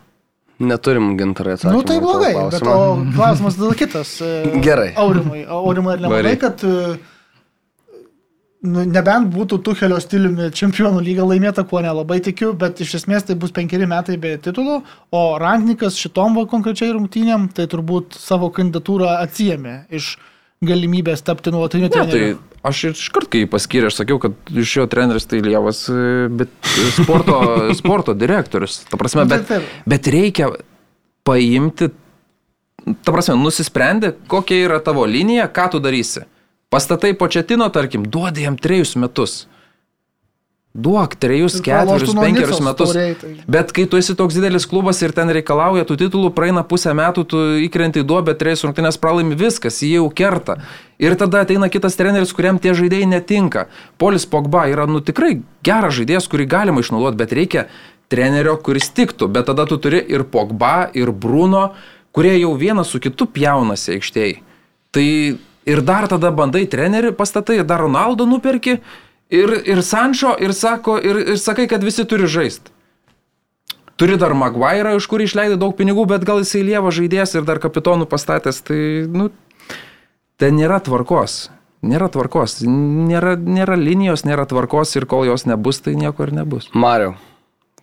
Neturim 0.60 1.16
gintarai 1.18 1.54
atsakymą. 1.58 1.74
Na 1.74 1.80
nu, 1.80 1.88
tai 1.88 2.00
blogai, 2.02 2.34
bet 2.52 2.68
o 2.68 2.76
klausimas 3.16 3.58
tada 3.58 3.74
kitas. 3.76 4.22
e, 4.22 4.44
Gerai. 4.66 4.94
Aurimai, 4.96 5.46
Aurimai, 5.50 5.96
ar 5.98 6.04
nemanai, 6.06 6.36
kad 6.42 6.62
e, 6.68 6.98
nu, 8.62 8.84
nebent 8.86 9.32
būtų 9.34 9.60
Tuhelio 9.66 9.98
stiliumi 10.04 10.52
čempionų 10.54 11.02
lyga 11.04 11.26
laimėta, 11.28 11.66
kuo 11.68 11.82
nelabai 11.84 12.20
tikiu, 12.24 12.54
bet 12.54 12.84
iš 12.86 13.00
esmės 13.02 13.26
tai 13.28 13.38
bus 13.40 13.56
penkeri 13.56 13.90
metai 13.90 14.20
be 14.22 14.36
titulo, 14.38 14.84
o 15.12 15.24
Ranknikas 15.42 15.98
šitom 16.00 16.38
konkrečiai 16.52 16.94
rungtynėm 16.94 17.50
tai 17.58 17.66
turbūt 17.72 18.20
savo 18.20 18.52
kandidatūrą 18.54 19.18
atsijėmė 19.24 19.78
iš 19.90 20.14
galimybės 20.68 21.24
tapti 21.26 21.54
nuolatiniu 21.54 21.88
Ne, 21.88 21.94
tai 21.94 22.06
treneriu. 22.10 22.38
aš 22.66 22.84
iškart, 22.92 23.30
kai 23.34 23.44
paskyrė, 23.50 23.90
aš 23.92 24.00
sakiau, 24.02 24.20
kad 24.24 24.36
iš 24.50 24.76
jo 24.80 24.86
treneris 24.92 25.28
tai 25.30 25.42
Lievas, 25.46 25.86
e, 25.92 26.28
bet 26.32 26.54
sporto, 26.98 27.40
sporto 27.80 28.16
direktorius. 28.18 28.82
Ta 28.90 29.00
prasme, 29.00 29.26
bet, 29.30 29.52
bet 29.90 30.12
reikia 30.14 30.52
paimti, 31.28 31.90
ta 33.04 33.16
prasme, 33.16 33.38
nusisprendė, 33.40 34.14
kokia 34.32 34.64
yra 34.66 34.80
tavo 34.84 35.06
linija, 35.08 35.48
ką 35.52 35.70
tu 35.76 35.84
darysi. 35.84 36.26
Pastatai 36.74 37.14
početino, 37.14 37.68
tarkim, 37.70 38.08
duodi 38.10 38.48
jam 38.48 38.58
trejus 38.58 38.96
metus. 38.98 39.44
Duok 40.74 41.16
trejus, 41.22 41.60
ketverius, 41.62 42.16
penkerius 42.18 42.58
metus. 42.66 42.90
taurėj, 42.90 43.16
tai- 43.22 43.44
Bet 43.48 43.72
kai 43.72 43.86
tu 43.86 43.98
esi 43.98 44.16
toks 44.18 44.34
didelis 44.34 44.66
klubas 44.66 45.02
ir 45.04 45.12
ten 45.14 45.30
reikalauja 45.30 45.86
tų 45.86 45.98
titulų, 46.02 46.34
praeina 46.34 46.64
pusę 46.66 46.90
metų, 46.98 47.28
tu 47.30 47.38
įkrenti 47.38 48.02
į 48.02 48.08
duobę, 48.10 48.34
trejas 48.34 48.64
rungtynės 48.66 48.98
pralaimi 48.98 49.36
viskas, 49.38 49.84
jie 49.86 50.00
jau 50.02 50.10
kerta. 50.10 50.58
Ir 50.98 51.14
tada 51.16 51.46
ateina 51.46 51.70
kitas 51.70 51.96
treneris, 51.96 52.34
kuriam 52.34 52.58
tie 52.60 52.74
žaidėjai 52.74 53.06
netinka. 53.06 53.68
Polis 54.00 54.26
Pogba 54.26 54.66
yra, 54.68 54.88
nu 54.88 55.00
tikrai 55.00 55.44
geras 55.64 55.94
žaidėjas, 55.94 56.28
kurį 56.28 56.48
galima 56.48 56.82
išnaudoti, 56.82 57.18
bet 57.18 57.30
reikia 57.30 57.68
trenerio, 58.10 58.58
kuris 58.58 58.90
tiktų. 58.90 59.32
Bet 59.32 59.46
tada 59.46 59.68
tu 59.68 59.78
turi 59.78 60.02
ir 60.10 60.24
Pogba, 60.24 60.90
ir 60.96 61.12
Bruno, 61.12 61.74
kurie 62.12 62.40
jau 62.42 62.58
vienas 62.58 62.88
su 62.90 63.00
kitu 63.00 63.28
pjaunasi 63.28 64.00
aikštėje. 64.00 64.40
Tai 64.92 65.38
ir 65.66 65.82
dar 65.82 66.08
tada 66.08 66.32
bandai 66.32 66.66
trenerį 66.66 67.14
pastatai, 67.14 67.60
ir 67.60 67.64
dar 67.64 67.80
Ronaldo 67.82 68.26
nuperki, 68.26 68.80
ir, 69.30 69.56
ir 69.66 69.82
Sančio, 69.86 70.34
ir, 70.40 70.54
sako, 70.58 70.98
ir, 71.00 71.24
ir 71.36 71.40
sakai, 71.42 71.68
kad 71.72 71.84
visi 71.84 72.06
turi 72.10 72.28
žaisti. 72.28 72.74
Turi 73.96 74.18
dar 74.18 74.34
Maguire, 74.34 74.96
už 74.98 75.06
kurį 75.08 75.28
išleidai 75.30 75.58
daug 75.62 75.76
pinigų, 75.78 76.08
bet 76.10 76.26
gal 76.26 76.42
jisai 76.42 76.64
lieva 76.66 76.90
žaidėjas 76.94 77.36
ir 77.38 77.46
dar 77.46 77.62
kapitonų 77.62 78.08
pastatęs, 78.10 78.64
tai, 78.66 78.80
nu, 79.06 79.30
ten 80.42 80.58
nėra 80.58 80.82
tvarkos. 80.84 81.52
Nėra 81.84 82.08
tvarkos, 82.08 82.62
nėra, 82.64 83.36
nėra 83.36 83.76
linijos, 83.76 84.24
nėra 84.24 84.46
tvarkos 84.48 84.96
ir 84.96 85.06
kol 85.12 85.26
jos 85.28 85.44
nebus, 85.44 85.82
tai 85.84 85.98
nieko 86.00 86.24
ir 86.24 86.32
nebus. 86.32 86.70
Mariau, 86.72 87.18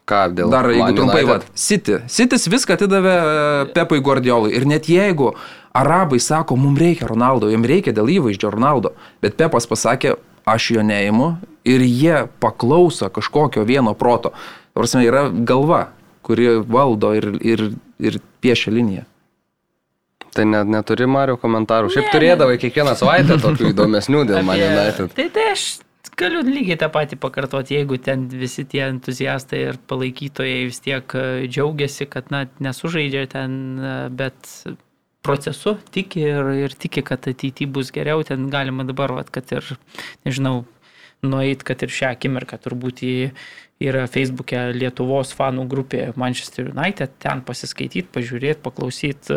ką 0.09 0.23
dėl... 0.39 0.49
Dar 0.51 0.71
jeigu 0.73 0.87
Man 0.87 0.97
trumpai, 0.97 1.21
United? 1.27 1.45
va, 1.45 1.59
City. 1.69 1.99
City's 2.09 2.49
viską 2.49 2.79
atidavė 2.79 3.13
e, 3.13 3.67
Pepui 3.77 4.01
Guardiolai. 4.01 4.55
Ir 4.57 4.65
net 4.69 4.89
jeigu 4.89 5.35
arabai 5.77 6.17
sako, 6.25 6.57
mums 6.57 6.81
reikia 6.81 7.11
Ronaldo, 7.13 7.53
jiems 7.53 7.69
reikia 7.69 7.93
dėl 7.95 8.09
įvaizdžio 8.17 8.55
Ronaldo, 8.57 8.95
bet 9.21 9.37
Pepas 9.37 9.69
pasakė, 9.69 10.17
aš 10.49 10.71
jo 10.77 10.83
neimu 10.87 11.35
ir 11.65 11.85
jie 11.85 12.27
paklauso 12.41 13.09
kažkokio 13.13 13.65
vieno 13.69 13.95
proto. 13.95 14.33
Prasme, 14.75 15.05
yra 15.05 15.29
galva, 15.31 15.89
kuri 16.23 16.61
valdo 16.67 17.13
ir, 17.19 17.27
ir, 17.43 17.71
ir 17.99 18.21
piešia 18.41 18.73
liniją. 18.73 19.05
Tai 20.31 20.45
net 20.47 20.69
neturi 20.71 21.09
Mario 21.11 21.35
komentarų. 21.43 21.91
Šiaip 21.91 22.13
turėdavai 22.15 22.59
kiekvieną 22.63 22.95
savaitę 22.99 23.39
tokių 23.43 23.73
įdomesnių 23.73 24.25
dėl 24.29 24.45
Man 24.47 24.61
Apie- 24.61 24.69
United. 24.71 25.15
Tai, 25.17 25.27
tai 25.35 25.47
aš 25.57 25.65
galiu 26.21 26.43
lygiai 26.47 26.79
tą 26.79 26.87
patį 26.93 27.19
pakartoti, 27.21 27.75
jeigu 27.81 27.99
ten 27.99 28.29
visi 28.31 28.63
tie 28.69 28.85
entuziastai 28.87 29.63
ir 29.73 29.81
palaikytojai 29.91 30.69
vis 30.69 30.79
tiek 30.85 31.17
e, 31.19 31.25
džiaugiasi, 31.51 32.07
kad 32.13 32.31
na, 32.31 32.45
nesužaidžia 32.63 33.27
ten, 33.33 33.57
e, 33.81 33.95
bet 34.15 34.51
procesu 35.23 35.77
tiki 35.93 36.23
ir, 36.25 36.53
ir 36.67 36.77
tiki, 36.77 37.03
kad 37.07 37.27
ateityje 37.29 37.71
bus 37.71 37.93
geriau, 37.95 38.23
ten 38.27 38.49
galima 38.53 38.87
dabar, 38.89 39.13
vat, 39.19 39.31
kad 39.33 39.51
ir, 39.53 39.67
nežinau, 40.27 40.65
nueit, 41.27 41.65
kad 41.67 41.83
ir 41.85 41.93
šią 41.93 42.15
akimirką 42.17 42.59
turbūt 42.65 43.03
į, 43.05 43.15
yra 43.81 44.05
Facebook'e 44.13 44.71
Lietuvos 44.77 45.33
fanų 45.37 45.67
grupė 45.71 46.05
Manchester 46.21 46.71
United, 46.73 47.17
ten 47.23 47.43
pasiskaityti, 47.47 48.09
pažiūrėti, 48.13 48.61
paklausyti, 48.65 49.37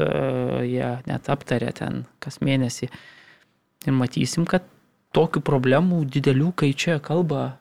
jie 0.67 0.89
net 1.07 1.31
aptarė 1.31 1.71
ten 1.75 2.03
kas 2.23 2.41
mėnesį. 2.43 2.91
Ir 3.87 3.95
matysim, 3.95 4.47
kad 4.47 4.67
tokių 5.15 5.43
problemų 5.45 6.03
didelių, 6.11 6.51
kai 6.59 6.71
čia 6.75 6.99
kalba 7.03 7.57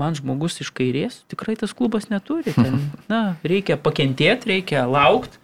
man 0.00 0.16
žmogus 0.16 0.60
iš 0.64 0.72
kairės, 0.74 1.22
tikrai 1.30 1.56
tas 1.60 1.72
klubas 1.76 2.10
neturi. 2.12 2.52
Ten, 2.56 2.80
na, 3.12 3.36
reikia 3.46 3.76
pakentėti, 3.80 4.52
reikia 4.56 4.84
laukti 4.88 5.40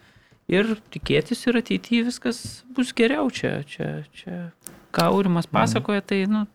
ir 0.51 0.75
tikėtis 0.93 1.45
ir 1.47 1.59
ateityje 1.61 2.07
viskas 2.09 2.41
bus 2.75 2.91
geriau. 2.97 3.29
Čia, 3.33 3.61
čia, 3.67 4.01
čia 4.15 4.49
ką 4.91 5.07
Aurimas 5.11 5.47
pasakoja, 5.47 6.03
tai, 6.03 6.25
nu, 6.29 6.45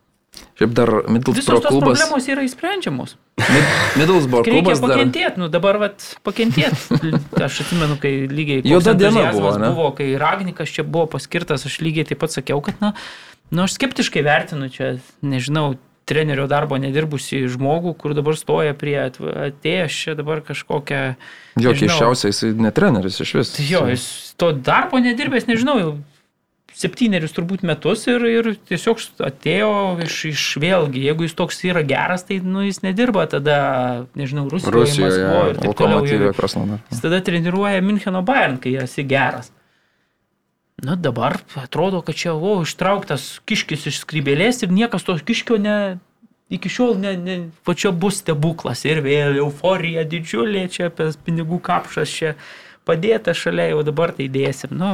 Šiaip 0.57 0.73
dar 0.77 0.91
Middlesbrough 1.09 1.37
Visos 1.37 1.65
klubas. 1.65 1.97
problemos 1.97 2.27
yra 2.29 2.43
įsprendžiamos. 2.45 3.15
Mid- 3.41 3.71
Middlesbrough 4.01 4.45
klubas 4.45 4.81
dar. 4.83 4.93
pakentėti, 4.93 5.41
nu 5.41 5.49
dabar 5.53 5.79
vat 5.81 6.05
pakentėti. 6.29 7.13
Aš 7.47 7.63
atsimenu, 7.65 7.97
kai 8.01 8.13
lygiai 8.29 8.61
Juoda 8.69 8.93
diena 8.97 9.31
buvo, 9.33 9.55
ne? 9.61 9.71
buvo, 9.73 9.91
kai 9.97 10.11
Ragnikas 10.21 10.73
čia 10.73 10.85
buvo 10.85 11.07
paskirtas, 11.17 11.65
aš 11.69 11.79
lygiai 11.85 12.09
taip 12.09 12.21
pat 12.21 12.37
sakiau, 12.37 12.61
kad, 12.65 12.77
na, 12.85 12.93
nu, 13.49 13.65
aš 13.65 13.77
skeptiškai 13.79 14.25
vertinu 14.27 14.69
čia, 14.73 14.95
nežinau, 15.25 15.77
trenerio 16.07 16.47
darbo 16.51 16.79
nedirbusi 16.81 17.43
žmogų, 17.51 17.97
kur 17.99 18.15
dabar 18.17 18.39
stoja 18.39 18.75
prie 18.79 18.97
atėjęs 19.09 20.03
čia 20.05 20.17
dabar 20.19 20.43
kažkokią... 20.47 21.01
Jo 21.63 21.73
keiščiausia, 21.75 22.31
jis 22.31 22.43
ne 22.61 22.71
treneris 22.75 23.19
iš 23.25 23.33
vis. 23.41 23.55
Jo, 23.67 23.87
jis 23.91 24.07
to 24.39 24.53
darbo 24.55 25.01
nedirbęs, 25.03 25.49
nežinau, 25.51 25.81
jau 25.83 25.97
septynerius 26.77 27.33
turbūt 27.37 27.65
metus 27.67 28.05
ir, 28.11 28.23
ir 28.29 28.51
tiesiog 28.69 29.01
atėjo 29.25 29.71
iš, 30.05 30.17
iš 30.33 30.45
vėlgi, 30.63 31.07
jeigu 31.09 31.27
jis 31.27 31.37
toks 31.39 31.63
yra 31.69 31.83
geras, 31.87 32.27
tai 32.29 32.39
nu, 32.45 32.65
jis 32.67 32.83
nedirba 32.85 33.25
tada, 33.33 33.59
nežinau, 34.19 34.47
Rusijoje, 34.53 34.77
Rusijoje, 34.77 35.23
Maskvoje 35.25 35.55
ir 35.55 35.61
taip 35.63 35.79
toliau. 35.81 36.03
Ir. 36.07 36.81
Jis 36.93 37.05
tada 37.05 37.23
treniruoja 37.25 37.85
Müncheno 37.85 38.23
Bayern, 38.27 38.61
kai 38.63 38.77
esi 38.85 39.07
geras. 39.09 39.51
Na 40.85 40.93
dabar 40.97 41.39
atrodo, 41.57 42.03
kad 42.05 42.15
čia, 42.15 42.35
o, 42.37 42.59
ištrauktas 42.61 43.39
kiškis 43.49 43.87
iš 43.89 44.03
skrybėlės 44.03 44.61
ir 44.67 44.75
niekas 44.77 45.07
to 45.09 45.17
kiškio 45.17 45.57
ne, 45.57 45.77
iki 46.53 46.69
šiol 46.69 46.99
ne, 47.01 47.15
ne, 47.17 47.37
va 47.65 47.75
čia 47.75 47.95
bus 47.97 48.21
stebuklas 48.21 48.85
ir 48.85 49.01
vėl 49.05 49.41
euforija 49.41 50.05
didžiulė, 50.05 50.67
čia 50.69 50.91
apie 50.91 51.09
pinigų 51.25 51.63
kapšas 51.65 52.13
čia 52.13 52.35
padėta 52.87 53.33
šalia, 53.33 53.71
jau 53.73 53.81
dabar 53.89 54.13
tai 54.19 54.29
dėsim. 54.33 54.77
Nu, 54.77 54.93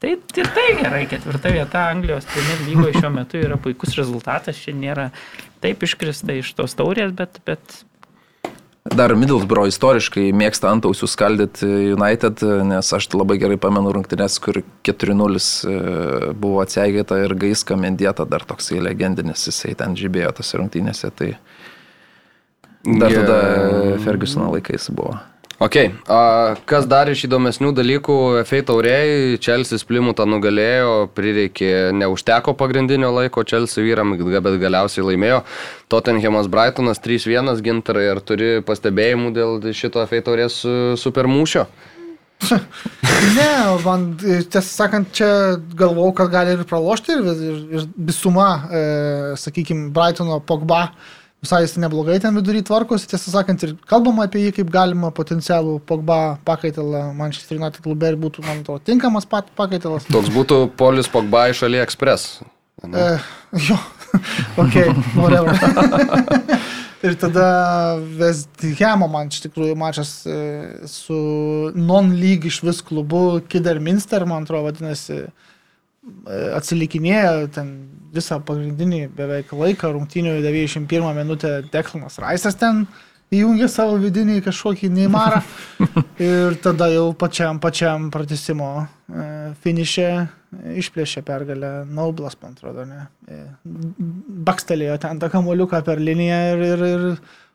tai 0.00 0.16
ir 0.16 0.48
tai 0.56 0.66
gerai, 0.80 1.04
ketvirta 1.10 1.52
vieta 1.54 1.86
Anglijos 1.92 2.26
Premier 2.32 2.64
lygoje 2.64 2.96
šiuo 2.96 3.12
metu 3.12 3.38
yra 3.44 3.60
puikus 3.60 3.92
rezultatas, 4.00 4.64
čia 4.64 4.72
nėra 4.72 5.10
taip 5.62 5.84
iškrista 5.84 6.40
iš 6.40 6.54
tos 6.56 6.74
taurės, 6.80 7.12
bet, 7.20 7.36
bet 7.46 7.82
Dar 8.82 9.12
Middlesbrough 9.14 9.70
istoriškai 9.70 10.32
mėgsta 10.34 10.72
antausių 10.74 11.06
skaldyti 11.06 11.68
United, 11.94 12.42
nes 12.66 12.88
aš 12.96 13.06
labai 13.14 13.36
gerai 13.38 13.54
pamenu 13.62 13.92
rungtynės, 13.94 14.40
kur 14.42 14.58
4-0 14.82 15.38
e, 15.38 15.76
buvo 16.34 16.58
atsiegėta 16.64 17.20
ir 17.22 17.36
Gaiska 17.38 17.78
Mendieta 17.78 18.26
dar 18.26 18.42
toksai 18.42 18.80
legendinis, 18.82 19.46
jisai 19.46 19.76
ten 19.78 19.94
žibėjo 19.98 20.34
tose 20.40 20.58
rungtynėse. 20.58 21.12
Tai 21.14 21.30
dar 22.98 23.14
Ge- 23.14 23.22
tada 23.22 23.38
Fergusono 24.02 24.50
laikais 24.56 24.90
buvo. 24.90 25.14
Ok, 25.62 25.76
a, 26.10 26.56
kas 26.66 26.88
dar 26.90 27.06
iš 27.12 27.20
įdomesnių 27.28 27.68
dalykų 27.76 28.14
FA 28.48 28.62
tauriai, 28.66 29.36
Chelsea 29.38 29.78
Plimutą 29.86 30.24
nugalėjo, 30.26 30.94
prireikė, 31.14 31.92
neužteko 31.94 32.56
pagrindinio 32.58 33.12
laiko 33.14 33.44
Chelsea 33.46 33.84
vyram, 33.84 34.16
bet 34.16 34.58
galiausiai 34.58 35.06
laimėjo. 35.06 35.44
Tottenhamas 35.92 36.50
Brightonas 36.50 36.98
3-1 37.04 37.62
gintarai, 37.62 38.08
ar 38.10 38.22
turi 38.26 38.56
pastebėjimų 38.66 39.30
dėl 39.38 39.70
šito 39.70 40.02
FA 40.10 40.22
taurės 40.26 40.58
su- 40.64 40.98
supermūšio? 41.04 41.66
Ne, 43.36 43.50
man, 43.84 44.08
e, 44.26 44.40
tiesą 44.42 44.66
sakant, 44.66 45.12
čia 45.14 45.26
galvau, 45.78 46.08
kad 46.16 46.32
gali 46.32 46.56
ir 46.56 46.64
pralošti 46.66 47.14
ir, 47.14 47.28
ir, 47.30 47.58
ir 47.78 47.84
visuma, 48.10 48.48
e, 48.66 48.80
sakykime, 49.38 49.92
Brightono 49.94 50.40
Pogba 50.42 50.88
visai 51.42 51.62
jis 51.64 51.74
neblogai 51.82 52.20
ten 52.22 52.36
vidury 52.38 52.62
tvarkosi, 52.66 53.08
tiesą 53.10 53.32
sakant, 53.34 53.64
ir 53.66 53.74
kalbama 53.90 54.28
apie 54.28 54.44
jį 54.44 54.54
kaip 54.60 54.70
galima 54.74 55.10
potencialų 55.14 55.80
Pogba 55.88 56.38
pakaitalą 56.46 57.08
Manchester 57.18 57.58
United 57.58 57.82
klube 57.82 58.12
ir 58.12 58.18
būtų, 58.22 58.44
man 58.46 58.62
atrodo, 58.62 58.84
tinkamas 58.86 59.26
pat 59.28 59.50
pakaitalas. 59.58 60.06
Toks 60.10 60.30
būtų 60.34 60.62
Polis 60.78 61.10
Pogba 61.10 61.48
iš 61.50 61.64
AliExpress. 61.66 62.42
E, 62.86 63.08
jo, 63.66 63.78
ok, 64.62 64.78
whatever. 65.18 65.58
ir 67.06 67.18
tada 67.18 67.46
Vesthemo 68.18 69.08
man 69.10 69.30
iš 69.32 69.42
tikrųjų 69.48 69.74
mačas 69.78 70.20
e, 70.30 70.36
su 70.86 71.16
non-league 71.74 72.50
iš 72.50 72.62
vis 72.62 72.82
klubu 72.86 73.40
Kidderminster, 73.50 74.26
man 74.30 74.46
atrodo, 74.46 74.68
vadinasi, 74.70 75.24
e, 75.26 75.51
atsilikinėjo 76.58 77.48
ten 77.54 77.72
visą 78.12 78.40
pagrindinį 78.44 79.06
beveik 79.16 79.52
laiką, 79.56 79.92
rungtynių 79.94 80.36
91 80.44 81.16
minutę 81.16 81.54
Deklanas 81.72 82.18
Raisas 82.20 82.58
ten 82.60 82.84
įjungė 83.32 83.68
savo 83.72 83.96
vidinį 84.02 84.42
kažkokį 84.44 84.90
neįmarą 84.92 85.40
ir 86.30 86.58
tada 86.64 86.90
jau 86.92 87.06
pačiam, 87.16 87.60
pačiam 87.62 88.10
pratesimo 88.12 88.68
e, 88.82 89.28
finišė 89.64 90.08
išplėšė 90.82 91.22
pergalę 91.24 91.70
Naublas, 91.88 92.36
man 92.42 92.52
atrodo, 92.52 92.84
ne. 92.84 93.06
E, 93.32 93.38
Bakstelėjo 94.48 94.98
ten 95.00 95.22
tą 95.22 95.30
kamoliuką 95.32 95.80
per 95.86 96.02
liniją 96.02 96.40
ir, 96.52 96.64
ir, 96.74 96.84
ir 96.90 97.06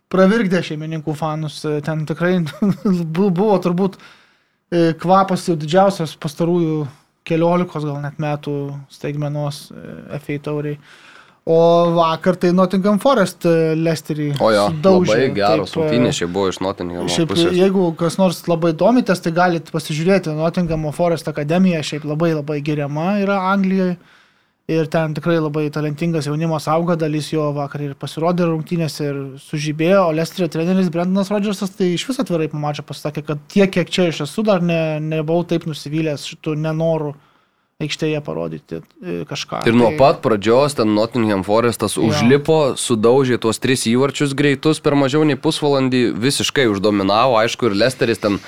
pravirkdė 0.09 0.63
šeimininkų 0.65 1.13
fanus. 1.19 1.59
E, 1.67 1.77
Ten 1.85 2.05
tikrai 2.09 2.39
bu- 3.19 3.29
buvo 3.29 3.57
turbūt 3.61 3.99
e, 3.99 4.95
kvapas 4.97 5.45
jau 5.49 5.57
didžiausias 5.59 6.15
pastarųjų 6.17 6.87
keliolikos 7.27 7.85
gal 7.85 7.99
net 8.03 8.17
metų 8.21 8.55
staigmenos 8.93 9.67
e, 9.71 10.19
FA 10.23 10.39
tauriai. 10.49 10.79
O 11.47 11.57
vakar 11.95 12.35
tai 12.35 12.49
Nottingham 12.51 12.97
Forest 12.99 13.45
e, 13.47 13.75
Lesterį. 13.79 14.33
O 14.43 14.49
jo, 14.51 14.65
sudaužė, 14.73 15.13
labai 15.13 15.29
geros 15.37 15.71
e, 15.71 15.79
rungtynės 15.79 16.19
čia 16.19 16.27
buvo 16.27 16.51
iš 16.51 16.59
Nottingham 16.63 17.07
Šiaip, 17.11 17.31
pusės. 17.31 17.53
jeigu 17.55 17.85
kas 17.99 18.19
nors 18.19 18.41
labai 18.51 18.73
domitės, 18.75 19.23
tai 19.23 19.31
galite 19.37 19.71
pasižiūrėti. 19.71 20.35
Nottinghamo 20.35 20.91
Forest 20.95 21.31
akademija 21.31 21.79
šiaip 21.87 22.07
labai 22.09 22.33
labai 22.35 22.59
geriama 22.67 23.13
yra 23.23 23.39
Anglijoje. 23.53 23.95
Ir 24.67 24.83
ten 24.91 25.13
tikrai 25.15 25.37
labai 25.39 25.69
talentingas 25.71 26.25
jaunimas 26.27 26.65
auga, 26.67 26.97
dalis 26.99 27.29
jo 27.31 27.45
vakar 27.55 27.85
ir 27.85 27.93
pasirodė 27.95 28.49
rungtynėse 28.49 29.05
ir 29.07 29.19
sužibėjo, 29.39 30.01
o 30.09 30.15
Lesterio 30.17 30.49
treneris 30.51 30.89
Brendanas 30.91 31.29
Rodžersas 31.31 31.71
tai 31.77 31.93
iš 31.93 32.03
vis 32.09 32.19
atvirai 32.19 32.49
pamačiau, 32.51 32.83
pasakė, 32.89 33.23
kad 33.29 33.45
tiek, 33.47 33.71
kiek 33.71 33.87
čia 33.87 34.09
iš 34.11 34.25
esu, 34.25 34.43
dar 34.43 34.59
ne, 34.59 34.97
nebuvau 34.99 35.45
taip 35.47 35.63
nusivylęs 35.71 36.25
šitų 36.27 36.57
nenorų 36.65 37.13
aikštėje 37.79 38.19
parodyti 38.25 38.81
e, 38.81 39.21
kažką. 39.29 39.61
Ir 39.71 39.77
nuo 39.77 39.93
Tai- 39.93 39.99
pat 40.01 40.19
pradžios 40.25 40.75
ten 40.75 40.91
Nottingham 40.97 41.45
Forestas 41.47 41.95
Jo. 41.95 42.09
užlipo, 42.09 42.73
sudaužė 42.75 43.37
tuos 43.39 43.63
tris 43.63 43.85
įvarčius 43.87 44.35
greitus 44.35 44.83
per 44.83 44.97
mažiau 44.99 45.23
nei 45.23 45.39
pusvalandį, 45.39 46.09
visiškai 46.27 46.67
uždominavo, 46.73 47.39
aišku, 47.39 47.69
ir 47.71 47.77
Lesteris 47.85 48.19
ten 48.19 48.41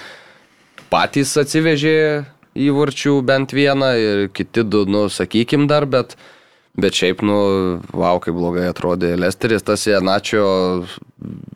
patys 0.91 1.32
atsivežė 1.40 2.26
įvarčių 2.68 3.19
bent 3.26 3.53
vieną 3.56 3.94
ir 3.99 4.26
kiti 4.36 4.65
du, 4.68 4.84
nu, 4.90 5.07
sakykim 5.14 5.68
dar, 5.69 5.88
bet, 5.90 6.18
bet 6.80 6.98
šiaip, 6.98 7.23
nu, 7.26 7.40
wow, 7.95 8.19
kaip 8.23 8.38
blogai 8.38 8.68
atrodė 8.69 9.15
Lesteris, 9.19 9.65
tas 9.65 9.88
Janačio 9.88 10.45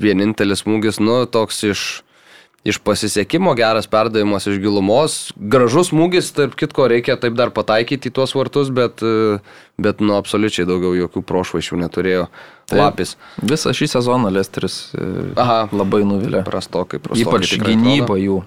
vienintelis 0.02 0.64
smūgis, 0.64 1.02
nu, 1.04 1.24
toks 1.30 1.64
iš, 1.70 1.86
iš 2.64 2.80
pasisekimo, 2.84 3.56
geras 3.60 3.90
perdavimas 3.92 4.48
iš 4.48 4.60
gilumos, 4.64 5.18
gražus 5.36 5.92
smūgis, 5.92 6.32
tarp 6.36 6.56
kitko 6.60 6.88
reikia 6.92 7.18
taip 7.20 7.36
dar 7.40 7.52
pataikyti 7.56 8.12
į 8.12 8.16
tuos 8.20 8.36
vartus, 8.38 8.72
bet, 8.74 9.04
bet 9.76 10.04
nu, 10.04 10.16
absoliučiai 10.20 10.68
daugiau 10.70 10.96
jokių 11.04 11.26
prošvaišių 11.28 11.84
neturėjo 11.84 12.28
Taip. 12.72 12.80
lapis. 12.80 13.18
Visą 13.44 13.74
šį 13.76 13.90
sezoną 13.98 14.32
Lesteris 14.32 14.78
e, 14.96 15.08
Aha. 15.40 15.66
labai 15.76 16.06
nuvilė. 16.08 16.46
Prastokai, 16.48 17.02
prastokai. 17.04 17.26
Ypač 17.28 17.58
gynyba 17.60 18.06
atrodo. 18.08 18.22
jų. 18.24 18.38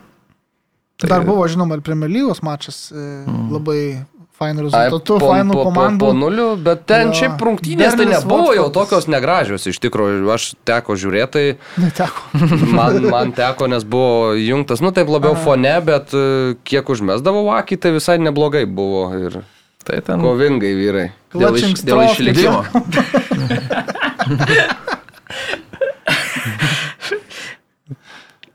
Tai- 0.97 1.09
Dar 1.12 1.24
buvo, 1.28 1.44
žinoma, 1.48 1.74
ir 1.77 1.81
Premier 1.85 2.09
lygos 2.10 2.40
mačas 2.43 2.89
e, 2.90 2.94
labai 3.52 3.81
fainų 4.36 4.60
Ai, 4.68 4.70
rezultatų, 4.89 5.18
fainų 5.20 5.52
po, 5.52 5.62
po, 5.62 5.68
komandų. 5.70 6.06
po 6.06 6.12
nulių, 6.16 6.47
bet 6.64 6.82
ten 6.89 7.09
Jo. 7.09 7.12
šiaip 7.20 7.40
rungtynės 7.40 7.94
tai 7.97 8.05
Bernis 8.05 8.18
nebuvo 8.24 8.52
jau 8.52 8.64
Watfordas. 8.66 8.73
tokios 8.77 9.06
negražios, 9.12 9.62
iš 9.68 9.78
tikrųjų, 9.81 10.28
aš 10.32 10.43
teko 10.68 10.93
žiūrėti, 11.01 11.44
Neteko. 11.85 12.20
man, 12.78 12.93
man 13.12 13.32
teko, 13.36 13.68
nes 13.68 13.85
buvo 13.85 14.35
jungtas, 14.36 14.81
nu 14.85 14.90
taip 14.93 15.09
labiau 15.09 15.36
fone, 15.36 15.73
bet 15.85 16.12
e, 16.16 16.55
kiek 16.68 16.85
užmesdavau 16.93 17.48
akį, 17.60 17.77
tai 17.81 17.90
visai 17.97 18.16
neblogai 18.20 18.64
buvo 18.68 19.09
ir 19.20 19.40
Tai 19.86 20.01
ten 20.02 20.18
kovingai 20.18 20.73
vyrai. 20.74 21.05
dėl, 21.31 21.55
iš, 21.60 21.85
dėl 21.86 22.01
išlikimo. 22.09 22.64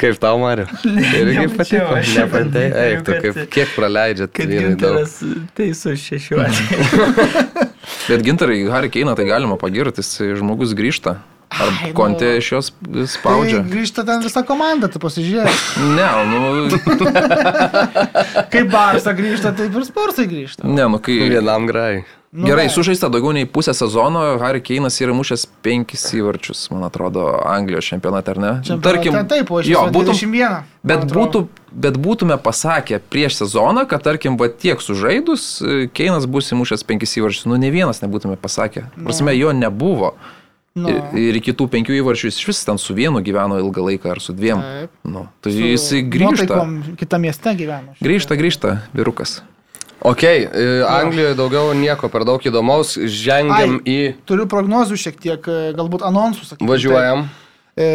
Kaip 0.01 0.17
tau, 0.21 0.39
Mariu? 0.41 0.65
Irgi 1.19 1.47
patiko. 1.53 1.89
aš 1.99 2.13
Nepatai. 2.17 2.63
Eik, 2.85 3.03
tu 3.05 3.17
kaip, 3.21 3.41
kiek 3.53 3.73
praleidžiat. 3.75 4.31
Kad 4.33 4.49
gintaras 4.49 5.19
teisus 5.57 6.01
šešiuotė. 6.01 7.67
Bet 8.09 8.23
gintarai, 8.25 8.63
Harry 8.73 8.89
Keiną 8.93 9.13
tai 9.17 9.27
galima 9.29 9.59
pagirti, 9.61 10.01
jis 10.01 10.39
žmogus 10.41 10.73
grįžta. 10.77 11.19
Ar 11.51 11.67
Ai, 11.67 11.89
nu. 11.89 11.95
kontė 11.97 12.29
iš 12.39 12.47
jos 12.53 12.69
spaudžia? 13.11 13.59
Tai 13.59 13.71
grįžta 13.73 14.05
ten 14.07 14.21
visa 14.23 14.41
komanda, 14.47 14.87
tu 14.87 15.01
pasižiūrėk. 15.03 15.65
Ne, 15.97 16.07
nu, 16.31 16.79
Kaip 18.53 18.71
Barsa 18.71 19.11
grįžta, 19.17 19.51
taip 19.57 19.75
ir 19.75 19.83
Sporsai 19.87 20.29
grįžta. 20.31 20.63
ne, 20.63 20.87
nu 20.93 21.01
kai... 21.03 21.17
Vienam 21.27 21.67
grai. 21.67 22.05
Nu, 22.31 22.47
Gerai, 22.47 22.65
ne. 22.65 22.71
sužaista 22.71 23.09
daugiau 23.11 23.33
nei 23.35 23.45
pusę 23.45 23.73
sezono, 23.75 24.21
Harry 24.39 24.61
Keinas 24.63 24.95
yra 25.03 25.11
mušęs 25.11 25.41
penkis 25.65 26.05
įvarčius, 26.15 26.61
man 26.71 26.85
atrodo, 26.87 27.25
Anglijos 27.43 27.89
čempionate, 27.91 28.31
ar 28.31 28.39
ne? 28.39 28.51
Čempionate 28.63 29.23
taip, 29.33 29.51
o 29.51 29.59
jo, 29.59 29.65
viso 29.67 29.91
būtum, 29.91 30.15
21. 30.15 30.39
man 30.39 30.69
bet, 30.87 31.03
būtų, 31.11 31.41
bet 31.83 31.99
būtume 31.99 32.37
pasakę 32.39 33.01
prieš 33.11 33.41
sezoną, 33.41 33.83
kad 33.83 34.07
tarkim, 34.07 34.39
va 34.39 34.47
tiek 34.47 34.79
sužaidus, 34.79 35.49
e, 35.59 35.81
Keinas 35.91 36.23
bus 36.23 36.53
įmušęs 36.55 36.87
penkis 36.87 37.17
įvarčius, 37.19 37.49
nu 37.51 37.59
ne 37.59 37.67
vienas 37.67 37.99
nebūtume 37.99 38.39
pasakę. 38.39 38.87
Prasme, 38.95 39.35
jo 39.35 39.51
nebuvo. 39.51 40.15
Nu. 40.71 40.87
Ir, 40.87 41.03
ir 41.19 41.43
iki 41.43 41.51
tų 41.51 41.67
penkių 41.67 41.99
įvarčių 41.99 42.31
jis 42.31 42.39
iš 42.39 42.47
vis 42.47 42.63
ten 42.63 42.79
su 42.79 42.95
vienu 42.95 43.19
gyveno 43.19 43.59
ilgą 43.59 43.89
laiką 43.91 44.15
ar 44.15 44.23
su 44.23 44.31
dviem. 44.31 44.63
Taip. 44.63 44.99
Nu, 45.03 45.27
tai 45.43 45.51
jisai 45.51 46.05
grįžta. 46.07 46.47
nuotaikom 46.47 46.95
Kitą 46.95 47.19
miestą 47.19 47.59
gyveno. 47.59 47.99
Grįžta, 47.99 48.39
grįžta, 48.39 48.77
virukas. 48.95 49.41
Ok, 50.01 50.23
e, 50.23 50.47
Anglijoje 50.89 51.35
daugiau 51.37 51.73
nieko 51.77 52.09
per 52.09 52.25
daug 52.25 52.41
įdomaus. 52.41 52.95
Žengiam 52.97 53.77
Ai. 53.77 53.85
į... 53.85 53.97
Turiu 54.25 54.47
prognozių 54.49 54.97
šiek 54.97 55.19
tiek, 55.21 55.45
e, 55.45 55.73
galbūt 55.77 56.05
anonsų, 56.07 56.47
sakykime. 56.49 56.71
Važiuojam. 56.71 57.27
E, 57.77 57.89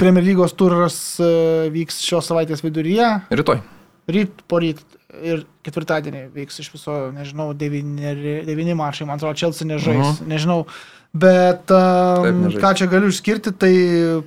Premier 0.00 0.26
lygos 0.26 0.56
turas 0.58 0.96
e, 1.22 1.30
vyks 1.72 2.02
šios 2.02 2.26
savaitės 2.28 2.64
viduryje, 2.64 3.06
Rytoj. 3.30 3.62
ryt 4.10 4.42
po 4.50 4.58
ryt 4.60 4.82
ir 5.22 5.46
ketvirtadienį 5.66 6.26
vyks 6.34 6.60
iš 6.64 6.72
viso, 6.74 6.98
nežinau, 7.14 7.52
devyni, 7.56 8.12
devyni 8.46 8.76
mačai, 8.78 9.06
man 9.08 9.20
atrodo, 9.20 9.38
Chelsea 9.38 9.68
nežais, 9.68 9.96
uh 9.96 10.12
-huh. 10.18 10.28
nežinau. 10.28 10.66
Bet 11.14 11.66
Taip, 11.66 12.26
um, 12.26 12.44
nežais. 12.46 12.62
ką 12.62 12.74
čia 12.74 12.86
galiu 12.86 13.08
išskirti, 13.08 13.52
tai 13.52 13.74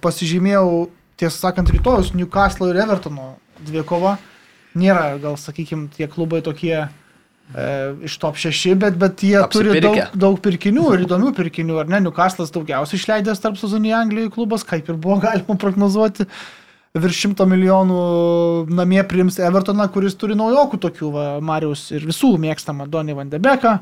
pasižymėjau, 0.01 0.89
tiesą 1.17 1.38
sakant, 1.47 1.69
rytojus 1.69 2.13
Newcastle 2.13 2.69
ir 2.69 2.81
Evertono 2.84 3.35
dvikova. 3.59 4.17
Nėra, 4.80 5.18
gal 5.22 5.38
sakykime, 5.38 5.90
tie 5.94 6.08
klubai 6.10 6.41
tokie 6.45 6.74
e, 6.82 6.88
iš 8.08 8.16
top 8.22 8.40
6, 8.41 8.74
bet, 8.82 8.98
bet 8.98 9.22
jie 9.22 9.38
turi 9.54 9.76
daug, 9.78 9.94
Apsipirkę. 9.94 10.20
daug 10.26 10.40
pirkinių 10.41 10.88
ir 10.95 11.06
įdomių 11.06 11.34
pirkinių, 11.38 11.78
ar 11.84 11.91
ne? 11.91 12.02
Newcastle'as 12.08 12.54
daugiausiai 12.56 13.02
išleidęs 13.02 13.44
tarp 13.44 13.60
sezonį 13.62 13.94
Anglijoje 14.00 14.34
klubas, 14.34 14.66
kaip 14.66 14.90
ir 14.90 14.98
buvo 14.98 15.20
galima 15.28 15.58
prognozuoti. 15.62 16.28
Virš 16.94 17.24
šimto 17.24 17.45
milijonų 17.50 18.00
namie 18.70 19.02
priims 19.10 19.40
Evertoną, 19.41 19.88
kuris 19.94 20.14
turi 20.18 20.38
naujokų 20.38 20.78
tokių, 20.82 21.08
va, 21.14 21.24
Marius 21.41 21.88
ir 21.94 22.06
visų 22.06 22.36
mėgstamą 22.41 22.86
Donį 22.90 23.16
Vandebeką. 23.18 23.80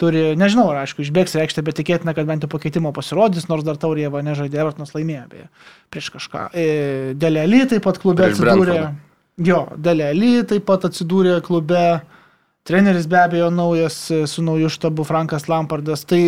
Turi, 0.00 0.34
nežinau, 0.36 0.66
ar 0.72 0.82
aišku, 0.82 1.04
išbėgs 1.04 1.36
reikšti, 1.38 1.62
bet 1.64 1.78
tikėtina, 1.78 2.12
kad 2.16 2.26
bent 2.26 2.44
jau 2.44 2.50
pakeitimo 2.50 2.90
pasirodys, 2.92 3.46
nors 3.48 3.64
dar 3.64 3.78
taurėje 3.80 4.10
va 4.10 4.24
nežaidė 4.26 4.58
Evertonas 4.60 4.92
laimėjo 4.96 5.24
beje 5.30 5.48
prieš 5.94 6.10
kažką. 6.16 6.48
E, 6.50 6.64
Dele 7.14 7.44
Ali 7.46 7.62
taip 7.70 7.84
pat 7.86 8.00
klube 8.02 8.26
atsidūrė. 8.26 8.80
Brentfordą. 8.80 9.13
Jo, 9.42 9.64
Dele 9.76 10.10
Ali 10.12 10.34
taip 10.46 10.66
pat 10.68 10.84
atsidūrė 10.86 11.40
klube. 11.42 12.02
Treneris 12.64 13.04
be 13.10 13.18
abejo 13.20 13.50
naujas 13.52 13.96
e, 14.14 14.22
su 14.30 14.40
nauju 14.44 14.70
štabu 14.72 15.04
Frankas 15.04 15.48
Lampardas. 15.50 16.06
Tai 16.08 16.20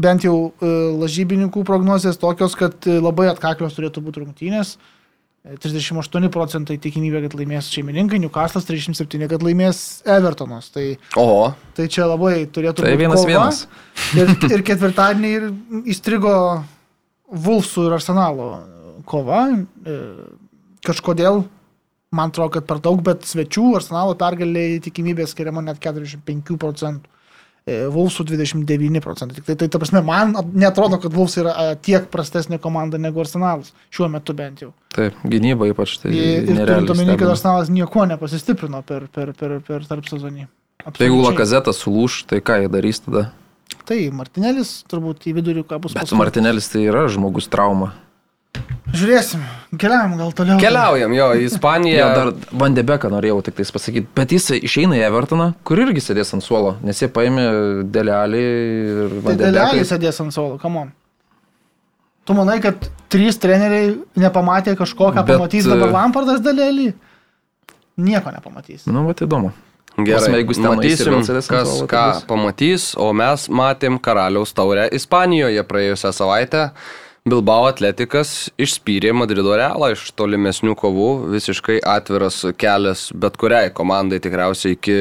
bent 0.00 0.24
jau 0.26 0.50
e, 0.60 0.70
lažybininkų 1.00 1.62
prognozijas 1.68 2.18
tokios, 2.20 2.56
kad 2.58 2.74
e, 2.88 2.98
labai 3.00 3.30
atkaklios 3.30 3.76
turėtų 3.76 4.02
būti 4.04 4.22
rungtynės. 4.24 4.74
E, 5.46 5.54
38 5.62 6.28
procentai 6.34 6.76
tikimybė, 6.82 7.22
kad 7.26 7.36
laimės 7.38 7.70
šeimininkai, 7.72 8.20
Newcastle 8.20 8.60
37, 8.66 9.24
kad 9.30 9.44
laimės 9.46 10.02
Evertonas. 10.04 10.68
Tai, 10.74 10.84
Oho. 11.20 11.52
tai 11.78 11.86
čia 11.92 12.08
labai 12.10 12.42
turėtų 12.52 12.84
Tai 12.84 12.92
būti 12.92 13.00
vienas 13.04 13.22
kova. 13.22 13.30
vienas. 13.30 13.62
Ir, 14.20 14.34
ir 14.50 14.66
ketvirtadienį 14.66 15.32
ir 15.38 15.48
įstrigo 15.94 16.34
Vulfsų 17.30 17.86
ir 17.86 17.94
Arsenalo 17.94 18.50
kova. 19.08 19.44
Kažkodėl, 20.84 21.44
man 22.10 22.28
atrodo, 22.28 22.50
kad 22.58 22.66
per 22.66 22.82
daug, 22.82 23.00
bet 23.06 23.24
svečių 23.28 23.76
Arsenalo 23.78 24.16
pergaliai 24.18 24.80
tikimybė 24.82 25.26
skiriama 25.30 25.62
net 25.64 25.80
45 25.82 26.58
procentų. 26.60 27.10
E, 27.68 27.84
Vulfsų 27.92 28.24
29 28.30 29.02
procentai. 29.04 29.36
Tik 29.36 29.46
tai, 29.50 29.56
tai, 29.60 29.68
ta 29.70 29.78
prasme, 29.78 30.00
man 30.02 30.32
netrodo, 30.56 30.96
kad 31.02 31.12
Vulfs 31.14 31.36
yra 31.38 31.52
a, 31.52 31.66
tiek 31.76 32.06
prastesnė 32.10 32.58
komanda 32.62 32.98
negu 32.98 33.20
Arsenalas. 33.20 33.74
Šiuo 33.92 34.08
metu 34.10 34.34
bent 34.34 34.64
jau. 34.64 34.72
Taip, 34.96 35.18
gynyba 35.28 35.68
ypač. 35.70 35.98
Tai 36.02 36.10
Ir, 36.14 36.48
ir 36.48 36.62
turint 36.64 36.94
omeny, 36.94 37.14
kad. 37.20 37.28
Arsenalas 37.34 37.70
nieko 37.70 38.06
nepasistiprino 38.08 38.80
per, 38.88 39.06
per, 39.12 39.34
per, 39.36 39.58
per 39.66 39.84
tarp 39.86 40.08
sezonį. 40.08 40.48
Tai 40.80 41.04
jeigu 41.04 41.20
Lakazetas 41.20 41.82
sulūš, 41.84 42.22
tai 42.32 42.40
ką 42.42 42.62
jie 42.62 42.72
darys 42.72 43.04
tada? 43.04 43.28
Tai 43.86 43.98
Martinelis 44.16 44.78
turbūt 44.90 45.28
į 45.28 45.36
vidurį 45.36 45.66
ką 45.68 45.82
bus 45.84 45.92
Bet 45.92 46.06
pasuktas. 46.06 46.18
Martinelis 46.18 46.70
tai 46.72 46.86
yra 46.88 47.04
žmogus 47.12 47.50
trauma. 47.52 47.92
Žiūrėsim, 48.90 49.42
keliavam 49.78 50.16
gal 50.18 50.32
toliau. 50.34 50.56
Keliaujam 50.58 51.12
jo 51.14 51.26
į 51.38 51.44
Ispaniją. 51.46 51.98
Jo, 52.00 52.06
dar 52.16 52.56
Vandebeką 52.58 53.10
norėjau 53.12 53.36
tik 53.46 53.60
tais 53.60 53.70
pasakyti, 53.70 54.08
bet 54.18 54.32
jis 54.34 54.48
išeina 54.58 54.98
į 54.98 55.04
Evertoną, 55.06 55.52
kur 55.66 55.78
irgi 55.78 56.02
sėdės 56.02 56.34
ant 56.34 56.42
suolo, 56.42 56.72
nes 56.82 56.98
jie 56.98 57.06
paėmė 57.14 57.44
Delelį 57.94 58.40
ir 58.40 59.12
Tai 59.20 59.36
dalelį 59.36 59.60
Vandebeką. 59.60 59.86
sėdės 59.92 60.18
ant 60.24 60.34
suolo, 60.34 60.58
kamon. 60.58 60.90
Tu 62.26 62.34
manai, 62.36 62.58
kad 62.62 62.82
trys 63.10 63.38
treneriai 63.42 63.94
nepamatė 64.20 64.74
kažko, 64.78 65.12
ką 65.14 65.22
Bet, 65.22 65.38
pamatys 65.38 65.66
e, 65.66 65.70
dabar 65.70 65.94
Lampardas 65.94 66.42
dalelį? 66.44 66.90
Nieko 68.00 68.32
nepamatys. 68.34 68.88
Nu, 68.90 69.04
va, 69.06 69.14
įdomu. 69.14 69.52
Gerai, 70.00 70.18
Prasme, 70.18 70.38
jeigu 70.38 70.54
matysim, 70.62 71.16
kas 71.26 71.46
suolo, 71.46 71.86
tai 71.86 71.90
ką 71.90 72.02
pamatys, 72.28 72.90
o 72.98 73.10
mes 73.16 73.46
matėm 73.50 73.98
karaliaus 74.02 74.54
taurę 74.56 74.86
Ispanijoje 74.96 75.64
praėjusią 75.66 76.12
savaitę. 76.16 76.68
Bilbao 77.28 77.66
atletikas 77.68 78.48
išspyrė 78.56 79.12
Madrido 79.12 79.52
realą 79.52 79.90
iš 79.92 80.06
tolimesnių 80.16 80.72
kovų, 80.80 81.08
visiškai 81.34 81.76
atviras 81.84 82.40
kelias 82.56 83.10
bet 83.12 83.36
kuriai 83.40 83.68
komandai 83.76 84.22
tikriausiai 84.24 84.78
iki 84.78 84.96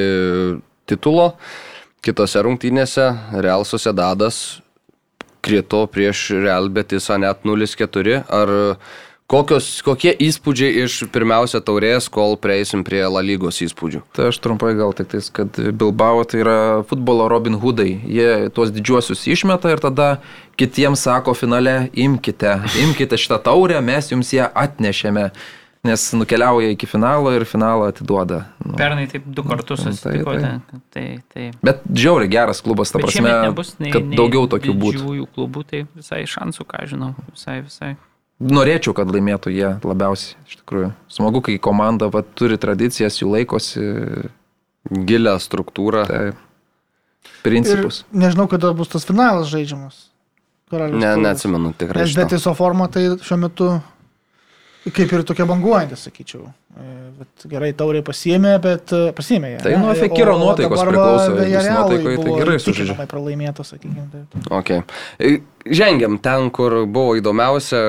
titulo. 0.90 1.32
Kitose 2.04 2.44
rungtynėse 2.44 3.06
Real 3.40 3.64
Sociedadas 3.68 4.60
krito 5.40 5.86
prieš 5.88 6.26
Real 6.44 6.68
Betisą 6.68 7.16
net 7.24 7.48
0-4. 7.48 8.20
Ar 8.28 8.52
kokios, 9.30 9.68
kokie 9.86 10.12
įspūdžiai 10.26 10.84
iš 10.86 10.96
pirmiausia 11.14 11.62
taurės, 11.66 12.08
kol 12.12 12.34
prieisim 12.42 12.82
prie 12.88 13.04
La 13.12 13.22
lygos 13.26 13.62
įspūdžių? 13.66 14.02
Tai 14.18 14.30
aš 14.32 14.40
trumpai 14.44 14.74
gal 14.80 14.96
tik 14.98 15.12
tais, 15.14 15.30
kad 15.34 15.54
Bilbao 15.54 16.24
tai 16.26 16.42
yra 16.44 16.58
futbolo 16.90 17.28
Robin 17.32 17.60
Hoodai. 17.62 17.92
Jie 18.10 18.50
tuos 18.56 18.74
didžiuosius 18.76 19.28
išmeta 19.30 19.72
ir 19.74 19.84
tada 19.84 20.10
kitiems 20.60 21.06
sako 21.06 21.36
finale, 21.38 21.90
imkite, 21.94 22.58
imkite 22.84 23.20
šitą 23.22 23.38
taurę, 23.46 23.80
mes 23.86 24.12
jums 24.12 24.34
ją 24.36 24.50
atnešėme. 24.54 25.30
Nes 25.88 26.02
nukeliauja 26.12 26.74
iki 26.74 26.84
finalo 26.92 27.32
ir 27.32 27.46
finalą 27.48 27.86
atiduoda. 27.94 28.42
Nu. 28.66 28.74
Pernai 28.76 29.06
taip 29.08 29.24
du 29.32 29.46
kartus 29.48 29.80
Tai- 29.80 29.94
susitikote. 29.94 30.50
tai. 30.68 30.80
Tai, 30.92 31.06
tai. 31.32 31.46
Bet 31.64 31.86
žiauriai 31.88 32.28
geras 32.34 32.60
klubas, 32.66 32.92
ta 32.92 33.00
Bet 33.00 33.06
prasme, 33.08 33.32
nebus 33.46 33.72
nei, 33.80 33.94
kad 33.94 34.04
daugiau 34.12 34.44
tokių 34.52 34.76
būtų. 34.76 34.98
didžiųjų 35.00 35.28
klubų, 35.38 35.64
tai 35.70 35.86
visai 35.96 36.26
šansų, 36.28 36.66
ką 36.68 36.84
žinau, 36.92 37.14
visai, 37.32 37.62
visai. 37.64 37.94
Norėčiau, 38.40 38.94
kad 38.96 39.10
laimėtų 39.12 39.52
jie 39.52 39.74
labiausiai, 39.84 40.38
iš 40.48 40.62
tikrųjų. 40.62 40.94
Smagu, 41.12 41.42
kai 41.44 41.58
komanda 41.60 42.08
va, 42.14 42.22
turi 42.24 42.56
tradicijas, 42.62 43.18
jų 43.20 43.34
laikosi, 43.36 43.82
Gilę 44.90 45.34
struktūrą. 45.44 46.06
tai 46.08 46.22
Ir 46.30 47.44
principus. 47.44 48.06
nežinau, 48.16 48.48
kada 48.48 48.72
bus 48.74 48.88
tas 48.88 49.04
finalas 49.06 49.50
žaidžiamas. 49.52 50.06
Karaliaus 50.72 51.02
Ne, 51.02 51.16
neatsimenu 51.20 51.74
tikrai. 51.76 52.04
Nes 52.04 52.14
šito. 52.14 52.22
Betiso 52.24 52.54
forma 52.56 52.88
tai 52.88 53.18
šiuo 53.20 53.38
metu 53.42 53.68
kaip 54.88 55.12
ir 55.14 55.24
tokia 55.28 55.46
banguojanti, 55.50 55.98
sakyčiau. 56.00 56.48
E, 56.80 56.98
Bet 57.20 57.44
gerai, 57.52 57.74
tauriai 57.76 58.04
pasiemė, 58.06 58.54
bet 58.64 58.94
e, 58.96 59.00
pasiemė. 59.12 59.58
Tai 59.60 59.74
ne? 59.74 59.80
nuo 59.84 59.94
Fekiro 59.98 60.38
nuotaikos 60.40 60.84
priklauso, 60.88 61.34
jeigu 61.36 61.52
jis 61.52 61.66
nuotaikoje, 61.68 62.20
tai 62.24 62.36
gerai 62.40 62.60
sužaidžia. 62.64 63.08
pralaimėta, 63.12 63.66
sakykime. 63.68 64.06
taip. 64.14 64.46
Okay. 64.62 64.84
E, 65.20 65.42
Žengiam 65.70 66.16
ten, 66.24 66.48
kur 66.56 66.86
buvo 66.88 67.18
įdomiausia, 67.20 67.82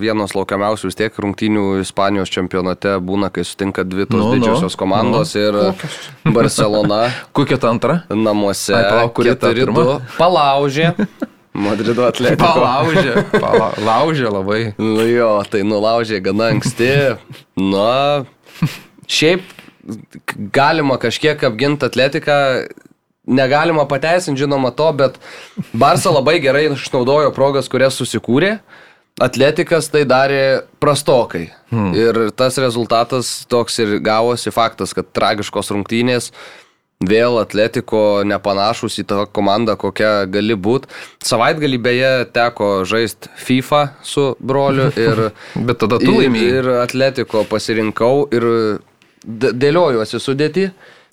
vienos 0.00 0.34
laukiamiausių 0.34 0.90
vis 0.90 0.98
tiek 0.98 1.20
rungtynių 1.22 1.62
Ispanijos 1.84 2.32
čempionate 2.34 2.96
būna, 2.98 3.30
kai 3.30 3.44
sutinka 3.46 3.84
dvi 3.86 4.08
tos 4.10 4.18
Nu, 4.18 4.32
nu, 4.32 4.34
didžiosios 4.40 4.74
komandos 4.76 5.36
ir 5.38 5.54
Kokios? 5.54 6.00
Barcelona 6.34 7.04
Kokia 7.36 7.60
ta 7.62 7.70
antra? 7.70 8.00
namuose 8.10 8.74
Ai, 8.74 8.82
palauk, 8.90 9.14
kuri 9.20 9.36
ta 9.38 9.52
4-2 9.54 9.62
pirma? 9.62 9.86
palaužė 10.18 10.90
Madrido 11.52 12.06
atletiko. 12.08 12.46
Palaužė. 12.46 13.24
Pala, 13.44 13.72
laužė 13.76 14.30
labai. 14.32 14.60
Nu 14.80 15.04
jo, 15.04 15.32
tai 15.52 15.62
nulaužė 15.68 16.22
gana 16.24 16.52
anksti. 16.54 16.92
Na, 17.60 18.24
šiaip 19.10 19.44
galima 20.54 20.96
kažkiek 21.02 21.42
apginti 21.44 21.88
atletiką, 21.88 22.38
negalima 23.28 23.84
pateisinti, 23.90 24.40
žinoma, 24.44 24.72
to, 24.74 24.88
bet 24.96 25.18
Barsa 25.76 26.12
labai 26.14 26.38
gerai 26.42 26.68
išnaudojo 26.72 27.34
progas, 27.36 27.68
kurias 27.72 27.98
susikūrė. 28.00 28.56
Atletikas 29.20 29.90
tai 29.92 30.06
darė 30.08 30.62
prastokai. 30.80 31.50
Hmm. 31.68 31.92
Ir 31.92 32.30
tas 32.36 32.56
rezultatas 32.62 33.42
toks 33.50 33.76
ir 33.84 33.98
gavosi 34.00 34.50
faktas, 34.54 34.94
kad 34.96 35.10
tragiškos 35.12 35.68
rungtynės 35.74 36.30
Vėl 37.02 37.40
atletiko 37.40 38.22
nepanašus 38.28 39.00
į 39.02 39.04
tą 39.10 39.24
komandą, 39.34 39.74
kokia 39.80 40.24
gali 40.30 40.54
būti. 40.54 40.86
Savaitgalį 41.26 41.78
beje 41.82 42.10
teko 42.36 42.68
žaisti 42.86 43.30
FIFA 43.42 43.82
su 44.06 44.28
broliu 44.38 44.86
ir, 45.06 45.24
Bet 45.56 45.80
tada 45.82 45.98
tu 45.98 46.14
laimėjai. 46.20 46.52
ir 46.60 46.70
atletiko 46.84 47.42
pasirinkau 47.50 48.28
ir 48.32 48.46
dėliojuosi 49.26 50.20
sudėti. 50.22 50.68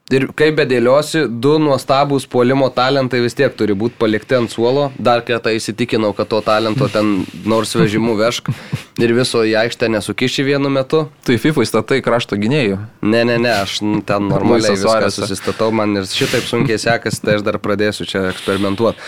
Ir 0.09 0.25
kaip 0.33 0.55
bedėliosi, 0.57 1.27
du 1.29 1.59
nuostabūs 1.61 2.23
puolimo 2.33 2.71
talentai 2.73 3.19
vis 3.21 3.35
tiek 3.37 3.53
turi 3.53 3.75
būti 3.77 3.93
palikti 3.99 4.39
ant 4.39 4.49
suolo. 4.49 4.87
Dar 4.97 5.21
kartą 5.25 5.53
įsitikinau, 5.53 6.15
kad 6.17 6.31
to 6.31 6.39
talento 6.45 6.87
ten 6.89 7.27
nors 7.45 7.75
vežimu 7.77 8.15
vešk 8.17 8.49
ir 9.05 9.13
viso 9.13 9.43
į 9.45 9.53
aikštę 9.61 9.91
nesukiši 9.93 10.47
vienu 10.47 10.71
metu. 10.73 11.03
Tu 11.27 11.35
į 11.35 11.41
FIFA 11.43 11.65
įstatai 11.67 11.99
krašto 12.05 12.39
gynėjų. 12.41 12.79
Ne, 13.05 13.21
ne, 13.29 13.37
ne, 13.37 13.53
aš 13.61 13.77
ten 14.09 14.31
normaliai 14.31 14.73
viską 14.73 15.11
susistatau, 15.13 15.69
man 15.69 16.01
ir 16.01 16.09
šitaip 16.09 16.49
sunkiai 16.49 16.81
sekasi, 16.81 17.21
tai 17.21 17.37
aš 17.37 17.45
dar 17.45 17.59
pradėsiu 17.61 18.09
čia 18.09 18.25
eksperimentuoti. 18.31 19.05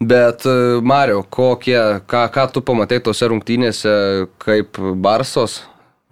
Bet 0.00 0.46
e, 0.46 0.56
Mario, 0.80 1.24
kokie, 1.28 2.00
ką, 2.08 2.24
ką 2.32 2.48
tu 2.54 2.64
pamatai 2.64 3.02
tose 3.04 3.28
rungtynėse 3.28 3.92
kaip 4.40 4.78
Barsos 4.96 5.60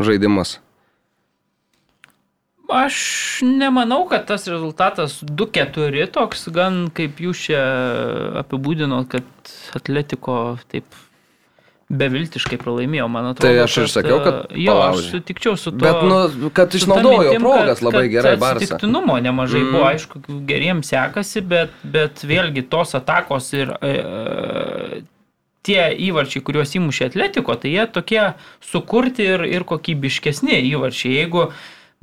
žaidimas? 0.02 0.58
Aš 2.68 2.96
nemanau, 3.46 4.02
kad 4.10 4.26
tas 4.26 4.46
rezultatas 4.50 5.20
2-4 5.22 6.06
toks 6.10 6.48
gan, 6.54 6.86
kaip 6.94 7.20
jūs 7.22 7.46
čia 7.46 7.60
apibūdinot, 8.42 9.06
kad 9.12 9.52
Atletiko 9.78 10.56
taip 10.72 10.96
beviltiškai 11.86 12.58
pralaimėjo, 12.58 13.06
man 13.10 13.28
atrodo. 13.30 13.46
Tai 13.46 13.62
aš 13.62 13.76
ir 13.84 13.90
sakiau, 13.92 14.16
kad 14.24 14.38
e, 14.50 14.62
Jo, 14.64 14.74
aš 14.74 14.80
palaužė. 14.80 15.10
sutikčiau 15.12 15.58
su 15.60 15.70
to. 15.70 15.82
Bet, 15.84 16.00
nu, 16.42 16.50
kad 16.54 16.74
išnaudojo 16.74 17.20
mintim, 17.22 17.44
progas 17.46 17.78
kad- 17.78 17.86
labai 17.86 18.02
kad 18.08 18.14
gerai 18.16 18.32
Barsa. 18.42 18.56
Atsitiktinumo 18.64 19.18
nemažai 19.22 19.60
mm. 19.62 19.70
buvo, 19.70 19.84
aišku, 19.92 20.22
geriems 20.48 20.90
sekasi, 20.90 21.44
bet, 21.46 21.76
bet 21.86 22.24
vėlgi 22.26 22.66
tos 22.72 22.96
atakos 22.98 23.52
ir 23.54 23.70
e, 23.78 23.94
tie 25.66 25.80
įvarčiai, 26.08 26.42
kuriuos 26.42 26.74
įmušė 26.80 27.12
Atletiko, 27.12 27.54
tai 27.54 27.76
jie 27.76 27.86
tokie 27.94 28.22
sukurti 28.72 29.30
ir, 29.36 29.46
ir 29.46 29.66
kokybiškesni 29.70 30.58
įvarčiai. 30.72 31.14
Jeigu 31.20 31.48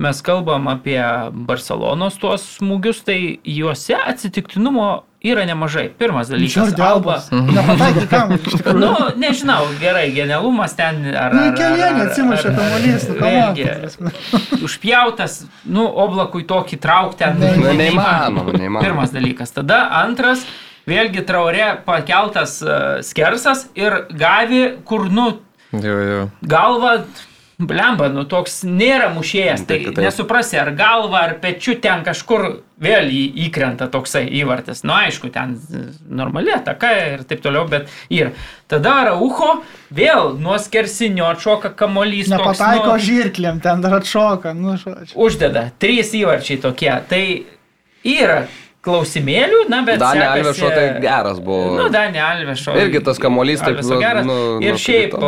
mes 0.02 0.20
kalbam 0.26 0.66
apie 0.72 1.00
Barcelonos 1.46 2.16
tuos 2.20 2.44
smūgius, 2.58 3.02
tai 3.06 3.38
juose 3.46 3.94
atsitiktinumo 3.94 5.04
yra 5.24 5.46
nemažai. 5.48 5.86
Pirmas 5.96 6.28
dalykas. 6.28 6.56
Jordi 6.58 6.82
Alba-. 6.84 7.20
Nepataikė 7.32 8.02
kam. 8.10 8.34
Nu, 8.76 8.90
nežinau, 9.16 9.62
gerai, 9.80 10.10
genialumas 10.12 10.74
ten 10.76 10.98
ar... 11.16 11.32
Nu, 11.32 11.46
kelienį 11.56 12.02
ar- 12.02 12.10
atsimušė 12.10 12.52
kamuolys, 12.58 13.06
nu, 13.08 13.16
prasme. 13.22 14.12
Užpjautas, 14.66 15.38
nu, 15.64 15.86
oblakui 16.04 16.44
tokį 16.50 16.80
traukti 16.84 17.22
ten. 17.24 17.40
Ne, 17.40 17.54
Nu, 17.56 17.72
neįmanoma, 17.78 18.52
neįmanoma. 18.52 18.84
Pirmas 18.84 19.14
dalykas. 19.14 19.54
Tada 19.56 19.78
antras, 20.02 20.44
vėlgi 20.90 21.24
traurė 21.24 21.70
pakeltas 21.86 22.58
uh, 22.66 22.98
skersas 23.06 23.68
ir 23.78 24.02
gavi, 24.12 24.66
kur, 24.84 25.06
nu, 25.08 25.30
Jo, 25.74 25.94
jo. 26.06 26.18
galva, 26.46 26.98
blemba, 27.58 28.08
nu 28.10 28.24
toks 28.26 28.62
nėra 28.66 29.12
mušėjas, 29.14 29.62
tai 29.68 29.76
Taip, 29.78 29.92
taip. 29.94 30.00
nesuprasi, 30.04 30.56
ar 30.58 30.72
galva, 30.74 31.20
ar 31.28 31.34
pečiu 31.42 31.76
ten 31.80 32.02
kažkur 32.06 32.62
vėl 32.82 33.06
į, 33.14 33.20
įkrenta 33.46 33.86
toksai 33.92 34.24
įvartis. 34.40 34.82
Nu 34.84 34.92
aišku, 34.96 35.30
ten 35.32 35.54
normali 36.10 36.50
ataka 36.56 36.90
ir 37.14 37.22
taip 37.30 37.44
toliau, 37.44 37.68
bet 37.70 37.86
ir 38.10 38.32
tada 38.66 38.96
Raucho 39.10 39.60
vėl 39.94 40.34
nuo 40.42 40.58
skersinio 40.58 41.28
atšoka 41.30 41.70
kamolys. 41.78 42.26
toks, 42.32 42.42
Nepataiko 42.58 42.96
nu, 42.96 43.06
žirklėm, 43.06 43.62
ten 43.62 43.80
dar 43.86 44.00
atšoka. 44.00 44.52
Nu, 44.58 44.74
žodžiu. 44.80 45.14
Uždeda, 45.14 45.68
trys 45.78 46.10
įvarčiai 46.18 46.58
tokie. 46.66 46.90
Tai 47.08 47.22
yra 48.04 48.42
klausimėlių, 48.84 49.62
na 49.72 49.80
bet... 49.86 50.02
Danė 50.02 50.20
sekasi- 50.26 50.42
Alvešo 50.42 50.68
tai 50.74 50.86
geras 51.00 51.38
buvo. 51.40 51.70
Nu, 51.78 51.86
Danė 51.94 52.20
Alvešo. 52.20 52.74
Irgi 52.82 53.00
tas 53.06 53.22
kamuolys 53.22 53.62
taip, 53.62 53.78
Alvešo 53.78 54.00
geras. 54.02 54.26
nu, 54.28 54.36
ir 54.60 54.74
nukrito, 54.74 54.82
šiaip, 54.84 55.14
bet- 55.14 55.20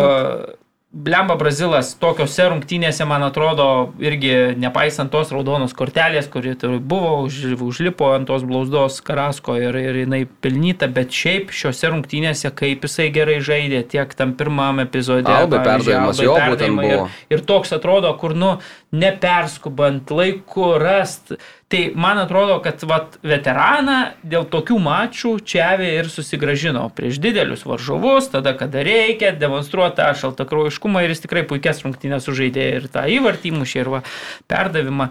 bet... 0.51 0.63
Blemba 0.97 1.35
Brazilas 1.37 1.91
tokiuose 2.01 2.47
rungtynėse, 2.49 3.05
man 3.05 3.21
atrodo, 3.27 3.67
irgi 4.01 4.55
nepaisant 4.57 5.11
tos 5.13 5.29
raudonos 5.35 5.75
kortelės, 5.77 6.25
kuri 6.33 6.55
buvo, 6.81 7.11
už, 7.27 7.59
užlipo 7.67 8.09
ant 8.17 8.25
tos 8.31 8.47
blauzdos 8.49 9.03
Karasko 9.05 9.59
ir, 9.61 9.77
ir 9.77 9.99
jinai 10.07 10.23
pelnyta, 10.25 10.89
bet 10.89 11.13
šiaip 11.13 11.53
šiuose 11.53 11.91
rungtynėse, 11.93 12.49
kaip 12.57 12.87
jisai 12.89 13.11
gerai 13.13 13.37
žaidė, 13.45 13.83
tiek 13.93 14.17
tam 14.17 14.33
pirmam 14.41 14.81
epizode. 14.87 15.29
Albai 15.29 15.61
perdavimas, 15.67 16.23
jo 16.25 16.39
būtent 16.41 16.81
buvo. 16.81 17.05
Ir, 17.29 17.37
ir 17.37 17.45
toks 17.45 17.77
atrodo, 17.77 18.15
kur, 18.17 18.33
nu, 18.33 18.55
neperskubant, 18.95 20.11
laiku 20.11 20.77
rast. 20.79 21.33
Tai 21.69 21.81
man 21.99 22.21
atrodo, 22.23 22.61
kad 22.63 22.83
vat, 22.87 23.17
veteraną 23.27 23.97
dėl 24.23 24.47
tokių 24.51 24.77
mačų 24.83 25.33
Čiavi 25.43 25.89
ir 25.99 26.11
susigražino 26.13 26.85
prieš 26.95 27.19
didelius 27.23 27.65
varžovus, 27.67 28.31
tada 28.31 28.55
kada 28.59 28.85
reikia, 28.87 29.33
demonstruoti 29.35 29.99
tą 29.99 30.13
šaltakraujiškumą 30.21 31.03
ir 31.03 31.15
jis 31.15 31.25
tikrai 31.25 31.43
puikias 31.49 31.83
rungtynės 31.83 32.29
sužaidė 32.29 32.69
ir 32.77 32.87
tą 32.95 33.09
įvartį 33.17 33.57
mušė 33.59 33.83
ir 33.83 33.93
va, 33.97 34.05
perdavimą. 34.47 35.11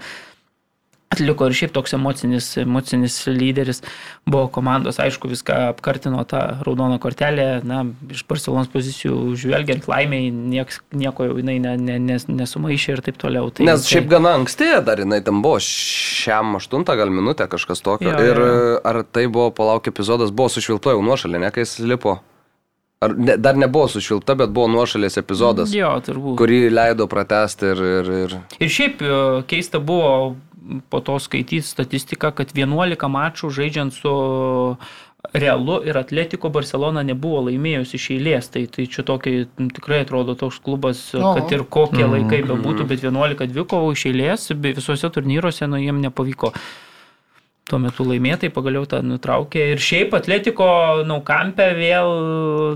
Atliko 1.15 1.47
ir 1.49 1.55
šiaip 1.55 1.73
toks 1.75 1.95
emocinis, 1.95 2.51
emocinis 2.61 3.17
lyderis 3.31 3.81
buvo 4.27 4.49
komandos, 4.51 4.99
aišku, 4.99 5.29
viską 5.31 5.57
apkartino 5.71 6.21
tą 6.27 6.41
raudoną 6.65 6.99
kortelę, 7.01 7.47
na, 7.65 7.83
iš 8.11 8.25
Barcelonos 8.27 8.69
pozicijų 8.73 9.35
žvelgiant 9.39 9.87
laimiai, 9.89 10.29
nieks, 10.33 10.81
nieko 10.95 11.29
jau 11.29 11.39
jinai 11.39 11.57
ne, 11.63 11.75
ne, 11.79 11.97
nes, 12.11 12.27
nesumaišė 12.29 12.97
ir 12.97 13.03
taip 13.05 13.19
toliau. 13.21 13.49
Tai, 13.55 13.65
Nes 13.69 13.87
šiaip 13.89 14.09
gana 14.11 14.35
anksti 14.41 14.73
dar 14.85 15.01
jinai 15.01 15.21
tam 15.25 15.41
buvo, 15.45 15.61
šiam 15.63 16.57
aštuntą 16.59 16.97
gal 16.99 17.13
minutę 17.13 17.47
kažkas 17.51 17.83
tokio. 17.85 18.11
Jo, 18.11 18.21
ir 18.21 18.41
jo. 18.43 18.45
e, 18.45 18.79
ar 18.91 19.03
tai 19.07 19.27
buvo, 19.27 19.51
palauk, 19.55 19.87
epizodas 19.91 20.33
buvo 20.35 20.51
sušvilta 20.51 20.95
jau 20.95 21.03
nuošalė, 21.05 21.45
ne 21.45 21.51
kai 21.55 21.63
jis 21.65 21.77
lipo? 21.85 22.19
Ar 23.03 23.11
ne, 23.17 23.35
dar 23.37 23.57
nebuvo 23.59 23.89
sušvilta, 23.91 24.37
bet 24.39 24.53
buvo 24.55 24.69
nuošalės 24.71 25.19
epizodas, 25.19 25.73
Jo, 25.75 25.91
turbūt. 26.01 26.37
kurį 26.39 26.61
leido 26.73 27.09
pratesti 27.11 27.73
ir... 27.73 27.81
ir, 27.99 28.11
ir... 28.23 28.35
Ir 28.63 28.71
šiaip 28.71 29.03
e, 29.03 29.17
keista 29.51 29.81
buvo 29.83 30.35
po 30.89 31.01
to 31.01 31.17
skaityti 31.19 31.61
statistiką, 31.65 32.31
kad 32.35 32.53
11 32.55 33.09
mačų 33.11 33.51
žaidžiant 33.53 33.93
su 33.95 34.13
Realu 35.33 35.79
ir 35.85 35.97
Atletiko 35.97 36.49
Barcelona 36.53 37.01
nebuvo 37.03 37.41
laimėjusi 37.47 37.97
iš 37.97 38.07
eilės. 38.15 38.49
Tai, 38.53 38.65
tai 38.71 38.85
čia 38.91 39.05
tokia 39.07 39.45
m, 39.45 39.69
tikrai 39.73 40.03
atrodo 40.03 40.35
toks 40.37 40.59
klubas, 40.63 41.01
Oho. 41.17 41.33
kad 41.39 41.53
ir 41.55 41.65
kokie 41.65 42.05
laikai 42.05 42.43
bebūtų, 42.45 42.85
bet 42.89 43.05
11 43.05 43.49
dvikovų 43.53 43.95
iš 43.95 44.05
eilės, 44.11 44.49
bei 44.53 44.75
visuose 44.77 45.09
turnyruose, 45.09 45.67
nu 45.71 45.81
jiem 45.81 46.01
nepavyko. 46.03 46.53
Tuo 47.65 47.79
metu 47.81 48.05
laimėtai 48.05 48.51
pagaliau 48.53 48.85
tą 48.85 48.99
nutraukė. 49.01 49.63
Ir 49.73 49.79
šiaip 49.81 50.11
Atletiko 50.13 50.67
Naukampė 51.09 51.71
vėl 51.73 52.11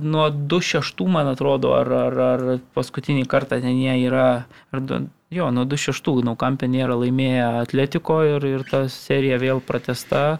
nuo 0.02 0.24
2-6, 0.34 1.04
man 1.14 1.30
atrodo, 1.30 1.76
ar, 1.78 1.92
ar, 2.08 2.18
ar 2.26 2.44
paskutinį 2.74 3.28
kartą 3.30 3.60
ten 3.62 3.78
jie 3.78 4.00
yra. 4.08 4.48
Ar, 4.74 4.82
jo, 5.30 5.52
nuo 5.54 5.68
2-6 5.70 6.24
Naukampė 6.26 6.72
nėra 6.74 6.98
laimėję 7.04 7.46
Atletiko 7.60 8.24
ir, 8.32 8.50
ir 8.50 8.66
ta 8.66 8.88
serija 8.90 9.38
vėl 9.38 9.62
pratesta. 9.62 10.40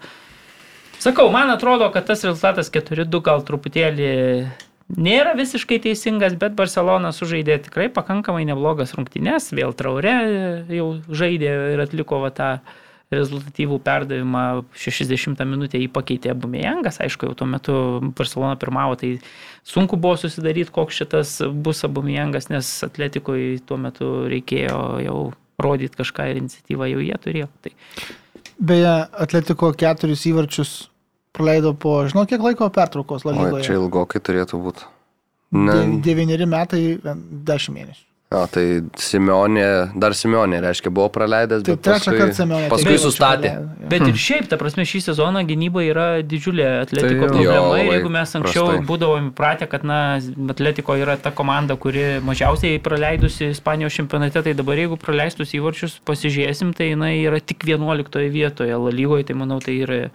Sakau, 0.98 1.30
man 1.30 1.54
atrodo, 1.54 1.92
kad 1.94 2.10
tas 2.10 2.26
rezultatas 2.26 2.74
4-2 2.74 3.22
gal 3.30 3.46
truputėlį 3.46 4.10
nėra 4.98 5.38
visiškai 5.38 5.78
teisingas, 5.86 6.34
bet 6.42 6.58
Barcelona 6.58 7.14
sužaidė 7.14 7.62
tikrai 7.70 7.88
pakankamai 7.94 8.48
neblogas 8.50 8.98
rungtynes, 8.98 9.54
vėl 9.54 9.78
traure 9.78 10.18
jau 10.74 10.92
žaidė 11.06 11.54
ir 11.76 11.84
atliko 11.86 12.26
va 12.26 12.34
tą 12.34 12.54
rezultatyvų 13.14 13.80
perdavimą 13.82 14.44
60 14.78 15.42
minutę 15.50 15.80
jį 15.82 15.90
pakeitė 15.94 16.34
Abumejangas, 16.36 17.00
aišku, 17.02 17.30
jau 17.30 17.38
tuo 17.38 17.48
metu 17.50 17.76
Barcelona 18.18 18.58
pirmavo, 18.62 18.98
tai 19.02 19.16
sunku 19.66 19.98
buvo 19.98 20.18
susidaryti, 20.22 20.74
koks 20.76 21.02
šitas 21.02 21.36
bus 21.66 21.82
Abumejangas, 21.88 22.52
nes 22.54 22.70
atletikui 22.86 23.58
tuo 23.66 23.80
metu 23.82 24.12
reikėjo 24.30 24.82
jau 25.06 25.20
rodyti 25.60 26.00
kažką 26.00 26.30
ir 26.30 26.42
iniciatyvą 26.44 26.92
jau 26.94 27.02
jie 27.04 27.18
turėjo. 27.26 27.50
Tai 27.66 27.74
Beje, 28.60 28.94
Atletiko 29.24 29.72
keturis 29.80 30.26
įvarčius 30.28 30.74
praleido 31.36 31.72
po, 31.80 32.02
žinau, 32.12 32.26
kiek 32.28 32.44
laiko 32.44 32.68
pertraukos 32.76 33.24
O, 33.24 33.64
čia 33.64 33.78
ilgokai 33.80 34.20
turėtų 34.20 34.60
būti. 34.60 34.88
De, 35.56 35.80
devyneri 36.06 36.46
metai, 36.50 36.84
dešimt 37.02 37.78
mėnesių. 37.80 38.09
O, 38.30 38.44
tai 38.46 38.84
Simeonė, 39.02 39.64
dar 39.98 40.14
Simeonė, 40.14 40.60
reiškia, 40.62 40.92
buvo 40.94 41.08
praleidęs, 41.10 41.64
Tai 41.66 41.74
bet 41.74 41.80
trečią 41.82 42.12
paskui, 42.12 42.18
kartą 42.20 42.36
Simeonė. 42.38 42.68
paskui 42.70 42.92
taip 42.92 43.02
sustatė. 43.02 43.54
Bet 43.90 44.04
ir 44.06 44.20
šiaip, 44.22 44.46
ta 44.52 44.60
prasme, 44.62 44.86
šį 44.86 45.00
sezoną 45.08 45.42
gynyba 45.50 45.82
yra 45.82 46.04
didžiulė 46.22 46.68
atletiko 46.84 47.10
Tai 47.10 47.16
tai 47.24 47.32
problema. 47.32 47.56
Jo, 47.58 47.72
Ir 47.82 47.90
jeigu 47.96 48.12
mes 48.14 48.36
anksčiau 48.38 48.68
prastai. 48.68 48.86
būdavom 48.92 49.32
įpratę, 49.32 49.66
kad 49.72 49.88
na, 49.90 49.98
atletiko 50.54 50.94
yra 51.02 51.18
ta 51.18 51.32
komanda, 51.34 51.74
kuri 51.74 52.20
mažiausiai 52.22 52.78
praleidusi 52.86 53.50
Ispanijos 53.56 53.98
čempionate, 53.98 54.46
tai 54.46 54.54
dabar 54.54 54.78
jeigu 54.78 55.02
praleistus 55.02 55.56
įvarčius 55.58 55.98
pasižiūrėsim, 56.06 56.76
tai 56.78 56.92
jinai 56.94 57.16
yra 57.26 57.42
tik 57.42 57.66
11 57.66 58.30
vietoje 58.30 58.78
La 58.78 58.94
lygoje, 58.94 59.26
tai 59.26 59.40
manau, 59.42 59.58
tai 59.58 59.80
yra, 59.82 60.12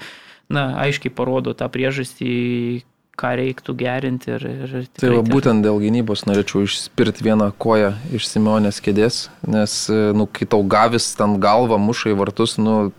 na, 0.49 0.69
aiškiai 0.87 1.11
parodo 1.11 1.51
tą 1.59 1.67
priežastį 1.67 2.85
ką 3.19 3.35
reiktų 3.39 3.75
gerinti 3.79 4.33
ir, 4.35 4.45
ir 4.49 4.75
Tai 4.99 5.13
va, 5.17 5.23
būtent 5.27 5.65
dėl 5.65 5.79
gynybos 5.83 6.25
norėčiau 6.29 6.65
išspirti 6.67 7.27
vieną 7.27 7.51
koją 7.61 7.95
iš 8.15 8.29
Simonės 8.31 8.81
kėdės, 8.85 9.29
nes, 9.47 9.77
e, 9.93 10.11
nu, 10.17 10.27
kai 10.27 10.49
tau 10.51 10.65
gavis 10.67 11.13
ten 11.19 11.39
galvą 11.43 11.79
muša 11.83 12.15
į 12.15 12.19
vartus, 12.21 12.57
nu, 12.59 12.93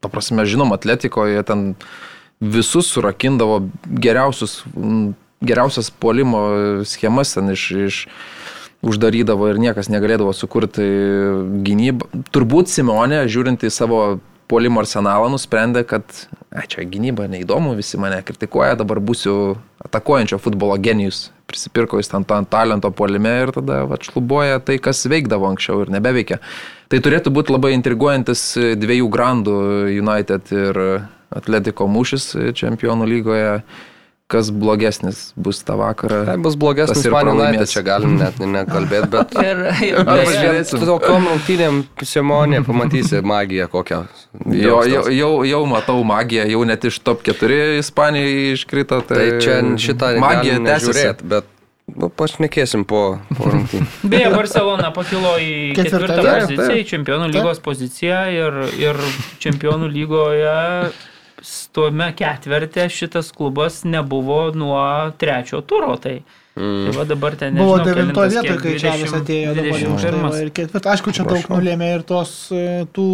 ta 0.00 0.10
prasme, 0.12 0.46
žinom, 0.48 0.72
atletikoje 0.76 1.42
ten 1.46 1.74
visus 2.40 2.88
surakindavo 2.88 3.60
geriausius, 3.84 4.62
geriausias 5.44 5.90
puolimo 5.92 6.40
schemas 6.88 7.34
ten 7.36 7.52
iš, 7.52 7.66
iš 7.88 8.04
uždarydavo 8.80 9.50
ir 9.50 9.60
niekas 9.60 9.90
negalėdavo 9.92 10.32
sukurti 10.32 10.86
gynybą. 11.66 12.08
Turbūt 12.32 12.72
Simonė, 12.72 13.26
žiūrint 13.28 13.66
į 13.66 13.72
savo 13.74 14.00
puolimo 14.50 14.82
arsenalą, 14.82 15.30
nusprendė, 15.32 15.84
kad 15.88 16.04
ai, 16.50 16.66
čia 16.70 16.84
gynyba 16.88 17.28
neįdomu, 17.30 17.76
visi 17.78 18.00
mane 18.00 18.18
kritikuoja, 18.26 18.78
dabar 18.80 19.00
būsiu 19.02 19.54
atakuojančio 19.86 20.40
futbolo 20.42 20.76
genijus. 20.82 21.28
Prisipirko 21.50 21.98
jis 21.98 22.10
ten 22.10 22.26
tą 22.26 22.40
talento 22.50 22.90
puolime 22.94 23.32
ir 23.44 23.54
tada 23.54 23.84
va, 23.90 23.98
šlubuoja 24.02 24.60
tai, 24.66 24.78
kas 24.82 25.02
veikdavo 25.10 25.48
anksčiau 25.50 25.84
ir 25.84 25.94
nebeveikia. 25.94 26.40
Tai 26.90 27.00
turėtų 27.02 27.32
būti 27.34 27.54
labai 27.54 27.72
intriguojantis 27.76 28.44
dviejų 28.82 29.08
grandų 29.14 29.56
United 30.02 30.52
ir 30.54 30.82
Atletiko 31.30 31.86
mūšis 31.86 32.32
čempionų 32.58 33.06
lygoje 33.06 33.50
kas 34.30 34.50
blogesnis 34.54 35.22
bus 35.36 35.62
tą 35.66 35.76
vakarą. 35.80 36.22
Tai 36.28 36.36
bus 36.42 36.56
blogesnis 36.60 37.06
Man 37.12 37.32
United, 37.34 37.70
čia 37.70 37.84
galim 37.86 38.16
net 38.20 38.38
nekalbėti, 38.40 39.10
bet... 39.12 39.36
Ir, 39.50 39.62
ir, 39.86 40.00
Pažiūrėsim. 40.06 40.84
Tokiom 40.86 41.28
rungtynėm 41.30 41.80
Simonė 42.06 42.62
pamatysi 42.66 43.22
magiją 43.26 43.68
kokią. 43.72 44.02
Jo, 44.54 44.80
jau, 44.88 45.04
jau, 45.14 45.30
jau 45.48 45.62
matau 45.68 46.02
magiją, 46.06 46.46
jau 46.50 46.64
net 46.68 46.84
iš 46.88 47.00
top 47.06 47.24
4 47.26 47.80
Ispanijai 47.80 48.52
iškrito. 48.54 49.00
Tai, 49.06 49.16
Tai 49.16 49.40
čia 49.42 49.60
šitą 49.80 50.14
magija 50.20 50.40
magija 50.58 50.78
tęsiasi. 50.78 51.26
Bet 51.30 51.48
nu, 51.90 52.08
pašnekėsim 52.08 52.84
po, 52.88 53.18
po 53.36 53.50
rungtynių. 53.52 53.86
Beje, 54.12 54.30
Barcelona 54.34 54.90
pakilo 54.94 55.36
į 55.42 55.52
Ketvirtą 55.78 56.18
poziciją, 56.22 56.78
į 56.78 56.86
čempionų 56.90 57.30
lygos 57.34 57.62
poziciją 57.64 58.20
ir, 58.34 58.58
ir 58.80 59.00
čempionų 59.42 59.90
lygoje 59.92 60.56
tuome 61.74 62.10
ketvirtė 62.16 62.88
šitas 62.92 63.32
klubas 63.36 63.82
nebuvo 63.88 64.50
nuo 64.56 64.82
trečio 65.20 65.60
turo. 65.64 65.94
Tai, 66.00 66.18
mm. 66.56 66.86
tai 66.86 66.92
va 66.96 67.04
dabar 67.08 67.36
ten 67.40 67.56
Buvo 67.56 67.78
nežinau, 67.78 67.86
devintoje 67.88 68.30
kelintas, 68.30 68.34
vietoje, 68.34 68.60
kai 68.62 68.82
Čavis 68.82 69.12
20, 69.12 69.20
atėjo. 69.20 69.54
dabar 69.56 69.80
jau 69.82 69.94
21. 69.96 70.36
Ir 70.40 70.52
ketvirtą. 70.58 70.92
Aišku, 70.94 71.14
čia 71.16 71.26
daug 71.28 71.48
nulėmė 71.54 71.88
ir 71.96 72.04
tos 72.08 72.32
e, 72.52 72.62
tų 72.96 73.06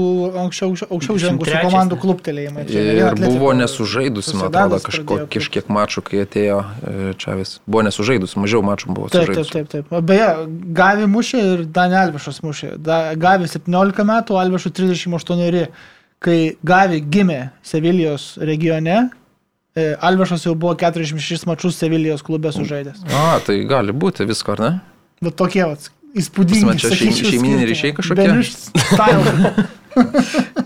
anksčiau, 0.45 0.75
aukščiau 0.89 1.19
žengusių 1.25 1.53
23. 1.55 1.65
komandų 1.69 2.01
kluptelėjimai. 2.05 2.67
Čia 2.71 2.85
Ir 2.87 3.03
Atletico, 3.11 3.33
buvo 3.39 3.53
nesužaidusi, 3.63 4.37
man 4.41 4.51
atrodo, 4.51 4.83
kažko, 4.91 5.19
kažkiek 5.37 5.73
mačų, 5.79 6.05
kai 6.11 6.23
atėjo 6.27 6.61
e, 6.63 7.09
Čavis. 7.23 7.57
Buvo 7.67 7.87
nesužaidusi, 7.89 8.39
mažiau 8.43 8.63
mačų 8.67 8.93
buvo 8.93 9.11
Taip, 9.13 9.31
taip, 9.31 9.43
sužaidusi. 9.43 9.75
taip, 9.75 9.91
taip. 9.91 10.07
Beje, 10.11 10.31
Gavi 10.77 11.11
mušė 11.11 11.45
ir 11.53 11.67
Dani 11.71 12.01
Alvišas 12.05 12.43
mušė. 12.47 12.75
Da, 12.83 13.03
Gavi 13.19 13.51
17 13.51 14.09
metų, 14.11 14.41
Alvišų 14.43 14.75
38. 14.83 15.95
Kai 16.25 16.57
Gavi 16.65 17.01
gimė 17.13 17.51
Sevilijos 17.67 18.37
regione, 18.41 19.11
e, 19.77 19.95
Alvišas 20.01 20.47
jau 20.49 20.55
buvo 20.57 20.75
46 20.81 21.45
mačius 21.47 21.77
Sevilijos 21.81 22.23
klube 22.25 22.53
sužaidęs. 22.55 23.05
A, 23.13 23.37
tai 23.47 23.59
gali 23.69 23.93
būti 23.93 24.25
visko, 24.29 24.57
ar 24.57 24.61
ne? 24.65 24.71
Bet 25.23 25.37
tokie 25.37 25.65
vat, 25.69 25.91
įspūdingi. 26.17 26.65
Prasme, 26.73 26.81
čia 26.81 26.97
šeim- 26.97 27.19
skirtumai. 27.21 27.67
ryšiai 27.69 27.93
kažkokie? 27.97 28.27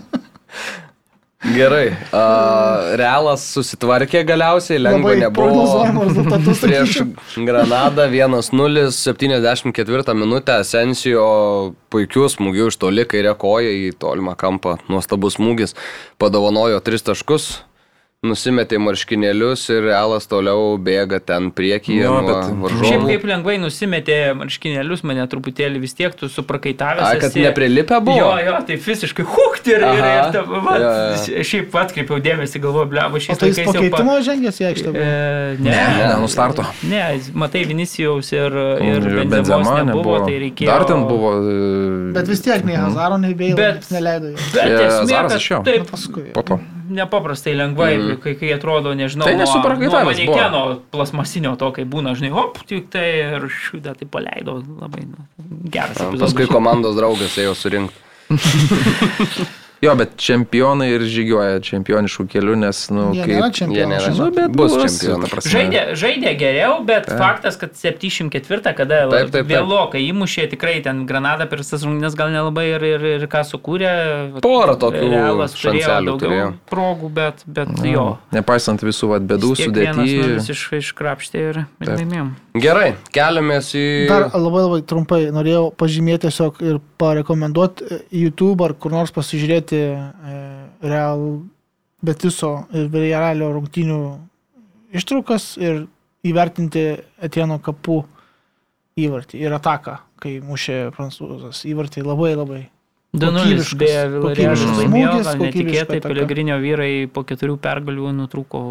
Gerai. 1.51 1.91
Uh, 2.11 2.93
realas 2.99 3.43
susitvarkė 3.53 4.23
galiausiai, 4.27 4.79
lengva 4.81 5.13
Labai 5.13 5.21
nebuvo. 5.23 6.53
Prieš. 6.61 7.01
Granadą 7.47 8.07
1-0, 8.11 8.85
74 8.95 10.15
minutę 10.17 10.59
Sensijo 10.67 11.25
puikių 11.91 12.27
smūgių 12.35 12.69
iš 12.71 12.79
toli, 12.81 13.07
kairė 13.09 13.33
koja 13.39 13.73
į 13.73 13.91
tolimą 13.99 14.37
kampą, 14.39 14.77
nuostabus 14.91 15.39
smūgis, 15.39 15.75
padovanojo 16.21 16.79
3 16.85 17.07
taškus, 17.11 17.51
nusimetė 18.31 18.77
marškinėlius 18.77 19.63
ir 19.73 19.79
realas 19.87 20.27
toliau 20.29 20.75
bėga 20.77 21.17
ten 21.25 21.47
priekyje 21.57 22.03
Jo, 22.03 22.19
nuo 22.21 22.27
bet- 22.27 22.49
Šiaip 22.51 22.59
varžovų. 22.61 23.07
kaip 23.09 23.23
lengvai 23.25 23.55
nusimetė 23.57 24.17
marškinėlius, 24.37 25.01
mane 25.09 25.23
truputėlį 25.31 25.79
vis 25.81 25.95
tiek 25.97 26.13
tu 26.13 26.27
suprakaitavęs. 26.29 27.01
A, 27.01 27.15
kad 27.17 27.31
esi. 27.31 27.41
neprilipę 27.41 27.97
buvo? 28.05 28.19
Jo, 28.19 28.35
jo, 28.45 28.59
tai 28.67 28.75
fiziškai 28.77 29.25
hukt 29.25 29.65
ir, 29.71 29.81
ir, 29.81 29.97
ir 29.97 30.05
Aha. 30.05 30.27
ta, 30.35 30.43
va, 30.45 30.75
Jo, 30.77 30.91
jo. 31.33 31.45
šiaip 31.49 31.73
atkreipiau 31.81 32.19
dėmesį, 32.21 32.61
galvoju, 32.61 32.91
tai 32.93 33.09
jis 33.17 33.41
laikais 33.41 33.57
jau 33.57 33.73
pakeitimo 33.73 34.17
žengęs 34.29 34.61
į 34.61 34.67
aikštę. 34.69 34.93
E, 34.93 35.57
ne, 35.57 35.71
Ne, 35.71 36.05
nenustarto. 36.13 36.65
Ne, 36.93 37.01
matai, 37.33 37.63
Vinicijaus 37.65 38.29
ir, 38.37 38.53
ir 38.85 39.01
Ir 39.01 39.25
Benzemos 39.33 39.81
nebuvo, 39.89 40.19
tai 40.27 40.37
reikėjo. 40.45 40.67
Dar 40.69 40.85
ten 40.85 41.07
buvo. 41.09 41.33
e, 41.41 42.13
Bet 42.13 42.27
vis 42.29 42.41
tiek 42.45 42.61
nei 42.69 42.77
Hazaro, 42.77 43.17
nei 43.17 43.33
bet... 43.33 43.89
neleido. 43.89 44.35
Bet 44.53 44.77
esmė, 44.77 45.25
kad 45.25 45.65
taip, 45.65 45.89
Paskui. 45.89 46.29
Po 46.37 46.43
to. 46.45 46.59
Nepaprastai 46.91 47.53
lengvai, 47.57 47.91
mm. 47.97 48.19
kai, 48.23 48.35
kai 48.39 48.51
atrodo, 48.55 48.93
nežinau, 48.97 49.27
Tai 49.29 49.37
nesuprakaitavęs 49.39 50.19
buvo. 50.25 50.35
manekeno 50.35 50.63
plasmasinio 50.93 51.55
to, 51.61 51.71
kai 51.75 51.87
būna, 51.87 52.15
žinai, 52.19 52.33
hop, 52.35 52.59
tik 52.67 52.91
tai 52.93 53.07
ir 53.37 53.47
šiudą 53.47 53.95
tai 53.99 54.09
paleido 54.11 54.59
labai 54.59 55.07
nu, 55.07 55.25
geras. 55.71 55.97
epizodas. 55.97 56.27
Paskui 56.27 56.51
komandos 56.51 56.99
draugas 56.99 57.39
ėjo 57.41 57.55
surinkti. 57.57 58.07
Jo, 59.81 59.95
bet 59.97 60.11
čempionai 60.21 60.91
ir 60.93 61.01
žygioja 61.09 61.61
čempioniškų 61.65 62.27
kelių, 62.29 62.55
nes, 62.61 62.81
na, 62.93 63.07
nu, 63.07 63.15
Jie 63.17 63.23
kaip... 63.25 63.31
nėra 63.33 63.47
Jie 63.49 63.55
čempionai. 63.57 63.95
nėra. 63.95 64.11
Nu, 64.13 64.27
bet 64.35 64.53
Bus 64.53 64.75
čempionai. 64.77 65.29
Žaidė, 65.41 65.81
žaidė 65.97 66.33
geriau, 66.37 66.75
bet 66.85 67.07
taip. 67.09 67.17
faktas, 67.17 67.57
kad 67.57 67.73
74, 67.79 68.75
kada 68.77 68.99
Taip, 69.09 69.31
taip, 69.31 69.31
taip. 69.39 69.49
vėlokai 69.49 70.03
įmušė, 70.05 70.45
tikrai 70.53 70.75
ten 70.85 71.07
Granada 71.09 71.47
per 71.49 71.63
visas 71.63 71.81
rungtynes 71.87 72.13
gal 72.19 72.29
nelabai 72.29 72.67
ir, 72.75 72.85
ir, 72.91 73.07
ir 73.15 73.25
ką 73.31 73.41
sukūrė. 73.49 73.95
Porą 74.45 74.77
tokių 74.81 75.09
Realas 75.15 75.57
turėjo 75.57 75.87
daugiau 75.89 76.17
turėjo. 76.21 76.51
progų, 76.69 77.09
bet, 77.17 77.41
bet 77.49 77.73
jo. 77.87 78.05
Nepaisant 78.37 78.85
visų 78.85 79.09
vat, 79.15 79.25
vienas 79.25 79.97
nulis 79.97 80.45
sudėty. 80.45 80.53
Iš, 80.53 80.63
iškrapštė 80.81 81.43
ir, 81.49 81.61
laimėjom. 81.81 82.31
Gerai, 82.61 82.93
keliamės 83.15 83.73
į... 83.79 83.85
Dar 84.11 84.29
labai 84.35 84.65
labai 84.67 84.79
trumpai 84.85 85.21
norėjau 85.33 85.69
pažymėti 85.79 86.27
tiesiog 86.27 86.57
ir 86.67 86.79
parekomenduoti 87.01 87.87
e, 87.87 87.99
YouTube 88.25 88.65
ar 88.65 88.73
kur 88.77 88.91
nors 88.93 89.13
pasižiūrėti 89.15 89.70
e, 89.79 90.35
Real 90.83 91.25
Betiso 92.01 92.65
ir 92.73 92.89
Villarrealio 92.89 93.51
rungtynių 93.55 94.01
ištraukas 94.97 95.55
ir 95.61 95.85
įvertinti 96.27 96.85
Etieno 97.21 97.59
kapų 97.63 98.01
įvartį 99.01 99.41
ir 99.41 99.55
ataką, 99.55 99.97
kai 100.21 100.37
mušė 100.43 100.91
prancūzas. 100.95 101.63
Įvartį 101.69 102.05
labai 102.05 102.35
labai. 102.35 102.61
2-0 103.11 103.41
Kokybiškas- 103.43 103.79
beje, 103.79 104.03
kokybiškas 104.23 104.77
laimėjo, 104.79 105.15
gal 105.25 105.41
netikėtai. 105.41 105.99
Pelegrinio 106.05 106.57
vyrai 106.63 107.07
po 107.11 107.25
keturių 107.27 107.57
pergalių 107.59 108.13
nutrūko, 108.15 108.61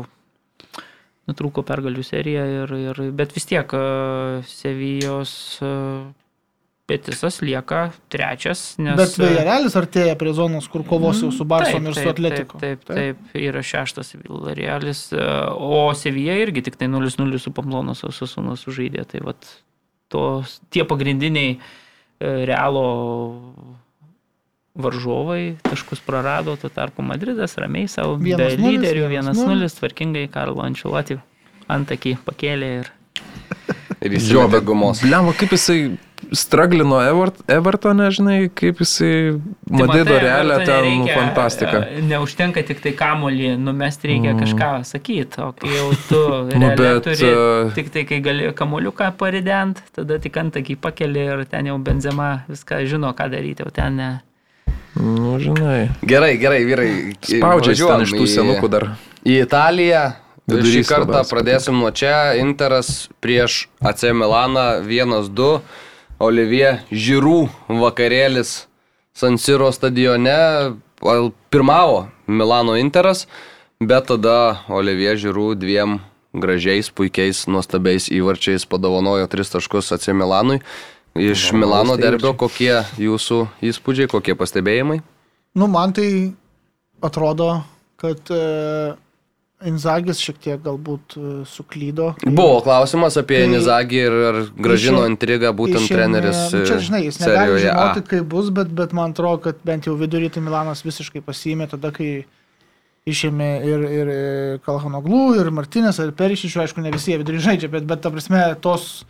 nutrūko 1.29 1.65
pergalių 1.69 2.05
seriją, 2.07 2.47
ir, 2.63 2.73
ir, 2.89 3.03
bet 3.13 3.35
vis 3.37 3.45
tiek 3.51 3.75
e, 3.77 3.83
Sevijos 4.49 5.35
Betisas 6.91 7.39
lieka 7.45 7.85
trečias, 8.13 8.63
nes... 8.83 8.97
Bet 8.99 9.17
Villarrealis 9.21 9.77
artėja 9.79 10.17
prie 10.19 10.33
zonos, 10.37 10.67
kur 10.71 10.85
kovos 10.87 11.23
jau 11.23 11.31
su 11.35 11.47
Barsom 11.49 11.87
ir 11.87 11.97
su 11.97 12.07
Atletiku. 12.11 12.61
Taip, 12.63 12.83
taip, 12.89 12.97
taip, 12.99 13.37
yra 13.39 13.63
šeštas 13.67 14.17
Villarrealis, 14.19 15.07
e, 15.15 15.27
o 15.55 15.85
Sevija 15.97 16.37
irgi 16.43 16.65
tik 16.67 16.81
tai 16.81 16.91
0-0 16.91 17.43
su 17.43 17.55
Pamlonos 17.55 18.03
Osasūno 18.09 18.57
sužaidė. 18.59 19.07
Tai 19.11 19.23
vat, 19.31 19.53
tos, 20.11 20.59
tie 20.75 20.87
pagrindiniai 20.89 21.55
e, 21.57 21.61
realo 22.51 22.87
varžovai 24.81 25.57
taškus 25.67 26.03
prarado, 26.07 26.55
tuo 26.61 26.71
tarpu 26.73 27.03
Madridas 27.03 27.57
ramiai 27.59 27.89
savo 27.91 28.17
be 28.21 28.35
1:0, 28.37 28.59
lyderių 28.61 29.09
1:0. 29.11 29.35
1-0 29.35 29.75
tvarkingai 29.81 30.29
Karlo 30.33 30.63
Ančiulatį 30.67 31.19
antakį 31.71 32.17
pakėlė 32.27 32.71
ir 32.81 32.93
Ir 34.01 34.15
Jo, 34.15 34.21
įsimetė 34.21 34.53
bet 34.55 34.65
gumos. 34.65 35.03
Lemma, 35.05 35.35
kaip 35.37 35.53
jisai 35.53 35.81
straglino 36.33 37.01
Evert, 37.03 37.41
Evertoną, 37.51 38.11
žinai, 38.15 38.51
kaip 38.55 38.81
jisai 38.83 39.41
Tai 39.41 39.79
Madrido 39.79 40.15
matai, 40.15 40.19
realę 40.25 40.59
ten 40.67 41.09
fantastika. 41.15 41.83
e, 41.87 42.03
Neužtenka 42.03 42.63
tik 42.67 42.81
tai 42.85 42.93
kamolį, 42.99 43.57
numesti 43.59 44.13
reikia 44.13 44.33
mm. 44.35 44.41
kažką 44.45 44.71
sakyti, 44.85 45.43
o 45.43 45.51
kai 45.59 45.75
jau 45.75 45.91
tu 46.09 46.23
Nu, 46.63 46.73
bet, 46.79 47.05
turi, 47.05 47.29
e, 47.29 47.71
tik 47.77 47.93
tai 47.95 48.07
kai 48.09 48.21
gali 48.25 48.51
kamoliuką 48.55 49.13
parident, 49.19 49.83
tada 49.97 50.19
tik 50.23 50.37
antakį 50.37 50.79
pakeli 50.81 51.27
ir 51.35 51.45
ten 51.51 51.71
jau 51.71 51.79
benzema 51.83 52.33
viską 52.49 52.85
žino, 52.91 53.13
ką 53.17 53.31
daryti, 53.33 53.67
o 53.67 53.71
ten 53.75 53.97
ne. 54.01 54.11
Nu, 54.95 55.39
žinai. 55.39 55.91
Gerai, 56.03 56.35
gerai, 56.39 56.65
vyrai. 56.67 56.91
Spaudžia 57.23 57.77
jis 57.77 57.87
ten 57.87 58.03
iš 58.09 58.17
tų 58.17 58.27
senukų 58.27 58.71
dar. 58.73 58.91
Į 59.23 59.45
Italiją. 59.45 60.09
Vidurys 60.51 60.81
Šį 60.81 60.87
kartą 60.89 61.21
pradėsim 61.31 61.79
nuo 61.79 61.93
čia. 61.95 62.35
Interas 62.41 63.09
prieš 63.23 63.69
AC 63.79 64.09
Milaną 64.17 64.83
1-2. 64.83 65.53
Olivier 66.21 66.83
Žirų 66.93 67.49
vakarėlis 67.81 68.67
San 69.17 69.39
Siro 69.41 69.71
stadione. 69.73 70.77
Pirmavo 71.49 72.11
Milano 72.29 72.75
Interas, 72.77 73.25
bet 73.81 74.11
tada 74.11 74.61
Olivier 74.69 75.17
Žirų 75.17 75.55
dviem 75.57 75.97
gražiais, 76.37 76.91
puikiais, 76.93 77.47
nuostabiais 77.49 78.11
įvarčiais 78.13 78.69
padovanojo 78.69 79.25
tris 79.33 79.49
taškus 79.49 79.89
AC 79.97 80.11
Milanui. 80.13 80.61
Iš 81.17 81.51
Wow, 81.51 81.59
Milano 81.59 81.97
tai 81.97 82.05
derbio 82.05 82.35
kokie 82.39 82.85
jūsų 83.01 83.41
įspūdžiai, 83.67 84.11
kokie 84.13 84.37
pastebėjimai? 84.39 85.01
Nu, 85.59 85.67
man 85.67 85.97
tai 85.97 86.37
atrodo, 87.03 87.65
kad 87.99 88.31
e, 88.31 88.95
Inzagis 89.67 90.21
šiek 90.25 90.39
tiek 90.41 90.61
galbūt 90.65 91.17
e, 91.21 91.23
suklydo. 91.45 92.15
Buvo 92.25 92.63
klausimas 92.65 93.19
apie 93.21 93.43
Tai- 93.43 93.51
Nizagį 93.53 93.99
ir 94.07 94.15
ar 94.31 94.39
gražino 94.57 95.03
Išėmė- 95.03 95.11
intrigą 95.13 95.51
būtent 95.53 95.85
Išėmė- 95.85 95.99
treneris. 95.99 96.39
Nu, 96.55 96.65
čia, 96.65 96.79
e, 96.79 96.85
žinai, 96.87 97.01
jis 97.05 97.19
negali 97.21 97.59
žinoti, 97.67 98.05
kaip 98.09 98.25
bus, 98.33 98.49
bet, 98.57 98.73
bet 98.73 98.95
man 98.97 99.13
atrodo, 99.13 99.43
kad 99.49 99.61
bent 99.65 99.85
jau 99.85 99.97
vidurį 100.01 100.31
tai 100.33 100.41
Milanas 100.47 100.81
visiškai 100.87 101.21
pasiėmė 101.21 101.69
tada, 101.75 101.93
kai 101.93 102.25
išėmė 103.07 103.51
ir, 103.69 103.85
ir 104.01 104.09
Kalhanoglų, 104.65 105.23
ir 105.41 105.51
Martinės, 105.53 106.01
ir 106.05 106.13
Perišičių, 106.17 106.65
aišku, 106.65 106.81
ne 106.85 106.91
visi 106.93 107.13
jie 107.13 107.19
vidurį 107.21 107.41
žaidžia, 107.45 107.71
bet, 107.73 107.85
bet 107.89 108.01
ta 108.05 108.11
prasme, 108.11 108.41
tos 108.61 109.05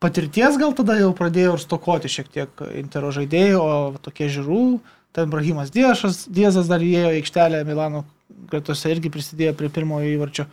patirties 0.00 0.56
gal 0.58 0.72
tada 0.74 0.96
jau 0.98 1.10
pradėjo 1.14 1.54
ir 1.58 1.62
stokoti 1.62 2.08
šiek 2.10 2.28
tiek 2.32 2.62
Intero 2.74 3.10
žaidėjų, 3.14 3.58
o 3.60 3.94
tokie 4.02 4.26
žiūrų, 4.32 4.80
ten 5.12 5.30
Brahimas 5.30 5.70
Diešas, 5.74 6.24
Diezas 6.30 6.66
dar 6.70 6.80
įėjo 6.80 7.10
į 7.14 7.20
aikštelę 7.22 7.64
Milano 7.66 8.04
gretose 8.50 8.92
irgi 8.92 9.12
prisidėjo 9.12 9.54
prie 9.58 9.70
pirmojo 9.72 10.08
įvarčio. 10.14 10.46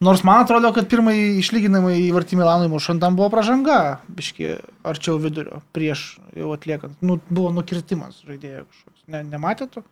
Nors 0.00 0.22
man 0.24 0.46
atrodo, 0.46 0.70
kad 0.72 0.88
pirmąjį 0.88 1.24
išlyginamą 1.42 1.92
įvartį 2.08 2.38
Milanui 2.40 2.70
mušant 2.72 3.02
tam 3.02 3.18
buvo 3.18 3.28
pražanga, 3.32 4.00
biški 4.08 4.54
arčiau 4.88 5.18
vidurio, 5.20 5.60
prieš 5.76 6.14
jau 6.36 6.54
atliekant. 6.56 6.96
Nu, 7.04 7.18
buvo 7.28 7.52
nukirtimas 7.52 8.22
žaidėjo 8.24 8.64
kažkoks. 8.64 9.02
Ne, 9.12 9.20
nematėte 9.28 9.82
to? 9.82 9.84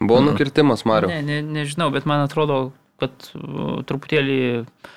Buvo 0.00 0.22
nukirtimas, 0.24 0.86
Mario. 0.88 1.10
Ne, 1.12 1.20
ne, 1.20 1.42
nežinau, 1.60 1.90
bet 1.92 2.08
man 2.08 2.24
atrodo, 2.24 2.70
kad 3.02 3.12
uh, 3.36 3.82
truputėlį 3.84 4.40
uh, 4.62 4.96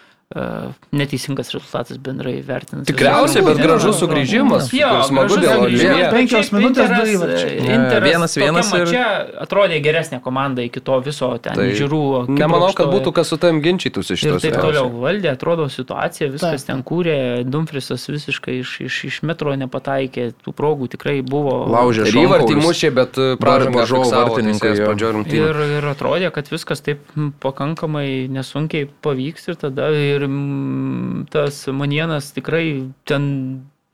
neteisingas 0.92 1.52
rezultatas 1.54 1.98
bendrai 1.98 2.42
vertinant. 2.46 2.88
Tikriausiai, 2.88 3.44
bet 3.46 3.58
gražus 3.62 4.00
sugrįžimas. 4.02 4.72
Jo, 4.74 4.90
smagu 5.08 5.38
dėl 5.42 5.66
bet 5.70 6.12
Penkios 6.14 6.52
minutės, 6.54 6.90
du 6.90 7.12
įvarčiai. 7.16 7.54
e, 7.60 7.76
Interas 7.76 8.08
vienas- 8.10 8.36
vienas 8.38 8.72
ir- 8.74 8.86
mače 8.86 9.06
atrodė 9.46 9.82
geresnė 9.84 10.22
komanda 10.22 10.62
iki 10.66 10.80
to 10.80 11.00
viso 11.02 11.30
ten 11.42 11.54
Tai 11.54 11.70
žiūrų. 11.72 12.28
Nemanau, 12.30 12.74
kad 12.74 12.88
būtų 12.88 13.14
kas 13.14 13.28
su 13.30 13.38
tavim 13.38 13.62
ginčytųsi 13.62 14.12
Ir 14.14 14.18
šitos 14.18 14.42
taip 14.42 14.54
toliau 14.60 14.90
valdė, 14.90 15.32
atrodo 15.34 15.70
situacija, 15.70 16.30
viskas 16.32 16.66
Taip. 16.66 16.68
ten 16.68 16.84
kūrė, 16.84 17.44
Dumfrisas 17.50 18.08
visiškai 18.08 18.60
iš, 18.60 18.82
iš, 18.82 19.04
iš 19.06 19.22
metro 19.24 19.54
nepataikė, 19.56 20.34
tų 20.46 20.54
progų 20.54 20.90
tikrai 20.90 21.22
buvo. 21.22 21.68
Laužė 21.70 22.08
Ir 22.08 22.14
įvartį 22.26 22.56
mušė, 22.62 22.94
bet 22.94 23.18
e, 23.18 23.36
pražangą 23.38 23.80
varžovų 23.84 24.04
fiksavo 24.04 24.30
vartininkai, 24.34 24.60
teisėjas 24.60 24.80
jo. 24.80 24.86
pradžioje 24.86 25.14
rungtynių. 25.18 25.50
Ir, 25.50 25.62
ir 25.78 25.84
atrodė, 25.94 26.32
kad 26.34 26.48
viskas 26.50 26.82
taip 26.82 27.00
mm, 27.16 27.34
pakankamai 27.40 28.28
nesunkiai 28.30 28.88
pavyks 29.04 29.48
ir 29.50 29.56
tada 29.56 29.90
ir 29.94 30.23
mm, 30.28 31.28
tas 31.34 31.66
manienas 31.68 32.32
tikrai 32.36 32.90
ten 33.10 33.28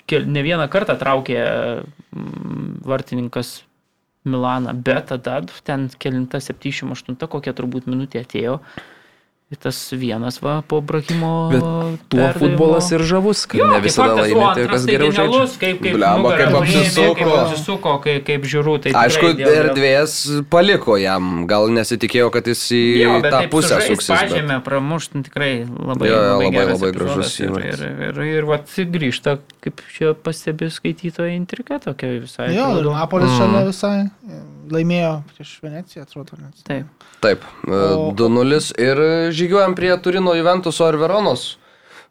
ne 0.10 0.44
vieną 0.44 0.68
kartą 0.72 0.96
traukė 1.00 1.40
mm, 1.42 2.80
vartininkas 2.86 3.60
Milaną, 4.28 4.74
bet 4.84 5.08
tada 5.08 5.40
ten 5.64 5.88
kelinta 5.98 6.42
78 6.44 7.16
kokia 7.32 7.54
turbūt 7.56 7.88
minutė 7.88 8.20
atėjo. 8.26 8.58
Ir 9.50 9.58
tas 9.58 9.78
vienas 9.98 10.36
va 10.46 10.60
po 10.62 10.78
Brahimo. 10.80 11.50
Bet 11.50 11.62
Tuo 11.62 12.20
perdavimo. 12.20 12.34
futbolas 12.38 12.92
ir 12.94 13.02
žavus, 13.02 13.48
kad 13.50 13.58
Jo, 13.58 13.70
ne 13.72 13.80
visada 13.82 14.14
laimėti, 14.22 14.62
antras 14.62 14.70
kas 14.76 14.84
tai 14.86 14.94
geriau 14.94 15.10
žaidžia. 15.18 15.40
Kaip, 15.64 15.80
kaip, 15.82 15.96
nugarą 15.98 16.38
kaip 16.38 16.58
apsisuko. 16.60 17.16
Kaip 17.18 17.32
apsisuko, 17.40 17.94
kaip, 18.04 18.20
kaip 18.28 18.46
žiūrų. 18.52 18.76
Tai 18.84 18.92
Aišku, 19.02 19.32
tikrai 19.32 19.48
dėl- 19.48 19.58
erdvės 19.64 20.14
paliko 20.54 21.00
jam, 21.02 21.48
gal 21.50 21.66
nesitikėjo, 21.74 22.28
kad 22.36 22.46
jis 22.46 22.62
į 22.78 22.82
Jo, 23.02 23.16
bet 23.26 23.34
tą 23.34 23.42
pusę 23.50 23.82
suksis. 23.88 24.12
bet- 24.14 24.30
Pažymė, 24.30 24.60
pramušti 24.64 25.24
tikrai 25.26 25.66
labai, 25.66 26.12
Jo, 26.14 26.22
labai, 26.38 26.52
labai 26.54 26.54
epizodas 26.54 26.94
gražus 27.00 27.40
Ir, 27.40 27.50
įvartis. 27.50 27.82
ir, 27.82 27.90
ir, 27.90 28.22
ir, 28.22 28.38
ir 28.38 28.46
vat, 28.46 28.68
grįžta, 28.70 29.40
kaip 29.66 29.82
čia 29.98 30.14
pastebi 30.14 30.70
skaitytoja 30.70 31.34
intriga 31.34 31.80
tokia 31.82 32.22
visai. 32.22 32.54
Jo, 32.54 32.70
ir. 32.78 32.86
Napolis 32.86 33.34
šalia 33.34 33.66
visai 33.66 33.98
e, 34.30 34.44
laimėjo 34.70 35.24
prieš 35.34 35.58
Veneciją, 35.66 36.06
atrodo. 36.06 36.38
Net. 36.38 36.54
Taip. 36.70 36.86
Taip, 37.20 37.42
e, 37.68 37.72
O- 37.74 38.14
2-0 38.14 38.72
ir 38.78 38.98
žygiuojam 39.40 39.76
prie 39.80 39.96
Turino 40.04 40.36
Juventuso 40.38 40.88
ir 40.92 41.00
Veronos 41.02 41.56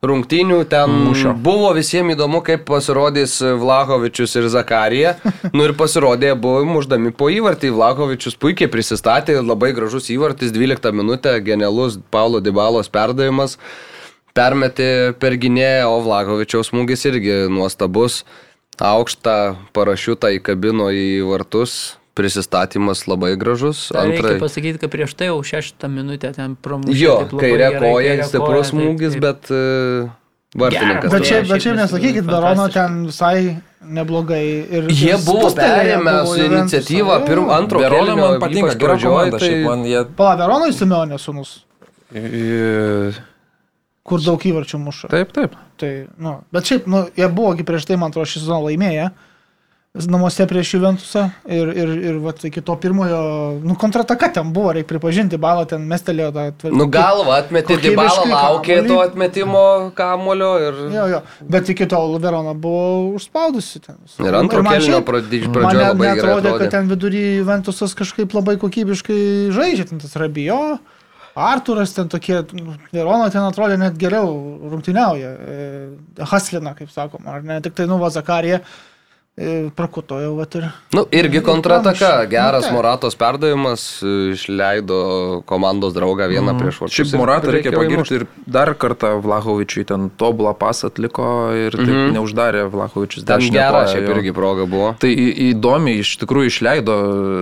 rungtynių. 0.03 0.63
Ten 0.71 0.93
Mūšio. 1.09 1.35
buvo 1.43 1.73
visiems 1.77 2.15
įdomu, 2.15 2.41
kaip 2.47 2.65
pasirodys 2.69 3.39
Vlahovičius 3.43 4.37
ir 4.39 4.49
Zakarija. 4.53 5.17
Nu 5.57 5.67
ir 5.67 5.75
pasirodė, 5.79 6.35
buvo 6.39 6.65
muždami 6.69 7.13
po 7.13 7.31
įvartį. 7.33 7.73
Vlahovičius 7.75 8.39
puikiai 8.39 8.71
prisistatė, 8.71 9.41
labai 9.43 9.73
gražus 9.77 10.11
įvartis, 10.15 10.53
12 10.55 10.93
minutę, 10.95 11.35
genialus 11.43 11.99
Paulo 12.11 12.41
Dybalos 12.41 12.91
perdavimas. 12.93 13.59
Permetė 14.37 15.15
per 15.19 15.35
gynėją, 15.41 15.89
o 15.91 16.03
Vlahovičiaus 16.05 16.71
smūgis 16.71 17.09
irgi 17.11 17.39
nuostabus. 17.51 18.23
Aukštą 18.79 19.57
parašiutą 19.75 20.31
įkabino 20.37 20.93
į 20.95 21.25
vartus. 21.27 21.99
Prisistatymas 22.19 23.05
labai 23.07 23.33
gražus. 23.39 23.87
Tai 23.95 24.09
reikia 24.11 24.37
pasakyti, 24.43 24.81
kad 24.83 24.91
prieš 24.91 25.15
tai 25.19 25.31
jau 25.31 25.39
šeštą 25.47 25.87
minutę 25.93 26.33
ten 26.35 26.57
pramušė. 26.59 26.97
Jo, 26.99 27.15
kairė 27.39 27.69
koja, 27.79 28.17
stiprus 28.27 28.73
smūgis, 28.75 29.15
taip, 29.15 29.23
taip. 29.23 29.47
bet 29.47 29.53
uh, 29.55 30.59
vartininkas. 30.59 31.13
Bet 31.15 31.29
šiaip 31.31 31.47
bet 31.53 31.63
nes- 31.69 31.79
nesakykit, 31.83 32.27
Verono 32.27 32.67
ten 32.75 32.99
visai 33.07 33.57
neblogai. 33.85 34.43
Ir, 34.67 34.91
Jie 34.91 35.15
ir 35.15 35.23
buvo 35.25 35.53
perėmę 35.55 36.03
buvo 36.19 36.35
su 36.35 36.43
Juventusą. 36.43 36.59
iniciatyvą 36.59 37.15
Jo, 37.21 37.25
pirm, 37.29 37.47
jo. 37.47 37.55
antro 37.55 37.81
kėlinio, 37.85 38.17
man 38.19 38.41
patinka, 38.43 38.75
komanda, 38.99 39.39
tai 39.39 39.55
man 39.65 39.85
jie... 39.87 40.03
Pala, 40.19 40.35
Veronoj 40.43 40.75
Simeonė 40.75 41.19
sunus, 41.23 41.55
I- 42.13 43.15
kur 44.09 44.23
daug 44.25 44.41
įvarčių 44.51 44.79
muša. 44.81 45.09
Taip, 45.13 45.33
taip. 45.37 45.55
Tai, 45.79 45.93
nu, 46.19 46.39
bet 46.53 46.69
šiaip, 46.69 46.87
nu, 46.91 47.05
jie 47.17 47.29
buvo 47.31 47.55
iki 47.55 47.67
prieš 47.69 47.85
tai, 47.89 47.99
man 48.01 48.11
atrodo, 48.11 48.27
šį 48.31 48.41
sezoną 48.43 48.63
laimėję. 48.71 49.11
Namuose 50.07 50.45
prieš 50.47 50.75
Juventusą 50.77 51.25
ir, 51.51 51.71
ir, 51.75 51.89
ir 52.11 52.19
vat, 52.23 52.45
iki 52.47 52.61
to 52.63 52.77
pirmojo, 52.79 53.19
nu, 53.65 53.75
kontrataka 53.75 54.29
ten 54.37 54.53
buvo, 54.55 54.71
reikia 54.77 54.87
pripažinti, 54.93 55.39
balą 55.43 55.65
ten 55.67 55.83
mestelėjo 55.91 56.29
tą 56.37 56.45
atvirą. 56.53 56.77
Nu 56.79 56.87
galva 56.93 57.39
atmetė, 57.43 57.79
Dybala 57.83 58.27
laukė 58.31 58.77
kamuolį. 58.79 58.89
to 58.93 58.99
atmetimo 59.03 59.63
kamulio 59.99 60.51
ir... 60.63 60.79
Jo, 60.95 61.07
jo, 61.15 61.23
bet 61.51 61.73
iki 61.75 61.89
tol 61.91 62.15
Verona 62.23 62.55
buvo 62.55 63.17
užspaudusi 63.19 63.81
ten. 63.87 63.97
Ir 64.23 64.39
antro 64.39 64.63
šiaip- 64.63 65.03
pradžioje 65.09 65.49
Man 65.59 65.81
labai 65.81 66.13
gerai 66.15 66.37
atrodė. 66.37 66.55
kad 66.63 66.71
ten 66.77 66.89
vidury 66.93 67.25
Juventusas 67.41 67.97
kažkaip 67.99 68.33
labai 68.39 68.55
kokybiškai 68.63 69.19
žaidžia, 69.57 69.89
ten 69.91 69.99
tas 70.05 70.15
Rabijo, 70.21 70.79
Arturas 71.39 71.93
ten 71.95 72.09
tokie, 72.11 72.41
nu, 72.59 72.73
Verona 72.91 73.29
ten 73.31 73.45
atrodė 73.47 73.77
net 73.79 73.95
geriau 74.01 74.27
rungtyniauja, 74.73 75.29
e, 75.39 76.25
Haslina, 76.27 76.73
kaip 76.75 76.91
sakoma, 76.91 77.37
ar 77.39 77.45
ne, 77.47 77.61
tik 77.63 77.77
tai 77.79 77.87
nuva 77.87 78.11
Zakarija, 78.11 78.59
prakuto 79.77 80.19
jau, 80.21 80.35
vat 80.39 80.55
ir. 80.59 80.65
Nu, 80.95 81.05
irgi 81.15 81.39
Ir 81.39 81.45
kontrataka, 81.47 82.25
geras 82.31 82.67
Nu. 82.69 82.75
Moratos 82.79 83.15
perdavimas, 83.15 84.03
išleido 84.33 85.43
komandos 85.47 85.95
draugą 85.95 86.27
vieną 86.31 86.55
prieš 86.59 86.81
vartus. 86.83 86.97
Šiaip 86.99 87.13
Moratą 87.21 87.53
reikia 87.55 87.71
reikėjo 87.71 87.83
pagirti 87.85 88.15
ir 88.19 88.25
dar 88.47 88.73
kartą 88.75 89.13
Vlahovičiui 89.23 89.85
ten 89.87 90.09
tobulą 90.19 90.55
pasą 90.59 90.91
atliko 90.91 91.29
ir 91.55 91.71
taip 91.77 91.87
Mhm. 91.89 92.13
neuždarė 92.17 92.65
Vlahovičius. 92.73 93.25
Ten 93.25 93.41
koją, 93.41 93.87
šiaip 93.93 94.09
jo. 94.09 94.17
irgi 94.17 94.33
proga 94.35 94.67
buvo. 94.67 94.95
Tai 94.99 95.09
įdomiai 95.15 96.01
iš 96.03 96.17
tikrųjų 96.23 96.47
išleido 96.53 96.97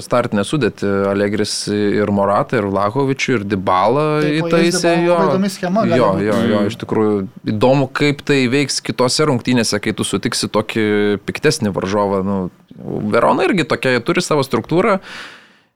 startinę 0.05 0.45
sudėtį 0.45 0.93
Allegris 1.11 1.69
ir 1.73 2.07
Moratą, 2.13 2.59
ir 2.61 2.69
Vlahovičių, 2.71 3.33
ir 3.41 3.45
Dybalą 3.45 4.07
įtaisė 4.43 4.95
Dybala 5.01 5.07
jo. 5.07 5.31
įdomi 5.33 5.51
schema 5.51 5.87
Jo, 5.87 6.13
jo, 6.21 6.35
jo, 6.51 6.61
Mm. 6.61 6.67
iš 6.67 6.77
tikrųjų 6.77 7.27
įdomu, 7.47 7.89
kaip 7.93 8.23
tai 8.25 8.47
veiks 8.49 8.81
kitose 8.83 9.25
rungtynėse, 9.27 9.81
kai 9.81 9.93
tu 9.93 10.05
sutiksi 10.05 10.49
tokį 10.49 11.19
piktesnį 11.27 11.73
varžovą. 11.87 12.21
Nu, 12.27 12.37
Verona 13.15 13.47
irgi 13.47 13.65
tokia, 13.65 14.01
turi 14.05 14.21
savo 14.21 14.43
struktūrą. 14.43 14.99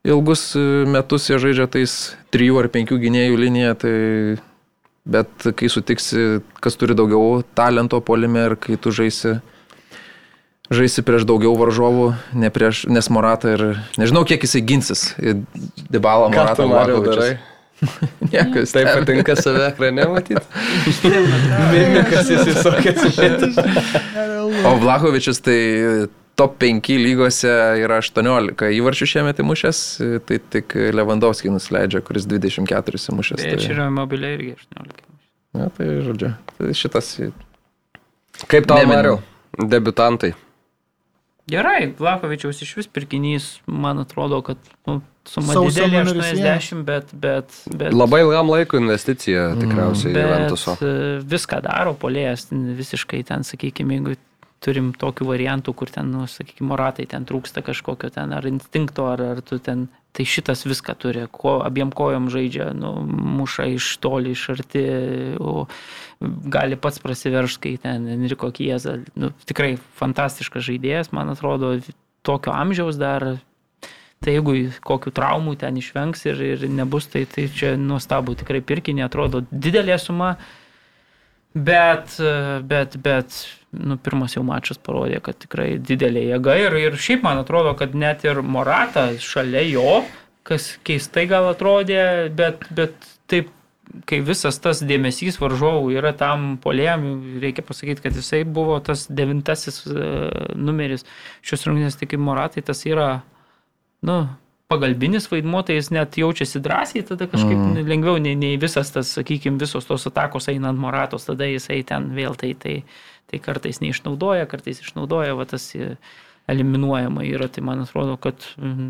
Ilgus 0.05 0.57
e, 0.57 0.67
metus 0.89 1.29
jie 1.31 1.39
žaidžia 1.41 1.69
tais 1.71 2.17
trijų 2.33 2.59
ar 2.63 2.69
penkių 2.73 2.99
gynėjų 3.01 3.37
liniją, 3.41 3.73
tai 3.79 3.95
bet 5.11 5.49
kai 5.57 5.69
sutiksi, 5.73 6.41
kas 6.61 6.77
turi 6.81 6.97
daugiau 6.97 7.43
talento 7.57 8.01
polime 8.05 8.51
ir 8.51 8.57
kai 8.61 8.77
tu 8.81 8.93
žaisi 8.93 9.39
žaisi 10.71 11.03
prieš 11.03 11.27
daugiau 11.27 11.57
varžovų, 11.59 12.13
ne 12.39 12.51
prieš, 12.55 12.85
nes 12.89 13.11
Morata 13.11 13.57
ir 13.57 13.65
nežinau, 13.99 14.23
kiek 14.29 14.45
jisai 14.47 14.63
ginsis. 14.63 15.03
Dybala, 15.91 16.31
Ką 16.31 16.67
Morata, 16.71 17.01
darai? 17.11 17.33
Niekas. 18.33 18.75
Taip 18.77 18.89
patinka 18.93 19.37
save 19.39 19.67
ekrane 19.71 20.07
matyti. 20.11 20.43
Mimikas 21.73 22.31
įsisokęs. 22.37 23.61
O 24.69 24.75
Vlahovičius 24.83 25.43
tai 25.45 25.59
top 26.41 26.57
5 26.63 26.97
lygose 27.01 27.53
yra 27.83 28.01
18 28.01 28.71
įvarčių 28.79 29.09
šiemet 29.15 29.43
įmušęs, 29.45 29.83
tai 30.29 30.41
tik 30.55 30.77
Lewandowski 30.97 31.53
nusileidžia, 31.53 32.01
kuris 32.05 32.29
24 32.31 33.05
įmušęs. 33.13 33.45
Tai 33.45 33.61
čia 33.61 33.75
yra 33.77 33.91
mobiliai 33.93 34.39
irgi 34.39 34.57
18. 34.57 35.07
na, 35.59 35.69
tai 35.77 35.93
žodžiu, 36.07 36.35
tai 36.57 36.75
šitas 36.79 37.15
Kaip 38.49 38.69
tau. 38.69 38.81
Mariau? 38.89 39.21
Debiutantai. 39.59 40.33
Gerai, 41.51 41.91
Vlakovičiaus 41.99 42.61
iš 42.63 42.77
vis 42.79 42.89
pirkinys, 42.89 43.47
man 43.67 43.99
atrodo, 43.99 44.39
kad 44.47 44.61
nu, 44.87 45.01
suma 45.29 45.57
Sausio 45.57 45.85
didelė 45.85 46.05
numeris 46.09 46.41
80, 46.41 46.83
bet, 46.89 47.13
bet, 47.13 47.61
bet, 47.75 47.95
Labai 47.95 48.23
ilgam 48.25 48.51
laikui 48.53 48.81
investicija 48.81 49.51
tikriausiai 49.59 50.15
bet 50.17 50.27
Juventuso. 50.27 50.77
e, 50.81 50.97
viską 51.35 51.63
daro, 51.67 51.95
polėjas 52.01 52.49
visiškai 52.51 53.23
ten, 53.29 53.47
sakykime, 53.47 53.99
jeigu 53.99 54.19
turim 54.61 54.91
tokių 54.97 55.31
variantų, 55.31 55.73
kur 55.77 55.93
ten, 55.93 56.11
nu, 56.13 56.27
sakykime, 56.29 56.69
moratai 56.73 57.07
ten 57.09 57.25
trūksta 57.29 57.65
kažkokio 57.65 58.13
ten 58.13 58.35
ar 58.37 58.49
instinkto, 58.49 59.09
ar, 59.13 59.23
ar 59.35 59.45
tu 59.45 59.61
ten 59.63 59.89
Tai 60.11 60.25
šitas 60.27 60.65
viską 60.67 60.95
turi, 60.99 61.23
ko 61.31 61.61
abiem 61.63 61.93
kojom 61.95 62.27
žaidžia, 62.35 62.73
nu, 62.75 62.97
muša 63.07 63.69
iš 63.77 63.93
toli, 64.03 64.33
iš 64.35 64.49
arti, 64.57 64.83
o 65.39 65.69
gali 66.51 66.75
pats 66.75 66.99
prasiveršti, 66.99 67.61
kai 67.63 67.75
ten 67.79 68.09
Enriko 68.17 68.51
Kieza. 68.51 68.97
Nu, 69.15 69.31
tikrai 69.47 69.77
fantastiškas 70.01 70.67
žaidėjas, 70.67 71.13
man 71.15 71.31
atrodo, 71.31 71.77
tokio 72.27 72.57
amžiaus 72.57 72.99
dar. 72.99 73.37
Tai 74.21 74.35
jeigu 74.35 74.53
kokių 74.85 75.15
traumų 75.17 75.55
ten 75.63 75.79
išvengs 75.81 76.27
ir, 76.29 76.41
ir 76.45 76.65
nebus, 76.69 77.07
tai, 77.09 77.23
tai 77.25 77.47
čia 77.57 77.71
nuostabu, 77.81 78.35
tikrai 78.37 78.61
pirkinė 78.61 79.07
atrodo 79.07 79.41
didelė 79.49 79.97
suma, 79.97 80.35
bet, 81.57 82.19
bet, 82.69 82.99
bet 83.01 83.39
nu, 83.73 83.97
pirmas 83.97 84.37
jau 84.37 84.43
mačas 84.45 84.77
parodė, 84.77 85.23
kad 85.25 85.39
tikrai 85.41 85.71
didelė 85.79 86.27
jėga 86.35 86.59
ir, 86.67 86.77
ir 86.83 86.99
šiaip 87.01 87.25
man 87.25 87.41
atrodo, 87.41 87.73
kad 87.81 87.97
net 87.97 88.27
ir 88.29 88.43
Morata 88.45 89.07
šalia 89.25 89.65
jo, 89.71 90.03
kas 90.45 90.75
keistai 90.85 91.25
gal 91.31 91.49
atrodė, 91.55 92.29
bet, 92.37 92.69
bet 92.77 93.09
taip, 93.31 93.49
kai 94.05 94.21
visas 94.21 94.61
tas 94.61 94.85
dėmesys 94.85 95.41
varžovų 95.41 95.97
yra 95.97 96.13
tam 96.13 96.59
polėjam, 96.61 97.09
reikia 97.41 97.65
pasakyti, 97.65 98.05
kad 98.05 98.21
jisai 98.21 98.45
buvo 98.45 98.77
tas 98.85 99.09
devintasis 99.09 99.87
uh, 99.89 100.55
numeris 100.61 101.09
šios 101.41 101.65
rungtynės, 101.71 101.97
tai 101.97 102.13
kaip 102.13 102.29
Moratai 102.29 102.69
tas 102.69 102.85
yra, 102.85 103.23
nu, 104.07 104.21
pagalbinis 104.71 105.27
vaidmuo, 105.31 105.63
tai 105.67 105.77
jis 105.81 105.91
net 105.95 106.17
jaučiasi 106.21 106.63
drąsiai, 106.63 107.03
tada 107.07 107.27
kažkaip 107.31 107.59
mm. 107.59 107.89
lengviau 107.91 108.21
nei, 108.23 108.37
nei 108.39 108.59
visas 108.61 108.93
tas, 108.95 109.11
sakykime, 109.19 109.59
visos 109.59 109.89
tos 109.89 110.07
atakos 110.07 110.47
eina 110.53 110.71
ant 110.71 110.81
Moratos, 110.81 111.27
tada 111.27 111.49
jisai 111.51 111.83
ten 111.87 112.13
vėl 112.15 112.39
tai, 112.39 112.53
tai, 112.59 112.77
tai 113.31 113.43
kartais 113.43 113.83
neišnaudoja, 113.83 114.47
kartais 114.51 114.83
išnaudoja, 114.85 115.35
va 115.39 115.49
tas 115.51 115.73
eliminuojama 116.49 117.23
yra, 117.29 117.47
tai 117.49 117.63
man 117.63 117.81
atrodo, 117.85 118.17
kad 118.19 118.35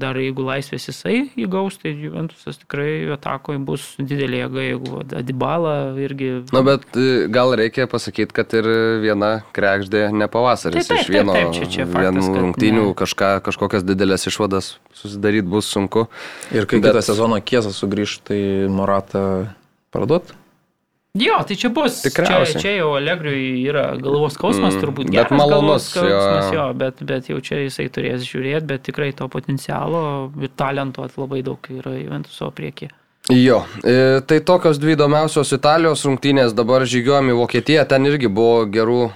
dar 0.01 0.16
jeigu 0.16 0.44
laisvės 0.47 0.86
jisai 0.89 1.16
įgaus, 1.40 1.77
tai 1.82 1.93
Juventusas 1.93 2.56
tikrai 2.62 3.05
atakoje 3.12 3.60
bus 3.66 3.85
didelė 4.01 4.44
jėga, 4.44 4.64
jeigu 4.64 5.02
Adibala 5.18 5.74
irgi... 6.01 6.31
Na, 6.56 6.62
bet 6.64 6.86
e, 6.97 7.27
gal 7.28 7.52
reikia 7.59 7.85
pasakyti, 7.90 8.32
kad 8.36 8.55
ir 8.56 8.68
viena 9.05 9.32
krekždė 9.56 10.06
ne 10.16 10.28
pavasaris. 10.32 10.89
Taip, 10.89 11.02
taip, 11.02 11.05
Iš 11.05 11.12
vieno, 11.12 11.36
taip, 11.36 11.51
taip, 11.51 11.59
čia- 11.60 11.70
čia 11.74 11.89
faktas, 11.90 12.31
kad 12.31 12.40
rungtynių 12.47 12.86
ne. 12.89 12.97
kažką, 13.02 13.31
kažkokias 13.51 13.85
didelės 13.89 14.24
išvadas 14.31 14.72
susidaryti 14.97 15.48
bus 15.52 15.68
sunku. 15.68 16.06
Ir 16.56 16.64
kai 16.70 16.81
Bet- 16.81 16.94
kitą 16.94 17.05
sezoną 17.12 17.43
Kiesas 17.44 17.77
sugrįž, 17.82 18.20
tai 18.24 18.40
Moratą 18.72 19.51
parduot? 19.93 20.32
Jo, 21.19 21.41
tai 21.43 21.57
čia 21.59 21.69
bus. 21.74 21.97
Čia, 22.05 22.11
Tikriausiai. 22.11 22.61
čia 22.62 22.73
jau 22.78 22.93
Allegriui 22.95 23.65
yra 23.66 23.97
galvos 23.99 24.37
skausmas, 24.37 24.77
Mm, 24.77 24.81
turbūt. 24.85 25.09
bet 25.11 25.16
geras 25.16 25.31
malonus, 25.35 25.65
galvos 25.66 25.89
skausmas, 25.91 26.53
jo. 26.55 26.61
jo, 26.61 26.66
bet, 26.78 27.03
bet 27.03 27.27
jau 27.32 27.41
čia 27.43 27.59
jisai 27.65 27.89
turės 27.91 28.23
žiūrėti, 28.23 28.66
bet 28.66 28.82
tikrai 28.87 29.11
to 29.12 29.27
potencialo 29.28 30.31
ir 30.41 30.49
talento 30.55 31.03
labai 31.16 31.43
daug 31.43 31.59
yra 31.70 31.97
Juventuso 31.99 32.53
priekyje. 32.55 32.91
Jo, 33.31 33.65
e, 33.85 34.20
tai 34.27 34.39
tokios 34.41 34.78
dvi 34.78 34.95
įdomiausios 34.95 35.51
Italijos 35.53 36.05
rungtynės 36.07 36.55
dabar 36.55 36.87
žygiuojam 36.87 37.28
į 37.35 37.37
Vokietiją, 37.43 37.89
ten 37.89 38.07
irgi 38.07 38.28
buvo 38.31 38.65
gerų. 38.70 39.11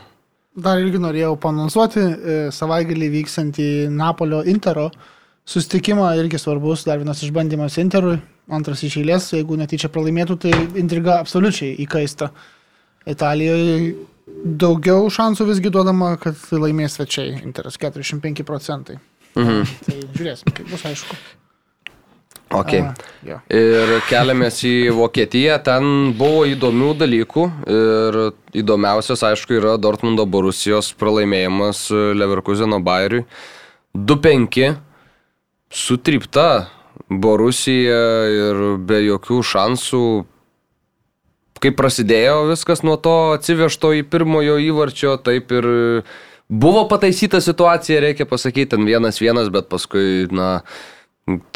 Dar 0.57 0.79
irgi 0.83 0.99
norėjau 0.99 1.39
panonsuoti 1.41 2.01
e, 2.03 2.51
savaitgalį 2.51 3.09
vyksantį 3.23 3.69
Napolio 3.91 4.43
Intero 4.45 4.91
sustikimą, 5.47 6.11
irgi 6.19 6.39
svarbus, 6.39 6.85
dar 6.85 6.99
vienas 6.99 7.23
išbandymas 7.23 7.79
Interui, 7.79 8.19
antras 8.53 8.83
iš 8.85 8.99
eilės, 9.01 9.31
jeigu 9.35 9.57
netyčia 9.61 9.91
pralaimėtų, 9.93 10.37
tai 10.47 10.53
intriga 10.81 11.21
absoliučiai 11.23 11.77
įkaista. 11.85 12.31
Italijoje 13.09 13.95
daugiau 14.45 15.09
šansų 15.13 15.49
visgi 15.51 15.73
duodama, 15.73 16.15
kad 16.21 16.39
laimės 16.53 16.99
svečiai, 16.99 17.39
Interas 17.45 17.77
45 17.81 18.45
procentai. 18.49 18.99
Mhm. 19.35 19.65
Tai 19.87 19.97
žiūrėsim, 20.15 20.55
kaip 20.55 20.71
bus 20.71 20.85
aišku. 20.89 21.17
Okay. 22.55 22.85
A, 22.85 22.93
jo. 23.27 23.39
Ir 23.51 23.97
keliamės 24.07 24.61
į 24.69 24.93
Vokietiją, 24.95 25.57
ten 25.65 26.13
buvo 26.15 26.45
įdomių 26.47 26.93
dalykų 27.01 27.45
ir 27.73 28.19
įdomiausias, 28.61 29.25
aišku, 29.27 29.57
yra 29.59 29.75
Dortmundo 29.81 30.27
Borusijos 30.29 30.93
pralaimėjimas 31.01 31.89
Leverkuseno 32.15 32.79
Bayeriui. 32.85 33.25
2-5, 33.95 34.77
sutrypta 35.71 36.47
Borusija 37.09 38.05
ir 38.31 38.63
be 38.85 39.01
jokių 39.05 39.41
šansų. 39.45 40.05
Kaip 41.65 41.77
prasidėjo 41.79 42.51
viskas 42.51 42.83
nuo 42.85 42.97
to 43.01 43.35
atsivežto 43.37 43.95
į 43.97 44.03
pirmojo 44.11 44.59
įvarčio, 44.61 45.15
taip 45.25 45.53
ir 45.55 45.69
buvo 46.49 46.85
pataisyta 46.91 47.41
situacija, 47.41 48.03
reikia 48.05 48.27
pasakyti, 48.29 48.75
ten 48.75 48.85
vienas 48.89 49.21
vienas, 49.23 49.49
bet 49.55 49.71
paskui, 49.73 50.27
na, 50.35 50.67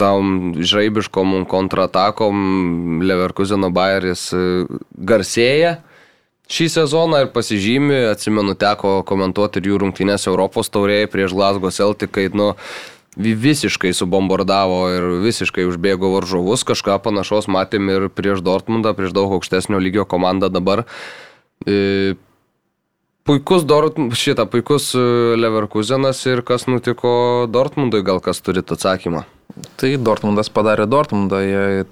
tam 0.01 0.55
žaibiškom 0.57 1.43
kontratakom 1.51 3.03
Leverkuseno 3.05 3.69
Bayeris 3.75 4.31
e, 4.33 4.41
garsėja 4.97 5.75
šį 6.49 6.69
sezoną 6.73 7.25
ir 7.25 7.33
pasižymi, 7.35 7.99
atsimenu, 8.15 8.55
teko 8.57 9.03
komentuoti 9.09 9.61
ir 9.61 9.73
jų 9.73 9.83
rungtynės 9.83 10.25
Europos 10.31 10.73
taurėje 10.73 11.11
prieš 11.13 11.35
Glasgow 11.37 11.73
Celtic, 11.75 12.15
kai, 12.15 12.29
nu, 12.33 12.55
visiškai 13.19 13.91
subombardavo 13.97 14.79
ir 14.95 15.09
visiškai 15.25 15.67
užbėgo 15.69 16.13
varžovus, 16.15 16.65
kažką 16.69 17.01
panašaus 17.03 17.51
matėm 17.51 17.91
ir 17.91 18.09
prieš 18.15 18.45
Dortmundą, 18.47 18.95
prieš 18.95 19.17
daug 19.17 19.35
aukštesnio 19.39 19.81
lygio 19.83 20.07
komandą 20.09 20.51
dabar. 20.53 20.87
E, 21.67 22.15
Puikus 23.29 23.67
Dort, 23.69 23.99
šitą 24.17 24.47
puikus 24.49 24.95
e, 24.97 25.01
Leverkusenas 25.37 26.23
ir 26.31 26.41
kas 26.49 26.65
nutiko 26.65 27.11
Dortmundui, 27.53 28.01
gal 28.07 28.23
kas 28.25 28.41
turit 28.41 28.73
atsakymą? 28.73 29.27
Tai 29.77 29.91
Dortmundas 30.01 30.49
padarė 30.49 30.87
Dortmundą. 30.89 31.43
Jie, 31.45 31.85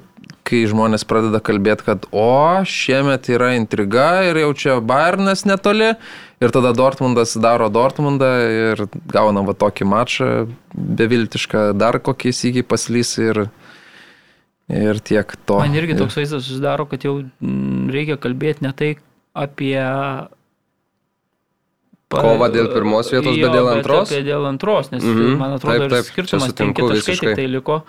kai 0.47 0.62
žmonės 0.70 1.05
pradeda 1.05 1.43
kalbėti, 1.44 1.85
kad 1.90 2.07
o, 2.09 2.62
šiemet 2.65 3.28
yra 3.35 3.53
intriga 3.59 4.09
ir 4.31 4.40
jau 4.47 4.55
čia 4.57 4.78
Bayernas 4.81 5.44
netoli. 5.44 5.93
Ir 6.40 6.50
tada 6.52 6.72
Dortmundas 6.76 7.32
daro 7.40 7.70
Dortmundą 7.72 8.28
ir 8.52 8.82
gauna 9.08 9.40
va 9.46 9.54
tokį 9.56 9.86
mačą, 9.88 10.26
beviltišką, 10.76 11.70
dar 11.80 11.96
kokį 12.04 12.28
įsigį 12.34 12.62
paslys 12.68 13.14
ir, 13.24 13.40
ir 14.68 15.00
tiek 15.00 15.32
to. 15.48 15.56
Man 15.62 15.72
irgi 15.80 15.96
toks 15.96 16.18
vaizdas 16.20 16.44
susidaro, 16.44 16.84
kad 16.90 17.06
jau 17.08 17.14
mm, 17.24 17.88
reikia 17.94 18.18
kalbėti 18.20 18.66
ne 18.68 18.74
tai 18.76 18.90
apie... 19.32 19.78
pa- 22.12 22.20
Kovą 22.22 22.50
dėl 22.54 22.68
pirmos 22.74 23.08
vietos, 23.12 23.32
bet 23.40 23.56
dėl 23.56 23.70
antros? 23.72 24.10
Apie 24.12 24.20
dėl 24.26 24.44
antros, 24.50 24.92
nes 24.92 25.02
Mhm. 25.02 25.16
mhm. 25.24 25.38
man 25.40 25.56
atrodo, 25.56 25.78
Taip, 25.88 25.90
taip, 25.96 26.04
skirtumas 26.12 26.50
sutinku 26.52 26.82
penki 26.84 26.92
taškai 26.92 27.12
visiškai. 27.14 27.32
tik 27.32 27.40
tai 27.40 27.46
liko. 27.50 27.80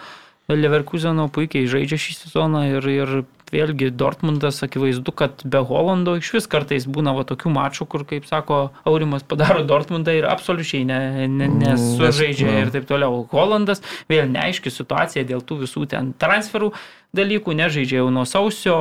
Leverkuseno 0.48 1.28
puikiai 1.28 1.68
žaidžia 1.68 1.98
šį 1.99 2.14
sezoną 2.22 2.61
ir, 2.69 2.86
ir 2.88 3.10
vėlgi 3.52 3.90
Dortmundas 3.95 4.61
akivaizdu, 4.64 5.11
kad 5.15 5.41
be 5.44 5.60
Holando 5.64 6.14
iš 6.19 6.30
vis 6.38 6.48
kartais 6.48 6.86
būna 6.88 7.14
va 7.18 7.26
tokių 7.28 7.52
mačų, 7.52 7.88
kur, 7.91 8.06
kaip 8.07 8.28
sako, 8.28 8.60
Aurimas 8.88 9.26
padaro 9.28 9.65
Dortmundą 9.68 10.15
ir 10.15 10.28
absoliučiai 10.28 10.86
ne, 10.88 11.28
ne, 11.28 11.49
nesužaidžia 11.52 12.48
Nes- 12.48 12.61
ir 12.61 12.72
taip 12.76 12.88
toliau. 12.88 13.26
Holandas 13.32 13.84
vėl 14.11 14.32
neaiški 14.32 14.72
situacija 14.72 15.26
dėl 15.28 15.44
tų 15.44 15.61
visų 15.65 15.84
ten 15.91 16.14
transferų 16.19 16.72
dalykų, 17.18 17.56
nežaidžia 17.60 18.02
jau 18.02 18.10
nuo 18.14 18.24
sausio 18.28 18.78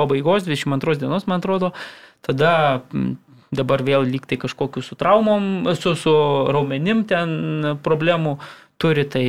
pabaigos, 0.00 0.48
22 0.48 1.00
dienos, 1.04 1.28
man 1.28 1.42
atrodo. 1.42 1.74
Tada 2.24 2.80
mm, 2.92 3.12
dabar 3.60 3.84
vėl 3.84 4.08
lyg 4.08 4.24
tai 4.28 4.40
kažkokiu 4.40 4.80
su 4.84 4.96
traumom, 4.96 5.68
su, 5.76 5.92
su 5.96 6.16
raumenim 6.48 7.04
ten 7.08 7.76
problemų 7.84 8.38
turi, 8.80 9.04
tai 9.04 9.26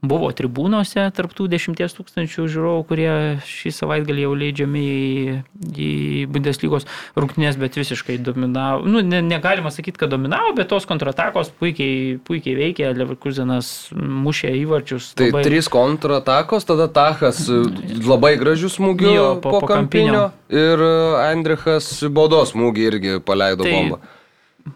buvo 0.00 0.30
tribūnose 0.32 1.02
tarptų 1.16 1.46
10 1.52 1.76
tūkstančių 1.96 2.46
žiūrovų, 2.48 2.84
kurie 2.88 3.10
šį 3.44 3.72
savaitgalį 3.76 4.22
jau 4.24 4.32
leidžiami 4.42 4.84
į, 4.84 5.34
į 5.76 5.90
Bundeslygos 6.32 6.86
rungtynės, 7.18 7.58
bet 7.60 7.76
visiškai 7.76 8.16
dominavo. 8.24 8.86
Nu, 8.88 9.02
ne, 9.04 9.20
negalima 9.24 9.72
sakyti, 9.74 10.00
kad 10.00 10.12
dominavo, 10.12 10.54
bet 10.56 10.70
tos 10.72 10.88
kontratakos 10.88 11.52
puikiai, 11.60 12.16
puikiai 12.24 12.56
veikė, 12.58 12.88
Leverkusenas 12.96 13.90
mušė 13.96 14.54
įvarčius. 14.62 15.12
Tai 15.20 15.28
labai... 15.30 15.44
trys 15.46 15.68
kontratakos, 15.72 16.64
tada 16.68 16.88
Tachas 16.92 17.44
e, 17.52 17.60
labai 18.06 18.34
gražių 18.40 18.72
smūgių 18.72 19.10
Jo, 19.10 19.28
po, 19.36 19.50
po- 19.50 19.52
po 19.58 19.66
po 19.66 19.70
kampinio 19.74 20.30
ir 20.48 20.80
e, 20.80 20.94
Andrichas 21.28 21.92
baudos 22.08 22.54
smūgį 22.54 22.88
irgi 22.88 23.14
paleido 23.24 23.68
Tai- 23.68 23.76
bombą. 23.76 24.00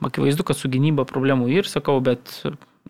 Akivaizdu, 0.04 0.44
kad 0.48 0.56
su 0.56 0.68
gynyba 0.72 1.04
problemų 1.08 1.50
ir 1.52 1.68
sakau, 1.68 1.98
bet 2.04 2.40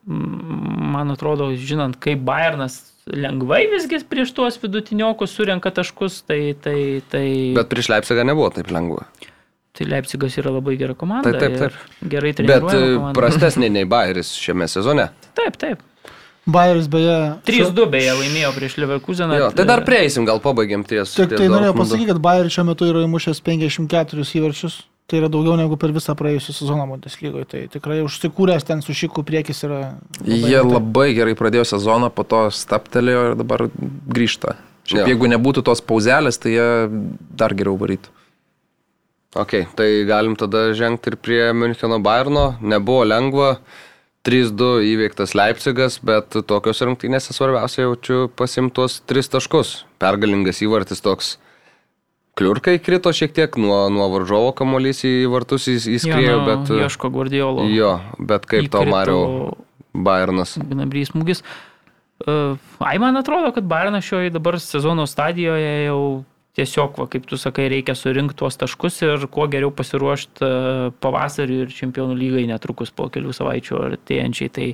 man 0.06 1.10
atrodo, 1.14 1.48
žinant, 1.56 1.96
kaip 2.02 2.24
Bayernas 2.26 2.80
lengvai 3.10 3.64
visgi 3.72 4.00
prieš 4.08 4.32
tuos 4.36 4.58
vidutiniokus 4.60 5.34
surenka 5.36 5.72
taškus, 5.74 6.22
tai, 6.28 6.54
tai, 6.60 7.02
tai, 7.12 7.26
Bet 7.56 7.70
prieš 7.72 7.90
Leipzigą 7.92 8.24
nebuvo 8.26 8.50
taip 8.54 8.70
lengva. 8.72 9.06
tai 9.74 9.88
Leipzigas 9.90 10.36
yra 10.38 10.52
labai 10.54 10.76
gera 10.80 10.94
komanda. 10.94 11.32
Taip, 11.32 11.40
taip, 11.40 11.58
taip. 11.58 12.06
Gerai 12.12 12.30
Bet 12.32 12.44
treniruojama 12.44 12.84
e, 12.84 12.94
komanda. 13.00 13.18
prastesnė 13.18 13.72
nei 13.74 13.88
Bayeris 13.88 14.30
šiame 14.38 14.68
sezone. 14.70 15.08
Taip, 15.34 15.58
taip. 15.58 15.82
Bayeris 16.44 16.86
beje. 16.92 17.16
3-2 17.48 17.86
beje 17.90 18.14
laimėjo 18.20 18.50
prieš 18.54 18.76
Leverkuseną. 18.82 19.36
Jo, 19.40 19.46
tai 19.56 19.64
dar 19.64 19.80
prieisim, 19.86 20.26
gal 20.28 20.42
pabaigiam 20.44 20.84
ties. 20.84 21.16
Tik 21.16 21.32
ties 21.32 21.40
tai 21.40 21.48
norėjau 21.48 21.74
pasakyti, 21.78 22.10
kad 22.12 22.20
Bayeris 22.22 22.56
šiuo 22.56 22.66
metu 22.68 22.88
yra 22.92 23.04
įmušęs 23.08 23.40
54 23.44 24.28
įvarčius 24.40 24.82
Tai 25.06 25.18
yra 25.20 25.28
daugiau 25.28 25.56
negu 25.60 25.76
per 25.76 25.92
visą 25.92 26.14
praėjusią 26.16 26.54
sezoną 26.56 26.86
Bundeslygoje. 26.88 27.44
Tai 27.50 27.60
tikrai 27.74 27.98
užsikūręs 28.06 28.64
ten 28.64 28.80
su 28.82 28.94
šiku 28.96 29.20
priekis 29.28 29.60
yra. 29.66 29.80
Jie 30.24 30.56
rimtai. 30.62 30.72
labai 30.78 31.08
gerai 31.16 31.34
pradėjo 31.36 31.66
sezoną, 31.74 32.08
po 32.14 32.24
to 32.24 32.46
staptelėjo 32.48 33.24
ir 33.30 33.36
dabar 33.36 33.66
grįžta. 34.08 34.56
Šiaip, 34.84 35.02
Jo. 35.04 35.06
jeigu 35.12 35.28
nebūtų 35.32 35.62
tos 35.64 35.80
pauzelės, 35.84 36.40
tai 36.40 36.54
jie 36.56 36.68
dar 37.36 37.52
geriau 37.56 37.76
varytų. 37.80 38.08
Ok, 39.36 39.54
tai 39.76 40.04
galim 40.08 40.36
tada 40.38 40.68
žengti 40.78 41.10
ir 41.12 41.16
prie 41.18 41.52
Müncheno 41.52 41.98
Bayerno. 42.00 42.54
Nebuvo 42.62 43.04
lengva. 43.04 43.58
3-2 44.24 44.86
įveiktas 44.88 45.34
Leipzigas, 45.36 45.98
bet 46.00 46.32
tokios 46.48 46.80
rungtynėse 46.80 47.34
svarbiausia 47.36 47.82
jaučiu 47.84 48.30
pasimtos 48.32 49.02
3 49.10 49.28
taškus. 49.34 49.84
Pergalingas 50.00 50.62
įvartis 50.64 51.02
toks. 51.04 51.34
Kliurkai 52.34 52.80
krito 52.82 53.12
šiek 53.14 53.34
tiek 53.34 53.56
nuo, 53.62 53.84
nuo 53.94 54.08
varžovo 54.10 54.50
kamuolys 54.58 55.04
į 55.06 55.12
vartus 55.30 55.68
įs- 55.70 55.86
įskriejo, 55.86 56.40
nu, 56.40 56.46
bet... 56.48 56.72
Ieško 56.82 57.10
Guardiolo. 57.14 57.68
Jo, 57.70 58.00
bet 58.18 58.48
kaip 58.50 58.66
tau, 58.74 58.82
Mario, 58.90 59.20
Bayernas? 59.94 60.56
Gnabrys 60.58 61.12
smūgis. 61.12 61.44
Uh, 62.24 62.58
ai, 62.82 62.96
man 63.02 63.18
atrodo, 63.20 63.52
kad 63.54 63.66
Bayernas 63.70 64.06
šioje 64.06 64.34
dabar 64.34 64.58
sezono 64.62 65.06
stadijoje 65.06 65.72
jau 65.86 66.00
tiesiog, 66.58 66.98
va, 66.98 67.06
kaip 67.10 67.26
tu 67.30 67.38
sakai, 67.38 67.68
reikia 67.70 67.94
surinkti 67.98 68.38
tuos 68.38 68.58
taškus 68.58 69.00
ir 69.06 69.26
kuo 69.30 69.46
geriau 69.50 69.70
pasiruošti 69.74 70.46
uh, 70.46 70.90
pavasarį 71.02 71.64
ir 71.64 71.74
čempionų 71.74 72.18
lygai 72.18 72.46
netrukus 72.50 72.94
po 72.94 73.08
kelių 73.14 73.34
savaičių 73.34 73.80
artėjančiai. 73.90 74.52
Tai, 74.54 74.68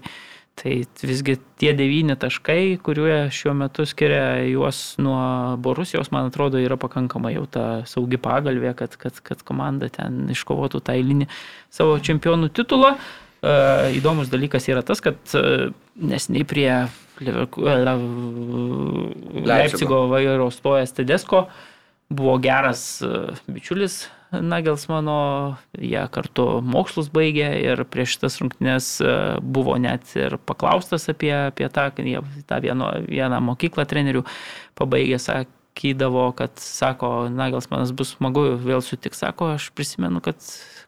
tai 0.61 0.75
visgi 1.09 1.39
tie 1.61 1.73
devyni 1.77 2.17
taškai, 2.21 2.77
kurie 2.85 3.31
šiuo 3.33 3.55
metu 3.57 3.87
skiria 3.89 4.43
juos 4.51 4.81
nuo 5.01 5.57
Borusijos, 5.63 6.11
man 6.13 6.29
atrodo, 6.29 6.61
yra 6.61 6.77
pakankamai 6.81 7.33
jau 7.39 7.47
ta 7.49 7.65
saugi 7.89 8.21
pagalbė, 8.21 8.75
kad, 8.77 8.97
kad, 9.01 9.23
kad 9.25 9.45
komanda 9.49 9.89
ten 9.93 10.27
iškovotų 10.35 10.83
tą 10.85 10.97
eilinį 10.99 11.31
savo 11.73 11.97
čempionų 12.05 12.53
titulą. 12.57 12.95
E, 13.41 13.57
Įdomus 13.97 14.29
dalykas 14.33 14.69
yra 14.69 14.85
tas, 14.85 15.01
kad 15.05 15.17
e, 15.33 15.71
nesiniai 15.97 16.45
prie 16.49 16.71
e, 16.77 16.87
Le- 17.25 17.97
Leipzigo 19.49 20.05
vairo 20.13 20.51
stojęs 20.53 20.93
Tedesko 20.97 21.47
buvo 22.13 22.37
geras 22.43 22.85
e, 23.05 23.31
bičiulis 23.49 24.03
Nagelsmano, 24.31 25.57
jie 25.75 26.03
kartu 26.15 26.45
mokslus 26.63 27.09
baigė 27.11 27.49
ir 27.65 27.83
prieš 27.91 28.15
šitas 28.15 28.39
rungtynes 28.39 28.91
e, 29.03 29.15
buvo 29.43 29.75
net 29.83 30.13
ir 30.15 30.37
paklaustas 30.47 31.09
apie, 31.11 31.33
apie 31.49 31.67
tą, 31.75 31.89
jie 31.99 32.23
tą 32.47 32.61
vieno, 32.63 32.93
vieną 33.09 33.41
mokyklą 33.43 33.89
trenerių 33.91 34.23
pabaigė, 34.79 35.19
sakydavo, 35.19 36.29
kad 36.39 36.55
sako, 36.63 37.27
Nagelsmanas 37.35 37.91
bus 37.91 38.15
smagu 38.15 38.47
vėl 38.63 38.85
sutik, 38.87 39.19
sako, 39.19 39.57
aš 39.59 39.73
prisimenu, 39.75 40.23
kad 40.23 40.39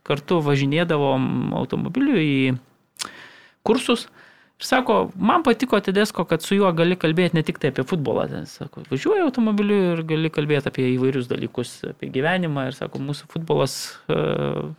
kartu 0.07 0.39
važinėdavom 0.47 1.57
automobiliu 1.59 2.23
į 2.23 2.37
kursus. 3.67 4.07
Sako, 4.63 5.11
man 5.19 5.43
patiko 5.43 5.81
Tedesko, 5.83 6.25
kad 6.31 6.43
su 6.43 6.55
juo 6.55 6.69
gali 6.77 6.95
kalbėti 6.95 7.35
ne 7.35 7.43
tik 7.47 7.59
tai 7.59 7.73
apie 7.73 7.83
futbolą. 7.89 8.29
Sako, 8.47 8.85
važiuoji 8.91 9.25
automobiliu 9.25 9.79
ir 9.97 10.03
gali 10.07 10.31
kalbėti 10.31 10.71
apie 10.71 10.87
įvairius 10.93 11.27
dalykus, 11.31 11.81
apie 11.91 12.11
gyvenimą. 12.15 12.69
Ir 12.71 12.79
sako, 12.79 13.01
mūsų 13.03 13.27
futbolas 13.33 13.77
uh, 14.07 14.71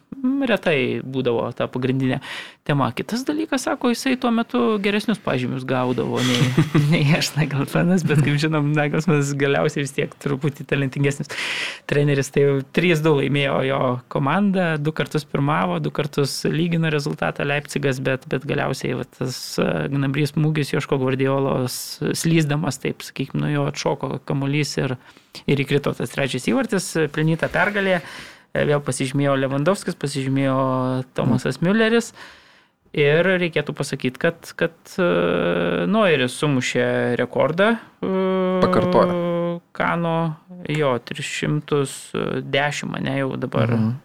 retai 0.48 1.02
būdavo 1.04 1.50
ta 1.58 1.68
pagrindinė 1.72 2.22
tema. 2.64 2.92
Kitas 2.96 3.26
dalykas, 3.28 3.66
sako, 3.66 3.90
jisai 3.92 4.16
tuo 4.20 4.32
metu 4.32 4.60
geresnius 4.84 5.20
pažymius 5.20 5.66
gaudavo 5.68 6.22
nei, 6.24 6.44
nei 6.94 7.04
aš, 7.18 7.34
Nagalsmanas, 7.36 8.06
bet 8.08 8.22
kaip 8.24 8.38
žinom, 8.40 8.70
Nagalsmanas 8.76 9.34
galiausiai 9.40 9.84
vis 9.84 9.96
tiek 9.96 10.14
truputį 10.24 10.64
talentingesnis 10.70 11.32
treneris. 11.92 12.32
Tai 12.32 12.46
jau 12.46 12.58
3-2 12.78 13.16
laimėjo 13.20 13.58
jo 13.68 13.80
komanda, 14.14 14.68
du 14.80 14.94
kartus 14.96 15.28
pirmavo, 15.28 15.82
du 15.84 15.92
kartus 15.92 16.38
lygino 16.48 16.92
rezultatą 16.94 17.44
Leipzigas, 17.48 18.00
bet, 18.04 18.28
bet 18.32 18.48
galiausiai 18.48 18.96
va, 19.00 19.08
tas 19.20 19.40
e, 19.60 19.68
gnabrys 19.92 20.32
smūgis 20.32 20.72
Joško 20.76 21.02
Guardiolos 21.02 21.80
slysdamas, 22.16 22.80
taip 22.84 23.04
sakykime, 23.04 23.44
nuo 23.44 23.50
jo 23.52 23.66
atšoko 23.74 24.22
kamuolys 24.30 24.78
ir, 24.80 24.96
ir 25.44 25.66
įkrito 25.66 25.92
tas 25.98 26.16
trečias 26.16 26.48
įvartis, 26.48 26.94
pelnyta 27.12 27.52
pergalė. 27.52 28.00
E, 28.54 28.64
Vėl 28.70 28.80
pasižymėjo 28.86 29.34
Lewandowskis, 29.42 29.98
pasižymėjo 30.00 30.56
Tomasas 31.18 31.60
Mülleris. 31.66 32.14
Ir 32.94 33.26
reikėtų 33.42 33.74
pasakyti, 33.74 34.20
kad, 34.22 34.52
kad 34.60 34.76
uh, 35.02 35.86
Noiris 35.90 36.36
sumušė 36.38 37.16
rekordą. 37.18 37.72
Uh, 38.06 38.60
Pakartojo. 38.62 39.62
Kano, 39.74 40.36
jo, 40.70 40.92
310, 41.02 42.86
mane 42.94 43.16
jau 43.18 43.32
dabar. 43.42 43.74
Mhm. 43.74 43.96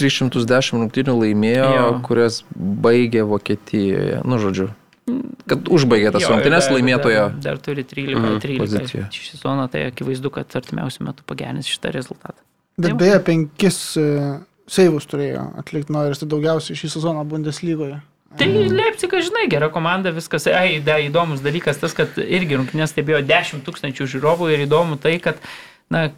310 0.00 0.72
rungtynių 0.78 1.14
laimėjo, 1.20 1.66
Jo. 1.76 1.88
kurias 2.06 2.38
baigė 2.56 3.26
Vokietijoje. 3.28 4.22
Nu, 4.24 4.38
žodžiu. 4.40 4.70
Kad 5.50 5.68
užbaigė 5.68 6.08
tas 6.14 6.24
rungtynės 6.30 6.64
dar- 6.70 6.72
laimėtojo. 6.78 7.24
Dar, 7.36 7.40
dar 7.44 7.58
turi 7.60 7.84
13, 7.84 8.16
Mhm, 8.16 8.38
13 8.40 8.58
poziciją. 8.62 9.04
šį 9.12 9.24
sezoną, 9.34 9.68
tai 9.70 9.82
akivaizdu, 9.90 10.30
kad 10.32 10.48
artimiausių 10.56 11.04
metų 11.10 11.26
pagerins 11.28 11.68
šitą 11.68 11.92
rezultatą. 11.92 12.40
Bet 12.80 12.96
beje, 12.96 13.20
penkis 13.20 13.96
e, 14.00 14.40
seivus 14.70 15.06
turėjo 15.10 15.50
atlikti 15.60 15.94
Noiris, 15.94 16.22
tai 16.22 16.28
daugiausiai 16.30 16.78
šį 16.78 16.92
sezoną 16.96 17.24
Bundeslygoje. 17.28 18.00
Tai 18.38 18.48
Leipzigas, 18.50 19.28
žinai, 19.28 19.44
gera 19.50 19.68
komanda, 19.70 20.10
viskas. 20.14 20.48
Ai, 20.50 20.80
da, 20.82 20.96
įdomus 20.98 21.42
dalykas 21.44 21.78
tas, 21.78 21.94
kad 21.94 22.16
irgi 22.18 22.58
rungtynės 22.58 22.90
stebėjo 22.90 23.20
10 23.28 23.62
tūkstančių 23.66 24.08
žiūrovų 24.10 24.50
ir 24.50 24.64
įdomu 24.64 24.98
tai, 24.98 25.20
kad, 25.22 25.38
na, 25.92 26.08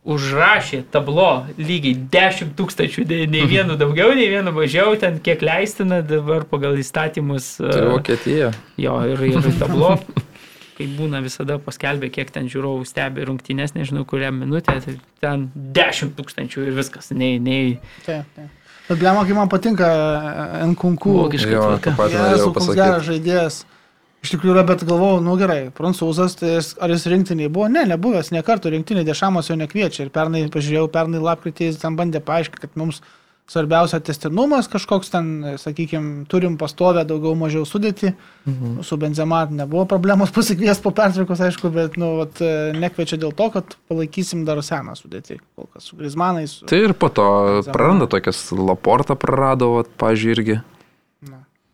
užrašė 0.00 0.80
tablo 0.90 1.44
lygiai 1.60 1.92
10 2.12 2.54
tūkstančių, 2.56 3.04
nei 3.10 3.26
nei 3.28 3.44
vienu 3.48 3.76
daugiau, 3.78 4.14
nei 4.16 4.30
vienu 4.32 4.52
mažiau, 4.56 4.94
ten 4.98 5.18
kiek 5.20 5.44
leistina 5.44 6.00
dabar 6.00 6.46
pagal 6.48 6.78
įstatymus. 6.80 7.52
Tai 7.60 7.82
e, 7.84 7.90
Vokietija. 7.92 8.50
Jo, 8.80 8.96
ir, 9.12 9.20
ir 9.28 9.50
tablo, 9.60 9.98
kai 10.80 10.88
būna 10.96 11.20
visada 11.24 11.58
paskelbė, 11.60 12.08
kiek 12.14 12.32
ten 12.32 12.48
žiūrovų 12.52 12.86
stebi 12.88 13.26
rungtynės, 13.28 13.76
nežinau, 13.76 14.06
kurią 14.08 14.32
minutę, 14.32 14.78
tai 14.80 14.96
ten 15.20 15.50
10 15.76 16.16
tūkstančių 16.16 16.64
ir 16.68 16.78
viskas, 16.78 17.12
nei, 17.12 17.36
nei 17.42 17.76
Taip, 18.06 18.24
taip. 18.36 18.56
Bet 18.90 18.98
blema, 18.98 19.22
kai 19.22 19.36
man 19.36 19.50
patinka 19.50 19.86
e, 19.86 20.62
Nkunku. 20.72 21.12
Patį 21.30 21.38
Jezu, 21.38 22.16
norėjau 22.16 22.48
koks 22.56 22.72
geras 22.74 23.04
žaidėjas. 23.06 23.60
Iš 24.20 24.32
tikrųjų 24.34 24.56
yra, 24.56 24.64
bet 24.66 24.82
galvojau, 24.84 25.20
nu 25.24 25.36
gerai, 25.38 25.60
prancūzas, 25.76 26.34
tai 26.40 26.56
jis, 26.56 26.72
ar 26.82 26.90
jis 26.92 27.06
rinktiniai 27.08 27.52
buvo? 27.52 27.68
Ne, 27.72 27.84
nebuvęs, 27.88 28.32
ne 28.34 28.42
kartų 28.44 28.74
rinktinį 28.74 29.04
dešamos 29.06 29.48
jo 29.48 29.56
nekviečia. 29.60 30.08
Ir 30.08 30.10
pernai, 30.12 30.42
pažiūrėjau, 30.52 30.90
pernai 30.92 31.22
lapkritį 31.22 31.70
jis 31.70 31.78
ten 31.80 31.96
bandė 31.96 32.20
paaiškinti, 32.26 32.64
kad 32.66 32.74
mums 32.80 32.98
svarbiausia 33.50 33.98
testinumas 34.04 34.68
kažkoks 34.70 35.10
ten, 35.10 35.30
sakykime, 35.58 36.24
turim 36.30 36.56
pastovę 36.60 37.02
daugiau 37.08 37.34
mažiau 37.38 37.66
sudėti. 37.66 38.12
Mhm. 38.46 38.80
Su 38.86 38.98
Benzema 39.00 39.42
nebuvo 39.50 39.86
problemos 39.90 40.30
pasikvies 40.36 40.82
po 40.82 40.94
pertraukos, 40.94 41.42
aišku, 41.48 41.72
bet, 41.74 41.98
nu, 42.00 42.12
vat, 42.22 42.38
e, 42.44 42.70
nekviečia 42.78 43.18
dėl 43.20 43.34
to, 43.36 43.50
kad 43.56 43.76
palaikysim 43.90 44.44
dar 44.48 44.62
seną 44.66 44.94
sudėtį. 44.98 45.40
Kol 45.58 45.70
kas 45.74 45.90
su 45.90 45.98
Grizmanais. 45.98 46.60
Su... 46.60 46.68
Tai 46.70 46.82
ir 46.86 46.94
po 46.94 47.10
to 47.14 47.26
praranda 47.72 48.06
tokias 48.10 48.46
laportą 48.54 49.18
prarado, 49.18 49.80
pažiūrėjau, 50.00 50.30
irgi. 50.30 50.60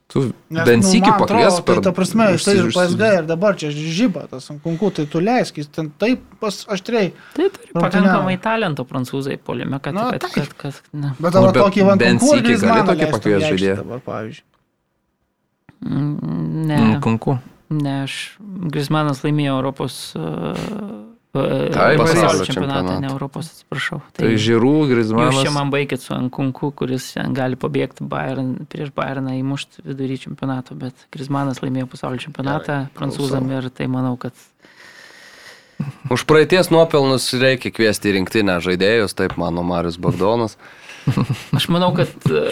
Na. 0.06 0.12
Tu 0.12 0.20
Nes, 0.54 0.62
bent 0.68 0.84
nu, 0.84 0.88
sykį 0.88 1.10
man 1.10 1.18
pakvies 1.18 1.56
Tai 1.66 1.74
ta 1.82 1.90
prasme, 1.92 2.26
jis 2.36 2.44
tai 2.46 2.52
ir 2.54 2.68
PSG 2.70 3.08
ir 3.18 3.24
dabar 3.26 3.56
čia 3.58 3.70
žyba 3.74 4.28
tas 4.30 4.46
kunku, 4.62 4.90
tai 4.94 5.04
tu 5.10 5.18
leisk, 5.18 5.56
jis 5.58 5.66
ten 5.66 5.88
taip 5.98 6.22
pas 6.40 6.54
aštriai. 6.70 7.08
Tai 7.34 7.48
turi 7.50 7.72
pakankamai 7.74 8.36
talento 8.38 8.84
prancūzai 8.86 9.34
polime, 9.42 9.80
kad, 9.82 9.94
Nu, 9.98 10.06
kad, 10.14 10.22
kad, 10.30 10.52
kad, 10.54 10.78
na, 10.94 11.10
Bet 11.18 11.34
Nu, 11.34 11.34
tavo 11.34 11.50
bet 11.50 11.62
tokį 11.64 11.86
van 11.90 11.98
bent 11.98 12.22
sykį 12.22 12.54
gali 12.62 12.86
tokį 12.86 13.08
aikštę 13.08 13.40
žaidėją. 13.48 13.76
dabar, 13.82 14.00
pavyzdžiui. 14.06 14.44
mm, 15.82 16.66
ne, 16.66 16.76
Mm, 16.76 17.00
Kunku. 17.02 17.38
ne, 17.70 18.02
aš, 18.06 18.38
Grismanas 18.70 19.22
laimėjo 19.26 19.56
Europos 19.58 20.14
uh, 20.14 20.54
Taip, 21.74 22.00
pasaulio 22.00 22.46
čempionatą, 22.48 22.96
ne 23.02 23.10
Europos, 23.10 23.52
atsiprašau. 23.52 24.00
Tai 24.16 24.32
Žirų, 24.32 24.72
Jūs 24.72 24.88
čia 24.88 24.94
Grizmanas. 24.94 25.52
man 25.56 25.72
baigit 25.74 26.02
su 26.02 26.14
Ankunku, 26.16 26.72
kuris 26.76 27.12
gali 27.36 27.58
pabėgti 27.60 28.06
Bayern, 28.08 28.54
prieš 28.72 28.92
Bayerną 28.96 29.36
įmušti 29.40 29.86
vidury 29.86 30.18
čempionato, 30.22 30.76
bet 30.78 31.06
Grismanas 31.14 31.62
laimėjo 31.64 31.88
pasaulio 31.92 32.22
čempionatą 32.24 32.82
prancūzam 32.96 33.50
ir 33.56 33.70
tai 33.74 33.88
manau, 33.92 34.16
kad 34.20 34.34
Už 36.08 36.24
praeities 36.24 36.70
nuopelnus 36.72 37.28
reikia 37.36 37.68
kviesti 37.74 38.14
rinktinę 38.16 38.56
žaidėjus, 38.64 39.12
taip 39.16 39.36
mano 39.36 39.60
Marius 39.66 39.98
Bagdonas. 40.00 40.56
Aš 41.56 41.68
manau, 41.70 41.92
kad 41.96 42.10
e, 42.30 42.42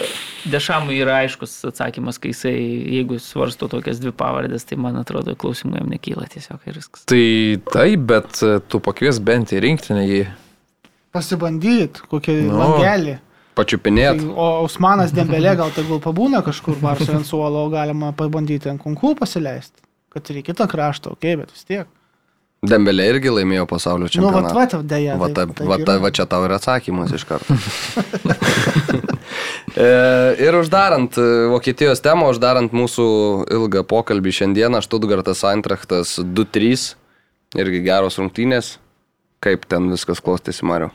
Dešamui 0.47 0.97
yra 1.01 1.19
aiškus 1.23 1.57
atsakymas, 1.69 2.19
kai 2.21 2.31
jisai, 2.31 2.55
jeigu 2.97 3.19
svarsto 3.21 3.67
tokias 3.71 3.99
dvi 4.01 4.13
pavardės, 4.15 4.67
tai 4.69 4.77
man 4.79 4.99
atrodo, 5.01 5.35
klausimų 5.39 5.81
jam 5.81 5.91
nekyla 5.91 6.27
tiesiog 6.31 6.69
ir 6.69 6.79
viskas. 6.79 7.05
Tai 7.11 7.21
taip, 7.73 8.07
bet 8.11 8.41
e, 8.45 8.57
tu 8.71 8.81
pakvies 8.83 9.19
bent 9.23 9.53
į 9.55 9.61
rinktinę 9.65 10.05
jį. 10.05 10.23
Pasibandyt, 11.15 12.03
kokį 12.11 12.37
Nu. 12.47 12.59
langelį. 12.59 13.17
Pačiupinėt. 13.55 14.19
Tai, 14.19 14.31
o 14.35 14.47
Usmanas 14.67 15.13
Dembelė 15.15 15.55
gal 15.55 15.71
tegul 15.75 16.01
pabūna 16.03 16.41
kažkur 16.43 16.75
Barso 16.81 17.13
ant 17.15 17.27
suolo, 17.27 17.63
galima 17.71 18.11
pabandyti 18.15 18.71
ant 18.71 18.83
kunku 18.83 19.13
pasileisti. 19.19 19.79
Kad 20.11 20.31
ir 20.31 20.41
į 20.41 20.49
kitą 20.49 20.67
kraštą, 20.71 21.15
okei, 21.15 21.35
okay, 21.35 21.39
bet 21.39 21.55
vis 21.55 21.67
tiek. 21.67 21.87
Dembelė 22.69 23.05
irgi 23.13 23.31
laimėjo 23.33 23.65
pasaulio 23.69 24.05
Nu, 24.05 24.09
va, 24.09 24.13
čempionatą. 24.15 24.55
va, 24.55 24.65
va, 24.71 24.81
dėja. 24.93 25.17
Va, 25.21 25.29
ta, 25.35 25.45
va, 25.71 25.77
ta, 25.85 25.97
va 26.03 26.11
čia 26.15 26.25
tau 26.29 26.45
ir 26.47 26.55
atsakymas 26.57 27.13
iš 27.17 27.25
karto. 27.29 27.57
E, 29.75 29.87
ir 30.39 30.55
uždarant 30.55 31.17
e, 31.19 31.23
Vokietijos 31.51 31.99
temą, 31.99 32.29
uždarant 32.31 32.71
mūsų 32.71 33.05
ilgą 33.51 33.81
pokalbį 33.89 34.31
šiandieną, 34.37 34.79
Štutgartas 34.85 35.41
Eintrachtas 35.49 36.13
2-3, 36.21 36.93
irgi 37.59 37.81
geros 37.83 38.15
rungtynės. 38.21 38.75
Kaip 39.43 39.65
ten 39.69 39.89
viskas 39.91 40.21
klostėsi, 40.23 40.63
Mariu? 40.69 40.93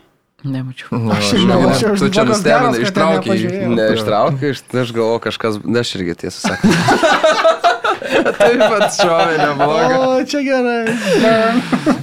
Nemačiau. 0.48 0.96
Nu, 0.96 1.12
Aš 1.12 1.34
žinau, 1.36 1.58
tu 2.00 2.08
čia 2.08 2.24
nustebinai, 2.24 2.70
geras, 2.72 2.72
kad 2.72 2.78
ten 2.78 2.86
ištraukei. 2.86 3.28
nepažiūrėjau. 3.28 3.74
Neištraukiu, 3.76 4.54
iš- 4.54 4.64
aš 4.86 4.94
galvoju 4.96 5.20
kažkas, 5.28 5.60
ne, 5.68 5.82
aš 5.84 5.92
irgi 5.98 6.16
tiesą 6.24 6.54
sakau. 6.54 6.72
Taip 8.40 8.60
pat 8.60 8.96
šovė 8.96 9.36
neblogai. 9.40 9.96
O, 9.96 10.20
čia 10.28 10.42
gerai. 10.46 10.82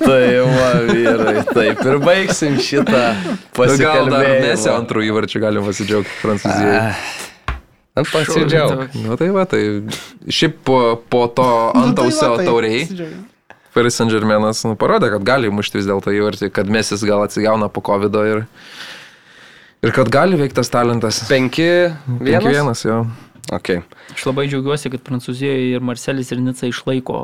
Tai 0.01 0.23
va, 0.53 0.69
vyrai, 0.87 1.35
taip 1.51 1.81
ir 1.85 1.97
baigsim 2.03 2.57
šitą 2.63 3.03
Nu, 3.25 3.37
pasikalbėjimą. 3.57 4.43
nesė 4.45 4.73
antrų 4.75 5.05
įvarčių 5.09 5.41
galim 5.43 5.65
pasidžiaugti 5.67 6.19
Prancūzijai. 6.21 6.81
Na, 7.97 8.03
Pasidžiaug. 8.05 8.93
Na 9.07 9.15
tai 9.17 9.31
va, 9.33 9.47
tai 9.49 9.61
šiaip 10.29 10.59
po, 10.67 10.77
po 11.09 11.23
to 11.33 11.47
Nu, 11.47 11.71
tai 11.73 11.87
antausio 11.89 12.29
va, 12.29 12.37
taip, 12.37 12.51
tauriai. 12.51 13.09
Paris 13.73 13.97
Saint 13.97 14.09
Germainas 14.13 14.61
nu, 14.65 14.75
parodė, 14.79 15.09
kad 15.13 15.25
gali 15.25 15.49
mušti 15.53 15.77
vis 15.81 15.87
dėlto 15.89 16.13
įvartį, 16.13 16.51
kad 16.53 16.69
Mesis 16.69 17.01
gal 17.05 17.25
atsigauna 17.25 17.67
po 17.73 17.81
COVID 17.85 18.15
ir, 18.29 18.43
ir 19.85 19.93
kad 19.97 20.09
gali 20.13 20.37
veikti 20.39 20.57
tas 20.61 20.69
talentas. 20.73 21.19
5-1. 21.29 21.97
vienas 22.25 22.85
jo. 22.85 23.03
Okay. 23.53 23.83
Aš 24.11 24.25
labai 24.27 24.47
džiaugiuosi, 24.49 24.91
kad 24.91 25.03
Prancūzijoje 25.07 25.71
ir 25.77 25.83
Marcelis 25.85 26.33
ir 26.33 26.41
Nica 26.43 26.67
išlaiko 26.67 27.19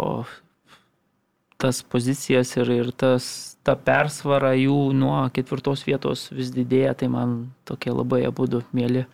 tas 1.59 1.81
pozicijas 1.83 2.55
ir, 2.59 2.69
ir 2.71 2.91
tas, 2.95 3.25
ta 3.63 3.75
persvara 3.79 4.53
jų 4.59 4.91
nuo 4.95 5.21
ketvirtos 5.35 5.85
vietos 5.87 6.27
vis 6.35 6.51
didėja, 6.51 6.95
tai 6.99 7.07
man 7.11 7.35
tokie 7.67 7.91
labai 7.91 8.23
abu 8.27 8.47
du 8.51 8.63
mėly 8.75 9.05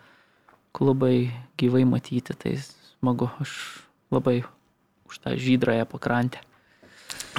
klubai 0.74 1.30
gyvai 1.62 1.84
matyti, 1.86 2.34
tai 2.34 2.56
smagu, 2.62 3.30
aš 3.42 3.54
labai 4.14 4.44
už 5.10 5.22
tą 5.22 5.36
žydrąją 5.38 5.86
pakrantę. 5.90 6.42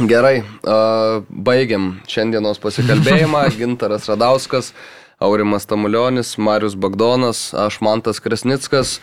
Gerai, 0.00 0.40
uh, 0.40 1.22
baigiam 1.28 2.00
šiandienos 2.10 2.62
pasikalbėjimą. 2.62 3.42
Gintaras 3.60 4.06
Radauskas, 4.10 4.72
Aurimas 5.20 5.66
Tamulionis, 5.68 6.36
Marius 6.38 6.78
Bagdonas, 6.78 7.50
aš 7.54 7.80
Mantas 7.84 8.22
Kresnickas. 8.22 8.98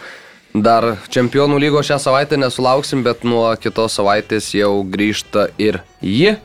Dar 0.55 0.95
čempionų 1.13 1.59
lygo 1.61 1.81
šią 1.85 1.97
savaitę 2.01 2.37
nesulauksim, 2.39 3.03
bet 3.05 3.23
nuo 3.27 3.49
kitos 3.61 3.93
savaitės 3.99 4.47
jau 4.55 4.83
grįžta 4.83 5.49
ir 5.61 5.81
ji. 6.01 6.37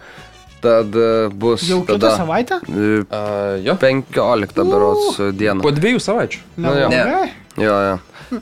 Tad 0.62 0.94
e, 0.94 1.28
bus 1.34 1.64
Jau 1.66 1.80
kitą 1.82 1.96
tada 1.98 2.16
savaitę? 2.20 2.60
e, 2.68 3.02
Uh, 3.02 3.56
jo. 3.64 3.74
15 3.80 4.62
berots 4.68 5.16
diena. 5.34 5.58
Po 5.64 5.72
dviejų 5.74 5.98
savaičių. 5.98 6.38
Nu, 6.56 6.74
jo. 6.78 6.88
Neblogai. 6.92 7.30
Jo, 7.58 7.78
jo. 7.88 7.96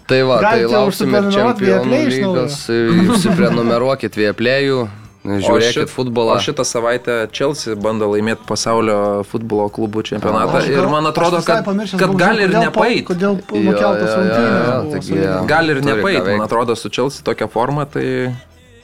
Tai 0.07 0.19
va, 0.28 0.37
tai 0.39 0.51
Galite 0.61 0.70
lauksim 0.74 1.15
ir 1.16 1.31
čempionų 1.35 2.03
lygos. 2.12 2.59
e, 2.70 2.77
Užsiprenumeruokit 3.11 4.15
Vieplėjų, 4.20 4.82
žiūrėkit 5.25 5.91
futbolą. 5.93 6.37
O 6.39 6.43
šitą 6.43 6.65
savaitę 6.65 7.17
Chelsea 7.37 7.75
bando 7.77 8.09
laimėti 8.13 8.47
pasaulio 8.49 9.23
futbolo 9.29 9.67
klubų 9.73 10.05
čempionatą. 10.09 10.63
Aš 10.63 10.71
Ir 10.71 10.79
gal- 10.81 10.91
man 10.95 11.11
atrodo, 11.11 11.43
kad, 11.45 11.65
pamiršęs 11.67 12.01
kad 12.01 12.15
gali 12.17 12.47
ir 12.47 12.55
nepait. 12.57 13.05
Kodėl 13.09 13.37
nukeltas 13.53 14.15
rungtynės 14.17 15.47
Gali 15.51 15.77
ir 15.77 15.83
nepait, 15.85 16.25
man 16.25 16.47
atrodo, 16.47 16.77
su 16.77 16.89
Chelsea 16.89 17.25
tokia 17.27 17.49
forma, 17.49 17.85
tai 17.85 18.33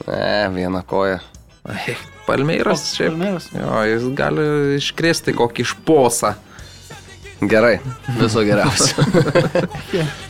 Ne, 0.07 0.49
viena 0.53 0.81
koja. 0.87 1.19
Palmeiras 2.27 2.93
šiaip. 2.95 3.11
Palmeiras. 3.15 3.49
Jo, 3.55 3.81
jis 3.87 4.05
gali 4.15 4.45
iškrėsti 4.77 5.33
kokį 5.35 5.65
šposą. 5.67 6.35
Gerai, 7.37 7.77
viso 8.17 8.41
geriausio. 8.41 9.03